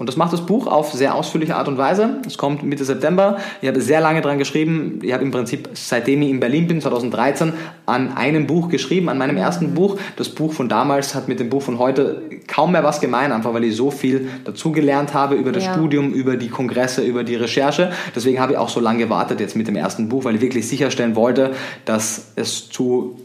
Und 0.01 0.07
das 0.07 0.17
macht 0.17 0.33
das 0.33 0.47
Buch 0.47 0.65
auf 0.65 0.91
sehr 0.91 1.13
ausführliche 1.13 1.55
Art 1.55 1.67
und 1.67 1.77
Weise. 1.77 2.15
Es 2.25 2.35
kommt 2.35 2.63
Mitte 2.63 2.83
September. 2.83 3.37
Ich 3.61 3.67
habe 3.67 3.79
sehr 3.81 4.01
lange 4.01 4.21
dran 4.21 4.39
geschrieben. 4.39 4.97
Ich 5.03 5.13
habe 5.13 5.23
im 5.23 5.29
Prinzip, 5.29 5.69
seitdem 5.75 6.23
ich 6.23 6.31
in 6.31 6.39
Berlin 6.39 6.67
bin, 6.67 6.81
2013, 6.81 7.53
an 7.85 8.17
einem 8.17 8.47
Buch 8.47 8.69
geschrieben, 8.69 9.09
an 9.09 9.19
meinem 9.19 9.37
ersten 9.37 9.75
Buch. 9.75 9.99
Das 10.15 10.29
Buch 10.29 10.53
von 10.53 10.69
damals 10.69 11.13
hat 11.13 11.27
mit 11.27 11.39
dem 11.39 11.51
Buch 11.51 11.61
von 11.61 11.77
heute 11.77 12.19
kaum 12.47 12.71
mehr 12.71 12.83
was 12.83 12.99
gemein, 12.99 13.31
einfach 13.31 13.53
weil 13.53 13.63
ich 13.63 13.75
so 13.75 13.91
viel 13.91 14.27
dazugelernt 14.43 15.13
habe 15.13 15.35
über 15.35 15.51
das 15.51 15.65
ja. 15.65 15.73
Studium, 15.75 16.13
über 16.13 16.35
die 16.35 16.49
Kongresse, 16.49 17.03
über 17.03 17.23
die 17.23 17.35
Recherche. 17.35 17.91
Deswegen 18.15 18.39
habe 18.39 18.53
ich 18.53 18.57
auch 18.57 18.69
so 18.69 18.79
lange 18.79 19.03
gewartet 19.03 19.39
jetzt 19.39 19.55
mit 19.55 19.67
dem 19.67 19.75
ersten 19.75 20.09
Buch, 20.09 20.23
weil 20.23 20.33
ich 20.33 20.41
wirklich 20.41 20.67
sicherstellen 20.67 21.15
wollte, 21.15 21.51
dass 21.85 22.31
es 22.35 22.69
zu 22.69 23.19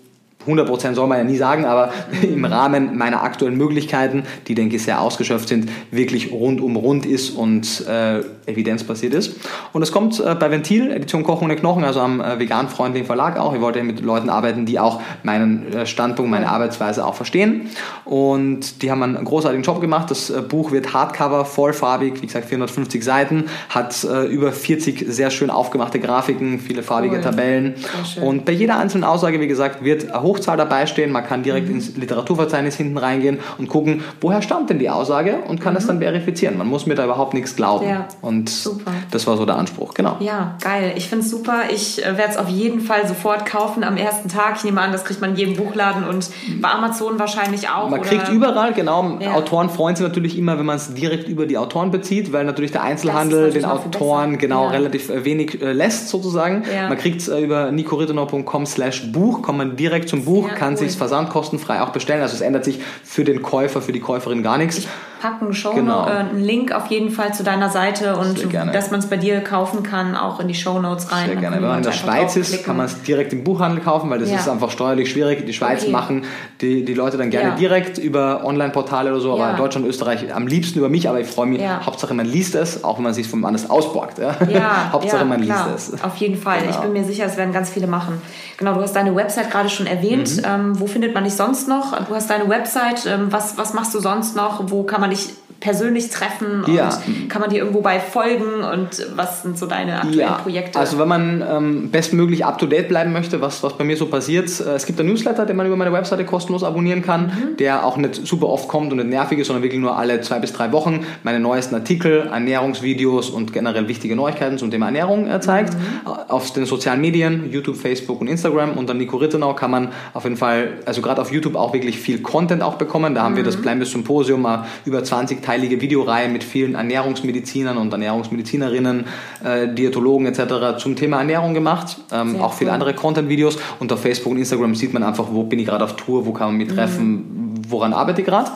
100% 0.46 0.94
soll 0.94 1.06
man 1.06 1.18
ja 1.18 1.24
nie 1.24 1.36
sagen, 1.36 1.64
aber 1.64 1.92
im 2.22 2.44
Rahmen 2.44 2.96
meiner 2.96 3.22
aktuellen 3.22 3.56
Möglichkeiten, 3.56 4.24
die 4.46 4.54
denke 4.54 4.76
ich 4.76 4.82
sehr 4.82 5.00
ausgeschöpft 5.00 5.48
sind, 5.48 5.70
wirklich 5.90 6.32
rundum 6.32 6.76
rund 6.76 7.06
ist 7.06 7.30
und 7.30 7.86
äh, 7.86 8.20
evidenzbasiert 8.46 9.14
ist. 9.14 9.36
Und 9.72 9.82
es 9.82 9.92
kommt 9.92 10.20
äh, 10.20 10.34
bei 10.34 10.50
Ventil, 10.50 10.90
Edition 10.90 11.24
Kochen 11.24 11.44
ohne 11.44 11.56
Knochen, 11.56 11.84
also 11.84 12.00
am 12.00 12.20
äh, 12.20 12.38
vegan-freundlichen 12.38 13.06
Verlag 13.06 13.38
auch. 13.38 13.54
Ich 13.54 13.60
wollte 13.60 13.82
mit 13.82 14.00
Leuten 14.00 14.30
arbeiten, 14.30 14.66
die 14.66 14.78
auch 14.78 15.00
meinen 15.22 15.72
äh, 15.72 15.86
Standpunkt, 15.86 16.30
meine 16.30 16.48
Arbeitsweise 16.48 17.04
auch 17.04 17.14
verstehen. 17.14 17.70
Und 18.04 18.82
die 18.82 18.90
haben 18.90 19.02
einen 19.02 19.24
großartigen 19.24 19.64
Job 19.64 19.80
gemacht. 19.80 20.10
Das 20.10 20.30
äh, 20.30 20.42
Buch 20.42 20.72
wird 20.72 20.92
Hardcover, 20.92 21.44
vollfarbig, 21.44 22.22
wie 22.22 22.26
gesagt 22.26 22.48
450 22.48 23.02
Seiten, 23.02 23.44
hat 23.68 24.04
äh, 24.04 24.24
über 24.26 24.52
40 24.52 25.06
sehr 25.08 25.30
schön 25.30 25.50
aufgemachte 25.50 26.00
Grafiken, 26.00 26.60
viele 26.60 26.82
farbige 26.82 27.16
cool. 27.16 27.22
Tabellen. 27.22 27.74
Und 28.20 28.44
bei 28.44 28.52
jeder 28.52 28.78
einzelnen 28.78 29.04
Aussage, 29.04 29.40
wie 29.40 29.48
gesagt, 29.48 29.84
wird 29.84 30.14
hoch 30.20 30.35
Hochzahl 30.36 30.56
dabei 30.56 30.86
stehen. 30.86 31.10
Man 31.10 31.24
kann 31.24 31.42
direkt 31.42 31.68
mhm. 31.68 31.76
ins 31.76 31.96
Literaturverzeichnis 31.96 32.76
hinten 32.76 32.98
reingehen 32.98 33.38
und 33.58 33.68
gucken, 33.68 34.02
woher 34.20 34.42
stammt 34.42 34.70
denn 34.70 34.78
die 34.78 34.90
Aussage 34.90 35.38
und 35.48 35.60
kann 35.60 35.72
mhm. 35.72 35.76
das 35.76 35.86
dann 35.86 35.98
verifizieren. 35.98 36.58
Man 36.58 36.68
muss 36.68 36.86
mir 36.86 36.94
da 36.94 37.04
überhaupt 37.04 37.34
nichts 37.34 37.56
glauben. 37.56 37.88
Ja. 37.88 38.06
Und 38.20 38.48
super. 38.48 38.92
das 39.10 39.26
war 39.26 39.36
so 39.36 39.46
der 39.46 39.56
Anspruch, 39.56 39.94
genau. 39.94 40.16
Ja, 40.20 40.56
geil. 40.60 40.92
Ich 40.96 41.08
finde 41.08 41.24
es 41.24 41.30
super. 41.30 41.62
Ich 41.70 42.04
äh, 42.04 42.16
werde 42.16 42.32
es 42.32 42.36
auf 42.36 42.48
jeden 42.48 42.80
Fall 42.80 43.06
sofort 43.06 43.46
kaufen 43.46 43.84
am 43.84 43.96
ersten 43.96 44.28
Tag. 44.28 44.56
Ich 44.56 44.64
nehme 44.64 44.80
an, 44.80 44.92
das 44.92 45.04
kriegt 45.04 45.20
man 45.20 45.30
in 45.30 45.36
jedem 45.36 45.56
Buchladen 45.56 46.04
und 46.04 46.30
bei 46.60 46.68
Amazon 46.68 47.18
wahrscheinlich 47.18 47.68
auch. 47.68 47.88
Man 47.88 48.00
oder? 48.00 48.08
kriegt 48.08 48.28
überall, 48.28 48.72
genau. 48.72 49.18
Ja. 49.20 49.34
Autoren 49.34 49.70
freuen 49.70 49.96
sich 49.96 50.06
natürlich 50.06 50.38
immer, 50.38 50.58
wenn 50.58 50.66
man 50.66 50.76
es 50.76 50.92
direkt 50.92 51.28
über 51.28 51.46
die 51.46 51.58
Autoren 51.58 51.90
bezieht, 51.90 52.32
weil 52.32 52.44
natürlich 52.44 52.72
der 52.72 52.82
Einzelhandel 52.82 53.50
den 53.50 53.64
Autoren 53.64 54.38
genau 54.38 54.64
ja. 54.64 54.70
relativ 54.70 55.10
äh, 55.10 55.24
wenig 55.24 55.62
äh, 55.62 55.72
lässt 55.72 56.08
sozusagen. 56.08 56.64
Man 56.88 56.98
kriegt 56.98 57.20
es 57.20 57.28
über 57.28 57.72
nicorittenau.com 57.72 58.66
slash 58.66 59.12
Buch, 59.12 59.42
kommt 59.42 59.58
man 59.58 59.76
direkt 59.76 60.08
zum 60.08 60.25
Buch, 60.26 60.54
kann 60.54 60.74
cool. 60.74 60.78
sich 60.78 60.96
versandkostenfrei 60.96 61.80
auch 61.80 61.90
bestellen. 61.90 62.20
Also 62.20 62.34
es 62.34 62.42
ändert 62.42 62.66
sich 62.66 62.80
für 63.02 63.24
den 63.24 63.40
Käufer, 63.40 63.80
für 63.80 63.92
die 63.92 64.00
Käuferin 64.00 64.42
gar 64.42 64.58
nichts. 64.58 64.86
Packen 65.20 65.54
Show 65.54 65.72
genau. 65.72 66.06
äh, 66.06 66.10
einen 66.10 66.40
Link 66.40 66.72
auf 66.72 66.86
jeden 66.86 67.10
Fall 67.10 67.34
zu 67.34 67.42
deiner 67.42 67.70
Seite 67.70 68.16
und 68.16 68.46
dass 68.72 68.90
man 68.90 69.00
es 69.00 69.06
bei 69.06 69.16
dir 69.16 69.40
kaufen 69.40 69.82
kann, 69.82 70.16
auch 70.16 70.40
in 70.40 70.48
die 70.48 70.54
Show 70.54 70.78
Notes 70.78 71.12
rein. 71.12 71.26
Sehr 71.26 71.36
gerne. 71.36 71.56
Wenn 71.56 71.62
man 71.68 71.78
in 71.78 71.84
der 71.84 71.92
Schweiz 71.92 72.36
ist, 72.36 72.64
kann 72.64 72.76
man 72.76 72.86
es 72.86 73.02
direkt 73.02 73.32
im 73.32 73.44
Buchhandel 73.44 73.82
kaufen, 73.82 74.10
weil 74.10 74.18
das 74.18 74.30
ja. 74.30 74.36
ist 74.36 74.48
einfach 74.48 74.70
steuerlich 74.70 75.10
schwierig. 75.10 75.46
Die 75.46 75.52
Schweiz 75.52 75.82
okay. 75.82 75.92
machen 75.92 76.24
die, 76.60 76.84
die 76.84 76.94
Leute 76.94 77.16
dann 77.16 77.30
gerne 77.30 77.50
ja. 77.50 77.54
direkt 77.56 77.98
über 77.98 78.44
Online-Portale 78.44 79.10
oder 79.10 79.20
so, 79.20 79.32
aber 79.34 79.50
in 79.50 79.56
Deutschland 79.56 79.84
und 79.84 79.90
Österreich 79.90 80.34
am 80.34 80.46
liebsten 80.46 80.78
über 80.78 80.88
mich, 80.88 81.08
aber 81.08 81.20
ich 81.20 81.26
freue 81.26 81.46
mich, 81.46 81.62
Hauptsache 81.62 82.14
man 82.14 82.26
liest 82.26 82.54
es, 82.54 82.84
auch 82.84 82.96
wenn 82.96 83.04
man 83.04 83.14
sich 83.14 83.28
vom 83.28 83.44
anders 83.44 83.68
ausborgt. 83.70 84.18
Ja? 84.48 84.92
Hauptsache 84.92 85.24
man 85.24 85.42
klar. 85.42 85.70
liest 85.72 85.94
es. 85.94 86.04
Auf 86.04 86.16
jeden 86.16 86.36
Fall. 86.36 86.60
Genau. 86.60 86.70
Ich 86.70 86.76
bin 86.78 86.92
mir 86.92 87.04
sicher, 87.04 87.26
es 87.26 87.36
werden 87.36 87.52
ganz 87.52 87.68
viele 87.70 87.86
machen. 87.86 88.20
Genau, 88.58 88.74
du 88.74 88.80
hast 88.80 88.94
deine 88.94 89.14
Website 89.14 89.50
gerade 89.50 89.68
schon 89.68 89.86
erwähnt. 89.86 90.36
Mhm. 90.36 90.42
Ähm, 90.46 90.80
wo 90.80 90.86
findet 90.86 91.14
man 91.14 91.24
dich 91.24 91.34
sonst 91.34 91.68
noch? 91.68 91.96
Du 92.06 92.14
hast 92.14 92.30
deine 92.30 92.48
Website. 92.48 93.06
Ähm, 93.06 93.26
was, 93.30 93.58
was 93.58 93.74
machst 93.74 93.94
du 93.94 94.00
sonst 94.00 94.36
noch? 94.36 94.70
Wo 94.70 94.84
kann 94.84 95.00
man 95.00 95.05
dich 95.10 95.30
persönlich 95.60 96.10
treffen 96.10 96.64
und 96.64 96.74
ja. 96.74 96.90
kann 97.28 97.40
man 97.40 97.50
dir 97.50 97.58
irgendwo 97.58 97.80
bei 97.80 97.98
folgen 97.98 98.62
und 98.62 99.06
was 99.16 99.42
sind 99.42 99.58
so 99.58 99.66
deine 99.66 99.96
aktuellen 99.96 100.18
ja. 100.18 100.34
Projekte? 100.34 100.78
Also 100.78 100.98
wenn 100.98 101.08
man 101.08 101.42
ähm, 101.48 101.90
bestmöglich 101.90 102.44
up-to-date 102.44 102.88
bleiben 102.88 103.12
möchte, 103.12 103.40
was, 103.40 103.62
was 103.62 103.72
bei 103.76 103.84
mir 103.84 103.96
so 103.96 104.06
passiert, 104.06 104.48
äh, 104.60 104.74
es 104.74 104.84
gibt 104.84 105.00
einen 105.00 105.08
Newsletter, 105.08 105.46
den 105.46 105.56
man 105.56 105.66
über 105.66 105.76
meine 105.76 105.92
Webseite 105.92 106.24
kostenlos 106.24 106.62
abonnieren 106.62 107.02
kann, 107.02 107.26
mhm. 107.26 107.56
der 107.56 107.86
auch 107.86 107.96
nicht 107.96 108.26
super 108.26 108.48
oft 108.48 108.68
kommt 108.68 108.92
und 108.92 108.98
nicht 108.98 109.08
nervig 109.08 109.38
ist, 109.38 109.46
sondern 109.46 109.62
wirklich 109.62 109.80
nur 109.80 109.96
alle 109.96 110.20
zwei 110.20 110.38
bis 110.40 110.52
drei 110.52 110.72
Wochen 110.72 111.06
meine 111.22 111.40
neuesten 111.40 111.74
Artikel, 111.74 112.28
Ernährungsvideos 112.30 113.30
und 113.30 113.52
generell 113.52 113.88
wichtige 113.88 114.14
Neuigkeiten 114.14 114.58
zum 114.58 114.70
Thema 114.70 114.86
Ernährung 114.86 115.26
äh, 115.28 115.40
zeigt. 115.40 115.74
Mhm. 115.74 116.06
Auf 116.28 116.52
den 116.52 116.66
sozialen 116.66 117.00
Medien, 117.00 117.50
YouTube, 117.50 117.76
Facebook 117.76 118.20
und 118.20 118.28
Instagram 118.28 118.76
unter 118.76 118.92
Nico 118.92 119.16
Rittenau 119.16 119.54
kann 119.54 119.70
man 119.70 119.88
auf 120.12 120.24
jeden 120.24 120.36
Fall, 120.36 120.74
also 120.84 121.00
gerade 121.00 121.22
auf 121.22 121.32
YouTube 121.32 121.56
auch 121.56 121.72
wirklich 121.72 121.98
viel 121.98 122.20
Content 122.20 122.62
auch 122.62 122.74
bekommen. 122.74 123.14
Da 123.14 123.22
haben 123.22 123.32
mhm. 123.32 123.38
wir 123.38 123.44
das 123.44 123.56
Blindness 123.56 123.92
Symposium, 123.92 124.46
über 124.84 124.95
20 125.04 125.42
teilige 125.42 125.80
Videoreihe 125.80 126.28
mit 126.28 126.44
vielen 126.44 126.74
Ernährungsmedizinern 126.74 127.76
und 127.76 127.92
Ernährungsmedizinerinnen, 127.92 129.04
äh, 129.44 129.68
Diätologen 129.68 130.26
etc. 130.26 130.78
zum 130.78 130.96
Thema 130.96 131.18
Ernährung 131.18 131.54
gemacht. 131.54 131.98
Ähm, 132.12 132.40
auch 132.40 132.52
viele 132.52 132.72
andere 132.72 132.94
Content-Videos. 132.94 133.58
Und 133.80 133.92
auf 133.92 134.02
Facebook 134.02 134.32
und 134.32 134.38
Instagram 134.38 134.74
sieht 134.74 134.92
man 134.92 135.02
einfach, 135.02 135.26
wo 135.30 135.44
bin 135.44 135.58
ich 135.58 135.66
gerade 135.66 135.84
auf 135.84 135.96
Tour, 135.96 136.26
wo 136.26 136.32
kann 136.32 136.48
man 136.48 136.56
mich 136.56 136.68
treffen, 136.68 137.12
mhm 137.12 137.46
woran 137.68 137.92
arbeite 137.92 138.20
ich 138.20 138.26
gerade. 138.26 138.50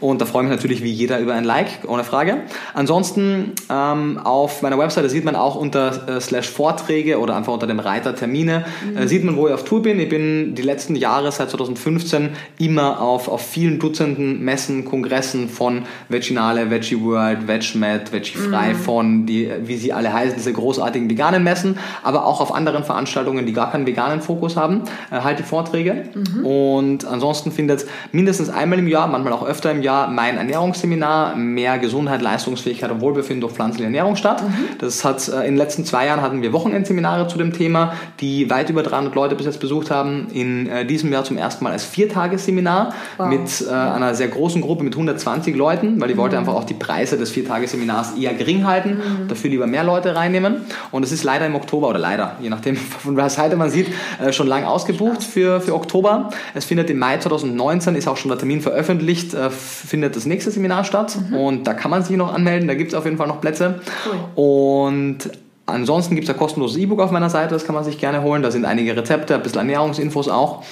Und 0.00 0.20
da 0.20 0.26
freue 0.26 0.44
ich 0.44 0.48
mich 0.48 0.56
natürlich 0.56 0.82
wie 0.82 0.90
jeder 0.90 1.18
über 1.18 1.34
ein 1.34 1.44
Like, 1.44 1.80
ohne 1.86 2.04
Frage. 2.04 2.38
Ansonsten 2.72 3.52
ähm, 3.68 4.18
auf 4.24 4.62
meiner 4.62 4.78
Webseite 4.78 5.10
sieht 5.10 5.24
man 5.24 5.36
auch 5.36 5.56
unter 5.56 6.08
äh, 6.08 6.20
slash 6.20 6.48
Vorträge 6.48 7.18
oder 7.18 7.36
einfach 7.36 7.52
unter 7.52 7.66
dem 7.66 7.80
Reiter 7.80 8.14
Termine, 8.14 8.64
mhm. 8.84 8.96
äh, 8.96 9.08
sieht 9.08 9.24
man, 9.24 9.36
wo 9.36 9.46
ich 9.46 9.54
auf 9.54 9.64
Tour 9.64 9.82
bin. 9.82 10.00
Ich 10.00 10.08
bin 10.08 10.54
die 10.54 10.62
letzten 10.62 10.96
Jahre, 10.96 11.30
seit 11.32 11.50
2015, 11.50 12.30
immer 12.58 13.00
auf, 13.00 13.28
auf 13.28 13.42
vielen 13.46 13.78
Dutzenden 13.78 14.42
Messen, 14.42 14.84
Kongressen 14.84 15.48
von 15.48 15.82
Veginale, 16.08 16.70
Veggie 16.70 17.00
World, 17.02 17.46
VegMed, 17.46 18.12
Veggie 18.12 18.38
Frei, 18.38 18.72
mhm. 18.72 18.76
von, 18.76 19.26
die, 19.26 19.50
wie 19.64 19.76
sie 19.76 19.92
alle 19.92 20.12
heißen, 20.12 20.36
diese 20.36 20.52
großartigen 20.52 21.10
veganen 21.10 21.42
Messen, 21.42 21.78
aber 22.02 22.24
auch 22.24 22.40
auf 22.40 22.54
anderen 22.54 22.84
Veranstaltungen, 22.84 23.44
die 23.44 23.52
gar 23.52 23.70
keinen 23.70 23.86
veganen 23.86 24.22
Fokus 24.22 24.56
haben, 24.56 24.82
äh, 25.10 25.20
halt 25.20 25.38
die 25.38 25.42
Vorträge. 25.42 26.04
Mhm. 26.14 26.46
Und 26.46 27.04
ansonsten 27.04 27.52
findet 27.52 27.86
mindestens 28.12 28.49
einmal 28.50 28.78
im 28.78 28.88
Jahr, 28.88 29.06
manchmal 29.06 29.32
auch 29.32 29.46
öfter 29.46 29.70
im 29.70 29.82
Jahr, 29.82 30.08
mein 30.08 30.36
Ernährungsseminar 30.36 31.36
Mehr 31.36 31.78
Gesundheit, 31.78 32.22
Leistungsfähigkeit 32.22 32.90
und 32.90 33.00
Wohlbefinden 33.00 33.40
durch 33.40 33.52
pflanzliche 33.52 33.84
Ernährung 33.84 34.16
statt. 34.16 34.42
Mhm. 34.42 34.78
Das 34.78 35.04
hat 35.04 35.28
äh, 35.28 35.40
in 35.40 35.52
den 35.52 35.56
letzten 35.56 35.84
zwei 35.84 36.06
Jahren 36.06 36.20
hatten 36.20 36.42
wir 36.42 36.52
Wochenendseminare 36.52 37.28
zu 37.28 37.38
dem 37.38 37.52
Thema, 37.52 37.94
die 38.20 38.50
weit 38.50 38.70
über 38.70 38.82
300 38.82 39.14
Leute 39.14 39.34
bis 39.34 39.46
jetzt 39.46 39.60
besucht 39.60 39.90
haben. 39.90 40.28
In 40.32 40.68
äh, 40.68 40.84
diesem 40.84 41.12
Jahr 41.12 41.24
zum 41.24 41.38
ersten 41.38 41.64
Mal 41.64 41.72
als 41.72 41.84
Viertagesseminar 41.84 42.92
wow. 43.16 43.28
mit 43.28 43.64
äh, 43.66 43.72
einer 43.72 44.14
sehr 44.14 44.28
großen 44.28 44.60
Gruppe 44.60 44.84
mit 44.84 44.94
120 44.94 45.56
Leuten, 45.56 46.00
weil 46.00 46.10
ich 46.10 46.16
mhm. 46.16 46.20
wollte 46.20 46.38
einfach 46.38 46.54
auch 46.54 46.64
die 46.64 46.74
Preise 46.74 47.16
des 47.16 47.30
Viertagesseminars 47.30 48.16
eher 48.16 48.34
gering 48.34 48.66
halten, 48.66 48.90
mhm. 48.90 49.28
dafür 49.28 49.50
lieber 49.50 49.66
mehr 49.66 49.84
Leute 49.84 50.14
reinnehmen. 50.14 50.62
Und 50.90 51.04
es 51.04 51.12
ist 51.12 51.24
leider 51.24 51.46
im 51.46 51.54
Oktober 51.54 51.88
oder 51.88 51.98
leider, 51.98 52.36
je 52.40 52.50
nachdem 52.50 52.76
von 52.98 53.16
welcher 53.16 53.30
Seite 53.30 53.56
man 53.56 53.70
sieht, 53.70 53.88
äh, 54.22 54.32
schon 54.32 54.46
lang 54.46 54.64
ausgebucht 54.64 55.22
für, 55.22 55.60
für 55.60 55.74
Oktober. 55.74 56.30
Es 56.54 56.64
findet 56.64 56.90
im 56.90 56.98
Mai 56.98 57.18
2019 57.18 57.94
ist 57.94 58.08
auch 58.08 58.16
schon 58.16 58.30
der 58.30 58.38
Termin 58.40 58.60
veröffentlicht, 58.60 59.34
äh, 59.34 59.50
findet 59.50 60.16
das 60.16 60.26
nächste 60.26 60.50
Seminar 60.50 60.84
statt 60.84 61.16
mhm. 61.30 61.36
und 61.36 61.66
da 61.66 61.74
kann 61.74 61.90
man 61.90 62.02
sich 62.02 62.16
noch 62.16 62.34
anmelden, 62.34 62.68
da 62.68 62.74
gibt 62.74 62.92
es 62.92 62.94
auf 62.98 63.04
jeden 63.04 63.16
Fall 63.16 63.28
noch 63.28 63.40
Plätze. 63.40 63.80
Cool. 64.06 64.44
Und 64.44 65.30
Ansonsten 65.66 66.14
gibt 66.16 66.28
es 66.28 66.34
ein 66.34 66.38
kostenloses 66.38 66.76
E-Book 66.78 67.00
auf 67.00 67.10
meiner 67.10 67.30
Seite, 67.30 67.54
das 67.54 67.64
kann 67.64 67.74
man 67.74 67.84
sich 67.84 67.98
gerne 67.98 68.22
holen. 68.22 68.42
Da 68.42 68.50
sind 68.50 68.64
einige 68.64 68.96
Rezepte, 68.96 69.34
ein 69.34 69.42
bisschen 69.42 69.60
Ernährungsinfos 69.60 70.28
auch. 70.28 70.64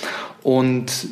Und 0.43 1.09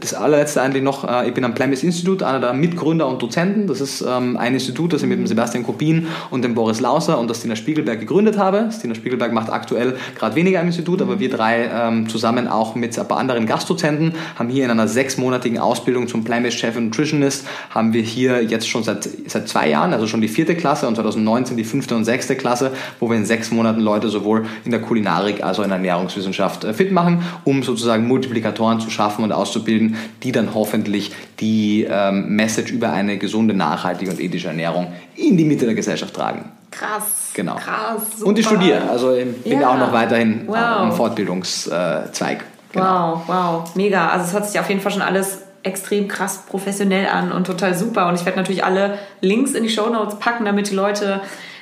das 0.00 0.14
allerletzte 0.14 0.62
eigentlich 0.62 0.82
noch, 0.82 1.08
äh, 1.08 1.28
ich 1.28 1.34
bin 1.34 1.44
am 1.44 1.54
Plemis 1.54 1.82
Institut, 1.82 2.22
einer 2.22 2.40
der 2.40 2.52
Mitgründer 2.52 3.08
und 3.08 3.20
Dozenten. 3.20 3.66
Das 3.66 3.80
ist 3.80 4.00
ähm, 4.00 4.36
ein 4.36 4.54
Institut, 4.54 4.92
das 4.92 5.02
ich 5.02 5.08
mit 5.08 5.18
dem 5.18 5.26
Sebastian 5.26 5.64
Kopin 5.64 6.06
und 6.30 6.42
dem 6.42 6.54
Boris 6.54 6.80
Lauser 6.80 7.18
und 7.18 7.28
der 7.28 7.34
Stina 7.34 7.56
Spiegelberg 7.56 8.00
gegründet 8.00 8.38
habe. 8.38 8.70
Stina 8.72 8.94
Spiegelberg 8.94 9.32
macht 9.32 9.50
aktuell 9.50 9.96
gerade 10.16 10.36
weniger 10.36 10.60
im 10.60 10.68
Institut, 10.68 11.02
aber 11.02 11.18
wir 11.18 11.28
drei 11.28 11.68
ähm, 11.72 12.08
zusammen 12.08 12.48
auch 12.48 12.74
mit 12.74 12.98
ein 12.98 13.08
paar 13.08 13.18
anderen 13.18 13.46
Gastdozenten 13.46 14.14
haben 14.38 14.48
hier 14.48 14.64
in 14.64 14.70
einer 14.70 14.88
sechsmonatigen 14.88 15.58
Ausbildung 15.58 16.08
zum 16.08 16.24
Plemis 16.24 16.54
Chef 16.54 16.76
und 16.76 16.86
Nutritionist 16.86 17.46
haben 17.70 17.92
wir 17.92 18.02
hier 18.02 18.42
jetzt 18.42 18.68
schon 18.68 18.84
seit, 18.84 19.08
seit 19.26 19.48
zwei 19.48 19.68
Jahren, 19.68 19.92
also 19.92 20.06
schon 20.06 20.20
die 20.20 20.28
vierte 20.28 20.54
Klasse 20.54 20.86
und 20.86 20.94
2019 20.94 21.56
die 21.56 21.64
fünfte 21.64 21.96
und 21.96 22.04
sechste 22.04 22.36
Klasse, 22.36 22.72
wo 23.00 23.10
wir 23.10 23.16
in 23.16 23.26
sechs 23.26 23.50
Monaten 23.50 23.80
Leute 23.80 24.08
sowohl 24.08 24.46
in 24.64 24.70
der 24.70 24.80
Kulinarik 24.80 25.42
als 25.42 25.58
auch 25.58 25.64
in 25.64 25.70
der 25.70 25.78
Ernährungswissenschaft 25.78 26.64
äh, 26.64 26.72
fit 26.72 26.92
machen, 26.92 27.22
um 27.44 27.62
sozusagen 27.62 28.06
Multiplikatoren 28.06 28.59
Mentoren 28.60 28.80
zu 28.80 28.90
schaffen 28.90 29.24
und 29.24 29.32
auszubilden, 29.32 29.96
die 30.22 30.32
dann 30.32 30.54
hoffentlich 30.54 31.12
die 31.40 31.86
ähm, 31.88 32.36
Message 32.36 32.70
über 32.70 32.92
eine 32.92 33.16
gesunde, 33.16 33.54
nachhaltige 33.54 34.10
und 34.10 34.20
ethische 34.20 34.48
Ernährung 34.48 34.92
in 35.16 35.36
die 35.36 35.44
Mitte 35.44 35.64
der 35.64 35.74
Gesellschaft 35.74 36.14
tragen. 36.14 36.44
Krass. 36.70 37.30
Genau. 37.34 37.56
Krass. 37.56 38.02
Super. 38.16 38.28
Und 38.28 38.38
ich 38.38 38.46
studiere, 38.46 38.88
also 38.88 39.12
ich 39.14 39.42
bin 39.42 39.60
ja. 39.60 39.70
auch 39.70 39.78
noch 39.78 39.92
weiterhin 39.92 40.42
wow. 40.46 40.56
am 40.56 40.92
Fortbildungszweig. 40.92 42.44
Genau. 42.72 43.22
Wow, 43.26 43.28
wow, 43.28 43.74
mega. 43.74 44.08
Also 44.08 44.26
es 44.26 44.32
hört 44.32 44.48
sich 44.48 44.60
auf 44.60 44.68
jeden 44.68 44.80
Fall 44.80 44.92
schon 44.92 45.02
alles 45.02 45.38
extrem 45.62 46.06
krass 46.06 46.44
professionell 46.48 47.08
an 47.08 47.32
und 47.32 47.46
total 47.46 47.74
super. 47.74 48.08
Und 48.08 48.14
ich 48.14 48.24
werde 48.24 48.38
natürlich 48.38 48.64
alle 48.64 48.98
Links 49.20 49.52
in 49.52 49.62
die 49.62 49.70
Show 49.70 49.88
Notes 49.88 50.18
packen, 50.18 50.44
damit 50.44 50.70
die 50.70 50.74
Leute 50.74 51.20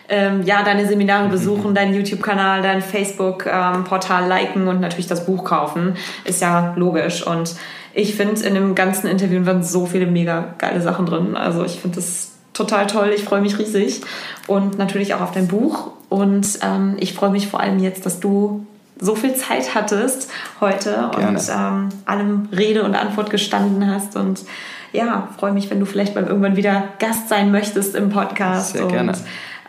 ähm, 0.09 0.43
ja, 0.43 0.63
deine 0.63 0.87
Seminare 0.87 1.29
besuchen, 1.29 1.75
deinen 1.75 1.95
YouTube-Kanal, 1.95 2.63
dein 2.63 2.81
Facebook-Portal 2.81 4.23
ähm, 4.23 4.29
liken 4.29 4.69
und 4.69 4.81
natürlich 4.81 5.07
das 5.07 5.27
Buch 5.27 5.45
kaufen. 5.45 5.97
Ist 6.25 6.41
ja 6.41 6.73
logisch. 6.77 7.27
Und 7.27 7.55
ich 7.95 8.15
finde, 8.15 8.41
in 8.43 8.55
dem 8.55 8.75
ganzen 8.75 9.07
Interview 9.07 9.45
waren 9.45 9.63
so 9.63 9.87
viele 9.87 10.07
mega 10.07 10.55
geile 10.59 10.81
Sachen 10.81 11.07
drin. 11.07 11.37
Also 11.37 11.65
ich 11.65 11.81
finde 11.81 11.97
das 11.97 12.33
total 12.55 12.87
toll. 12.87 13.13
Ich 13.15 13.25
freue 13.25 13.41
mich 13.41 13.59
riesig. 13.59 14.01
Und 14.47 14.79
natürlich 14.79 15.15
auch 15.15 15.21
auf 15.21 15.33
dein 15.33 15.49
Buch. 15.49 15.91
Und 16.09 16.59
ähm, 16.63 16.97
ich 16.99 17.13
freue 17.13 17.31
mich 17.31 17.49
vor 17.49 17.61
allem 17.61 17.79
jetzt, 17.79 18.07
dass 18.07 18.21
du 18.21 18.67
so 19.01 19.15
viel 19.15 19.35
Zeit 19.35 19.75
hattest 19.75 20.31
heute 20.61 21.11
Gerne. 21.13 21.29
und 21.29 21.43
ähm, 21.55 21.89
allem 22.05 22.49
Rede 22.57 22.83
und 22.83 22.95
Antwort 22.95 23.31
gestanden 23.31 23.87
hast. 23.93 24.17
Und 24.17 24.41
ja, 24.93 25.29
freue 25.39 25.53
mich, 25.53 25.71
wenn 25.71 25.81
du 25.81 25.87
vielleicht 25.87 26.15
mal 26.15 26.25
irgendwann 26.25 26.57
wieder 26.57 26.85
Gast 26.99 27.29
sein 27.29 27.53
möchtest 27.53 27.95
im 27.95 28.11
Podcast. 28.11 28.73
Sehr 28.73 28.87
gerne. 28.87 29.13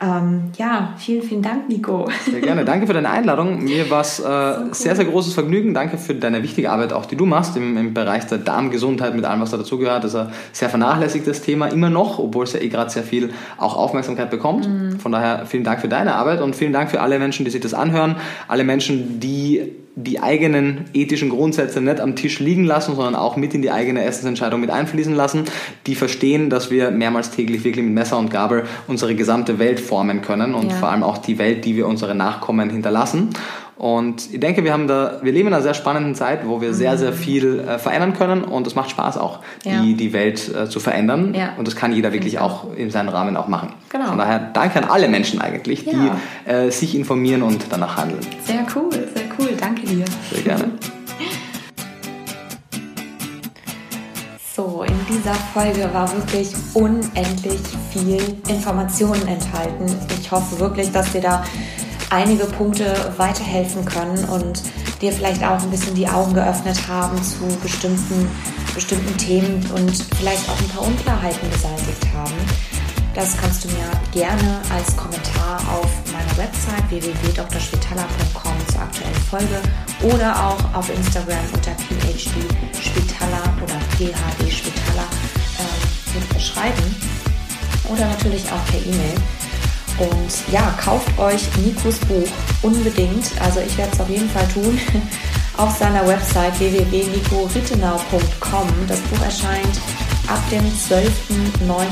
Ähm, 0.02 0.52
ja, 0.58 0.94
vielen, 0.98 1.22
vielen 1.24 1.42
Dank, 1.42 1.68
Nico. 1.68 2.08
Sehr 2.30 2.40
gerne. 2.40 2.64
Danke 2.64 2.88
für 2.88 2.94
deine 2.94 3.10
Einladung. 3.10 3.64
Mir 3.64 3.90
war 3.90 4.02
es 4.02 4.20
äh, 4.20 4.24
so 4.24 4.28
cool. 4.28 4.70
sehr, 4.74 4.96
sehr 4.96 5.06
großes 5.06 5.34
Vergnügen. 5.34 5.74
Danke 5.74 5.98
für 5.98 6.16
deine 6.16 6.42
wichtige 6.42 6.72
Arbeit, 6.72 6.94
auch 6.94 7.06
die 7.06 7.18
du 7.18 7.26
machst 7.26 7.58
im, 7.58 7.76
im 7.78 7.94
Bereich 7.94 8.26
der 8.28 8.38
Darmgesundheit 8.38 9.14
mit 9.14 9.26
allem, 9.26 9.42
was 9.42 9.52
da 9.52 9.58
dazugehört. 9.58 10.06
Das 10.06 10.14
ist 10.14 10.20
ein 10.20 10.32
sehr 10.54 10.70
vernachlässigtes 10.70 11.42
Thema 11.42 11.68
immer 11.68 11.90
noch, 11.90 12.18
obwohl 12.20 12.46
es 12.46 12.54
ja 12.54 12.62
eh 12.62 12.70
gerade 12.70 12.90
sehr 12.90 13.04
viel 13.04 13.32
auch 13.58 13.76
Aufmerksamkeit 13.76 14.30
bekommt. 14.30 14.70
Mhm. 14.70 15.00
Von 15.00 15.12
daher 15.12 15.46
vielen 15.46 15.66
Dank 15.66 15.82
für 15.82 15.90
deine 15.90 16.16
Arbeit 16.16 16.42
und 16.42 16.56
vielen 16.56 16.74
Dank 16.74 16.90
für 16.90 17.02
alle 17.02 17.20
Menschen, 17.20 17.44
die 17.44 17.52
sich 17.52 17.62
das 17.62 17.74
anhören, 17.74 18.16
alle 18.48 18.64
Menschen, 18.64 19.20
die 19.20 19.74
die 20.02 20.22
eigenen 20.22 20.86
ethischen 20.94 21.30
Grundsätze 21.30 21.82
nicht 21.82 22.00
am 22.00 22.16
Tisch 22.16 22.40
liegen 22.40 22.64
lassen, 22.64 22.96
sondern 22.96 23.16
auch 23.16 23.36
mit 23.36 23.54
in 23.54 23.62
die 23.62 23.72
eigene 23.72 24.04
Essensentscheidung 24.06 24.62
mit 24.62 24.70
einfließen 24.70 25.14
lassen, 25.14 25.44
die 25.88 25.96
verstehen, 25.96 26.50
dass 26.50 26.72
wir 26.72 26.90
mehrmals 26.92 27.32
täglich 27.32 27.66
wirklich 27.66 27.84
mit 27.84 27.94
Messer 27.94 28.18
und 28.18 28.32
Gabel 28.32 28.64
unsere 28.88 29.14
gesamte 29.16 29.60
Welt 29.60 29.82
formen 29.82 30.22
können 30.22 30.54
und 30.56 30.70
ja. 30.70 30.76
vor 30.78 30.90
allem 30.90 31.04
auch 31.04 31.18
die 31.18 31.38
Welt, 31.38 31.66
die 31.66 31.76
wir 31.76 31.86
unseren 31.86 32.18
Nachkommen 32.18 32.70
hinterlassen. 32.70 33.32
Und 33.80 34.34
ich 34.34 34.41
denke, 34.41 34.65
wir, 34.65 34.73
haben 34.73 34.88
da, 34.89 35.19
wir 35.22 35.31
leben 35.31 35.47
in 35.47 35.53
einer 35.53 35.64
sehr 35.64 35.73
spannenden 35.73 36.14
Zeit, 36.14 36.45
wo 36.45 36.60
wir 36.60 36.73
sehr, 36.73 36.97
sehr 36.97 37.14
viel 37.14 37.60
äh, 37.60 37.80
verändern 37.80 38.14
können 38.14 38.43
und 38.43 38.68
es 38.68 38.76
macht 38.76 38.89
Spaß 38.89 39.18
auch, 39.18 39.39
ja. 39.64 39.81
die, 39.81 39.93
die 39.93 40.11
Welt 40.11 40.53
äh, 40.53 40.68
zu 40.68 40.81
verändern. 40.81 41.34
Ja. 41.34 41.53
Und 41.57 41.65
das 41.65 41.77
kann 41.77 41.93
jeder 41.93 42.11
wirklich 42.11 42.39
auch 42.39 42.76
in 42.76 42.91
seinem 42.91 43.07
Rahmen 43.07 43.38
auch 43.38 43.47
machen. 43.47 43.72
Genau. 43.88 44.07
Von 44.07 44.18
daher 44.18 44.51
danke 44.53 44.80
an 44.80 44.89
alle 44.89 45.07
Menschen 45.07 45.39
eigentlich, 45.39 45.85
ja. 45.85 45.93
die 46.45 46.51
äh, 46.51 46.69
sich 46.72 46.93
informieren 46.93 47.41
und 47.41 47.68
danach 47.69 47.95
handeln. 47.95 48.19
Sehr 48.43 48.68
cool, 48.76 48.91
sehr 48.91 49.23
cool. 49.39 49.53
Danke 49.57 49.85
dir. 49.85 50.03
Sehr 50.30 50.43
gerne. 50.43 50.72
So, 54.53 54.84
in 54.85 54.93
dieser 55.07 55.35
Folge 55.53 55.89
war 55.93 56.11
wirklich 56.14 56.49
unendlich 56.73 57.61
viel 57.93 58.19
Informationen 58.49 59.26
enthalten. 59.26 59.85
Ich 60.19 60.30
hoffe 60.30 60.60
wirklich, 60.60 60.91
dass 60.91 61.14
dir 61.14 61.22
da 61.22 61.45
einige 62.10 62.45
Punkte 62.45 63.14
weiterhelfen 63.18 63.86
können 63.86 64.26
und 64.26 64.61
dir 65.02 65.11
vielleicht 65.11 65.44
auch 65.44 65.61
ein 65.61 65.69
bisschen 65.69 65.95
die 65.95 66.07
Augen 66.07 66.34
geöffnet 66.34 66.88
haben 66.88 67.22
zu 67.23 67.45
bestimmten 67.61 68.30
bestimmten 68.73 69.18
Themen 69.18 69.65
und 69.76 69.91
vielleicht 70.18 70.48
auch 70.49 70.57
ein 70.57 70.69
paar 70.69 70.84
Unklarheiten 70.84 71.49
beseitigt 71.49 72.07
haben. 72.15 72.34
Das 73.14 73.36
kannst 73.36 73.65
du 73.65 73.68
mir 73.69 73.90
gerne 74.11 74.61
als 74.73 74.95
Kommentar 74.95 75.60
auf 75.73 75.90
meiner 76.14 76.38
Website 76.38 76.90
www.drspitala.com 76.90 78.53
zur 78.72 78.81
aktuellen 78.81 79.15
Folge 79.30 79.61
oder 80.03 80.34
auch 80.48 80.77
auf 80.77 80.90
Instagram 80.90 81.44
unter 81.53 81.72
PhD 81.72 82.31
Spitala 82.80 83.44
oder 83.61 83.80
PHD 83.98 84.52
Spitala 84.52 85.03
äh, 85.57 86.40
schreiben 86.40 86.95
oder 87.91 88.07
natürlich 88.07 88.45
auch 88.45 88.65
per 88.72 88.80
E-Mail. 88.80 89.15
Und 90.00 90.52
ja, 90.52 90.76
kauft 90.82 91.20
euch 91.20 91.48
Nikos 91.58 92.00
Buch 92.00 92.28
unbedingt. 92.62 93.32
Also 93.42 93.60
ich 93.60 93.78
werde 93.78 93.92
es 93.94 94.00
auf 94.00 94.10
jeden 94.10 94.30
Fall 94.30 94.48
tun. 94.48 94.80
Auf 95.58 95.78
seiner 95.78 96.08
Website 96.08 96.58
www.nicorittenau.com. 96.58 98.68
Das 98.88 99.02
Buch 99.02 99.22
erscheint 99.26 99.82
ab 100.28 100.42
dem 100.50 100.64
12.09. 100.64 101.86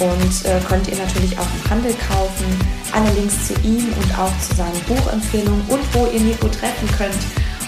und 0.00 0.44
äh, 0.44 0.60
könnt 0.68 0.86
ihr 0.88 0.98
natürlich 0.98 1.38
auch 1.38 1.46
im 1.46 1.64
Handel 1.70 1.94
kaufen. 2.06 2.44
Alle 2.92 3.10
Links 3.12 3.46
zu 3.48 3.54
ihm 3.62 3.88
und 3.88 4.18
auch 4.18 4.38
zu 4.38 4.54
seinen 4.56 4.78
Buchempfehlungen 4.86 5.64
und 5.68 5.80
wo 5.94 6.04
ihr 6.12 6.20
Nico 6.20 6.48
treffen 6.48 6.86
könnt 6.98 7.16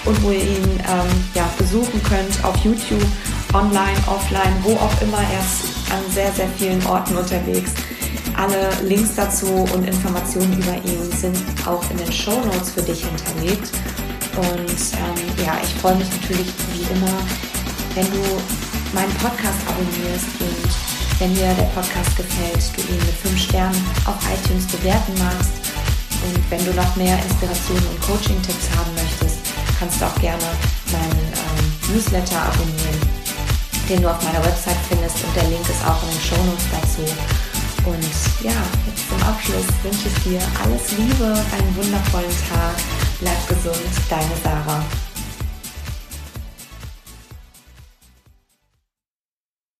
und 0.04 0.22
wo 0.22 0.32
ihr 0.32 0.42
ihn 0.42 0.80
ähm, 0.80 1.08
ja, 1.34 1.48
besuchen 1.56 2.02
könnt 2.02 2.44
auf 2.44 2.58
YouTube, 2.58 3.06
online, 3.54 3.96
offline, 4.06 4.54
wo 4.62 4.74
auch 4.74 5.00
immer. 5.00 5.16
Er 5.18 5.40
ist 5.40 5.64
an 5.90 6.02
sehr, 6.12 6.30
sehr 6.32 6.48
vielen 6.58 6.84
Orten 6.86 7.16
unterwegs. 7.16 7.72
Alle 8.36 8.70
Links 8.82 9.14
dazu 9.16 9.46
und 9.74 9.84
Informationen 9.84 10.52
über 10.58 10.74
ihn 10.74 11.10
sind 11.12 11.38
auch 11.66 11.82
in 11.90 11.96
den 11.96 12.12
Show 12.12 12.38
Notes 12.44 12.70
für 12.70 12.82
dich 12.82 13.04
hinterlegt. 13.04 13.70
Und 14.36 14.80
ähm, 14.92 15.44
ja, 15.44 15.58
ich 15.62 15.74
freue 15.80 15.96
mich 15.96 16.08
natürlich 16.20 16.48
wie 16.72 16.84
immer, 16.94 17.16
wenn 17.94 18.06
du 18.12 18.22
meinen 18.92 19.14
Podcast 19.14 19.60
abonnierst 19.66 20.28
und 20.40 20.96
wenn 21.18 21.34
dir 21.34 21.48
der 21.54 21.70
Podcast 21.72 22.14
gefällt, 22.16 22.60
du 22.76 22.82
ihn 22.92 23.00
mit 23.00 23.16
5 23.24 23.40
Sternen 23.40 23.86
auf 24.04 24.16
iTunes 24.28 24.66
bewerten 24.66 25.14
magst. 25.18 25.56
Und 26.20 26.50
wenn 26.50 26.64
du 26.64 26.72
noch 26.74 26.96
mehr 26.96 27.16
Inspirationen 27.24 27.86
und 27.88 28.00
Coaching-Tipps 28.02 28.68
haben 28.76 28.92
möchtest, 28.94 29.38
kannst 29.78 30.00
du 30.00 30.04
auch 30.04 30.20
gerne 30.20 30.44
meinen 30.92 31.32
ähm, 31.32 31.94
Newsletter 31.94 32.36
abonnieren, 32.36 33.00
den 33.88 34.02
du 34.02 34.10
auf 34.10 34.22
meiner 34.24 34.44
Website 34.44 34.76
findest 34.88 35.16
und 35.24 35.36
der 35.36 35.44
Link 35.44 35.64
ist 35.68 35.84
auch 35.86 36.02
in 36.04 36.10
den 36.10 36.20
Show 36.20 36.42
Notes 36.44 36.68
dazu. 36.72 37.04
Und 37.86 38.02
ja, 38.42 38.50
jetzt 38.84 39.08
zum 39.08 39.22
Abschluss 39.22 39.66
wünsche 39.84 40.08
ich 40.08 40.22
dir 40.24 40.40
alles 40.64 40.90
Liebe, 40.98 41.26
einen 41.26 41.76
wundervollen 41.76 42.28
Tag. 42.50 42.74
Bleib 43.20 43.46
gesund, 43.46 43.76
deine 44.10 44.36
Sarah. 44.42 44.84